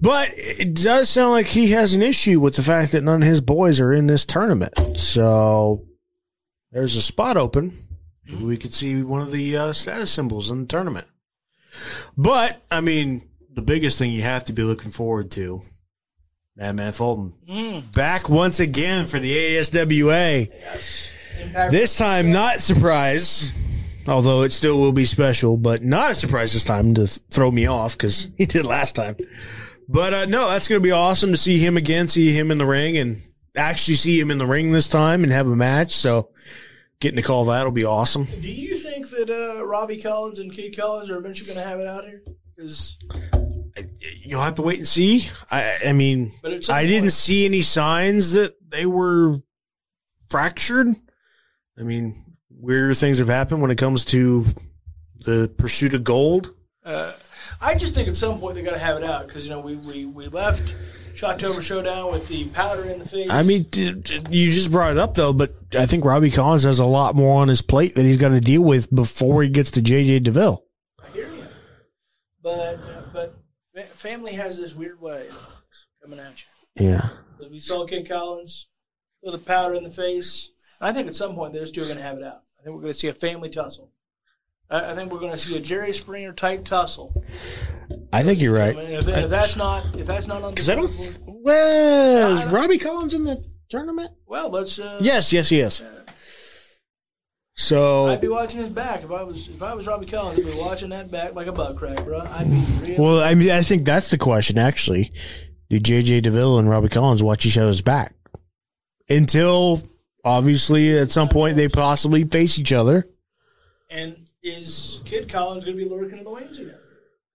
But 0.00 0.30
it 0.34 0.74
does 0.74 1.08
sound 1.08 1.32
like 1.32 1.46
he 1.46 1.72
has 1.72 1.94
an 1.94 2.02
issue 2.02 2.38
with 2.38 2.54
the 2.54 2.62
fact 2.62 2.92
that 2.92 3.02
none 3.02 3.22
of 3.22 3.28
his 3.28 3.40
boys 3.40 3.80
are 3.80 3.92
in 3.92 4.06
this 4.06 4.24
tournament. 4.24 4.96
So 4.96 5.86
there's 6.70 6.94
a 6.94 7.02
spot 7.02 7.36
open 7.36 7.72
Maybe 8.28 8.44
we 8.44 8.56
could 8.56 8.74
see 8.74 9.02
one 9.02 9.22
of 9.22 9.32
the 9.32 9.56
uh, 9.56 9.72
status 9.72 10.10
symbols 10.10 10.50
in 10.50 10.60
the 10.60 10.66
tournament. 10.66 11.06
But 12.16 12.62
I 12.70 12.80
mean, 12.80 13.22
the 13.58 13.62
biggest 13.62 13.98
thing 13.98 14.12
you 14.12 14.22
have 14.22 14.44
to 14.44 14.52
be 14.52 14.62
looking 14.62 14.92
forward 14.92 15.32
to, 15.32 15.60
Madman 16.54 16.92
Fulton, 16.92 17.32
back 17.92 18.28
once 18.28 18.60
again 18.60 19.06
for 19.06 19.18
the 19.18 19.34
ASWA. 19.34 20.48
Impact 21.42 21.72
This 21.72 21.98
time, 21.98 22.30
not 22.30 22.60
surprise, 22.60 24.04
although 24.06 24.42
it 24.42 24.52
still 24.52 24.78
will 24.78 24.92
be 24.92 25.04
special, 25.04 25.56
but 25.56 25.82
not 25.82 26.12
a 26.12 26.14
surprise 26.14 26.52
this 26.52 26.62
time 26.62 26.94
to 26.94 27.08
throw 27.08 27.50
me 27.50 27.66
off 27.66 27.98
because 27.98 28.30
he 28.36 28.46
did 28.46 28.64
last 28.64 28.94
time. 28.94 29.16
But 29.88 30.14
uh, 30.14 30.24
no, 30.26 30.48
that's 30.48 30.68
going 30.68 30.80
to 30.80 30.86
be 30.86 30.92
awesome 30.92 31.30
to 31.30 31.36
see 31.36 31.58
him 31.58 31.76
again, 31.76 32.06
see 32.06 32.32
him 32.32 32.52
in 32.52 32.58
the 32.58 32.66
ring, 32.66 32.96
and 32.96 33.16
actually 33.56 33.94
see 33.94 34.20
him 34.20 34.30
in 34.30 34.38
the 34.38 34.46
ring 34.46 34.70
this 34.70 34.88
time 34.88 35.24
and 35.24 35.32
have 35.32 35.48
a 35.48 35.56
match. 35.56 35.96
So 35.96 36.30
getting 37.00 37.16
to 37.16 37.24
call 37.24 37.46
that 37.46 37.64
will 37.64 37.72
be 37.72 37.84
awesome. 37.84 38.22
Do 38.24 38.52
you 38.52 38.76
think 38.76 39.10
that 39.10 39.30
uh, 39.30 39.66
Robbie 39.66 40.00
Collins 40.00 40.38
and 40.38 40.52
Kid 40.52 40.76
Collins 40.76 41.10
are 41.10 41.18
eventually 41.18 41.52
going 41.52 41.64
to 41.64 41.68
have 41.68 41.80
it 41.80 41.88
out 41.88 42.04
here? 42.04 42.22
Because 42.56 42.98
You'll 44.24 44.40
have 44.42 44.54
to 44.54 44.62
wait 44.62 44.78
and 44.78 44.88
see. 44.88 45.28
I, 45.50 45.74
I 45.86 45.92
mean, 45.92 46.30
But 46.42 46.52
at 46.52 46.64
some 46.64 46.76
I 46.76 46.86
didn't 46.86 47.02
point- 47.04 47.12
see 47.12 47.44
any 47.46 47.60
signs 47.62 48.32
that 48.32 48.54
they 48.70 48.86
were 48.86 49.40
fractured. 50.28 50.88
I 51.78 51.82
mean, 51.82 52.14
weirder 52.50 52.94
things 52.94 53.18
have 53.18 53.28
happened 53.28 53.62
when 53.62 53.70
it 53.70 53.78
comes 53.78 54.04
to 54.06 54.44
the 55.24 55.52
pursuit 55.56 55.94
of 55.94 56.04
gold. 56.04 56.54
I 57.60 57.74
just 57.76 57.92
think 57.94 58.08
at 58.08 58.16
some 58.16 58.38
point 58.38 58.54
they 58.54 58.62
got 58.62 58.72
to 58.74 58.78
have 58.78 58.96
it 58.98 59.04
out 59.04 59.26
because 59.26 59.44
you 59.44 59.50
know 59.50 59.60
we 59.60 59.74
we, 59.76 60.06
we 60.06 60.28
left 60.28 60.76
Shocktober 61.14 61.60
Showdown 61.60 62.12
with 62.12 62.28
the 62.28 62.48
powder 62.50 62.84
in 62.88 63.00
the 63.00 63.08
face. 63.08 63.28
I 63.30 63.42
mean, 63.42 63.66
you 64.30 64.52
just 64.52 64.70
brought 64.70 64.92
it 64.92 64.98
up 64.98 65.14
though, 65.14 65.32
but 65.32 65.54
I 65.76 65.84
think 65.86 66.04
Robbie 66.04 66.30
Collins 66.30 66.62
has 66.62 66.78
a 66.78 66.84
lot 66.84 67.16
more 67.16 67.40
on 67.42 67.48
his 67.48 67.60
plate 67.60 67.96
that 67.96 68.04
he's 68.06 68.18
got 68.18 68.28
to 68.28 68.40
deal 68.40 68.62
with 68.62 68.94
before 68.94 69.42
he 69.42 69.48
gets 69.48 69.72
to 69.72 69.80
JJ 69.82 70.22
Deville. 70.22 70.64
I 71.04 71.10
hear 71.10 71.28
you, 71.28 71.46
but 72.42 72.50
uh, 72.58 72.97
family 73.84 74.32
has 74.34 74.58
this 74.58 74.74
weird 74.74 75.00
way 75.00 75.28
of 75.28 75.36
coming 76.02 76.18
at 76.18 76.32
you. 76.76 76.86
Yeah. 76.88 77.08
'Cause 77.38 77.48
We 77.50 77.60
saw 77.60 77.86
Kid 77.86 78.08
Collins 78.08 78.68
with 79.22 79.32
the 79.32 79.38
powder 79.38 79.74
in 79.74 79.84
the 79.84 79.90
face. 79.90 80.50
I 80.80 80.92
think 80.92 81.08
at 81.08 81.16
some 81.16 81.34
point 81.34 81.52
those 81.52 81.70
two 81.70 81.82
are 81.82 81.86
going 81.86 81.96
to 81.96 82.02
have 82.02 82.18
it 82.18 82.24
out. 82.24 82.42
I 82.58 82.62
think 82.62 82.74
we're 82.76 82.82
going 82.82 82.92
to 82.94 82.98
see 82.98 83.08
a 83.08 83.14
family 83.14 83.48
tussle. 83.48 83.90
I, 84.70 84.90
I 84.92 84.94
think 84.94 85.10
we're 85.12 85.18
going 85.20 85.32
to 85.32 85.38
see 85.38 85.56
a 85.56 85.60
Jerry 85.60 85.92
Springer 85.92 86.32
type 86.32 86.64
tussle. 86.64 87.24
I 88.12 88.22
think 88.22 88.40
you're 88.40 88.56
I 88.56 88.68
right. 88.68 88.76
mean, 88.76 88.90
if, 88.92 89.06
if 89.08 89.30
that's 89.30 89.56
not 89.56 89.84
if 89.96 90.06
that's 90.06 90.26
not 90.26 90.42
on 90.42 90.52
Because 90.54 90.68
I 90.70 90.74
don't. 90.76 91.18
Well, 91.26 92.32
is 92.32 92.44
Robbie 92.46 92.78
Collins 92.78 93.14
in 93.14 93.24
the 93.24 93.44
tournament? 93.68 94.12
well, 94.26 94.50
let's. 94.50 94.78
Uh, 94.78 94.98
Yes, 95.00 95.32
yes, 95.32 95.48
he 95.48 95.60
is. 95.60 95.82
So, 97.60 98.06
I'd 98.06 98.20
be 98.20 98.28
watching 98.28 98.60
his 98.60 98.68
back 98.68 99.02
if 99.02 99.10
I 99.10 99.24
was 99.24 99.48
if 99.48 99.60
I 99.64 99.74
was 99.74 99.84
Robbie 99.84 100.06
Collins. 100.06 100.38
I'd 100.38 100.46
be 100.46 100.52
watching 100.58 100.90
that 100.90 101.10
back 101.10 101.34
like 101.34 101.48
a 101.48 101.52
butt 101.52 101.76
crack, 101.76 102.04
bro. 102.04 102.20
I'd 102.20 102.48
be 102.48 102.92
real. 102.92 103.02
well, 103.02 103.20
I 103.20 103.34
mean, 103.34 103.50
I 103.50 103.62
think 103.62 103.84
that's 103.84 104.10
the 104.10 104.16
question. 104.16 104.58
Actually, 104.58 105.12
did 105.68 105.82
JJ 105.82 106.22
Deville 106.22 106.60
and 106.60 106.70
Robbie 106.70 106.88
Collins 106.88 107.20
watch 107.20 107.44
each 107.46 107.58
other's 107.58 107.82
back 107.82 108.14
until 109.10 109.82
obviously 110.24 110.96
at 110.96 111.10
some 111.10 111.28
point 111.28 111.56
they 111.56 111.66
possibly 111.68 112.22
face 112.24 112.60
each 112.60 112.72
other? 112.72 113.08
and 113.90 114.28
is 114.42 115.00
Kid 115.04 115.28
Collins 115.28 115.64
going 115.64 115.76
to 115.76 115.84
be 115.84 115.90
lurking 115.90 116.18
in 116.18 116.24
the 116.24 116.30
wings 116.30 116.58
again? 116.60 116.74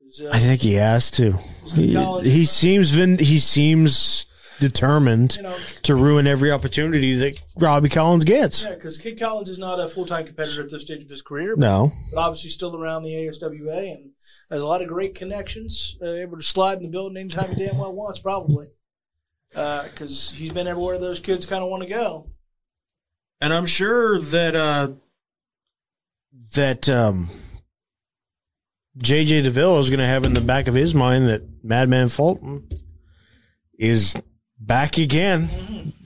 Is, 0.07 0.21
uh, 0.21 0.31
I 0.31 0.39
think 0.39 0.61
he 0.61 0.75
has 0.75 1.11
to. 1.11 1.33
He, 1.75 1.97
he 2.21 2.45
seems 2.45 2.93
he 2.93 3.39
seems 3.39 3.95
determined 4.67 5.35
you 5.35 5.43
know, 5.43 5.55
to 5.83 5.93
ruin 5.95 6.25
every 6.25 6.49
opportunity 6.51 7.13
that 7.15 7.39
Robbie 7.57 7.89
Collins 7.89 8.23
gets. 8.25 8.63
yeah, 8.63 8.73
because 8.73 8.97
Kid 8.97 9.19
Collins 9.19 9.49
is 9.49 9.59
not 9.59 9.79
a 9.79 9.87
full 9.87 10.05
time 10.05 10.25
competitor 10.25 10.63
at 10.63 10.71
this 10.71 10.81
stage 10.83 11.03
of 11.03 11.09
his 11.09 11.21
career, 11.21 11.55
No, 11.55 11.91
but 12.13 12.19
obviously 12.21 12.49
still 12.49 12.75
around 12.75 13.03
the 13.03 13.11
ASWA 13.11 13.91
and 13.93 14.11
has 14.49 14.61
a 14.61 14.65
lot 14.67 14.81
of 14.81 14.87
great 14.87 15.13
connections. 15.15 15.97
Uh, 16.01 16.13
able 16.13 16.37
to 16.37 16.43
slide 16.43 16.77
in 16.77 16.83
the 16.83 16.89
building 16.89 17.17
anytime 17.17 17.53
he 17.53 17.65
damn 17.65 17.77
well 17.77 17.93
wants, 17.93 18.19
probably. 18.19 18.67
Because 19.49 20.31
he's 20.31 20.51
been 20.51 20.65
everywhere 20.67 20.97
those 20.97 21.19
kids 21.19 21.45
kind 21.45 21.63
of 21.63 21.69
want 21.69 21.83
to 21.83 21.89
go. 21.89 22.29
and 23.41 23.53
I'm 23.53 23.65
sure 23.67 24.19
that 24.19 24.55
uh, 24.55 24.89
that 26.55 26.89
um, 26.89 27.29
JJ 28.97 29.43
Deville 29.43 29.79
is 29.79 29.89
going 29.89 29.99
to 29.99 30.05
have 30.05 30.23
in 30.23 30.33
the 30.33 30.41
back 30.41 30.67
of 30.67 30.73
his 30.75 30.95
mind 30.95 31.27
that 31.27 31.43
Madman 31.63 32.09
Fulton 32.09 32.67
is 33.77 34.15
back 34.65 34.97
again. 34.97 35.47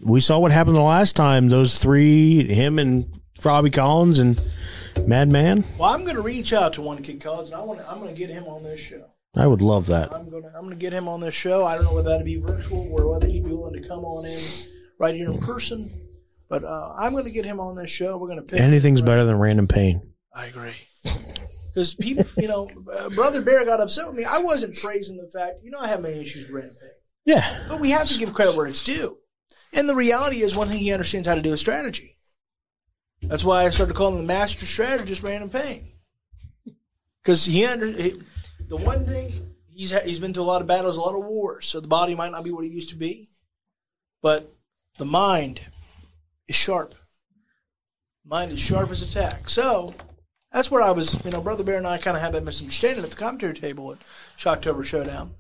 We 0.03 0.21
saw 0.21 0.39
what 0.39 0.51
happened 0.51 0.75
the 0.75 0.81
last 0.81 1.15
time. 1.15 1.49
Those 1.49 1.77
three, 1.77 2.43
him 2.53 2.79
and 2.79 3.05
Robbie 3.43 3.69
Collins 3.69 4.19
and 4.19 4.41
Madman. 5.05 5.63
Well, 5.77 5.89
I'm 5.93 6.03
going 6.03 6.15
to 6.15 6.21
reach 6.21 6.53
out 6.53 6.73
to 6.73 6.81
one 6.81 7.01
Kid 7.03 7.21
Collins, 7.21 7.49
and 7.49 7.59
I 7.59 7.63
want 7.63 7.79
I'm 7.88 7.99
going 7.99 8.13
to 8.13 8.17
get 8.17 8.29
him 8.29 8.45
on 8.45 8.63
this 8.63 8.79
show. 8.79 9.05
I 9.35 9.45
would 9.45 9.61
love 9.61 9.85
that. 9.88 10.11
I'm 10.13 10.29
gonna 10.31 10.47
I'm 10.55 10.63
gonna 10.63 10.75
get 10.75 10.93
him 10.93 11.07
on 11.07 11.19
this 11.19 11.35
show. 11.35 11.63
I 11.63 11.75
don't 11.75 11.84
know 11.85 11.93
whether 11.93 12.09
that'd 12.09 12.25
be 12.25 12.38
virtual 12.38 12.89
or 12.91 13.11
whether 13.11 13.27
he'd 13.27 13.43
be 13.43 13.51
willing 13.51 13.79
to 13.79 13.88
come 13.88 14.03
on 14.03 14.25
in 14.25 14.39
right 14.97 15.13
here 15.13 15.29
in 15.29 15.38
person. 15.39 15.91
But 16.49 16.63
uh, 16.63 16.95
I'm 16.97 17.13
gonna 17.13 17.29
get 17.29 17.45
him 17.45 17.59
on 17.59 17.75
this 17.75 17.91
show. 17.91 18.17
We're 18.17 18.29
gonna 18.29 18.41
pick 18.41 18.59
Anything's 18.59 19.01
better 19.01 19.25
than 19.25 19.38
random 19.38 19.67
pain. 19.67 20.13
I 20.34 20.45
agree. 20.47 20.73
Because 21.73 21.93
people, 21.93 22.25
you 22.38 22.47
know, 22.47 22.67
uh, 22.91 23.09
Brother 23.09 23.43
Bear 23.43 23.63
got 23.63 23.79
upset 23.79 24.07
with 24.07 24.15
me. 24.15 24.23
I 24.23 24.39
wasn't 24.39 24.75
praising 24.75 25.17
the 25.17 25.29
fact, 25.29 25.57
you 25.63 25.69
know, 25.69 25.79
I 25.79 25.88
have 25.88 26.01
many 26.01 26.19
issues 26.19 26.45
with 26.45 26.53
Brandon 26.53 26.75
Payne. 26.81 26.89
Yeah. 27.28 27.66
But 27.68 27.82
we 27.82 27.91
have 27.91 28.08
to 28.08 28.18
give 28.18 28.34
credit 28.34 28.56
where 28.56 28.68
it's 28.68 28.84
due. 28.84 29.18
And 29.74 29.88
the 29.88 29.95
reality 29.95 30.41
is, 30.41 30.56
one 30.56 30.70
thing 30.70 30.80
he 30.80 30.94
understands 30.94 31.28
how 31.28 31.36
to 31.36 31.41
do 31.41 31.52
is 31.52 31.60
strategy. 31.60 32.18
That's 33.22 33.44
why 33.44 33.66
I 33.66 33.70
started 33.70 33.98
calling 33.98 34.16
him 34.16 34.22
the 34.22 34.34
master 34.34 34.66
strategist, 34.66 35.22
Brandon 35.22 35.49
Payne. 35.49 35.91
Because 37.22 37.44
he 37.44 37.66
under 37.66 37.88
he, 37.88 38.22
the 38.70 38.78
one 38.78 39.06
thing 39.06 39.30
he's 39.70 39.91
he's 40.04 40.20
been 40.20 40.32
to 40.34 40.41
a 40.41 40.44
lot 40.44 40.62
of 40.62 40.68
battles, 40.68 40.95
a 40.95 41.02
lot 41.02 41.20
of 41.20 41.26
wars. 41.26 41.68
So 41.68 41.82
the 41.82 41.88
body 41.90 42.16
might 42.16 42.32
not 42.32 42.45
be 42.45 42.52
what 42.52 42.64
it 42.64 42.72
used 42.72 42.90
to 42.90 42.95
be, 42.95 43.30
but 44.22 44.49
the 44.98 45.06
mind 45.06 45.60
is 46.48 46.56
sharp. 46.56 46.95
Mind 48.24 48.54
is 48.54 48.60
sharp 48.60 48.90
as 48.90 49.02
a 49.02 49.14
tack. 49.14 49.49
So 49.49 49.94
that's 50.54 50.72
where 50.72 50.82
I 50.82 50.91
was. 50.91 51.24
You 51.26 51.32
know, 51.32 51.41
Brother 51.41 51.66
Bear 51.66 51.78
and 51.78 51.88
I 51.88 51.98
kind 51.98 52.16
of 52.16 52.24
had 52.24 52.32
that 52.34 52.45
misunderstanding 52.45 53.04
at 53.04 53.10
the 53.10 53.18
commentary 53.18 53.54
table 53.54 53.91
at 53.91 53.98
Shocktober 54.38 54.86
Showdown. 54.86 55.36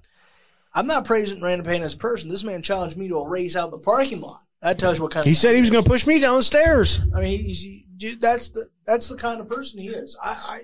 I'm 0.73 0.87
not 0.87 1.05
praising 1.05 1.39
Brandon 1.39 1.65
Payne 1.65 1.83
as 1.83 1.93
a 1.93 1.97
person. 1.97 2.29
This 2.29 2.43
man 2.43 2.61
challenged 2.61 2.97
me 2.97 3.07
to 3.07 3.17
a 3.17 3.27
race 3.27 3.55
out 3.55 3.65
in 3.65 3.71
the 3.71 3.77
parking 3.79 4.21
lot. 4.21 4.43
That 4.61 4.79
tells 4.79 4.97
you 4.97 5.03
what 5.03 5.11
kind 5.11 5.21
of 5.21 5.25
He 5.25 5.31
of 5.31 5.37
said 5.37 5.55
he 5.55 5.61
was 5.61 5.69
going 5.69 5.83
to 5.83 5.89
push 5.89 6.07
me 6.07 6.19
down 6.19 6.37
the 6.37 6.43
stairs. 6.43 6.99
I 7.15 7.21
mean, 7.21 7.43
he's, 7.43 7.61
he, 7.61 7.85
dude, 7.97 8.21
that's 8.21 8.49
the 8.49 8.67
that's 8.85 9.07
the 9.07 9.17
kind 9.17 9.39
of 9.39 9.49
person 9.49 9.79
he 9.79 9.89
is. 9.89 10.17
I, 10.21 10.29
I 10.29 10.61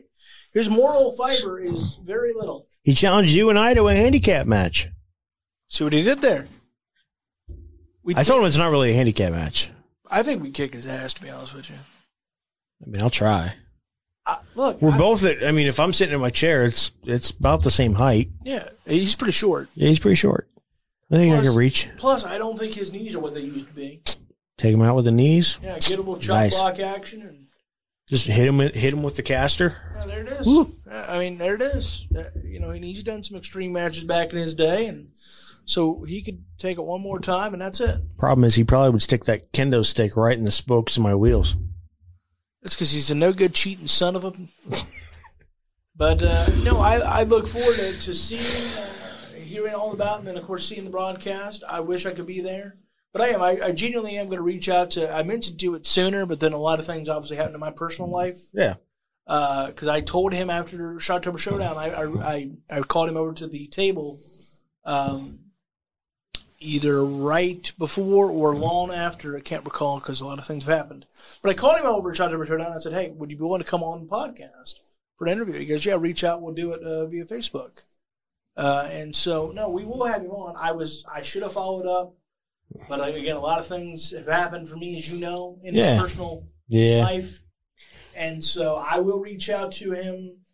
his 0.52 0.70
moral 0.70 1.12
fiber 1.12 1.60
is 1.60 1.98
very 2.04 2.34
little. 2.34 2.68
He 2.84 2.94
challenged 2.94 3.34
you 3.34 3.50
and 3.50 3.58
I 3.58 3.74
to 3.74 3.88
a 3.88 3.96
handicap 3.96 4.46
match. 4.46 4.90
See 5.70 5.84
what 5.84 5.94
he 5.94 6.04
did 6.04 6.22
there. 6.22 6.48
We, 8.04 8.16
I 8.16 8.24
told 8.24 8.42
him 8.42 8.48
it's 8.48 8.58
not 8.58 8.72
really 8.72 8.92
a 8.92 8.96
handicap 8.96 9.32
match. 9.32 9.70
I 10.12 10.22
think 10.22 10.44
we 10.44 10.52
kick 10.52 10.74
his 10.74 10.86
ass. 10.86 11.14
To 11.16 11.22
be 11.22 11.30
honest 11.30 11.56
with 11.56 11.70
you, 11.70 11.78
I 12.86 12.90
mean, 12.90 13.02
I'll 13.02 13.10
try. 13.10 13.56
I, 14.26 14.38
look, 14.56 14.82
We're 14.82 14.92
I- 14.92 14.98
both 14.98 15.24
at. 15.26 15.44
I 15.46 15.52
mean, 15.52 15.68
if 15.68 15.80
I'm 15.80 15.92
sitting 15.94 16.14
in 16.16 16.22
my 16.22 16.30
chair, 16.30 16.64
it's 16.64 16.92
it's 17.04 17.32
about 17.32 17.64
the 17.64 17.72
same 17.72 17.96
height. 17.96 18.30
yeah, 18.44 18.70
he's 18.86 19.16
pretty 19.16 19.34
short. 19.34 19.70
Yeah, 19.76 19.90
he's 19.90 20.00
pretty 20.00 20.16
short. 20.16 20.50
I 21.12 21.16
think 21.18 21.36
I 21.36 21.42
can 21.42 21.56
reach. 21.56 21.90
Plus, 21.98 22.26
I 22.26 22.38
don't 22.38 22.58
think 22.58 22.74
his 22.74 22.92
knees 22.92 23.16
are 23.16 23.20
what 23.20 23.34
they 23.36 23.42
used 23.42 23.68
to 23.68 23.74
be. 23.74 24.02
Take 24.58 24.74
him 24.74 24.82
out 24.82 24.96
with 24.96 25.06
the 25.06 25.12
knees. 25.12 25.60
Yeah, 25.62 25.78
gettable 25.78 26.20
chop 26.20 26.36
Nice. 26.38 26.56
block 26.58 26.80
action, 26.80 27.22
and 27.22 27.46
Just 28.08 28.26
hit 28.28 28.48
him. 28.48 28.60
Hit 28.60 28.94
him 28.94 29.04
with 29.04 29.16
the 29.18 29.24
caster. 29.24 29.76
yeah, 29.98 30.06
there 30.06 30.22
it 30.22 30.30
is. 30.30 30.48
Woo. 30.48 30.76
I 30.90 31.20
mean, 31.20 31.38
there 31.38 31.56
it 31.56 31.62
is. 31.62 32.08
Uh, 32.16 32.24
you 32.44 32.60
know, 32.60 32.70
and 32.70 32.84
he's 32.84 33.04
done 33.04 33.24
some 33.24 33.38
extreme 33.38 33.74
matches 33.74 34.06
back 34.06 34.32
in 34.32 34.38
his 34.38 34.56
day, 34.56 34.86
and 34.88 35.10
so 35.66 36.04
he 36.04 36.22
could 36.22 36.44
take 36.58 36.78
it 36.78 36.84
one 36.84 37.02
more 37.02 37.20
time, 37.20 37.54
and 37.54 37.62
that's 37.62 37.80
it. 37.82 38.00
Problem 38.18 38.46
is, 38.46 38.56
he 38.56 38.64
probably 38.64 38.92
would 38.92 39.02
stick 39.02 39.26
that 39.26 39.52
kendo 39.52 39.86
stick 39.86 40.16
right 40.16 40.38
in 40.38 40.46
the 40.46 40.52
spokes 40.52 40.96
of 40.98 41.04
my 41.04 41.14
wheels. 41.16 41.56
It's 42.64 42.76
because 42.76 42.92
he's 42.92 43.12
a 43.12 43.16
no 43.16 43.34
good 43.34 43.54
cheating 43.54 43.88
son 43.88 44.16
of 44.16 44.24
a. 44.24 44.34
but 45.96 46.24
uh, 46.24 46.48
no, 46.64 46.78
I, 46.78 46.98
I 46.98 47.24
look 47.24 47.48
forward 47.48 47.76
to, 47.76 48.00
to 48.00 48.14
seeing, 48.14 48.42
uh, 48.78 49.34
hearing 49.36 49.74
all 49.74 49.92
about, 49.92 50.20
and 50.20 50.28
then 50.28 50.38
of 50.38 50.46
course 50.46 50.68
seeing 50.68 50.86
the 50.86 50.90
broadcast. 50.90 51.64
I 51.68 51.82
wish 51.82 52.06
I 52.06 52.14
could 52.14 52.26
be 52.26 52.40
there, 52.40 52.78
but 53.12 53.22
I 53.22 53.28
am. 53.30 53.42
I, 53.42 53.60
I 53.62 53.72
genuinely 53.74 54.16
am 54.16 54.28
going 54.28 54.38
to 54.38 54.44
reach 54.44 54.70
out 54.70 54.92
to. 54.92 55.14
I 55.14 55.24
meant 55.24 55.44
to 55.44 55.54
do 55.54 55.76
it 55.76 55.86
sooner, 55.86 56.26
but 56.26 56.40
then 56.40 56.54
a 56.54 56.58
lot 56.58 56.80
of 56.80 56.86
things 56.86 57.10
obviously 57.10 57.38
happened 57.38 57.56
in 57.56 57.62
my 57.62 57.72
personal 57.72 58.10
life. 58.10 58.42
Yeah. 58.54 58.76
Because 59.26 59.88
I 59.88 60.02
told 60.02 60.34
him 60.34 60.50
after 60.50 60.96
Shocktober 60.96 61.40
Showdown, 61.40 61.78
I, 61.78 61.90
I 61.90 62.34
I 62.34 62.52
I 62.70 62.82
called 62.82 63.10
him 63.10 63.18
over 63.18 63.34
to 63.34 63.48
the 63.48 63.68
table, 63.68 64.20
um, 64.86 65.40
either 66.64 67.04
right 67.06 67.72
before 67.78 68.30
or 68.32 68.56
long 68.56 68.92
after. 68.92 69.36
I 69.38 69.42
can't 69.42 69.66
recall 69.66 70.00
because 70.00 70.22
a 70.22 70.26
lot 70.28 70.40
of 70.40 70.46
things 70.48 70.66
have 70.66 70.76
happened. 70.76 71.06
But 71.42 71.52
I 71.52 71.54
called 71.54 71.80
him 71.80 71.86
over 71.86 72.12
at 72.12 72.18
Shocktober 72.18 72.48
Showdown. 72.48 72.68
And 72.68 72.76
I 72.76 72.80
said, 72.80 72.94
"Hey, 72.94 73.12
would 73.12 73.30
you 73.32 73.38
be 73.38 73.44
willing 73.44 73.62
to 73.64 73.70
come 73.70 73.84
on 73.84 74.02
the 74.02 74.08
podcast 74.08 74.76
for 75.18 75.26
an 75.26 75.32
interview?" 75.34 75.60
He 75.60 75.66
goes, 75.66 75.86
"Yeah, 75.86 75.98
reach 76.00 76.24
out. 76.24 76.42
We'll 76.42 76.54
do 76.54 76.74
it 76.74 76.82
uh, 76.84 77.06
via 77.06 77.26
Facebook." 77.26 77.72
Uh, 78.56 78.88
and 78.92 79.16
so, 79.16 79.52
no, 79.52 79.70
we 79.70 79.84
will 79.84 80.06
have 80.06 80.22
him 80.22 80.32
on. 80.32 80.56
I 80.58 80.72
was 80.74 81.04
I 81.12 81.22
should 81.24 81.44
have 81.44 81.54
followed 81.54 81.88
up, 81.88 82.14
but 82.88 83.00
uh, 83.00 83.04
again, 83.06 83.36
a 83.36 83.40
lot 83.42 83.60
of 83.60 83.68
things 83.68 84.12
have 84.12 84.28
happened 84.28 84.70
for 84.70 84.76
me, 84.76 84.98
as 85.00 85.12
you 85.12 85.20
know, 85.20 85.60
in 85.64 85.74
Yeah. 85.76 85.96
my 85.98 86.04
personal 86.04 86.48
Yeah. 86.68 87.04
life. 87.04 87.40
and 88.16 88.44
so 88.44 88.76
I 88.76 89.00
will 89.00 89.18
reach 89.20 89.50
out 89.50 89.72
to 89.74 89.92
him. 89.94 90.46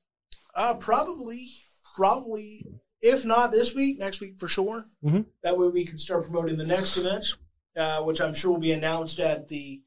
Uh, 0.56 0.76
probably, 0.76 1.52
probably, 1.95 2.65
if 3.01 3.26
not 3.26 3.51
this 3.51 3.76
week, 3.76 3.99
next 3.99 4.21
week 4.21 4.39
for 4.39 4.47
sure. 4.47 4.85
Mhm. 5.03 5.26
That 5.43 5.57
way 5.57 5.67
we 5.69 5.85
can 5.85 5.99
start 5.99 6.23
promoting 6.23 6.57
the 6.57 6.65
next 6.65 6.97
event, 6.97 7.26
uh, 7.76 8.01
which 8.03 8.21
I'm 8.21 8.34
sure 8.34 8.51
will 8.51 8.59
be 8.59 8.71
announced 8.71 9.19
at 9.19 9.47
the 9.47 9.81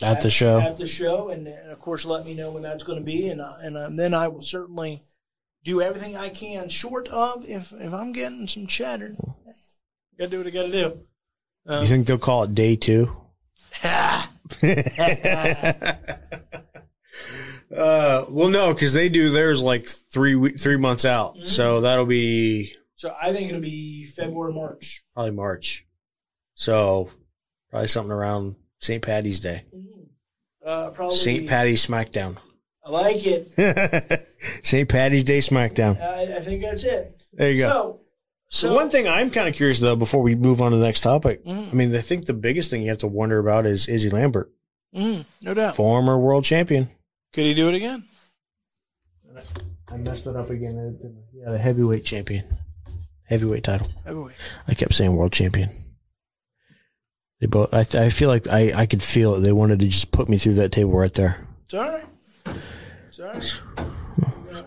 At 0.00 0.20
the 0.20 0.30
show. 0.30 0.60
At 0.60 0.76
the 0.76 0.86
show, 0.86 1.30
and, 1.30 1.48
and 1.48 1.72
of 1.72 1.80
course, 1.80 2.04
let 2.04 2.24
me 2.24 2.34
know 2.34 2.52
when 2.52 2.62
that's 2.62 2.84
going 2.84 2.98
to 3.00 3.04
be, 3.04 3.28
and 3.28 3.40
uh, 3.40 3.56
and, 3.60 3.76
uh, 3.76 3.88
then 3.90 4.14
I 4.14 4.28
will 4.28 4.44
certainly 4.44 5.02
do 5.64 5.82
everything 5.82 6.14
I 6.16 6.28
can. 6.28 6.68
Short 6.68 7.08
of 7.08 7.44
if 7.46 7.72
if 7.72 7.92
I'm 7.92 8.12
getting 8.12 8.46
some 8.46 8.66
chatter, 8.68 9.16
gotta 10.18 10.30
do 10.30 10.38
what 10.38 10.46
I 10.46 10.50
gotta 10.50 10.70
do. 10.70 11.00
you 11.68 11.84
think 11.84 12.06
they'll 12.06 12.16
call 12.18 12.44
it 12.44 12.54
day 12.54 12.76
two? 12.76 13.16
Uh, 17.74 18.24
well, 18.28 18.48
no, 18.48 18.72
because 18.72 18.94
they 18.94 19.08
do 19.08 19.28
theirs 19.30 19.60
like 19.62 19.86
three 19.86 20.34
we- 20.34 20.52
three 20.52 20.76
months 20.78 21.04
out, 21.04 21.36
so 21.46 21.82
that'll 21.82 22.06
be 22.06 22.72
so 22.96 23.14
I 23.20 23.32
think 23.32 23.48
it'll 23.50 23.60
be 23.60 24.06
February, 24.06 24.52
March. 24.54 25.04
probably 25.14 25.32
March. 25.32 25.86
So 26.54 27.10
probably 27.70 27.88
something 27.88 28.10
around 28.12 28.56
St. 28.80 29.02
Patty's 29.02 29.40
Day, 29.40 29.64
Uh, 30.64 30.90
probably 30.90 31.16
St. 31.16 31.46
Patty's 31.48 31.86
SmackDown, 31.86 32.36
I 32.84 32.90
like 32.90 33.18
it. 33.26 34.26
St. 34.62 34.88
Patty's 34.88 35.24
Day 35.24 35.38
SmackDown. 35.40 36.00
I, 36.00 36.36
I 36.36 36.40
think 36.40 36.62
that's 36.62 36.84
it. 36.84 37.22
There 37.34 37.50
you 37.50 37.58
go. 37.58 37.68
So, 37.68 38.00
So 38.48 38.68
so 38.68 38.74
one 38.74 38.88
thing 38.88 39.06
I'm 39.06 39.30
kind 39.30 39.46
of 39.46 39.54
curious 39.54 39.78
though, 39.78 39.94
before 39.96 40.22
we 40.22 40.34
move 40.34 40.62
on 40.62 40.70
to 40.70 40.78
the 40.78 40.84
next 40.84 41.00
topic, 41.02 41.44
Mhm. 41.44 41.70
I 41.70 41.74
mean, 41.74 41.94
I 41.94 42.00
think 42.00 42.24
the 42.24 42.32
biggest 42.32 42.70
thing 42.70 42.80
you 42.82 42.88
have 42.88 42.98
to 42.98 43.06
wonder 43.06 43.38
about 43.38 43.66
is 43.66 43.86
Izzy 43.88 44.08
Lambert, 44.08 44.50
Mhm, 44.96 45.26
no 45.42 45.52
doubt. 45.52 45.76
former 45.76 46.18
world 46.18 46.44
champion. 46.44 46.88
Could 47.32 47.44
he 47.44 47.54
do 47.54 47.68
it 47.68 47.74
again? 47.74 48.04
I 49.90 49.96
messed 49.96 50.26
it 50.26 50.36
up 50.36 50.50
again. 50.50 50.98
Yeah, 51.32 51.50
the 51.50 51.58
heavyweight 51.58 52.04
champion, 52.04 52.44
heavyweight 53.24 53.64
title. 53.64 53.88
Heavyweight. 54.04 54.36
I 54.66 54.74
kept 54.74 54.94
saying 54.94 55.14
world 55.14 55.32
champion. 55.32 55.70
They 57.40 57.46
both. 57.46 57.72
I, 57.72 57.80
I 58.04 58.10
feel 58.10 58.28
like 58.28 58.48
I, 58.48 58.72
I 58.74 58.86
could 58.86 59.02
feel 59.02 59.36
it. 59.36 59.40
They 59.40 59.52
wanted 59.52 59.80
to 59.80 59.86
just 59.86 60.10
put 60.10 60.28
me 60.28 60.38
through 60.38 60.54
that 60.54 60.72
table 60.72 60.92
right 60.92 61.12
there. 61.14 61.46
It's 61.64 61.74
all 61.74 61.82
right. 61.82 62.04
It's 63.08 63.20
all 63.20 63.26
right. 63.26 63.60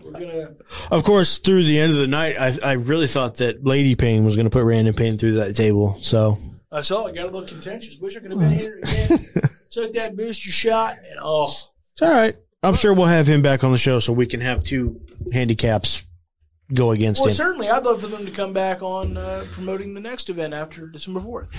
We're 0.03 0.11
gonna, 0.11 0.55
Of 0.89 1.03
course, 1.03 1.37
through 1.39 1.63
the 1.63 1.79
end 1.79 1.91
of 1.91 1.97
the 1.97 2.07
night, 2.07 2.35
I 2.39 2.53
I 2.63 2.73
really 2.73 3.07
thought 3.07 3.37
that 3.37 3.65
Lady 3.65 3.95
Payne 3.95 4.23
was 4.23 4.35
going 4.35 4.45
to 4.45 4.49
put 4.49 4.63
Brandon 4.63 4.93
Payne 4.93 5.17
through 5.17 5.33
that 5.33 5.55
table. 5.55 5.97
So 6.01 6.37
I 6.71 6.81
saw 6.81 7.07
it. 7.07 7.15
Got 7.15 7.23
a 7.23 7.25
little 7.25 7.47
contentious. 7.47 7.97
Wish 7.99 8.15
I 8.15 8.21
could 8.21 8.31
have 8.31 8.39
been 8.39 8.57
here 8.57 8.79
again. 8.81 9.19
Took 9.71 9.93
that 9.93 10.15
booster 10.15 10.49
shot, 10.51 10.97
and 10.97 11.19
oh, 11.21 11.53
it's 11.93 12.01
all 12.01 12.11
right. 12.11 12.35
I'm 12.63 12.75
sure 12.75 12.93
we'll 12.93 13.07
have 13.07 13.27
him 13.27 13.41
back 13.41 13.63
on 13.63 13.71
the 13.71 13.77
show 13.77 13.99
so 13.99 14.13
we 14.13 14.27
can 14.27 14.41
have 14.41 14.63
two 14.63 15.01
handicaps 15.33 16.05
go 16.73 16.91
against 16.91 17.21
well, 17.21 17.29
him. 17.29 17.35
certainly, 17.35 17.69
I'd 17.69 17.83
love 17.83 18.01
for 18.01 18.07
them 18.07 18.25
to 18.25 18.31
come 18.31 18.53
back 18.53 18.81
on 18.83 19.17
uh, 19.17 19.45
promoting 19.51 19.93
the 19.93 19.99
next 19.99 20.29
event 20.29 20.53
after 20.53 20.87
December 20.87 21.19
fourth. 21.19 21.49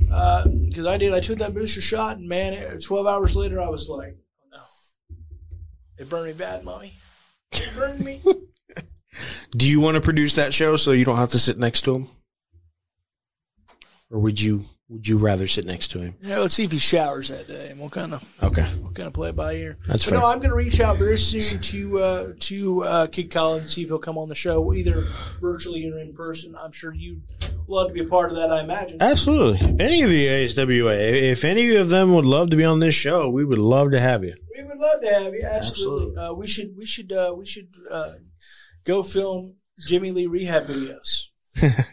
Because 0.00 0.86
I 0.86 0.96
did, 0.98 1.12
I 1.12 1.20
took 1.20 1.38
that 1.38 1.54
booster 1.54 1.80
shot, 1.80 2.18
and 2.18 2.28
man, 2.28 2.78
twelve 2.80 3.06
hours 3.06 3.36
later, 3.36 3.60
I 3.60 3.68
was 3.68 3.88
like, 3.88 4.16
oh 4.42 4.46
no, 4.52 5.16
it 5.98 6.08
burned 6.08 6.26
me 6.26 6.32
bad, 6.32 6.64
mommy. 6.64 6.94
It 7.52 7.72
burned 7.76 8.04
me. 8.04 8.20
Do 9.50 9.68
you 9.68 9.80
want 9.80 9.96
to 9.96 10.00
produce 10.00 10.36
that 10.36 10.54
show 10.54 10.76
so 10.76 10.92
you 10.92 11.04
don't 11.04 11.16
have 11.16 11.30
to 11.30 11.38
sit 11.38 11.58
next 11.58 11.82
to 11.82 11.94
him, 11.96 12.08
or 14.10 14.20
would 14.20 14.40
you 14.40 14.66
would 14.90 15.06
you 15.06 15.16
rather 15.16 15.46
sit 15.46 15.64
next 15.64 15.88
to 15.92 16.00
him? 16.00 16.14
yeah, 16.20 16.38
let's 16.40 16.52
see 16.54 16.64
if 16.64 16.72
he 16.72 16.78
showers 16.78 17.28
that 17.28 17.46
day, 17.48 17.68
and 17.70 17.78
we'll 17.80 17.88
kind 17.88 18.12
of 18.12 18.22
Okay, 18.42 18.68
we'll 18.82 18.92
kind 18.92 19.06
of 19.06 19.12
play 19.12 19.28
it 19.30 19.36
by 19.36 19.54
ear. 19.54 19.78
That's 19.86 20.04
but 20.04 20.10
fair. 20.10 20.18
no, 20.20 20.26
I'm 20.26 20.38
going 20.38 20.50
to 20.50 20.56
reach 20.56 20.80
out 20.80 20.98
very 20.98 21.16
soon 21.16 21.60
to 21.60 21.98
uh, 22.00 22.32
to 22.40 22.84
uh, 22.84 23.06
Kid 23.06 23.30
Collins 23.30 23.62
and 23.62 23.70
see 23.70 23.82
if 23.82 23.88
he'll 23.88 23.98
come 23.98 24.18
on 24.18 24.28
the 24.28 24.34
show, 24.34 24.74
either 24.74 25.06
virtually 25.40 25.88
or 25.88 25.98
in 26.00 26.12
person. 26.12 26.56
I'm 26.60 26.72
sure 26.72 26.92
you'd 26.92 27.22
love 27.68 27.88
to 27.88 27.94
be 27.94 28.00
a 28.00 28.06
part 28.08 28.30
of 28.30 28.36
that. 28.36 28.50
I 28.52 28.60
imagine. 28.62 29.00
absolutely. 29.00 29.60
Any 29.82 30.02
of 30.02 30.10
the 30.10 30.26
ASWA, 30.26 31.22
if 31.30 31.44
any 31.44 31.76
of 31.76 31.88
them 31.90 32.12
would 32.14 32.24
love 32.24 32.50
to 32.50 32.56
be 32.56 32.64
on 32.64 32.80
this 32.80 32.94
show, 32.96 33.28
we 33.30 33.44
would 33.44 33.58
love 33.58 33.92
to 33.92 34.00
have 34.00 34.24
you. 34.24 34.34
We 34.56 34.64
would 34.64 34.78
love 34.78 35.00
to 35.02 35.08
have 35.14 35.32
you. 35.34 35.42
Absolutely. 35.44 36.16
Absolutely. 36.16 36.16
Uh, 36.16 36.32
we 36.32 36.46
should. 36.48 36.76
We 36.76 36.84
should. 36.84 37.12
Uh, 37.12 37.32
we 37.38 37.46
should 37.46 37.68
uh, 37.90 38.14
go 38.84 39.02
film 39.04 39.56
Jimmy 39.86 40.10
Lee 40.10 40.26
rehab 40.26 40.66
videos. 40.66 41.26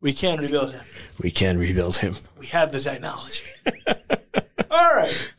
we 0.00 0.12
can 0.12 0.38
rebuild 0.38 0.72
him. 0.72 0.84
We 1.18 1.30
can 1.30 1.58
rebuild 1.58 1.96
him. 1.96 2.16
We 2.38 2.46
have 2.48 2.72
the 2.72 2.80
technology. 2.80 3.44
All 4.70 4.94
right. 4.94 5.30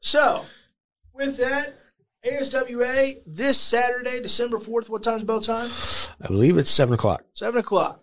So, 0.00 0.44
with 1.12 1.38
that, 1.38 1.74
ASWA 2.24 3.20
this 3.26 3.60
Saturday, 3.60 4.20
December 4.20 4.58
fourth. 4.58 4.88
What 4.88 5.02
time's 5.02 5.24
bell 5.24 5.40
time? 5.40 5.70
I 6.22 6.28
believe 6.28 6.56
it's 6.56 6.70
seven 6.70 6.94
o'clock. 6.94 7.24
Seven 7.34 7.60
o'clock. 7.60 8.02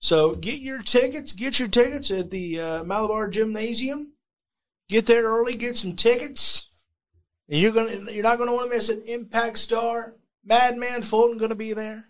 So 0.00 0.34
get 0.34 0.60
your 0.60 0.80
tickets. 0.80 1.32
Get 1.32 1.58
your 1.58 1.68
tickets 1.68 2.10
at 2.10 2.30
the 2.30 2.60
uh, 2.60 2.84
Malabar 2.84 3.28
Gymnasium. 3.28 4.12
Get 4.88 5.06
there 5.06 5.24
early. 5.24 5.54
Get 5.54 5.76
some 5.76 5.96
tickets. 5.96 6.66
And 7.48 7.60
you're 7.60 7.72
gonna. 7.72 8.12
You're 8.12 8.22
not 8.22 8.38
gonna 8.38 8.52
want 8.52 8.70
to 8.70 8.76
miss 8.76 8.90
it. 8.90 9.02
Impact 9.06 9.58
Star, 9.58 10.14
Madman 10.44 11.02
Fulton 11.02 11.38
going 11.38 11.50
to 11.50 11.56
be 11.56 11.72
there. 11.72 12.04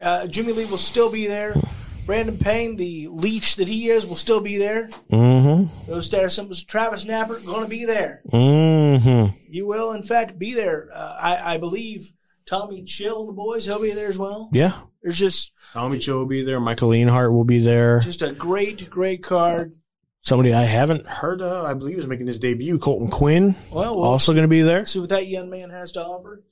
Uh, 0.00 0.26
Jimmy 0.26 0.52
Lee 0.52 0.66
will 0.66 0.76
still 0.76 1.10
be 1.10 1.26
there. 1.26 1.54
Brandon 2.06 2.36
Payne, 2.36 2.76
the 2.76 3.08
leech 3.08 3.56
that 3.56 3.66
he 3.68 3.88
is, 3.88 4.06
will 4.06 4.16
still 4.16 4.40
be 4.40 4.58
there. 4.58 4.88
Mm-hmm. 5.10 5.90
Those 5.90 6.06
status 6.06 6.34
symbols. 6.34 6.62
Travis 6.64 7.04
Napper 7.04 7.38
going 7.46 7.64
to 7.64 7.68
be 7.70 7.84
there. 7.86 8.22
Mm-hmm. 8.30 9.36
You 9.48 9.66
will, 9.66 9.92
in 9.92 10.02
fact, 10.02 10.38
be 10.38 10.54
there. 10.54 10.88
Uh, 10.94 11.16
I, 11.18 11.54
I 11.54 11.58
believe 11.58 12.12
Tommy 12.46 12.84
Chill 12.84 13.20
and 13.20 13.28
the 13.28 13.32
boys. 13.32 13.64
He'll 13.64 13.80
be 13.80 13.92
there 13.92 14.08
as 14.08 14.18
well. 14.18 14.50
Yeah. 14.52 14.78
There's 15.02 15.18
just 15.18 15.52
Tommy 15.72 15.98
Chill 15.98 16.18
will 16.18 16.26
be 16.26 16.44
there. 16.44 16.60
Michael 16.60 16.90
Leonhart 16.90 17.32
will 17.32 17.44
be 17.44 17.58
there. 17.58 18.00
just 18.00 18.22
a 18.22 18.32
great, 18.32 18.88
great 18.90 19.22
card. 19.22 19.76
Somebody 20.22 20.54
I 20.54 20.62
haven't 20.62 21.06
heard 21.06 21.42
of, 21.42 21.66
I 21.66 21.74
believe, 21.74 21.98
is 21.98 22.06
making 22.06 22.26
his 22.26 22.38
debut. 22.38 22.78
Colton 22.78 23.08
Quinn 23.10 23.54
Well, 23.70 23.96
we'll 23.96 24.04
also 24.08 24.32
going 24.32 24.44
to 24.44 24.48
be 24.48 24.62
there. 24.62 24.86
see 24.86 24.98
what 24.98 25.10
that 25.10 25.26
young 25.26 25.50
man 25.50 25.68
has 25.70 25.92
to 25.92 26.04
offer. 26.04 26.42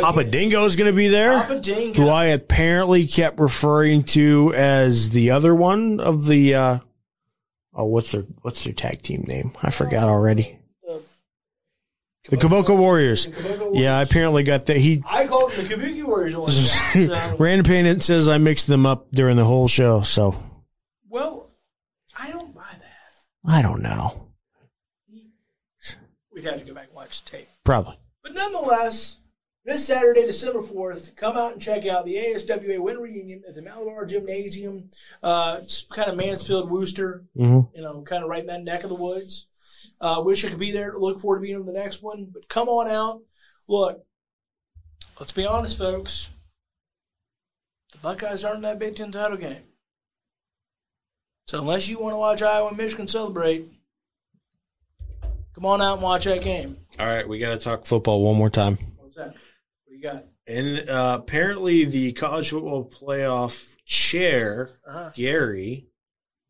Papa 0.00 0.24
Dingo 0.24 0.64
is 0.64 0.76
going 0.76 0.90
to 0.90 0.96
be 0.96 1.08
there. 1.08 1.32
Papa 1.34 1.60
Dingo. 1.60 2.02
who 2.02 2.08
I 2.08 2.26
apparently 2.26 3.06
kept 3.06 3.38
referring 3.38 4.02
to 4.04 4.52
as 4.54 5.10
the 5.10 5.30
other 5.30 5.54
one 5.54 6.00
of 6.00 6.26
the 6.26 6.54
uh 6.54 6.78
oh 7.74 7.84
what's 7.84 8.12
their 8.12 8.22
what's 8.42 8.64
their 8.64 8.72
tag 8.72 9.02
team 9.02 9.24
name? 9.26 9.52
I 9.62 9.70
forgot 9.70 10.08
already. 10.08 10.58
The 12.30 12.38
Kaboko 12.38 12.76
Warriors. 12.76 13.28
Yeah, 13.74 13.98
I 13.98 14.02
apparently 14.02 14.44
got 14.44 14.64
that. 14.66 14.78
He 14.78 15.02
I 15.06 15.26
called 15.26 15.52
them 15.52 15.66
the 15.68 15.74
Kabuki 15.74 16.02
Warriors. 16.04 17.34
Random 17.38 17.66
Payne 17.66 18.00
says 18.00 18.30
I 18.30 18.38
mixed 18.38 18.66
them 18.66 18.86
up 18.86 19.08
during 19.12 19.36
the 19.36 19.44
whole 19.44 19.68
show, 19.68 20.00
so 20.00 20.34
well, 21.10 21.50
I 22.18 22.30
don't 22.30 22.54
buy 22.54 22.62
that. 22.62 23.50
I 23.52 23.60
don't 23.60 23.82
know. 23.82 24.28
We'd 26.32 26.44
have 26.44 26.58
to 26.58 26.64
go 26.64 26.72
back 26.74 26.86
and 26.86 26.94
watch 26.94 27.22
the 27.24 27.30
tape. 27.32 27.48
Probably. 27.62 27.96
But 28.22 28.34
nonetheless, 28.34 29.18
this 29.64 29.86
Saturday, 29.86 30.22
December 30.22 30.60
4th, 30.60 31.16
come 31.16 31.36
out 31.36 31.52
and 31.52 31.62
check 31.62 31.86
out 31.86 32.04
the 32.04 32.16
ASWA 32.16 32.78
Win 32.78 32.98
Reunion 32.98 33.42
at 33.48 33.54
the 33.54 33.62
Malabar 33.62 34.04
Gymnasium. 34.06 34.90
Uh, 35.22 35.60
it's 35.62 35.84
kind 35.84 36.10
of 36.10 36.16
Mansfield, 36.16 36.70
Wooster, 36.70 37.24
hmm 37.36 37.60
you 37.74 37.82
know, 37.82 38.02
kind 38.02 38.22
of 38.22 38.30
right 38.30 38.40
in 38.40 38.46
that 38.46 38.64
neck 38.64 38.82
of 38.84 38.90
the 38.90 38.94
woods. 38.94 39.46
Uh, 40.00 40.20
wish 40.24 40.44
I 40.44 40.50
could 40.50 40.58
be 40.58 40.72
there. 40.72 40.94
Look 40.98 41.20
forward 41.20 41.38
to 41.38 41.42
being 41.42 41.56
on 41.56 41.66
the 41.66 41.72
next 41.72 42.02
one. 42.02 42.28
But 42.32 42.48
come 42.48 42.68
on 42.68 42.88
out. 42.88 43.22
Look, 43.68 44.04
let's 45.18 45.32
be 45.32 45.46
honest, 45.46 45.78
folks. 45.78 46.30
The 47.92 47.98
Buckeyes 47.98 48.44
aren't 48.44 48.56
in 48.56 48.62
that 48.62 48.78
Big 48.78 48.96
Ten 48.96 49.12
title 49.12 49.36
game. 49.36 49.62
So 51.46 51.60
unless 51.60 51.88
you 51.88 51.98
want 51.98 52.14
to 52.14 52.18
watch 52.18 52.42
Iowa 52.42 52.68
and 52.68 52.76
Michigan 52.76 53.06
celebrate, 53.08 53.68
come 55.54 55.66
on 55.66 55.80
out 55.82 55.94
and 55.94 56.02
watch 56.02 56.24
that 56.24 56.42
game. 56.42 56.78
All 56.98 57.06
right, 57.06 57.28
we 57.28 57.38
got 57.38 57.50
to 57.50 57.58
talk 57.58 57.86
football 57.86 58.22
one 58.22 58.36
more 58.36 58.50
time. 58.50 58.78
What's 58.98 59.16
that? 59.16 59.28
What 59.28 59.34
do 59.86 59.90
you 59.90 59.92
got? 60.04 60.24
And 60.46 60.88
uh, 60.88 61.18
apparently, 61.22 61.84
the 61.84 62.12
college 62.12 62.50
football 62.50 62.88
playoff 62.90 63.74
chair, 63.86 64.70
Uh-huh. 64.86 65.10
Gary, 65.14 65.88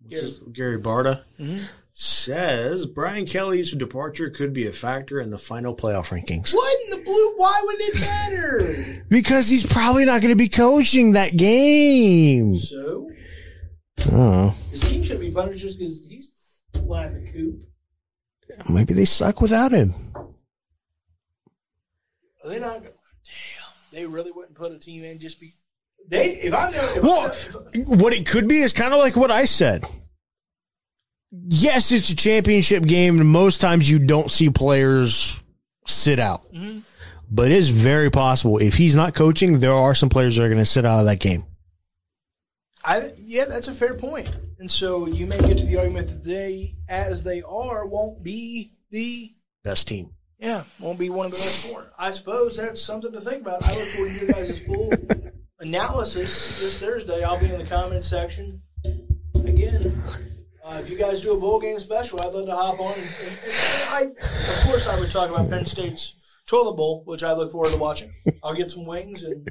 Gary. 0.08 0.20
his- 0.22 0.40
Gary 0.52 0.78
Barta, 0.80 1.22
Mhm. 1.40 1.68
says 1.92 2.86
Brian 2.86 3.24
Kelly's 3.26 3.70
departure 3.72 4.30
could 4.30 4.52
be 4.52 4.66
a 4.66 4.72
factor 4.72 5.20
in 5.20 5.30
the 5.30 5.38
final 5.38 5.74
playoff 5.76 6.08
rankings. 6.10 6.52
What 6.54 6.76
in 6.84 6.90
the 6.98 7.04
blue? 7.04 7.34
Why 7.36 7.62
would 7.64 7.80
it 7.80 8.00
matter? 8.00 9.04
Because 9.08 9.48
he's 9.48 9.64
probably 9.66 10.04
not 10.04 10.20
going 10.20 10.32
to 10.32 10.36
be 10.36 10.48
coaching 10.48 11.12
that 11.12 11.36
game. 11.36 12.56
so 12.56 13.08
Oh, 14.10 14.48
his 14.72 14.80
team 14.80 15.04
should 15.04 15.20
be 15.20 15.30
punished 15.30 15.62
just 15.62 15.78
because 15.78 16.04
he's 16.08 16.32
flying 16.72 17.14
the 17.24 17.30
coop. 17.32 17.60
maybe 18.68 18.92
they 18.92 19.04
suck 19.04 19.40
without 19.40 19.70
him. 19.70 19.94
They're 22.44 22.60
not. 22.60 22.82
They 23.94 24.06
really 24.06 24.32
wouldn't 24.32 24.56
put 24.56 24.72
a 24.72 24.78
team 24.78 25.04
in 25.04 25.18
just 25.18 25.40
be. 25.40 25.56
They 26.08 26.32
if 26.32 26.54
I 26.54 26.70
know. 26.70 26.94
Well, 27.02 27.30
what 27.86 28.12
it 28.12 28.26
could 28.26 28.48
be 28.48 28.58
is 28.58 28.72
kind 28.72 28.92
of 28.92 29.00
like 29.00 29.16
what 29.16 29.30
I 29.30 29.44
said. 29.44 29.84
Yes, 31.30 31.90
it's 31.92 32.10
a 32.10 32.16
championship 32.16 32.84
game, 32.84 33.18
and 33.18 33.28
most 33.28 33.60
times 33.60 33.90
you 33.90 33.98
don't 33.98 34.30
see 34.30 34.50
players 34.50 35.42
sit 35.86 36.18
out. 36.18 36.52
Mm-hmm. 36.52 36.80
But 37.30 37.50
it 37.50 37.56
is 37.56 37.70
very 37.70 38.10
possible 38.10 38.58
if 38.58 38.74
he's 38.76 38.94
not 38.94 39.14
coaching, 39.14 39.58
there 39.58 39.72
are 39.72 39.94
some 39.94 40.08
players 40.08 40.36
that 40.36 40.44
are 40.44 40.48
going 40.48 40.58
to 40.58 40.66
sit 40.66 40.84
out 40.84 41.00
of 41.00 41.06
that 41.06 41.20
game. 41.20 41.44
I 42.84 43.12
yeah, 43.18 43.46
that's 43.46 43.68
a 43.68 43.72
fair 43.72 43.94
point. 43.94 44.30
And 44.58 44.70
so 44.70 45.06
you 45.06 45.26
may 45.26 45.38
get 45.38 45.58
to 45.58 45.66
the 45.66 45.78
argument 45.78 46.08
that 46.08 46.24
they, 46.24 46.74
as 46.88 47.24
they 47.24 47.42
are, 47.42 47.86
won't 47.86 48.22
be 48.22 48.72
the 48.90 49.34
Best 49.64 49.88
team. 49.88 50.10
Yeah, 50.44 50.62
won't 50.78 50.98
be 50.98 51.08
one 51.08 51.26
of 51.26 51.32
the 51.32 51.38
best 51.38 51.72
four. 51.72 51.90
I 51.98 52.10
suppose 52.10 52.56
that's 52.56 52.82
something 52.82 53.10
to 53.12 53.20
think 53.20 53.40
about. 53.40 53.66
I 53.66 53.74
look 53.74 53.88
forward 53.88 54.12
to 54.12 54.26
your 54.26 54.34
guys' 54.34 54.60
full 54.60 54.92
analysis 55.60 56.60
this 56.60 56.78
Thursday. 56.78 57.22
I'll 57.22 57.38
be 57.40 57.50
in 57.50 57.56
the 57.58 57.64
comments 57.64 58.08
section 58.08 58.60
again. 59.46 60.02
Uh, 60.62 60.78
if 60.80 60.90
you 60.90 60.98
guys 60.98 61.22
do 61.22 61.34
a 61.34 61.40
bowl 61.40 61.58
game 61.60 61.80
special, 61.80 62.18
I'd 62.22 62.32
love 62.32 62.46
to 62.46 62.54
hop 62.54 62.78
on. 62.78 62.92
And, 62.92 63.02
and, 63.02 63.38
and 63.44 63.90
I, 63.90 64.02
of 64.02 64.64
course, 64.66 64.86
I 64.86 64.98
would 64.98 65.10
talk 65.10 65.30
about 65.30 65.48
Penn 65.48 65.64
State's 65.64 66.20
toilet 66.46 66.74
bowl, 66.74 67.02
which 67.06 67.22
I 67.22 67.32
look 67.32 67.50
forward 67.50 67.70
to 67.70 67.78
watching. 67.78 68.12
I'll 68.42 68.54
get 68.54 68.70
some 68.70 68.84
wings 68.84 69.24
and 69.24 69.48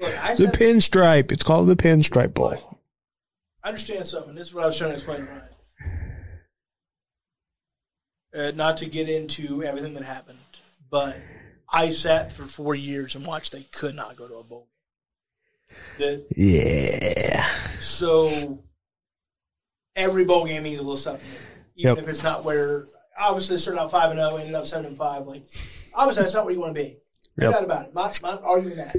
look. 0.00 0.24
I 0.24 0.34
The 0.34 0.46
pinstripe. 0.46 1.32
It's 1.32 1.42
called 1.42 1.66
the 1.66 1.76
pinstripe 1.76 2.34
bowl. 2.34 2.78
I 3.64 3.68
understand 3.68 4.06
something. 4.06 4.34
This 4.36 4.48
is 4.48 4.54
what 4.54 4.64
I 4.64 4.66
was 4.68 4.78
trying 4.78 4.90
to 4.90 4.94
explain 4.94 5.18
to 5.18 5.26
Ryan. 5.26 5.42
Uh, 8.36 8.50
not 8.54 8.78
to 8.78 8.86
get 8.86 9.08
into 9.10 9.62
everything 9.62 9.92
that 9.94 10.02
happened, 10.04 10.38
but 10.90 11.16
I 11.70 11.90
sat 11.90 12.32
for 12.32 12.44
four 12.44 12.74
years 12.74 13.14
and 13.14 13.26
watched 13.26 13.52
they 13.52 13.64
could 13.64 13.94
not 13.94 14.16
go 14.16 14.26
to 14.26 14.36
a 14.36 14.42
bowl 14.42 14.68
game. 15.68 15.76
The, 15.98 16.26
Yeah. 16.34 17.46
so 17.80 18.58
every 19.94 20.24
bowl 20.24 20.46
game 20.46 20.62
means 20.62 20.78
a 20.80 20.82
little 20.82 20.96
something, 20.96 21.26
even 21.76 21.96
Yep. 21.96 21.98
if 22.04 22.08
it's 22.08 22.22
not 22.22 22.44
where. 22.44 22.86
Obviously, 23.18 23.56
they 23.56 23.60
started 23.60 23.80
out 23.82 23.90
five 23.90 24.10
and 24.10 24.18
zero, 24.18 24.36
ended 24.36 24.54
up 24.54 24.66
seven 24.66 24.86
and 24.86 24.96
five. 24.96 25.26
Like, 25.26 25.42
obviously, 25.94 26.22
that's 26.22 26.32
not 26.34 26.46
where 26.46 26.54
you 26.54 26.60
want 26.60 26.74
to 26.74 26.82
be. 26.82 26.96
No 27.36 27.46
Yep. 27.50 27.52
doubt 27.54 27.64
about 27.64 27.86
it. 27.88 27.94
Not, 27.94 28.22
not 28.22 28.42
arguing 28.42 28.76
that. 28.78 28.96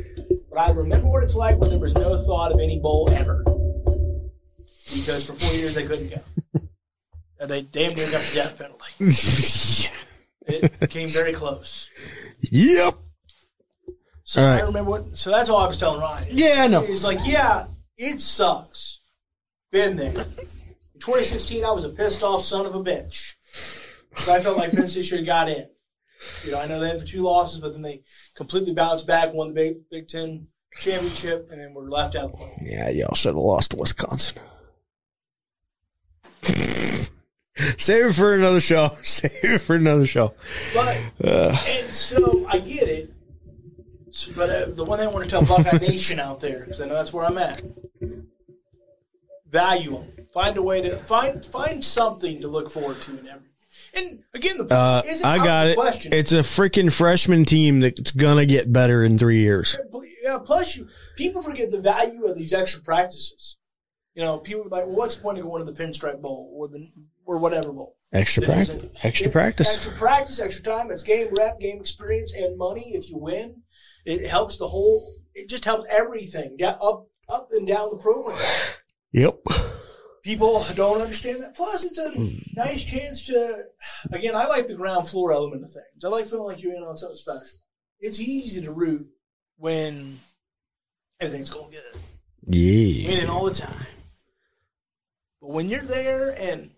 But 0.51 0.60
I 0.60 0.69
remember 0.72 1.07
what 1.07 1.23
it's 1.23 1.35
like 1.35 1.57
when 1.57 1.72
there 1.72 1.80
was 1.80 1.95
no 1.95 2.15
thought 2.15 2.51
of 2.51 2.60
any 2.60 2.80
bowl 2.80 3.10
ever, 3.10 3.43
because 4.93 5.26
for 5.26 5.34
four 5.34 5.53
years 5.55 5.73
they 5.73 5.85
couldn't 5.85 6.10
go. 6.10 6.22
And 7.39 7.49
they 7.49 7.64
damn 7.64 7.95
near 7.95 8.10
got 8.11 8.22
the 8.26 8.35
death 8.35 8.57
penalty. 8.57 8.73
It 10.45 10.90
came 10.90 11.07
very 11.07 11.32
close. 11.32 11.88
yep. 12.41 12.95
So 14.26 14.41
All 14.41 14.48
I 14.48 14.56
right. 14.57 14.64
remember 14.65 14.91
what. 14.91 15.18
So 15.18 15.32
that's 15.32 15.49
all 15.49 15.57
I 15.60 15.68
was 15.68 15.78
telling 15.78 16.02
Ryan. 16.02 16.28
Yeah, 16.32 16.64
I 16.64 16.68
know. 16.68 16.82
He's 16.82 17.03
like, 17.03 17.20
yeah, 17.24 17.68
it 17.98 18.20
sucks. 18.20 18.99
Been 19.72 19.95
there. 19.95 20.10
In 20.10 20.99
2016, 20.99 21.64
I 21.64 21.72
was 21.72 21.86
a 21.86 21.90
pissed 21.90 22.24
off 22.24 22.44
son 22.44 22.65
of 22.65 22.76
a 22.76 22.84
bitch. 22.84 23.36
So 24.15 24.34
I 24.34 24.41
felt 24.41 24.57
like 24.57 24.74
Penn 24.74 24.88
State 24.90 25.06
should 25.06 25.20
have 25.20 25.26
got 25.26 25.48
in. 25.49 25.65
You 26.44 26.52
know, 26.52 26.60
I 26.60 26.68
know 26.68 26.80
they 26.80 26.90
had 26.90 26.99
the 26.99 27.06
two 27.06 27.22
losses, 27.22 27.60
but 27.61 27.72
then 27.72 27.82
they 27.82 28.03
completely 28.36 28.74
bounced 28.74 29.07
back, 29.07 29.34
won 29.34 29.48
the 29.49 29.53
Big, 29.53 29.76
Big 29.90 30.07
Ten 30.10 30.48
championship, 30.80 31.48
and 31.52 31.60
then 31.61 31.74
were 31.74 31.90
left 31.90 32.15
out. 32.18 32.32
Yeah, 32.61 32.90
y'all 32.90 33.15
should 33.15 33.30
have 33.30 33.38
lost 33.38 33.72
to 33.72 33.78
Wisconsin. 33.78 34.41
Save 37.77 38.06
it 38.07 38.14
for 38.14 38.34
another 38.35 38.60
show. 38.60 38.95
Save 39.03 39.31
it 39.44 39.60
for 39.61 39.76
another 39.76 40.06
show. 40.06 40.34
But 40.73 40.98
and 41.23 41.94
so 41.94 42.45
I 42.49 42.60
get 42.60 42.88
it. 42.88 43.14
So- 44.11 44.31
But 44.35 44.49
uh, 44.49 44.65
the 44.72 44.84
one 44.85 44.99
thing 44.99 45.07
I 45.07 45.11
want 45.11 45.23
to 45.26 45.30
tell 45.30 45.44
Buckeye 45.45 45.77
Nation 45.81 46.19
out 46.19 46.40
there, 46.40 46.60
because 46.61 46.81
I 46.81 46.85
know 46.88 46.94
that's 46.95 47.11
where 47.14 47.26
I'm 47.26 47.38
at, 47.38 47.61
value 49.49 49.91
them. 49.91 50.07
Find 50.34 50.57
a 50.57 50.61
way 50.64 50.81
to 50.81 50.98
find 50.98 51.45
find 51.45 51.84
something 51.84 52.41
to 52.41 52.48
look 52.48 52.69
forward 52.69 53.02
to 53.03 53.11
in 53.19 53.27
every. 53.27 53.48
And 53.95 54.23
again, 54.34 54.57
the 54.57 54.73
Uh, 54.73 55.02
I 55.23 55.38
got 55.38 55.65
the 55.65 55.72
it. 55.72 55.76
Question. 55.76 56.14
It's 56.14 56.31
a 56.31 56.40
freaking 56.40 56.91
freshman 56.91 57.45
team 57.45 57.81
that's 57.81 58.11
gonna 58.11 58.45
get 58.45 58.72
better 58.73 59.03
in 59.03 59.18
three 59.19 59.41
years. 59.41 59.77
yeah. 60.23 60.40
Plus, 60.44 60.76
you 60.77 60.88
people 61.18 61.41
forget 61.44 61.69
the 61.69 61.80
value 61.81 62.26
of 62.26 62.35
these 62.38 62.53
extra 62.53 62.81
practices. 62.81 63.57
You 64.15 64.23
know, 64.23 64.38
people 64.38 64.64
are 64.64 64.69
like, 64.69 64.85
well, 64.85 64.95
what's 64.95 65.15
the 65.15 65.22
point 65.23 65.38
of 65.40 65.44
going 65.44 65.65
to 65.65 65.72
the 65.72 65.77
Pinstripe 65.84 66.22
Bowl 66.22 66.52
or 66.56 66.68
the 66.68 66.88
or 67.26 67.38
whatever 67.38 67.72
bowl? 67.72 67.98
Extra 68.12 68.44
practice. 68.44 68.78
Extra 69.04 69.28
it- 69.28 69.32
practice. 69.32 69.74
Extra 69.74 69.94
practice, 69.94 70.40
extra 70.40 70.64
time. 70.64 70.91
It's 70.91 71.04
game 71.04 71.30
rep, 71.36 71.60
game 71.60 71.80
experience, 71.80 72.34
and 72.34 72.58
money 72.58 72.94
if 72.95 73.10
you 73.10 73.18
win. 73.18 73.64
It 74.06 74.28
helps 74.28 74.58
the 74.58 74.68
whole. 74.68 75.02
It 75.34 75.50
just 75.50 75.66
helps 75.66 75.88
everything. 75.90 76.58
Yeah, 76.60 76.76
up, 76.82 77.08
up 77.30 77.50
and 77.52 77.68
down 77.68 77.90
the 77.91 77.98
program. 77.98 78.38
Yep. 79.14 79.40
People 80.24 80.66
don't 80.76 81.02
understand 81.02 81.41
that. 81.44 81.56
Plus, 81.56 81.84
it's 81.84 81.98
a 81.98 82.12
hmm. 82.12 82.28
nice 82.56 82.84
chance 82.84 83.26
to. 83.28 83.66
Again, 84.12 84.36
I 84.36 84.48
like 84.48 84.68
the 84.68 84.76
ground 84.76 85.08
floor 85.08 85.32
element 85.32 85.64
of 85.64 85.72
things. 85.72 86.04
I 86.04 86.08
like 86.08 86.28
feeling 86.28 86.45
like 86.45 86.62
you're 86.62 86.76
in 86.76 86.84
on 86.84 86.98
something 86.98 87.18
special. 87.18 87.60
It's 88.00 88.20
easy 88.20 88.62
to 88.62 88.72
root 88.72 89.08
when 89.58 90.20
everything's 91.20 91.50
going 91.50 91.72
good, 91.72 92.02
Yeah. 92.48 93.08
winning 93.10 93.30
all 93.30 93.45
the 93.45 93.54
time. 93.54 93.86
But 95.41 95.52
when 95.52 95.70
you're 95.70 95.82
there 95.82 96.36
and 96.38 96.72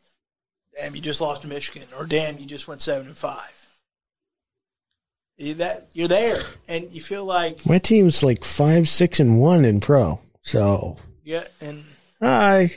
damn, 0.78 0.96
you 0.96 1.02
just 1.02 1.22
lost 1.22 1.42
to 1.44 1.48
Michigan, 1.48 1.88
or 1.98 2.06
damn, 2.06 2.38
you 2.40 2.46
just 2.46 2.68
went 2.68 2.82
seven 2.82 3.08
and 3.08 3.18
five. 3.18 3.52
You, 5.38 5.54
that 5.56 5.88
you're 5.94 6.08
there, 6.08 6.42
and 6.68 6.90
you 6.92 7.02
feel 7.02 7.26
like 7.26 7.66
My 7.66 7.78
team's 7.78 8.24
like 8.24 8.44
five, 8.46 8.88
six, 8.88 9.20
and 9.20 9.40
one 9.42 9.66
in 9.66 9.82
pro. 9.82 10.20
So, 10.44 10.98
yeah, 11.24 11.44
and 11.60 11.84
hi. 12.22 12.72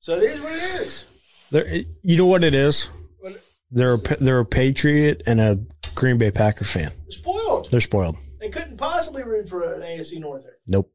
so 0.00 0.14
it 0.18 0.24
is 0.24 0.40
what 0.42 0.52
it 0.52 0.62
is. 0.62 1.06
They're, 1.50 1.66
you 2.02 2.16
know 2.16 2.26
what 2.26 2.44
it 2.44 2.54
is? 2.54 2.88
Well, 3.22 3.34
They're 3.70 3.94
a, 3.94 3.98
they're 4.20 4.38
a 4.40 4.44
Patriot 4.44 5.22
and 5.26 5.40
a 5.40 5.60
Green 5.94 6.18
Bay 6.18 6.30
Packer 6.30 6.64
fan. 6.64 6.90
spoiled. 7.08 7.68
They're 7.70 7.80
spoiled. 7.80 8.16
They 8.40 8.48
couldn't 8.50 8.76
possibly 8.76 9.22
root 9.22 9.48
for 9.48 9.62
an 9.74 9.80
AFC 9.82 10.18
North 10.20 10.42
there. 10.42 10.56
Nope. 10.66 10.92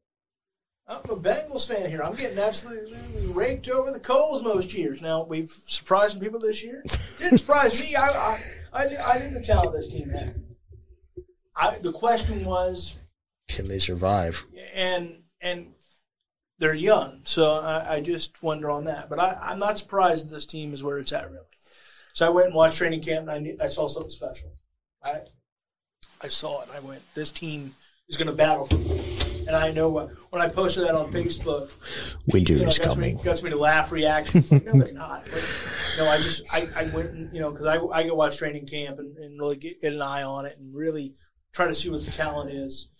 I'm 0.88 0.96
a 1.10 1.16
Bengals 1.16 1.68
fan 1.68 1.88
here. 1.90 2.02
I'm 2.02 2.14
getting 2.14 2.38
absolutely 2.38 2.96
raked 3.34 3.68
over 3.68 3.90
the 3.92 4.00
coals 4.00 4.42
most 4.42 4.72
years. 4.72 5.02
Now 5.02 5.24
we've 5.24 5.54
surprised 5.66 6.12
some 6.12 6.20
people 6.22 6.40
this 6.40 6.64
year. 6.64 6.82
Didn't 7.18 7.38
surprise 7.38 7.82
me. 7.82 7.94
I 7.94 8.08
I, 8.08 8.38
I, 8.72 8.82
I 8.82 9.18
the 9.34 9.42
talent 9.44 9.74
this 9.74 9.88
team 9.88 10.08
had. 10.08 10.42
I, 11.54 11.76
the 11.78 11.92
question 11.92 12.44
was, 12.44 12.96
Can 13.48 13.68
they 13.68 13.78
survive? 13.80 14.46
and 14.74 15.24
and 15.42 15.74
they're 16.58 16.74
young, 16.74 17.20
so 17.24 17.52
I, 17.52 17.96
I 17.96 18.00
just 18.00 18.42
wonder 18.42 18.70
on 18.70 18.84
that. 18.84 19.10
But 19.10 19.18
I, 19.20 19.38
I'm 19.40 19.58
not 19.58 19.78
surprised 19.78 20.28
that 20.28 20.34
this 20.34 20.46
team 20.46 20.72
is 20.72 20.82
where 20.82 20.98
it's 20.98 21.12
at 21.12 21.30
really. 21.30 21.44
So 22.14 22.26
I 22.26 22.30
went 22.30 22.46
and 22.46 22.54
watched 22.54 22.78
training 22.78 23.02
camp, 23.02 23.22
and 23.22 23.30
I 23.30 23.38
knew, 23.38 23.56
I 23.62 23.68
saw 23.68 23.88
something 23.88 24.10
special. 24.10 24.52
I 25.02 25.20
I 26.22 26.28
saw 26.28 26.62
it. 26.62 26.68
and 26.68 26.76
I 26.76 26.80
went, 26.80 27.02
this 27.14 27.30
team 27.30 27.74
is 28.08 28.16
going 28.16 28.28
to 28.28 28.32
battle 28.34 28.64
for 28.64 28.74
me. 28.76 29.37
And 29.48 29.56
I 29.56 29.72
know 29.72 29.88
what, 29.88 30.10
when 30.28 30.42
I 30.42 30.48
posted 30.48 30.84
that 30.84 30.94
on 30.94 31.10
Facebook, 31.10 31.70
Winter 32.26 32.52
you 32.52 32.60
know, 32.60 32.68
is 32.68 32.78
gets 32.78 32.94
coming. 32.94 33.16
me, 33.16 33.22
gets 33.24 33.42
me 33.42 33.48
to 33.48 33.56
laugh 33.56 33.90
reactions. 33.90 34.52
Like, 34.52 34.66
no, 34.66 34.84
they're 34.84 34.92
not. 34.92 35.24
But, 35.24 35.42
no, 35.96 36.06
I 36.06 36.18
just 36.18 36.42
I, 36.52 36.68
I 36.76 36.82
went 36.94 37.12
and 37.12 37.32
you 37.34 37.40
know 37.40 37.50
because 37.50 37.64
I 37.64 37.78
I 37.78 38.02
go 38.06 38.14
watch 38.14 38.36
training 38.36 38.66
camp 38.66 38.98
and, 38.98 39.16
and 39.16 39.40
really 39.40 39.56
get, 39.56 39.80
get 39.80 39.94
an 39.94 40.02
eye 40.02 40.22
on 40.22 40.44
it 40.44 40.58
and 40.58 40.74
really 40.74 41.14
try 41.54 41.66
to 41.66 41.74
see 41.74 41.88
what 41.88 42.04
the 42.04 42.10
talent 42.10 42.50
is. 42.50 42.90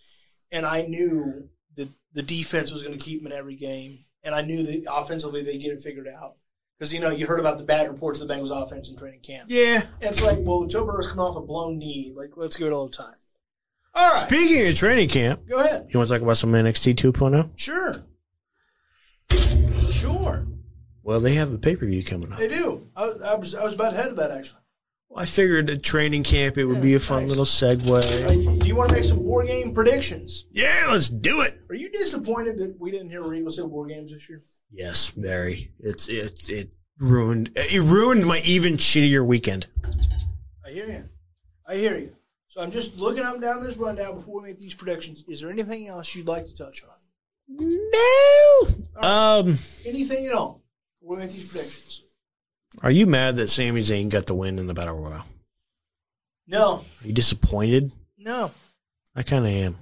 And 0.50 0.64
I 0.64 0.86
knew 0.86 1.50
that 1.76 1.90
the 2.14 2.22
defense 2.22 2.72
was 2.72 2.82
going 2.82 2.98
to 2.98 3.04
keep 3.04 3.22
them 3.22 3.30
in 3.30 3.38
every 3.38 3.54
game, 3.54 4.06
and 4.24 4.34
I 4.34 4.40
knew 4.40 4.62
that 4.62 4.90
offensively 4.90 5.42
they 5.42 5.58
get 5.58 5.72
it 5.74 5.82
figured 5.82 6.08
out. 6.08 6.36
Because 6.78 6.94
you 6.94 7.00
know 7.00 7.10
you 7.10 7.26
heard 7.26 7.40
about 7.40 7.58
the 7.58 7.64
bad 7.64 7.90
reports 7.90 8.22
of 8.22 8.28
the 8.28 8.34
Bengals 8.34 8.50
offense 8.50 8.88
in 8.88 8.96
training 8.96 9.20
camp. 9.20 9.50
Yeah. 9.50 9.82
And 10.00 10.12
it's 10.12 10.24
like, 10.24 10.38
well, 10.40 10.64
Joe 10.64 10.86
Burrow's 10.86 11.08
coming 11.08 11.26
off 11.26 11.36
a 11.36 11.42
blown 11.42 11.76
knee. 11.76 12.14
Like, 12.16 12.36
let's 12.36 12.56
give 12.56 12.68
it 12.68 12.72
all 12.72 12.86
the 12.86 12.96
time. 12.96 13.16
All 13.98 14.08
right, 14.08 14.20
Speaking 14.28 14.68
of 14.68 14.74
training 14.76 15.08
camp, 15.08 15.46
go 15.48 15.58
ahead. 15.58 15.86
you 15.90 15.98
want 15.98 16.08
to 16.08 16.14
talk 16.14 16.22
about 16.22 16.36
some 16.36 16.52
NXT 16.52 16.94
2.0? 16.94 17.50
Sure. 17.56 17.94
Sure. 19.90 20.46
Well, 21.02 21.20
they 21.20 21.34
have 21.34 21.52
a 21.52 21.58
pay 21.58 21.74
per 21.76 21.86
view 21.86 22.04
coming 22.04 22.32
up. 22.32 22.38
They 22.38 22.48
do. 22.48 22.88
I, 22.94 23.06
was- 23.06 23.20
I 23.22 23.34
was 23.34 23.54
I 23.54 23.64
was 23.64 23.74
about 23.74 23.94
ahead 23.94 24.08
of 24.08 24.16
that 24.16 24.30
actually. 24.30 24.60
I 25.16 25.24
figured 25.24 25.70
at 25.70 25.82
training 25.82 26.22
camp 26.22 26.58
it 26.58 26.66
would 26.66 26.82
be 26.82 26.94
a 26.94 27.00
fun 27.00 27.22
Nice. 27.26 27.30
little 27.36 27.42
Uh, 27.42 27.74
segue. 27.74 28.36
you- 28.44 28.58
do 28.60 28.66
you 28.68 28.76
want 28.76 28.90
to 28.90 28.94
make 28.94 29.04
some 29.04 29.24
war 29.24 29.42
game 29.44 29.74
predictions? 29.74 30.44
Yeah, 30.52 30.88
let's 30.90 31.08
do 31.08 31.40
it. 31.40 31.58
Are 31.70 31.74
you 31.74 31.90
disappointed 31.90 32.58
that 32.58 32.76
we 32.78 32.90
didn't 32.90 33.08
hear 33.10 33.22
Regal 33.22 33.50
say 33.50 33.62
war 33.62 33.86
games 33.86 34.12
this 34.12 34.28
year? 34.28 34.42
Yes, 34.70 35.12
very. 35.16 35.72
It's 35.78 36.08
it 36.08 36.38
it 36.50 36.68
ruined 37.00 37.50
it 37.56 37.80
ruined 37.82 38.26
my 38.26 38.40
even 38.44 38.74
shittier 38.74 39.26
weekend. 39.26 39.66
I 40.64 40.70
hear 40.70 40.86
you. 40.88 41.04
I 41.66 41.76
hear 41.76 41.98
you. 41.98 42.14
So 42.59 42.64
I'm 42.64 42.72
just 42.72 42.98
looking 42.98 43.22
up 43.22 43.35
and 43.35 43.40
down 43.43 43.62
this 43.62 43.76
rundown 43.76 44.16
before 44.16 44.40
we 44.43 44.48
make 44.48 44.59
these 44.59 44.74
predictions. 44.74 45.22
Is 45.28 45.43
there 45.43 45.51
anything 45.51 45.86
else 45.86 46.12
you'd 46.16 46.26
like 46.26 46.44
to 46.48 46.56
touch 46.56 46.82
on? 46.82 46.97
No. 47.48 48.66
Um, 48.97 49.47
Anything 49.86 50.26
at 50.26 50.32
all 50.32 50.60
before 51.01 51.14
we 51.18 51.22
make 51.22 51.30
these 51.30 51.52
predictions? 51.52 52.02
are 52.82 52.90
you 52.90 53.06
mad 53.06 53.36
that 53.36 53.47
Sami 53.47 53.80
Zayn 53.80 54.10
got 54.10 54.26
the 54.26 54.35
win 54.35 54.59
in 54.59 54.66
the 54.66 54.74
battle 54.74 54.98
royal? 54.98 55.22
No. 56.48 56.85
Are 57.01 57.06
you 57.06 57.12
disappointed? 57.12 57.93
No. 58.18 58.51
I 59.14 59.22
kind 59.22 59.47
of 59.47 59.52
am. 59.52 59.76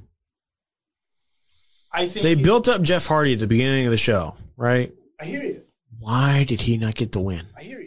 I 1.95 2.07
think 2.09 2.23
They 2.25 2.33
it- 2.33 2.45
built 2.45 2.69
up 2.69 2.83
Jeff 2.83 3.07
Hardy 3.07 3.33
at 3.33 3.39
the 3.39 3.47
beginning 3.47 3.87
of 3.87 3.91
the 3.93 3.97
show, 3.97 4.35
right? 4.59 4.91
I 5.19 5.25
hear 5.25 5.43
you. 5.43 5.63
Why 5.99 6.45
did 6.45 6.61
he 6.61 6.77
not 6.77 6.95
get 6.95 7.13
the 7.13 7.21
win? 7.21 7.41
I 7.59 7.63
hear 7.63 7.81
you. 7.81 7.86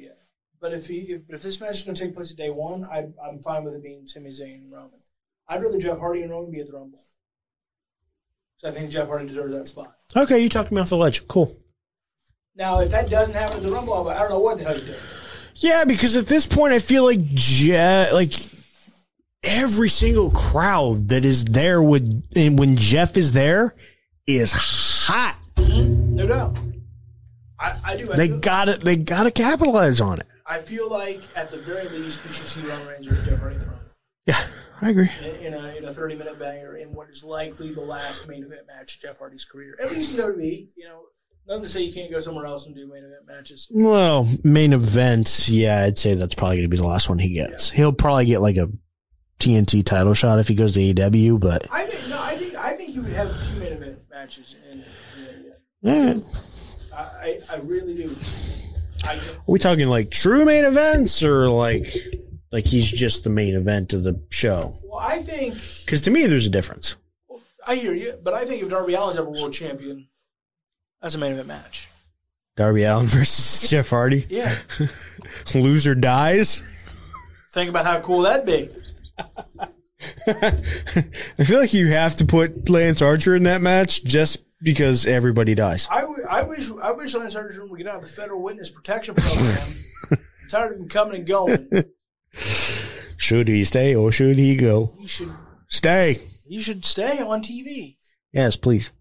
But 0.62 0.74
if 0.74 0.88
he, 0.88 0.98
if, 1.14 1.22
if 1.30 1.42
this 1.42 1.60
match 1.62 1.76
is 1.76 1.84
going 1.84 1.96
to 1.96 2.06
take 2.06 2.16
place 2.16 2.32
at 2.32 2.38
day 2.38 2.50
one, 2.50 2.84
I, 2.86 3.08
I'm 3.26 3.40
fine 3.40 3.64
with 3.64 3.76
it 3.76 3.84
being 3.84 4.08
Sami 4.08 4.30
Zayn 4.30 4.56
and 4.56 4.72
Roman. 4.72 5.00
I'd 5.48 5.62
rather 5.62 5.80
Jeff 5.80 6.00
Hardy 6.00 6.22
and 6.22 6.32
Roman 6.32 6.52
be 6.52 6.60
at 6.60 6.68
the 6.68 6.74
Rumble. 6.74 7.06
So 8.58 8.68
I 8.68 8.72
think 8.72 8.92
Jeff 8.92 9.08
Hardy 9.08 9.28
deserves 9.28 9.54
that 9.54 9.68
spot. 9.68 9.96
Okay, 10.16 10.40
you 10.44 10.50
talked 10.50 10.72
me 10.72 10.82
off 10.82 10.90
the 10.90 10.98
ledge. 10.98 11.26
Cool. 11.28 11.56
Now, 12.56 12.80
if 12.82 12.92
that 12.92 13.10
doesn't 13.10 13.34
happen 13.34 13.58
at 13.58 13.64
the 13.64 13.72
Rumble, 13.72 14.10
I 14.10 14.20
don't 14.20 14.30
know 14.30 14.40
what 14.40 14.58
the 14.58 14.66
hell 14.66 14.78
you 14.78 14.86
do. 14.86 14.96
Yeah, 15.56 15.86
because 15.86 16.16
at 16.16 16.26
this 16.28 16.46
point, 16.46 16.74
I 16.74 16.80
feel 16.80 17.06
like 17.06 17.24
Je- 17.24 18.12
like 18.12 18.34
every 19.44 19.90
single 19.90 20.32
crowd 20.32 21.10
that 21.10 21.24
is 21.24 21.46
there 21.46 21.82
would, 21.82 22.24
and 22.36 22.60
when 22.60 22.76
Jeff 22.76 23.16
is 23.16 23.32
there, 23.32 23.76
is 24.28 24.52
hot. 24.54 25.38
Mm-hmm. 25.56 26.16
No 26.16 26.28
doubt. 26.28 26.58
I, 27.60 27.78
I 27.84 27.98
do. 27.98 28.12
I 28.12 28.16
They 28.16 28.28
got 28.28 28.70
it. 28.70 28.82
They 28.82 28.98
got 28.98 29.24
to 29.24 29.32
capitalize 29.32 30.02
on 30.02 30.20
it. 30.20 30.28
I 30.50 30.58
feel 30.58 30.90
like 30.90 31.22
at 31.36 31.52
the 31.52 31.60
very 31.60 31.88
least 31.90 32.24
we 32.26 32.34
should 32.34 32.48
see 32.48 32.62
versus 32.62 33.24
Jeff 33.24 33.40
Hardy 33.40 33.56
at 33.56 33.62
the 33.62 33.68
Rumble. 33.68 33.86
Yeah, 34.26 34.48
I 34.82 34.90
agree. 34.90 35.10
in, 35.22 35.54
in 35.54 35.54
a 35.54 35.76
in 35.76 35.86
a 35.86 35.94
thirty 35.94 36.16
minute 36.16 36.40
banger 36.40 36.76
in 36.76 36.92
what 36.94 37.08
is 37.12 37.24
likely 37.24 37.72
the 37.72 37.82
last 37.82 38.28
main 38.28 38.44
event 38.44 38.62
match 38.68 38.96
of 38.96 39.02
Jeff 39.02 39.20
Hardy's 39.20 39.46
career. 39.46 39.78
At 39.82 39.92
least 39.92 40.18
in 40.18 40.26
WWE, 40.26 40.70
you 40.76 40.88
know, 40.88 41.04
nothing 41.48 41.64
to 41.64 41.70
say 41.70 41.82
you 41.84 41.94
can't 41.94 42.10
go 42.10 42.20
somewhere 42.20 42.48
else 42.48 42.66
and 42.66 42.76
do 42.76 42.88
main 42.88 43.04
event 43.04 43.28
matches. 43.28 43.68
Well, 43.70 44.28
main 44.44 44.74
event, 44.74 45.48
yeah, 45.50 45.84
I'd 45.84 46.00
say 46.00 46.16
that's 46.16 46.34
probably 46.34 46.58
going 46.58 46.70
to 46.70 46.76
be 46.76 46.78
the 46.78 46.88
last 46.88 47.10
one 47.10 47.20
he 47.20 47.34
gets. 47.34 47.70
He'll 47.70 47.94
probably 47.94 48.26
get 48.26 48.42
like 48.42 48.58
a 48.58 48.70
TNT 49.40 49.86
title 49.86 50.16
shot 50.16 50.40
if 50.40 50.48
he 50.48 50.56
goes 50.56 50.74
to 50.74 50.80
AEW, 50.80 51.40
but 51.40 51.68
I 51.72 51.86
think 51.86 52.10
no, 52.10 52.20
I 52.20 52.36
think 52.36 52.56
I 52.56 52.74
think 52.74 52.96
you 52.96 53.04
would 53.04 53.14
have 53.14 53.30
a 53.30 53.38
few 53.38 53.60
main 53.60 53.74
event 53.74 54.00
matches 54.10 54.56
in. 54.72 54.84
in 55.84 55.90
eh, 55.90 56.20
I, 56.96 57.02
I 57.02 57.40
I 57.52 57.56
really 57.58 57.96
do. 57.96 58.10
Are 59.18 59.42
we 59.48 59.60
talking 59.60 59.88
like 59.88 60.12
true 60.12 60.46
main 60.46 60.66
events 60.66 61.24
or 61.24 61.50
like 61.50 61.86
like 62.52 62.66
he's 62.66 62.90
just 62.92 63.24
the 63.24 63.30
main 63.30 63.56
event 63.56 63.94
of 63.94 64.04
the 64.04 64.22
show? 64.30 64.74
well, 64.86 65.00
I 65.00 65.20
think 65.22 65.56
Because 65.86 66.02
to 66.02 66.12
me, 66.12 66.26
there's 66.28 66.48
a 66.48 66.52
difference. 66.52 66.96
I 67.68 67.76
hear 67.76 67.94
you, 67.94 68.14
but 68.24 68.34
I 68.34 68.46
think 68.46 68.64
if 68.64 68.70
Darby 68.70 68.96
Allin's 68.96 69.20
ever 69.20 69.30
world 69.30 69.54
champion, 69.54 70.08
that's 71.02 71.16
a 71.16 71.18
main 71.18 71.34
event 71.34 71.48
match. 71.48 71.88
Darby 72.56 72.84
Allin 72.84 73.06
versus 73.08 73.70
Jeff 73.70 73.90
Hardy. 73.90 74.26
Yeah, 74.30 74.56
Loser 75.56 75.96
dies. 75.96 77.04
think 77.52 77.70
about 77.70 77.86
how 77.86 78.00
cool 78.02 78.22
that'd 78.24 78.46
be. 78.46 78.70
I 80.28 81.44
feel 81.44 81.60
like 81.60 81.74
you 81.74 81.88
have 81.88 82.16
to 82.18 82.26
put 82.26 82.70
Lance 82.70 83.02
Archer 83.02 83.36
in 83.36 83.44
that 83.44 83.62
match 83.62 84.04
just 84.04 84.40
because 84.62 85.06
everybody 85.06 85.56
dies. 85.56 85.88
I, 85.92 86.02
w- 86.02 86.24
I 86.30 86.44
wish 86.44 86.70
I 86.82 86.92
wish 86.92 87.14
Lance 87.16 87.36
Archer 87.36 87.66
would 87.66 87.78
get 87.78 87.88
out 87.88 87.98
of 87.98 88.02
the 88.04 88.08
federal 88.10 88.42
witness 88.42 88.70
protection 88.70 89.16
program. 89.16 89.58
I'm 90.12 90.50
tired 90.50 90.74
of 90.74 90.80
him 90.80 90.90
coming 90.90 91.16
and 91.18 91.28
going. 91.28 91.70
Should 93.18 93.48
he 93.48 93.64
stay 93.66 93.96
or 93.96 94.12
should 94.12 94.38
he 94.38 94.56
go? 94.56 94.96
You 95.00 95.08
should 95.08 95.30
Stay. 95.68 96.18
you 96.48 96.62
should 96.62 96.84
stay 96.86 97.20
on 97.20 97.44
TV. 97.44 97.98
Yes, 98.32 98.56
please. 98.58 98.92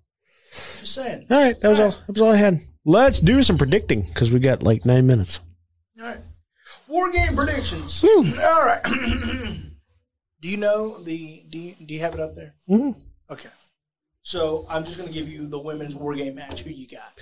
Just 0.80 0.94
saying. 0.94 1.26
All 1.30 1.38
right, 1.38 1.58
that 1.60 1.68
was 1.68 1.80
all. 1.80 1.90
That 1.90 2.08
was 2.08 2.20
all 2.22 2.32
I 2.32 2.36
had. 2.36 2.58
Let's 2.84 3.20
do 3.20 3.42
some 3.42 3.58
predicting 3.58 4.02
because 4.02 4.32
we 4.32 4.40
got 4.40 4.62
like 4.62 4.84
nine 4.84 5.06
minutes. 5.06 5.40
All 6.00 6.06
right. 6.06 6.18
War 6.88 7.10
game 7.12 7.36
predictions. 7.36 8.02
Woo. 8.02 8.24
All 8.42 8.64
right. 8.66 8.82
do 10.40 10.48
you 10.48 10.56
know 10.56 11.02
the? 11.02 11.42
Do 11.50 11.58
you, 11.58 11.74
do 11.86 11.94
you 11.94 12.00
have 12.00 12.14
it 12.14 12.20
up 12.20 12.34
there? 12.34 12.54
Mhm. 12.68 12.94
Okay. 13.30 13.50
So 14.28 14.66
I'm 14.68 14.84
just 14.84 14.98
going 14.98 15.08
to 15.08 15.14
give 15.14 15.26
you 15.26 15.46
the 15.46 15.58
women's 15.58 15.94
war 15.94 16.14
game 16.14 16.34
match. 16.34 16.60
Who 16.60 16.68
you 16.68 16.86
got? 16.86 17.18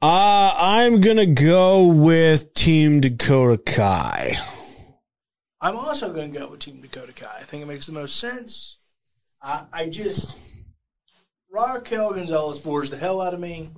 Uh, 0.00 0.54
I'm 0.56 1.00
gonna 1.00 1.26
go 1.26 1.88
with 1.88 2.54
Team 2.54 3.00
Dakota 3.00 3.60
Kai. 3.60 4.34
I'm 5.60 5.76
also 5.76 6.12
going 6.12 6.32
to 6.32 6.38
go 6.38 6.48
with 6.48 6.60
Team 6.60 6.80
Dakota 6.80 7.12
Kai. 7.12 7.38
I 7.40 7.42
think 7.42 7.64
it 7.64 7.66
makes 7.66 7.86
the 7.86 7.92
most 7.92 8.20
sense. 8.20 8.76
I, 9.42 9.64
I 9.72 9.88
just 9.88 10.68
Raquel 11.50 12.12
Gonzalez 12.12 12.60
bores 12.60 12.90
the 12.90 12.96
hell 12.96 13.20
out 13.20 13.34
of 13.34 13.40
me. 13.40 13.70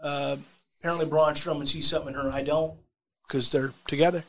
Uh, 0.00 0.36
apparently, 0.78 1.06
Braun 1.06 1.34
Strowman 1.34 1.66
sees 1.66 1.88
something 1.88 2.14
in 2.14 2.20
her. 2.20 2.30
I 2.30 2.44
don't 2.44 2.78
because 3.26 3.50
they're 3.50 3.72
together. 3.88 4.22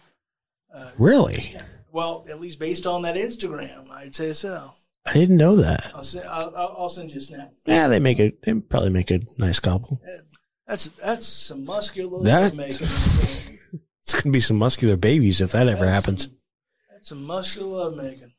Really? 0.98 1.56
Well, 1.92 2.26
at 2.28 2.42
least 2.42 2.58
based 2.58 2.88
on 2.88 3.04
that 3.04 3.14
Instagram, 3.14 3.92
I'd 3.92 4.16
say 4.16 4.34
so. 4.34 4.74
I 5.06 5.14
didn't 5.14 5.38
know 5.38 5.58
that. 5.58 5.92
I'll 5.94 6.04
send, 6.04 6.26
I'll, 6.28 6.56
I'll 6.56 6.90
send 6.90 7.12
you 7.12 7.20
a 7.20 7.24
snap. 7.24 7.54
Yeah, 7.66 7.88
they 7.90 8.00
make 8.00 8.20
a. 8.20 8.32
They 8.44 8.60
probably 8.62 8.90
make 8.92 9.12
a 9.12 9.20
nice 9.38 9.60
couple. 9.60 10.00
That's 10.66 10.86
that's 10.88 11.28
some 11.28 11.66
muscular 11.66 12.24
That- 12.24 12.56
love 12.56 12.58
making. 12.58 12.88
It's 14.06 14.22
gonna 14.22 14.34
be 14.34 14.42
some 14.42 14.58
muscular 14.58 14.98
babies 14.98 15.40
if 15.40 15.54
that 15.54 15.70
ever 15.70 15.88
happens. 15.88 16.28
That's 16.92 17.08
some 17.08 17.24
muscular 17.24 17.86
love 17.86 17.96
making. 17.96 18.34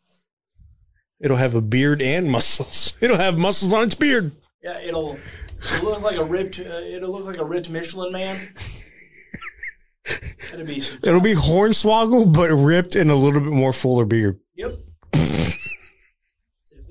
It'll 1.20 1.38
have 1.38 1.54
a 1.54 1.62
beard 1.62 2.02
and 2.02 2.30
muscles. 2.30 2.94
It'll 3.00 3.16
have 3.16 3.38
muscles 3.38 3.72
on 3.72 3.84
its 3.84 3.94
beard. 3.94 4.32
Yeah, 4.62 4.78
it'll, 4.82 5.16
it'll 5.76 5.84
look 5.88 6.02
like 6.02 6.16
a 6.18 6.24
ripped. 6.24 6.60
Uh, 6.60 6.64
it'll 6.64 7.12
look 7.12 7.24
like 7.24 7.38
a 7.38 7.44
ripped 7.46 7.70
Michelin 7.70 8.12
man. 8.12 8.36
It'll 10.52 10.66
be. 10.66 10.80
Some, 10.80 10.98
It'll 11.02 11.20
be 11.22 11.34
hornswoggle, 11.34 12.30
but 12.34 12.50
ripped 12.50 12.94
and 12.94 13.10
a 13.10 13.14
little 13.14 13.40
bit 13.40 13.50
more 13.52 13.72
fuller 13.72 14.04
beard. 14.04 14.38
yep. 14.54 14.74
if 15.14 15.56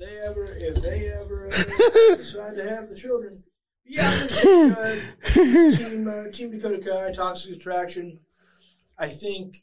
they 0.00 0.18
ever, 0.18 0.46
if 0.50 0.82
they 0.82 1.12
ever 1.12 1.43
uh, 1.43 1.43
decide 2.16 2.56
to 2.56 2.68
have 2.68 2.88
the 2.88 2.96
children, 2.96 3.42
yeah, 3.84 4.08
I'm 4.08 4.18
gonna 4.18 4.28
take, 4.28 4.78
uh, 4.78 5.76
team 5.76 6.08
uh, 6.08 6.30
Team 6.32 6.50
Dakota 6.50 6.78
Kai, 6.78 7.12
Toxic 7.12 7.56
Attraction. 7.56 8.18
I 8.98 9.08
think 9.08 9.62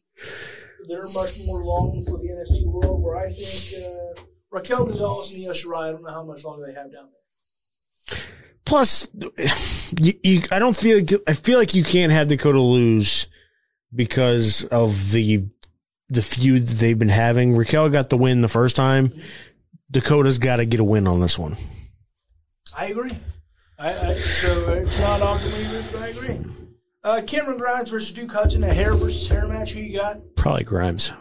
they're 0.88 1.08
much 1.10 1.40
more 1.46 1.64
long 1.64 2.04
for 2.06 2.18
the 2.18 2.28
NXT 2.28 2.66
world. 2.66 3.02
Where 3.02 3.18
I 3.18 3.32
think 3.32 3.84
uh, 3.84 4.22
Raquel 4.52 4.86
Gonzalez 4.86 5.34
and 5.34 5.46
Io 5.46 5.54
Shirai. 5.54 5.90
I 5.90 5.92
don't 5.92 6.04
know 6.04 6.12
how 6.12 6.24
much 6.24 6.44
longer 6.44 6.68
they 6.68 6.74
have 6.74 6.92
down 6.92 7.10
there. 7.12 8.20
Plus, 8.66 9.10
you, 10.00 10.14
you, 10.24 10.42
I 10.52 10.60
don't 10.60 10.76
feel 10.76 11.00
like 11.00 11.12
I 11.28 11.34
feel 11.34 11.58
like 11.58 11.74
you 11.74 11.84
can't 11.84 12.12
have 12.12 12.28
Dakota 12.28 12.62
lose 12.62 13.28
because 13.94 14.64
of 14.66 15.12
the 15.12 15.48
the 16.10 16.22
feud 16.22 16.62
that 16.68 16.78
they've 16.78 16.98
been 16.98 17.10
having. 17.10 17.56
Raquel 17.56 17.90
got 17.90 18.10
the 18.10 18.18
win 18.18 18.42
the 18.42 18.48
first 18.48 18.76
time. 18.76 19.14
Dakota's 19.92 20.38
got 20.38 20.58
to 20.58 20.66
get 20.66 20.80
a 20.80 20.84
win 20.84 21.08
on 21.08 21.20
this 21.20 21.40
one. 21.40 21.56
I 22.78 22.86
agree. 22.86 23.12
I, 23.78 24.10
I 24.10 24.14
so 24.14 24.74
it's 24.74 25.00
not 25.00 25.22
off 25.22 25.44
the 25.44 25.50
me, 25.50 25.66
but 25.92 26.02
I 26.02 26.08
agree. 26.10 26.40
Uh, 27.04 27.22
Cameron 27.26 27.58
Grimes 27.58 27.90
versus 27.90 28.14
Duke 28.14 28.32
Hudson, 28.32 28.64
a 28.64 28.72
hair 28.74 28.94
versus 28.94 29.28
hair 29.28 29.48
match. 29.48 29.74
Who 29.74 29.80
you 29.80 29.98
got? 29.98 30.20
Probably 30.36 30.64
Grimes. 30.64 31.12
I'm 31.12 31.18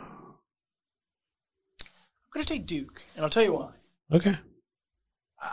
gonna 2.35 2.45
take 2.45 2.67
Duke, 2.67 3.03
and 3.17 3.25
I'll 3.25 3.31
tell 3.31 3.43
you 3.43 3.55
why. 3.55 3.71
Okay. 4.13 4.37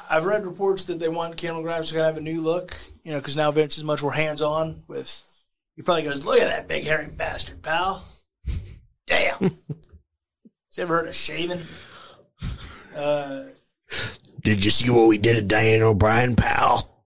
I've 0.10 0.26
read 0.26 0.46
reports 0.46 0.84
that 0.86 1.00
they 1.00 1.08
want 1.08 1.38
Cameron 1.38 1.64
Grimes 1.64 1.90
to 1.90 1.94
kind 1.94 2.08
of 2.08 2.16
have 2.16 2.22
a 2.22 2.22
new 2.22 2.42
look, 2.42 2.76
you 3.04 3.14
know, 3.14 3.20
because 3.20 3.38
now 3.38 3.52
Vince 3.52 3.78
is 3.78 3.86
much 3.86 4.04
more 4.04 4.12
hands 4.12 4.42
on. 4.42 4.84
With 4.88 5.24
he 5.76 5.82
probably 5.82 6.04
goes, 6.04 6.26
"Look 6.26 6.42
at 6.42 6.48
that 6.48 6.68
big 6.68 6.84
hairy 6.84 7.08
bastard, 7.08 7.62
pal! 7.62 8.04
Damn! 9.06 9.40
Has 9.40 10.78
ever 10.78 10.98
heard 10.98 11.08
of 11.08 11.16
shaving?" 11.16 11.62
Uh, 12.94 13.44
Did 14.44 14.64
you 14.64 14.72
see 14.72 14.90
what 14.90 15.08
we 15.08 15.18
did 15.18 15.36
at 15.38 15.48
Diane 15.48 15.82
O'Brien, 15.82 16.36
pal? 16.36 17.06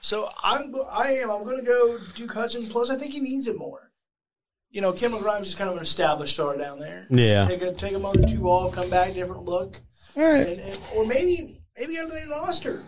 So 0.00 0.28
I'm 0.42 0.74
I 0.90 1.12
am 1.14 1.30
I'm 1.30 1.44
going 1.44 1.58
to 1.58 1.64
go 1.64 1.98
Duke 2.16 2.32
Hudson. 2.32 2.66
Plus, 2.66 2.90
I 2.90 2.96
think 2.96 3.12
he 3.12 3.20
needs 3.20 3.46
it 3.46 3.58
more. 3.58 3.90
You 4.70 4.80
know, 4.80 4.92
Cameron 4.92 5.22
Grimes 5.22 5.48
is 5.48 5.54
kind 5.54 5.68
of 5.68 5.76
an 5.76 5.82
established 5.82 6.34
star 6.34 6.56
down 6.56 6.78
there. 6.78 7.06
Yeah. 7.10 7.46
Take 7.46 7.62
a 7.62 7.72
take 7.74 7.94
a 7.94 7.98
month 7.98 8.24
or 8.24 8.28
two 8.28 8.48
off, 8.48 8.74
come 8.74 8.88
back, 8.88 9.12
different 9.14 9.42
look, 9.44 9.80
All 10.16 10.22
right. 10.22 10.46
and, 10.46 10.60
and 10.60 10.78
or 10.94 11.04
maybe 11.06 11.60
maybe 11.78 11.96
go 11.96 12.02
to 12.04 12.08
the 12.08 12.14
main 12.14 12.30
roster. 12.30 12.82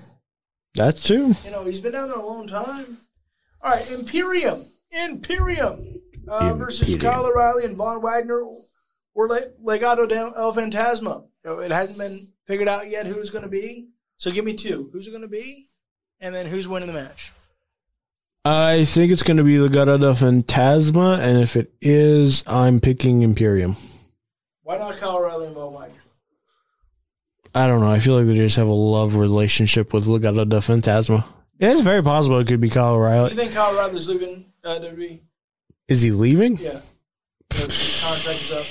That's 0.74 1.04
true. 1.06 1.34
You 1.44 1.50
know, 1.50 1.64
he's 1.64 1.80
been 1.80 1.92
down 1.92 2.08
there 2.08 2.18
a 2.18 2.24
long 2.26 2.46
time. 2.46 2.98
All 3.60 3.72
right, 3.72 3.90
Imperium, 3.92 4.64
Imperium, 5.06 6.00
uh, 6.28 6.54
versus 6.54 6.96
Kyle 6.96 7.26
O'Reilly 7.26 7.64
and 7.64 7.76
Von 7.76 8.00
Wagner 8.02 8.42
or 9.14 9.28
Le- 9.28 9.50
Legado 9.64 10.08
del 10.08 10.32
El 10.36 10.54
Fantasma. 10.54 11.24
You 11.44 11.50
know, 11.50 11.58
it 11.58 11.70
hasn't 11.70 11.98
been 11.98 12.32
figured 12.52 12.68
out 12.68 12.86
yet 12.90 13.06
who's 13.06 13.30
going 13.30 13.44
to 13.44 13.48
be. 13.48 13.88
So 14.18 14.30
give 14.30 14.44
me 14.44 14.52
two. 14.52 14.90
Who's 14.92 15.08
it 15.08 15.10
going 15.10 15.22
to 15.22 15.28
be? 15.28 15.70
And 16.20 16.34
then 16.34 16.44
who's 16.44 16.68
winning 16.68 16.86
the 16.86 16.92
match? 16.92 17.32
I 18.44 18.84
think 18.84 19.10
it's 19.10 19.22
going 19.22 19.38
to 19.38 19.44
be 19.44 19.56
Legado 19.56 19.98
del 19.98 20.14
Fantasma, 20.14 21.18
and 21.18 21.40
if 21.40 21.56
it 21.56 21.72
is, 21.80 22.44
I'm 22.46 22.78
picking 22.78 23.22
Imperium. 23.22 23.74
Why 24.64 24.76
not 24.76 24.98
Kyle 24.98 25.18
Riley 25.18 25.46
and 25.46 25.54
Von 25.54 25.72
Wagner? 25.72 25.94
I 27.54 27.66
don't 27.66 27.80
know. 27.80 27.90
I 27.90 28.00
feel 28.00 28.18
like 28.18 28.26
they 28.26 28.36
just 28.36 28.56
have 28.56 28.66
a 28.66 28.72
love 28.72 29.14
relationship 29.14 29.94
with 29.94 30.04
Legado 30.04 30.46
del 30.46 30.60
Fantasma. 30.60 31.24
It's 31.58 31.80
very 31.80 32.02
possible 32.02 32.38
it 32.40 32.48
could 32.48 32.60
be 32.60 32.68
Kyle 32.68 32.98
Do 33.28 33.34
you 33.34 33.40
think 33.40 33.54
Kyle 33.54 33.72
O'Reilly's 33.72 34.08
leaving 34.08 34.52
uh, 34.62 34.78
WWE? 34.78 35.20
Is 35.88 36.02
he 36.02 36.10
leaving? 36.10 36.58
Yeah. 36.58 36.80
His 37.50 38.02
contract 38.04 38.42
is 38.42 38.52
up 38.52 38.66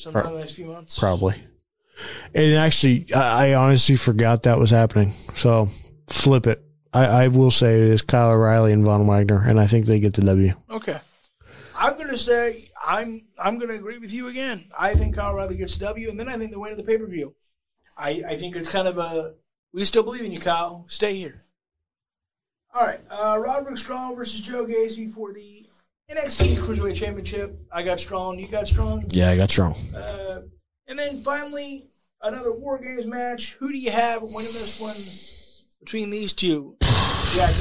sometime 0.00 0.26
in 0.26 0.32
the 0.32 0.40
next 0.40 0.54
few 0.54 0.66
months. 0.66 0.98
Probably. 0.98 1.36
And 2.34 2.54
actually, 2.54 3.12
I, 3.14 3.48
I 3.48 3.54
honestly 3.54 3.96
forgot 3.96 4.44
that 4.44 4.58
was 4.58 4.70
happening. 4.70 5.12
So 5.34 5.68
flip 6.08 6.46
it. 6.46 6.62
I, 6.92 7.04
I 7.04 7.28
will 7.28 7.50
say 7.50 7.74
it 7.74 7.88
is 7.88 8.02
Kyle 8.02 8.30
O'Reilly 8.30 8.72
and 8.72 8.84
Von 8.84 9.06
Wagner, 9.06 9.42
and 9.42 9.60
I 9.60 9.66
think 9.66 9.86
they 9.86 10.00
get 10.00 10.14
the 10.14 10.22
W. 10.22 10.54
Okay. 10.70 10.98
I'm 11.76 11.94
going 11.96 12.08
to 12.08 12.18
say 12.18 12.70
I'm 12.84 13.26
I'm 13.38 13.58
going 13.58 13.70
to 13.70 13.76
agree 13.76 13.98
with 13.98 14.12
you 14.12 14.28
again. 14.28 14.68
I 14.76 14.94
think 14.94 15.14
Kyle 15.14 15.32
O'Reilly 15.32 15.56
gets 15.56 15.76
a 15.76 15.80
W, 15.80 16.10
and 16.10 16.18
then 16.18 16.28
I 16.28 16.36
think 16.36 16.50
they 16.50 16.56
win 16.56 16.76
the 16.76 16.82
pay 16.82 16.98
per 16.98 17.06
view. 17.06 17.34
I, 17.96 18.22
I 18.28 18.36
think 18.36 18.56
it's 18.56 18.68
kind 18.68 18.88
of 18.88 18.98
a 18.98 19.34
we 19.72 19.84
still 19.84 20.02
believe 20.02 20.24
in 20.24 20.32
you, 20.32 20.40
Kyle. 20.40 20.86
Stay 20.88 21.16
here. 21.16 21.44
All 22.74 22.86
right, 22.86 23.00
uh, 23.10 23.38
Roderick 23.38 23.78
Strong 23.78 24.16
versus 24.16 24.40
Joe 24.40 24.64
Gacy 24.64 25.12
for 25.12 25.32
the 25.32 25.66
NXT 26.10 26.56
Cruiserweight 26.56 26.96
Championship. 26.96 27.58
I 27.72 27.82
got 27.82 28.00
Strong. 28.00 28.38
You 28.38 28.50
got 28.50 28.66
Strong. 28.68 29.06
Yeah, 29.10 29.30
I 29.30 29.36
got 29.36 29.50
strong. 29.50 29.74
Uh, 29.96 30.42
and 30.88 30.98
then 30.98 31.16
finally, 31.18 31.86
another 32.22 32.58
War 32.58 32.78
Games 32.78 33.06
match. 33.06 33.52
Who 33.54 33.70
do 33.70 33.78
you 33.78 33.90
have 33.90 34.22
winning 34.22 34.52
this 34.52 34.80
one 34.80 34.96
between 35.80 36.10
these 36.10 36.32
two? 36.32 36.76
Jack. 37.34 37.54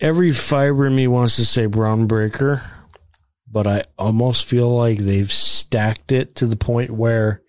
Every 0.00 0.32
fiber 0.32 0.86
in 0.86 0.96
me 0.96 1.06
wants 1.06 1.36
to 1.36 1.44
say 1.44 1.66
Bron 1.66 2.06
Breakker, 2.06 2.62
but 3.50 3.66
I 3.66 3.84
almost 3.96 4.46
feel 4.46 4.74
like 4.74 4.98
they've 4.98 5.30
stacked 5.30 6.12
it 6.12 6.34
to 6.36 6.46
the 6.46 6.56
point 6.56 6.90
where 6.90 7.42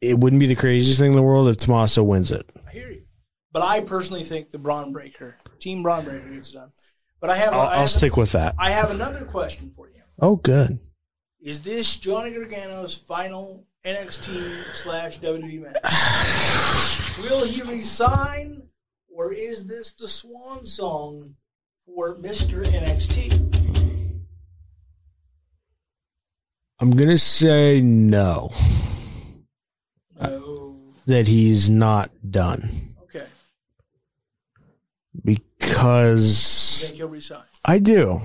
it 0.00 0.18
wouldn't 0.18 0.40
be 0.40 0.46
the 0.46 0.56
craziest 0.56 0.98
thing 0.98 1.12
in 1.12 1.16
the 1.16 1.22
world 1.22 1.48
if 1.48 1.56
Tommaso 1.58 2.02
wins 2.02 2.30
it. 2.30 2.50
I 2.66 2.70
hear 2.70 2.90
you. 2.90 3.02
But 3.52 3.62
I 3.62 3.80
personally 3.80 4.24
think 4.24 4.50
the 4.50 4.58
Bron 4.58 4.92
Breakker, 4.92 5.36
Team 5.60 5.82
Bron 5.82 6.04
Breakker 6.04 6.30
gets 6.30 6.50
it 6.50 6.54
done. 6.54 6.72
But 7.20 7.30
I 7.30 7.36
have, 7.36 7.52
I'll, 7.52 7.60
I 7.60 7.70
have 7.72 7.80
I'll 7.80 7.88
stick 7.88 8.16
with 8.16 8.32
that. 8.32 8.54
I 8.58 8.70
have 8.70 8.90
another 8.90 9.24
question 9.24 9.72
for 9.76 9.88
you. 9.88 9.91
Oh, 10.18 10.36
good. 10.36 10.78
Is 11.40 11.62
this 11.62 11.96
Johnny 11.96 12.30
Gargano's 12.32 12.94
final 12.96 13.66
NXT 13.84 14.76
slash 14.76 15.18
WWE 15.20 15.62
match? 15.62 17.18
Will 17.18 17.44
he 17.44 17.62
resign, 17.62 18.68
or 19.12 19.32
is 19.32 19.66
this 19.66 19.92
the 19.92 20.06
swan 20.08 20.66
song 20.66 21.34
for 21.84 22.14
Mr. 22.16 22.64
NXT? 22.64 23.50
I'm 26.78 26.90
gonna 26.96 27.18
say 27.18 27.80
no 27.80 28.50
No. 30.20 30.76
that 31.06 31.28
he's 31.28 31.68
not 31.70 32.10
done 32.28 32.94
Okay. 33.04 33.26
because 35.24 36.82
Think 36.86 36.96
he'll 36.96 37.08
resign. 37.08 37.44
I 37.64 37.78
do. 37.78 38.20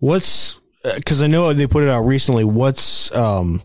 What's 0.00 0.60
because 0.82 1.22
I 1.22 1.26
know 1.26 1.52
they 1.52 1.66
put 1.66 1.82
it 1.82 1.88
out 1.88 2.02
recently. 2.02 2.44
What's 2.44 3.14
um 3.14 3.62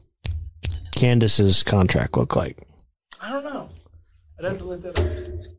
Candice's 0.92 1.64
contract 1.64 2.18
look 2.18 2.36
like? 2.36 2.58
I 3.22 3.32
don't 3.32 3.44
know. 3.44 3.70
I'd 4.40 4.46
have 4.46 4.58
to 4.60 4.66
look 4.66 4.82
that 4.82 5.00
up. 5.00 5.54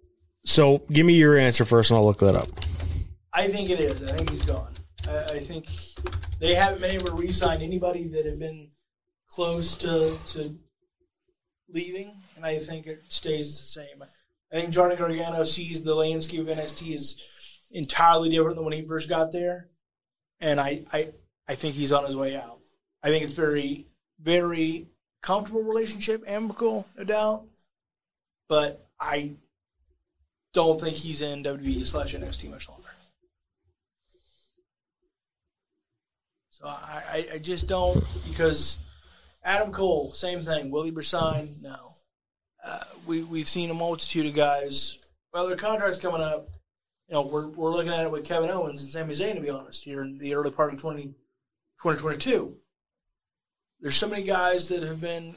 So 0.45 0.83
give 0.93 1.07
me 1.07 1.15
your 1.15 1.39
answer 1.39 1.65
first, 1.65 1.91
and 1.91 1.99
I'll 1.99 2.05
look 2.05 2.19
that 2.19 2.35
up. 2.35 2.49
I 3.33 3.49
think 3.49 3.71
it 3.71 3.81
is. 3.81 4.03
I 4.03 4.17
think 4.17 4.31
he's 4.31 4.45
gone. 4.45 4.73
I, 5.09 5.25
I 5.25 5.39
think 5.41 5.67
they 6.39 6.55
haven't 6.55 6.81
been 6.81 6.91
able 6.91 7.07
to 7.07 7.15
re-sign 7.15 7.63
anybody 7.63 8.09
that 8.09 8.27
have 8.27 8.39
been 8.39 8.71
close 9.29 9.75
to 9.77 10.19
to 10.27 10.57
leaving, 11.69 12.21
and 12.37 12.45
I 12.45 12.59
think 12.59 12.87
it 12.87 13.01
stays 13.09 13.59
the 13.59 13.67
same. 13.67 14.03
I 14.53 14.57
think 14.57 14.71
Johnny 14.71 14.97
Gargano 14.97 15.45
sees 15.45 15.83
the 15.83 15.95
landscape 15.95 16.41
of 16.41 16.47
NXT 16.47 16.95
is 16.95 17.21
entirely 17.71 18.31
different 18.31 18.57
than 18.57 18.65
when 18.65 18.75
he 18.75 18.87
first 18.87 19.09
got 19.09 19.33
there, 19.33 19.69
and 20.40 20.61
I 20.61 20.85
I, 20.93 21.09
I 21.48 21.55
think 21.55 21.74
he's 21.74 21.93
on 21.93 22.05
his 22.05 22.16
way 22.16 22.36
out. 22.36 22.59
I 23.02 23.09
think 23.09 23.24
it's 23.24 23.35
very 23.35 23.86
very 24.20 24.89
comfortable 25.23 25.62
relationship, 25.62 26.24
amicable, 26.27 26.86
no 26.97 27.05
doubt, 27.05 27.44
but 28.48 28.86
I 29.01 29.32
don't 30.52 30.81
think 30.81 30.97
he's 30.97 31.20
in 31.20 31.43
WWE 31.43 31.86
slash 31.86 32.15
NXT 32.15 32.51
much 32.51 32.69
longer. 32.69 32.89
So 36.51 36.66
I, 36.66 37.27
I, 37.35 37.39
just 37.39 37.66
don't 37.66 38.02
because 38.28 38.82
Adam 39.43 39.73
Cole, 39.73 40.15
same 40.15 40.40
thing. 40.40 40.70
Will 40.70 40.85
he 40.85 40.93
resign? 40.93 41.56
No. 41.61 41.97
Uh, 42.65 42.81
we 43.06 43.23
we've 43.23 43.48
seen 43.48 43.70
a 43.70 43.74
multitude 43.74 44.27
of 44.27 44.35
guys. 44.35 44.98
Well, 45.32 45.47
their 45.47 45.56
contracts 45.56 45.98
coming 45.98 46.23
up. 46.23 46.48
You 47.09 47.14
know, 47.14 47.26
we're 47.26 47.48
we're 47.48 47.72
looking 47.72 47.93
at 47.93 48.06
it 48.06 48.10
with 48.10 48.24
Kevin 48.24 48.51
Owens 48.51 48.82
and 48.82 48.90
Sami 48.90 49.14
Zayn. 49.14 49.35
To 49.35 49.40
be 49.40 49.51
honest, 49.51 49.85
here 49.85 50.02
in 50.02 50.18
the 50.18 50.35
early 50.35 50.51
part 50.51 50.72
of 50.72 50.81
20, 50.81 51.02
2022. 51.05 52.56
There's 53.81 53.97
so 53.97 54.09
many 54.09 54.22
guys 54.22 54.68
that 54.68 54.82
have 54.82 55.01
been 55.01 55.35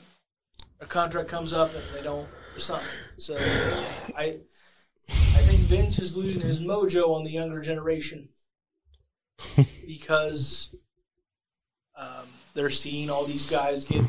a 0.80 0.86
contract 0.86 1.28
comes 1.28 1.52
up 1.52 1.74
and 1.74 1.84
they 1.94 2.02
don't 2.02 2.30
resign. 2.56 2.84
So 3.18 3.38
I 4.16 4.40
I 5.10 5.42
think 5.42 5.60
Vince 5.62 6.00
is 6.00 6.16
losing 6.16 6.42
his 6.42 6.60
mojo 6.60 7.14
on 7.14 7.24
the 7.24 7.32
younger 7.32 7.62
generation 7.62 8.30
because 9.88 10.74
um, 11.96 12.28
they're 12.54 12.70
seeing 12.70 13.10
all 13.10 13.26
these 13.26 13.50
guys 13.50 13.86
get, 13.86 14.06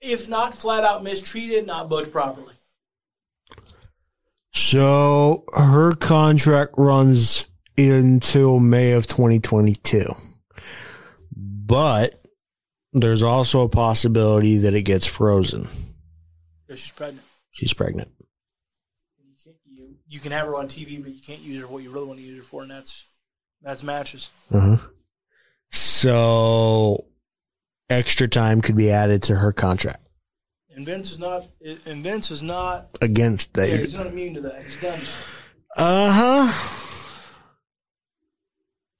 if 0.00 0.28
not 0.28 0.54
flat 0.54 0.84
out 0.84 1.02
mistreated, 1.02 1.66
not 1.66 1.88
booked 1.88 2.12
properly. 2.12 2.53
So 4.54 5.44
her 5.54 5.92
contract 5.96 6.74
runs 6.78 7.44
until 7.76 8.60
May 8.60 8.92
of 8.92 9.06
2022. 9.06 10.06
But 11.36 12.22
there's 12.92 13.22
also 13.22 13.62
a 13.62 13.68
possibility 13.68 14.58
that 14.58 14.74
it 14.74 14.82
gets 14.82 15.06
frozen. 15.06 15.68
She's 16.70 16.92
pregnant. 16.92 17.26
She's 17.50 17.74
pregnant. 17.74 18.10
You, 19.18 19.34
can't, 19.44 19.56
you, 19.66 19.96
you 20.06 20.20
can 20.20 20.30
have 20.30 20.46
her 20.46 20.56
on 20.56 20.68
TV, 20.68 21.02
but 21.02 21.12
you 21.12 21.20
can't 21.20 21.40
use 21.40 21.60
her 21.60 21.66
for 21.66 21.74
what 21.74 21.82
you 21.82 21.90
really 21.90 22.06
want 22.06 22.20
to 22.20 22.24
use 22.24 22.38
her 22.38 22.44
for, 22.44 22.62
and 22.62 22.70
that's 22.70 23.06
that's 23.60 23.82
matches. 23.82 24.30
Uh-huh. 24.52 24.76
So 25.70 27.06
extra 27.90 28.28
time 28.28 28.60
could 28.60 28.76
be 28.76 28.90
added 28.90 29.24
to 29.24 29.36
her 29.36 29.52
contract 29.52 30.03
And 30.74 30.84
Vince 30.84 31.12
is 31.12 31.18
not. 31.18 31.44
And 31.86 32.02
Vince 32.02 32.30
is 32.30 32.42
not. 32.42 32.88
against 33.00 33.50
Yeah, 33.56 33.66
that. 33.66 33.80
he's 33.80 33.94
not 33.94 34.06
immune 34.08 34.34
to 34.34 34.40
that. 34.42 34.64
He's 34.64 34.76
done. 34.76 35.00
Uh 35.76 36.10
huh. 36.12 36.80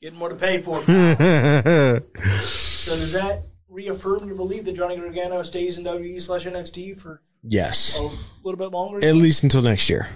Getting 0.01 0.19
more 0.19 0.29
to 0.29 0.35
pay 0.35 0.61
for. 0.61 0.83
so 0.85 0.91
does 2.97 3.13
that 3.13 3.45
reaffirm 3.69 4.27
your 4.27 4.37
belief 4.37 4.65
that 4.65 4.75
Johnny 4.75 4.97
Gargano 4.97 5.43
stays 5.43 5.79
in 5.79 5.85
WWE 5.85 6.21
slash 6.21 6.45
NXT 6.47 7.01
for 7.01 7.23
yes. 7.43 7.99
a 7.99 8.03
little 8.47 8.59
bit 8.59 8.71
longer? 8.71 8.99
At 9.05 9.15
least 9.17 9.43
until 9.43 9.63
next 9.63 9.89
year. 9.89 10.07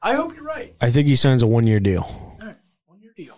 I 0.00 0.14
hope 0.14 0.34
you're 0.34 0.44
right. 0.44 0.74
I 0.80 0.90
think 0.90 1.06
he 1.08 1.16
signs 1.16 1.42
a 1.42 1.46
one 1.46 1.66
year 1.66 1.78
deal. 1.80 2.02
All 2.02 2.38
right, 2.40 2.56
one 2.86 3.00
year 3.00 3.12
deal. 3.16 3.36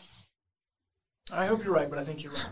I 1.33 1.47
hope 1.47 1.65
you're 1.65 1.75
right, 1.75 1.91
but 1.91 1.99
I 1.99 2.05
think 2.05 2.23
you're 2.23 2.33
right. 2.33 2.49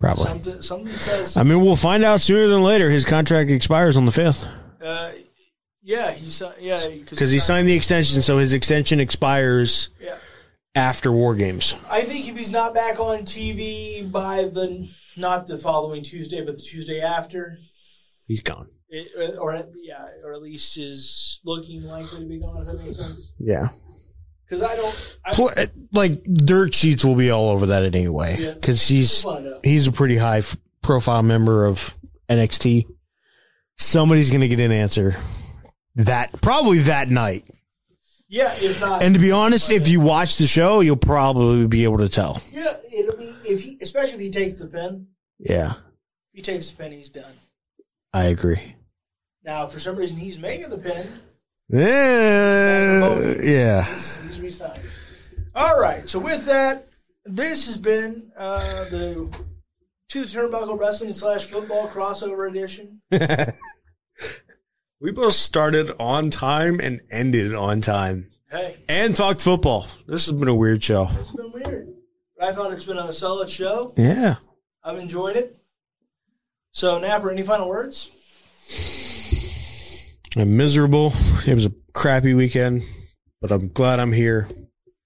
Probably. 0.00 0.24
Something, 0.26 0.62
something 0.62 0.94
says, 0.94 1.36
I 1.36 1.42
mean, 1.42 1.64
we'll 1.64 1.74
find 1.76 2.04
out 2.04 2.20
sooner 2.20 2.46
than 2.46 2.62
later. 2.62 2.88
His 2.90 3.04
contract 3.04 3.50
expires 3.50 3.96
on 3.96 4.06
the 4.06 4.12
5th 4.12 4.48
uh, 4.82 5.10
yeah, 5.82 6.10
he 6.12 6.30
yeah, 6.60 6.86
because 7.10 7.30
he 7.30 7.38
signed 7.38 7.68
the 7.68 7.74
extension. 7.74 8.20
So 8.20 8.38
his 8.38 8.52
extension 8.52 9.00
expires 9.00 9.88
Yeah, 10.00 10.16
after 10.74 11.10
War 11.10 11.34
Games. 11.34 11.76
I 11.90 12.02
think 12.02 12.28
if 12.28 12.36
he's 12.36 12.52
not 12.52 12.74
back 12.74 13.00
on 13.00 13.20
TV 13.20 14.10
by 14.10 14.44
the 14.44 14.88
not 15.16 15.46
the 15.46 15.56
following 15.58 16.02
Tuesday, 16.02 16.44
but 16.44 16.56
the 16.56 16.62
Tuesday 16.62 17.00
after, 17.00 17.58
He's 18.26 18.42
gone. 18.42 18.68
it, 18.88 19.38
or 19.38 19.54
yeah, 19.82 20.06
or 20.24 20.34
at 20.34 20.42
least 20.42 20.76
is 20.76 21.40
looking 21.44 21.82
likely 21.84 22.20
to 22.20 22.26
be 22.26 22.38
gone. 22.38 22.60
If 22.60 22.66
that 22.66 22.84
makes 22.84 22.98
sense. 22.98 23.32
Yeah. 23.38 23.68
Because 24.48 24.62
I 24.62 24.76
don't. 24.76 25.16
I, 25.24 25.52
eh, 25.60 25.66
Like 25.92 26.24
dirt 26.24 26.74
sheets 26.74 27.04
will 27.04 27.14
be 27.16 27.30
all 27.30 27.50
over 27.50 27.66
that 27.66 27.82
anyway 27.82 28.36
Yeah. 28.40 28.54
because 28.54 28.86
he's 28.88 29.22
find 29.22 29.46
out. 29.46 29.60
he's 29.64 29.86
a 29.86 29.92
pretty 29.92 30.16
high 30.16 30.38
f- 30.38 30.56
profile 30.82 31.22
member 31.22 31.66
of 31.66 31.96
NXT. 32.30 32.86
Somebody's 33.76 34.30
gonna 34.30 34.48
get 34.48 34.60
an 34.60 34.72
answer 34.72 35.16
that 35.96 36.40
probably 36.40 36.78
that 36.80 37.08
night. 37.10 37.44
Yeah, 38.30 38.54
if 38.60 38.80
not, 38.80 39.02
And 39.02 39.14
to 39.14 39.20
be 39.20 39.32
honest, 39.32 39.70
if 39.70 39.88
you 39.88 40.00
watch 40.00 40.36
the 40.36 40.46
show, 40.46 40.80
you'll 40.80 40.96
probably 40.96 41.66
be 41.66 41.84
able 41.84 41.98
to 41.98 42.08
tell. 42.10 42.42
yeah, 42.50 42.76
it'll 42.92 43.16
be 43.16 43.34
if 43.46 43.62
he, 43.62 43.78
especially 43.80 44.14
if 44.14 44.20
he 44.20 44.30
takes 44.30 44.60
the 44.60 44.66
pin. 44.66 45.06
Yeah, 45.38 45.72
If 46.32 46.34
he 46.34 46.42
takes 46.42 46.70
the 46.70 46.76
pin, 46.76 46.92
he's 46.92 47.08
done. 47.08 47.32
I 48.12 48.24
agree. 48.24 48.74
Now, 49.44 49.66
for 49.66 49.80
some 49.80 49.96
reason 49.96 50.16
he's 50.18 50.38
making 50.38 50.68
the 50.68 50.76
pin. 50.78 51.08
Yeah, 51.70 53.34
yeah. 53.42 53.84
He's, 53.84 54.16
he's 54.20 54.40
resigned. 54.40 54.80
All 55.54 55.80
right. 55.80 56.08
So 56.08 56.18
with 56.18 56.46
that, 56.46 56.86
this 57.24 57.66
has 57.66 57.76
been 57.78 58.32
uh, 58.36 58.84
the 58.90 59.28
to 60.08 60.20
the 60.20 60.26
turnbuckle 60.26 60.80
wrestling 60.80 61.12
slash 61.14 61.44
football 61.46 61.88
crossover 61.88 62.48
edition. 62.48 63.02
We 65.00 65.12
both 65.12 65.34
started 65.34 65.92
on 66.00 66.30
time 66.30 66.80
and 66.80 67.00
ended 67.08 67.54
on 67.54 67.80
time 67.80 68.30
Hey, 68.50 68.78
and 68.88 69.14
talked 69.14 69.40
football. 69.40 69.86
This 70.08 70.26
has 70.26 70.34
been 70.36 70.48
a 70.48 70.54
weird 70.54 70.82
show. 70.82 71.08
it's 71.20 71.30
been 71.30 71.52
weird, 71.52 71.94
I 72.40 72.50
thought 72.52 72.72
it's 72.72 72.84
been 72.84 72.98
a 72.98 73.12
solid 73.12 73.48
show. 73.48 73.92
Yeah. 73.96 74.36
I've 74.82 74.98
enjoyed 74.98 75.36
it. 75.36 75.56
So, 76.72 76.98
Napper, 76.98 77.30
any 77.30 77.42
final 77.42 77.68
words? 77.68 78.10
I'm 80.36 80.56
miserable. 80.56 81.12
It 81.46 81.54
was 81.54 81.66
a 81.66 81.72
crappy 81.94 82.34
weekend, 82.34 82.82
but 83.40 83.50
I'm 83.50 83.68
glad 83.68 83.98
I'm 84.00 84.12
here. 84.12 84.48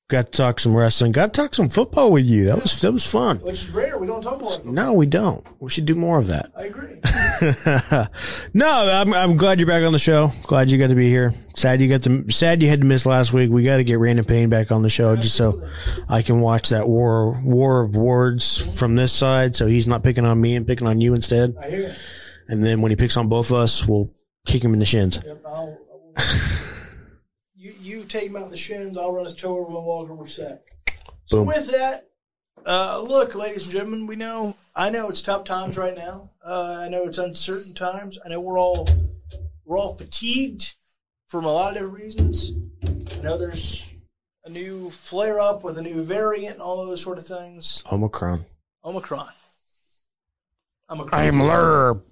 Got 0.08 0.26
to 0.26 0.32
talk 0.32 0.60
some 0.60 0.76
wrestling. 0.76 1.12
Got 1.12 1.32
to 1.32 1.40
talk 1.40 1.54
some 1.54 1.70
football 1.70 2.12
with 2.12 2.26
you. 2.26 2.44
That 2.44 2.62
was 2.62 2.78
that 2.82 2.92
was 2.92 3.06
fun. 3.06 3.38
Which 3.38 3.62
is 3.62 3.70
rare. 3.70 3.96
We 3.96 4.06
don't 4.06 4.20
talk 4.20 4.42
about 4.42 4.58
it. 4.58 4.66
No, 4.66 4.92
we 4.92 5.06
don't. 5.06 5.42
We 5.58 5.70
should 5.70 5.86
do 5.86 5.94
more 5.94 6.18
of 6.18 6.26
that. 6.26 6.52
I 6.54 6.64
agree. 6.64 6.96
no, 8.54 8.68
I'm 8.68 9.14
I'm 9.14 9.36
glad 9.38 9.58
you're 9.58 9.66
back 9.66 9.84
on 9.84 9.92
the 9.92 9.98
show. 9.98 10.30
Glad 10.42 10.70
you 10.70 10.76
got 10.76 10.90
to 10.90 10.94
be 10.94 11.08
here. 11.08 11.32
Sad 11.56 11.80
you 11.80 11.88
got 11.88 12.02
to 12.02 12.30
sad 12.30 12.60
you 12.60 12.68
had 12.68 12.82
to 12.82 12.86
miss 12.86 13.06
last 13.06 13.32
week. 13.32 13.50
We 13.50 13.64
got 13.64 13.78
to 13.78 13.84
get 13.84 14.00
Random 14.00 14.26
Pain 14.26 14.50
back 14.50 14.70
on 14.70 14.82
the 14.82 14.90
show 14.90 15.16
just 15.16 15.34
so 15.34 15.66
I 16.10 16.20
can 16.20 16.42
watch 16.42 16.68
that 16.70 16.86
war 16.86 17.40
war 17.42 17.80
of 17.80 17.96
words 17.96 18.58
from 18.78 18.96
this 18.96 19.12
side. 19.12 19.56
So 19.56 19.66
he's 19.66 19.86
not 19.86 20.02
picking 20.02 20.26
on 20.26 20.38
me 20.38 20.56
and 20.56 20.66
picking 20.66 20.88
on 20.88 21.00
you 21.00 21.14
instead. 21.14 21.56
I 21.58 21.70
hear 21.70 21.80
you. 21.88 21.94
And 22.48 22.62
then 22.62 22.82
when 22.82 22.90
he 22.90 22.96
picks 22.96 23.16
on 23.16 23.28
both 23.28 23.50
of 23.50 23.56
us, 23.56 23.88
we'll 23.88 24.10
kick 24.46 24.64
him 24.64 24.72
in 24.72 24.78
the 24.78 24.84
shins. 24.84 25.20
Yep, 25.24 25.42
I'll, 25.46 25.78
I'll, 25.90 26.14
you 27.54 27.74
you 27.80 28.04
take 28.04 28.28
him 28.28 28.36
out 28.36 28.44
in 28.44 28.50
the 28.50 28.56
shins. 28.56 28.96
I'll 28.96 29.12
run 29.12 29.24
his 29.24 29.34
toe 29.34 29.56
over 29.58 29.66
and 29.66 29.84
Walker. 29.84 30.14
We're 30.14 30.26
set. 30.26 30.64
So 31.26 31.38
Boom. 31.38 31.46
with 31.46 31.70
that, 31.70 32.08
uh, 32.66 33.02
look, 33.06 33.34
ladies 33.34 33.64
and 33.64 33.72
gentlemen, 33.72 34.06
we 34.06 34.16
know. 34.16 34.56
I 34.74 34.90
know 34.90 35.08
it's 35.08 35.22
tough 35.22 35.44
times 35.44 35.76
right 35.76 35.96
now. 35.96 36.30
Uh, 36.44 36.78
I 36.80 36.88
know 36.88 37.04
it's 37.04 37.18
uncertain 37.18 37.74
times. 37.74 38.18
I 38.24 38.28
know 38.28 38.40
we're 38.40 38.58
all 38.58 38.86
we're 39.64 39.78
all 39.78 39.96
fatigued 39.96 40.74
from 41.28 41.44
a 41.44 41.52
lot 41.52 41.70
of 41.70 41.74
different 41.74 41.98
reasons. 41.98 42.52
I 43.18 43.22
know 43.22 43.38
there's 43.38 43.92
a 44.44 44.50
new 44.50 44.90
flare 44.90 45.40
up 45.40 45.62
with 45.62 45.78
a 45.78 45.82
new 45.82 46.02
variant 46.02 46.54
and 46.54 46.62
all 46.62 46.84
those 46.84 47.02
sort 47.02 47.18
of 47.18 47.26
things. 47.26 47.82
Omicron. 47.90 48.44
Omicron. 48.84 49.28
Omicron. 50.90 51.20
I 51.20 51.24
am 51.24 51.34
Lrrr, 51.36 52.02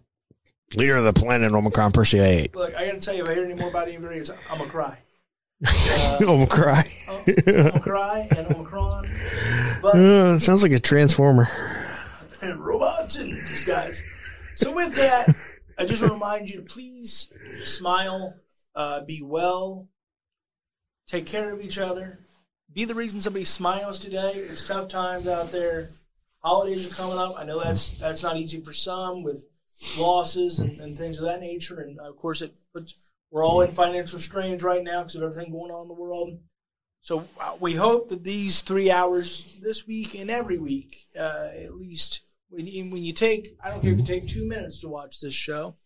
leader 0.77 0.97
of 0.97 1.05
the 1.05 1.13
planet 1.13 1.53
Omicron 1.53 1.93
Persei 1.93 2.25
8. 2.25 2.55
Look, 2.55 2.75
I 2.75 2.87
gotta 2.87 3.01
tell 3.01 3.15
you, 3.15 3.25
if 3.25 3.29
I 3.29 3.35
hear 3.35 3.45
any 3.45 3.55
more 3.55 3.69
about 3.69 3.89
any 3.89 3.97
variants, 3.97 4.31
I'm 4.51 4.59
gonna 4.59 4.71
cry. 4.71 4.99
Omicron. 6.21 6.85
I'm 7.09 7.25
gonna 7.25 7.81
cry 7.81 8.29
and 8.37 8.55
Omicron. 8.55 9.11
But 9.83 9.95
Uh, 9.97 10.39
sounds 10.39 10.63
like 10.63 10.73
a 10.73 10.79
transformer. 10.79 11.49
and 12.43 12.65
robots 12.65 13.17
and 13.17 13.33
these 13.33 13.65
guys. 13.65 14.03
So 14.55 14.73
with 14.73 14.95
that, 14.97 15.35
I 15.79 15.87
just 15.87 16.03
want 16.03 16.11
to 16.11 16.15
remind 16.15 16.49
you 16.49 16.57
to 16.57 16.63
please 16.63 17.33
smile, 17.65 18.35
uh, 18.75 19.01
be 19.05 19.23
well, 19.23 19.89
take 21.07 21.27
care 21.27 21.53
of 21.53 21.63
each 21.63 21.79
other, 21.79 22.21
be 22.73 22.85
the 22.85 22.95
reason 22.95 23.21
somebody 23.21 23.45
smiles 23.45 23.99
today. 23.99 24.33
It's 24.35 24.67
tough 24.67 24.89
times 24.89 25.27
out 25.27 25.51
there. 25.51 25.91
Holidays 26.43 26.91
are 26.91 26.95
coming 26.95 27.19
up. 27.19 27.35
I 27.39 27.45
know 27.45 27.63
that's 27.63 27.99
that's 27.99 28.23
not 28.23 28.37
easy 28.37 28.61
for 28.61 28.73
some 28.73 29.23
with 29.23 29.47
losses 29.98 30.59
and, 30.59 30.78
and 30.81 30.97
things 30.97 31.19
of 31.19 31.24
that 31.24 31.40
nature, 31.40 31.81
and 31.81 31.98
of 32.01 32.16
course 32.16 32.43
it 32.43 32.55
puts. 32.73 32.97
We're 33.31 33.44
all 33.44 33.61
in 33.61 33.70
financial 33.70 34.19
strains 34.19 34.62
right 34.62 34.82
now 34.82 35.02
because 35.02 35.15
of 35.15 35.23
everything 35.23 35.52
going 35.52 35.70
on 35.70 35.82
in 35.82 35.89
the 35.89 35.94
world. 35.94 36.40
So 37.01 37.24
uh, 37.40 37.57
we 37.61 37.74
hope 37.74 38.09
that 38.09 38.24
these 38.24 38.61
three 38.61 38.90
hours 38.90 39.59
this 39.62 39.86
week 39.86 40.15
and 40.15 40.31
every 40.31 40.59
week, 40.59 41.07
uh, 41.16 41.48
at 41.52 41.74
least 41.74 42.23
when 42.51 42.66
when 42.90 43.02
you 43.02 43.12
take, 43.12 43.57
I 43.65 43.70
don't 43.70 43.81
care 43.81 43.93
if 43.93 43.98
you 43.98 44.05
take 44.05 44.28
two 44.28 44.47
minutes 44.47 44.81
to 44.81 44.89
watch 44.89 45.20
this 45.20 45.35
show. 45.35 45.77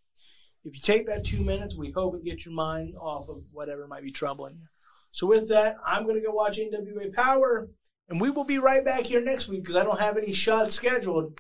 If 0.64 0.74
you 0.74 0.80
take 0.80 1.06
that 1.06 1.24
two 1.24 1.44
minutes, 1.44 1.76
we 1.76 1.90
hope 1.90 2.14
it 2.14 2.24
gets 2.24 2.46
your 2.46 2.54
mind 2.54 2.94
off 2.98 3.28
of 3.28 3.42
whatever 3.52 3.86
might 3.86 4.02
be 4.02 4.10
troubling 4.10 4.54
you. 4.54 4.66
So 5.12 5.26
with 5.26 5.48
that, 5.50 5.76
I'm 5.86 6.04
going 6.04 6.16
to 6.16 6.26
go 6.26 6.32
watch 6.32 6.58
NWA 6.58 7.12
Power, 7.14 7.68
and 8.08 8.20
we 8.20 8.30
will 8.30 8.44
be 8.44 8.58
right 8.58 8.84
back 8.84 9.04
here 9.04 9.20
next 9.20 9.46
week 9.46 9.62
because 9.62 9.76
I 9.76 9.84
don't 9.84 10.00
have 10.00 10.16
any 10.16 10.32
shots 10.32 10.74
scheduled. 10.74 11.38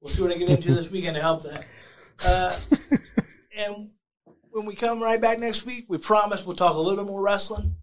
We'll 0.00 0.12
see 0.12 0.22
what 0.22 0.32
I 0.32 0.38
get 0.38 0.48
into 0.48 0.74
this 0.74 0.90
weekend 0.90 1.16
to 1.16 1.20
help 1.20 1.42
that. 1.42 1.66
Uh, 2.26 2.56
and 3.56 3.90
when 4.50 4.66
we 4.66 4.74
come 4.74 5.02
right 5.02 5.20
back 5.20 5.38
next 5.38 5.64
week, 5.66 5.86
we 5.88 5.98
promise 5.98 6.44
we'll 6.44 6.56
talk 6.56 6.74
a 6.74 6.78
little 6.78 7.02
bit 7.02 7.10
more 7.10 7.22
wrestling. 7.22 7.76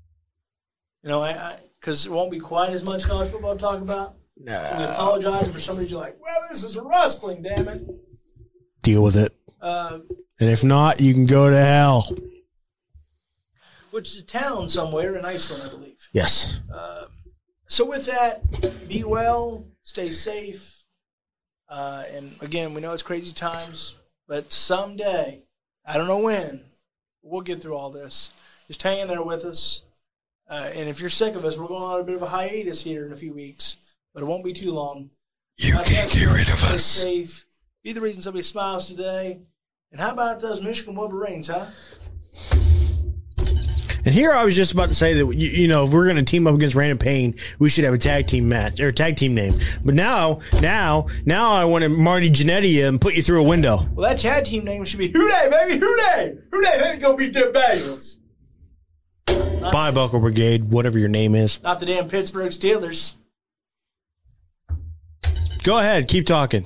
You 1.03 1.10
know, 1.10 1.24
I 1.24 1.58
because 1.80 2.06
it 2.06 2.12
won't 2.12 2.30
be 2.32 2.40
quite 2.40 2.72
as 2.74 2.86
much 2.86 3.03
college 3.03 3.30
football 3.30 3.56
to 3.56 3.60
talk 3.60 3.78
about. 3.78 4.16
We 4.78 4.84
apologize 4.86 5.52
for 5.52 5.60
some 5.60 5.78
reason. 5.78 5.98
Like, 5.98 6.18
well, 6.22 6.48
this 6.49 6.64
is 6.64 6.78
wrestling, 6.78 7.41
damn 7.41 7.68
it. 7.68 7.82
Deal 8.84 9.03
with 9.03 9.16
it. 9.16 9.36
Uh, 9.62 9.99
And 10.40 10.49
if 10.49 10.64
not, 10.64 10.99
you 11.02 11.14
can 11.14 11.26
go 11.26 11.49
to 11.49 11.58
hell. 11.58 12.08
which 13.91 14.10
is 14.10 14.20
a 14.20 14.26
town 14.26 14.70
somewhere 14.70 15.16
in 15.16 15.26
Iceland, 15.26 15.64
I 15.66 15.70
believe. 15.70 16.08
Yes. 16.14 16.60
So 17.68 17.86
with 17.86 18.06
that, 18.08 18.88
be 18.90 19.03
well, 19.06 19.66
stay 19.84 20.12
safe, 20.12 20.84
uh, 21.70 22.03
and 22.12 22.36
again, 22.41 22.74
we 22.74 22.82
know 22.82 22.91
it's 22.94 23.02
crazy 23.02 23.32
times, 23.34 23.95
but 24.27 24.52
someday, 24.52 25.41
I 25.85 25.98
don't 25.98 26.07
know 26.07 26.19
when, 26.19 26.61
we'll 27.22 27.41
get 27.41 27.61
through 27.61 27.76
all 27.76 27.89
this. 27.89 28.31
Just 28.68 28.81
hang 28.84 28.99
in 28.99 29.07
there 29.07 29.23
with 29.23 29.43
us. 29.43 29.84
Uh, 30.49 30.69
and 30.73 30.89
if 30.89 30.99
you're 30.99 31.10
sick 31.10 31.35
of 31.35 31.45
us, 31.45 31.57
we're 31.57 31.68
going 31.68 31.81
on 31.81 32.02
a 32.02 32.03
bit 32.03 32.15
of 32.15 32.22
a 32.22 32.27
hiatus 32.27 32.84
here 32.84 33.06
in 33.06 33.14
a 33.14 33.18
few 33.18 33.34
weeks, 33.34 33.77
but 34.14 34.23
it 34.23 34.26
won't 34.26 34.43
be 34.43 34.53
too 34.53 34.72
long. 34.72 35.10
You 35.57 35.73
can't 35.85 36.11
get 36.11 36.34
rid 36.34 36.49
of 36.49 36.64
us. 36.64 36.84
Safe. 36.84 37.45
Be 37.84 37.93
the 37.93 38.02
reason 38.02 38.22
somebody 38.22 38.43
smiles 38.43 38.88
today. 38.88 39.39
And 39.91 39.99
how 39.99 40.11
about 40.11 40.41
those 40.41 40.61
Michigan 40.61 40.95
Wolverines, 40.95 41.48
huh? 41.48 41.68
And 44.03 44.14
here 44.14 44.32
I 44.32 44.44
was 44.45 44.56
just 44.56 44.72
about 44.72 44.90
to 44.90 44.95
say 44.95 45.14
that 45.14 45.36
you, 45.36 45.49
you 45.49 45.68
know 45.68 45.84
if 45.84 45.94
we're 45.94 46.06
going 46.06 46.18
to 46.18 46.23
team 46.23 46.48
up 46.48 46.56
against 46.56 46.76
Random 46.76 46.98
Pain, 46.98 47.36
we 47.60 47.69
should 47.69 47.84
have 47.84 47.94
a 47.94 47.99
tag 47.99 48.28
team 48.28 48.49
match 48.49 48.80
or 48.80 48.91
tag 48.91 49.15
team 49.15 49.36
name. 49.36 49.60
But 49.84 49.94
now, 49.94 50.41
now, 50.61 51.07
now 51.26 51.53
I 51.53 51.65
want 51.65 51.84
to 51.84 51.90
Marty 51.90 52.30
Jannetty 52.30 52.88
and 52.88 52.99
put 52.99 53.14
you 53.14 53.22
through 53.22 53.41
a 53.41 53.48
window. 53.48 53.88
Well, 53.94 54.10
that 54.10 54.18
tag 54.18 54.45
team 54.45 54.64
name 54.64 54.86
should 54.86 54.99
be 54.99 55.10
Who 55.10 55.30
Dey, 55.30 55.49
baby, 55.49 55.80
Who 55.80 55.98
Dey, 55.98 56.36
Who 56.52 56.64
Dey, 56.64 56.80
baby, 56.80 57.02
go 57.02 57.15
beat 57.15 57.34
the 57.34 57.52
Bengals. 57.53 58.18
Bye, 59.72 59.91
Buckle 59.91 60.19
Brigade, 60.19 60.72
whatever 60.72 60.98
your 60.98 61.10
name 61.10 61.36
is. 61.36 61.61
Not 61.61 61.80
the 61.80 61.86
damn 61.86 62.10
Pittsburgh 62.10 62.52
Steelers. 62.52 63.15
Go 65.64 65.78
ahead, 65.78 66.07
keep 66.07 66.26
talking. 66.26 66.65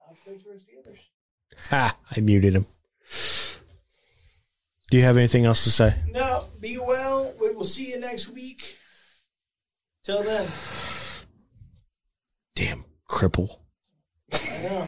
Not 0.00 0.16
Pittsburgh 0.24 0.58
Steelers. 0.58 1.68
Ha! 1.68 1.96
I 2.16 2.20
muted 2.20 2.54
him. 2.54 2.66
Do 4.92 4.98
you 4.98 5.04
have 5.04 5.16
anything 5.16 5.46
else 5.46 5.64
to 5.64 5.70
say? 5.70 5.94
No, 6.10 6.48
be 6.60 6.76
well. 6.76 7.32
We 7.40 7.50
will 7.54 7.64
see 7.64 7.92
you 7.92 7.98
next 7.98 8.28
week. 8.28 8.76
Till 10.04 10.22
then. 10.22 10.46
Damn 12.54 12.84
cripple. 13.08 13.60
I 14.30 14.62
know. 14.64 14.86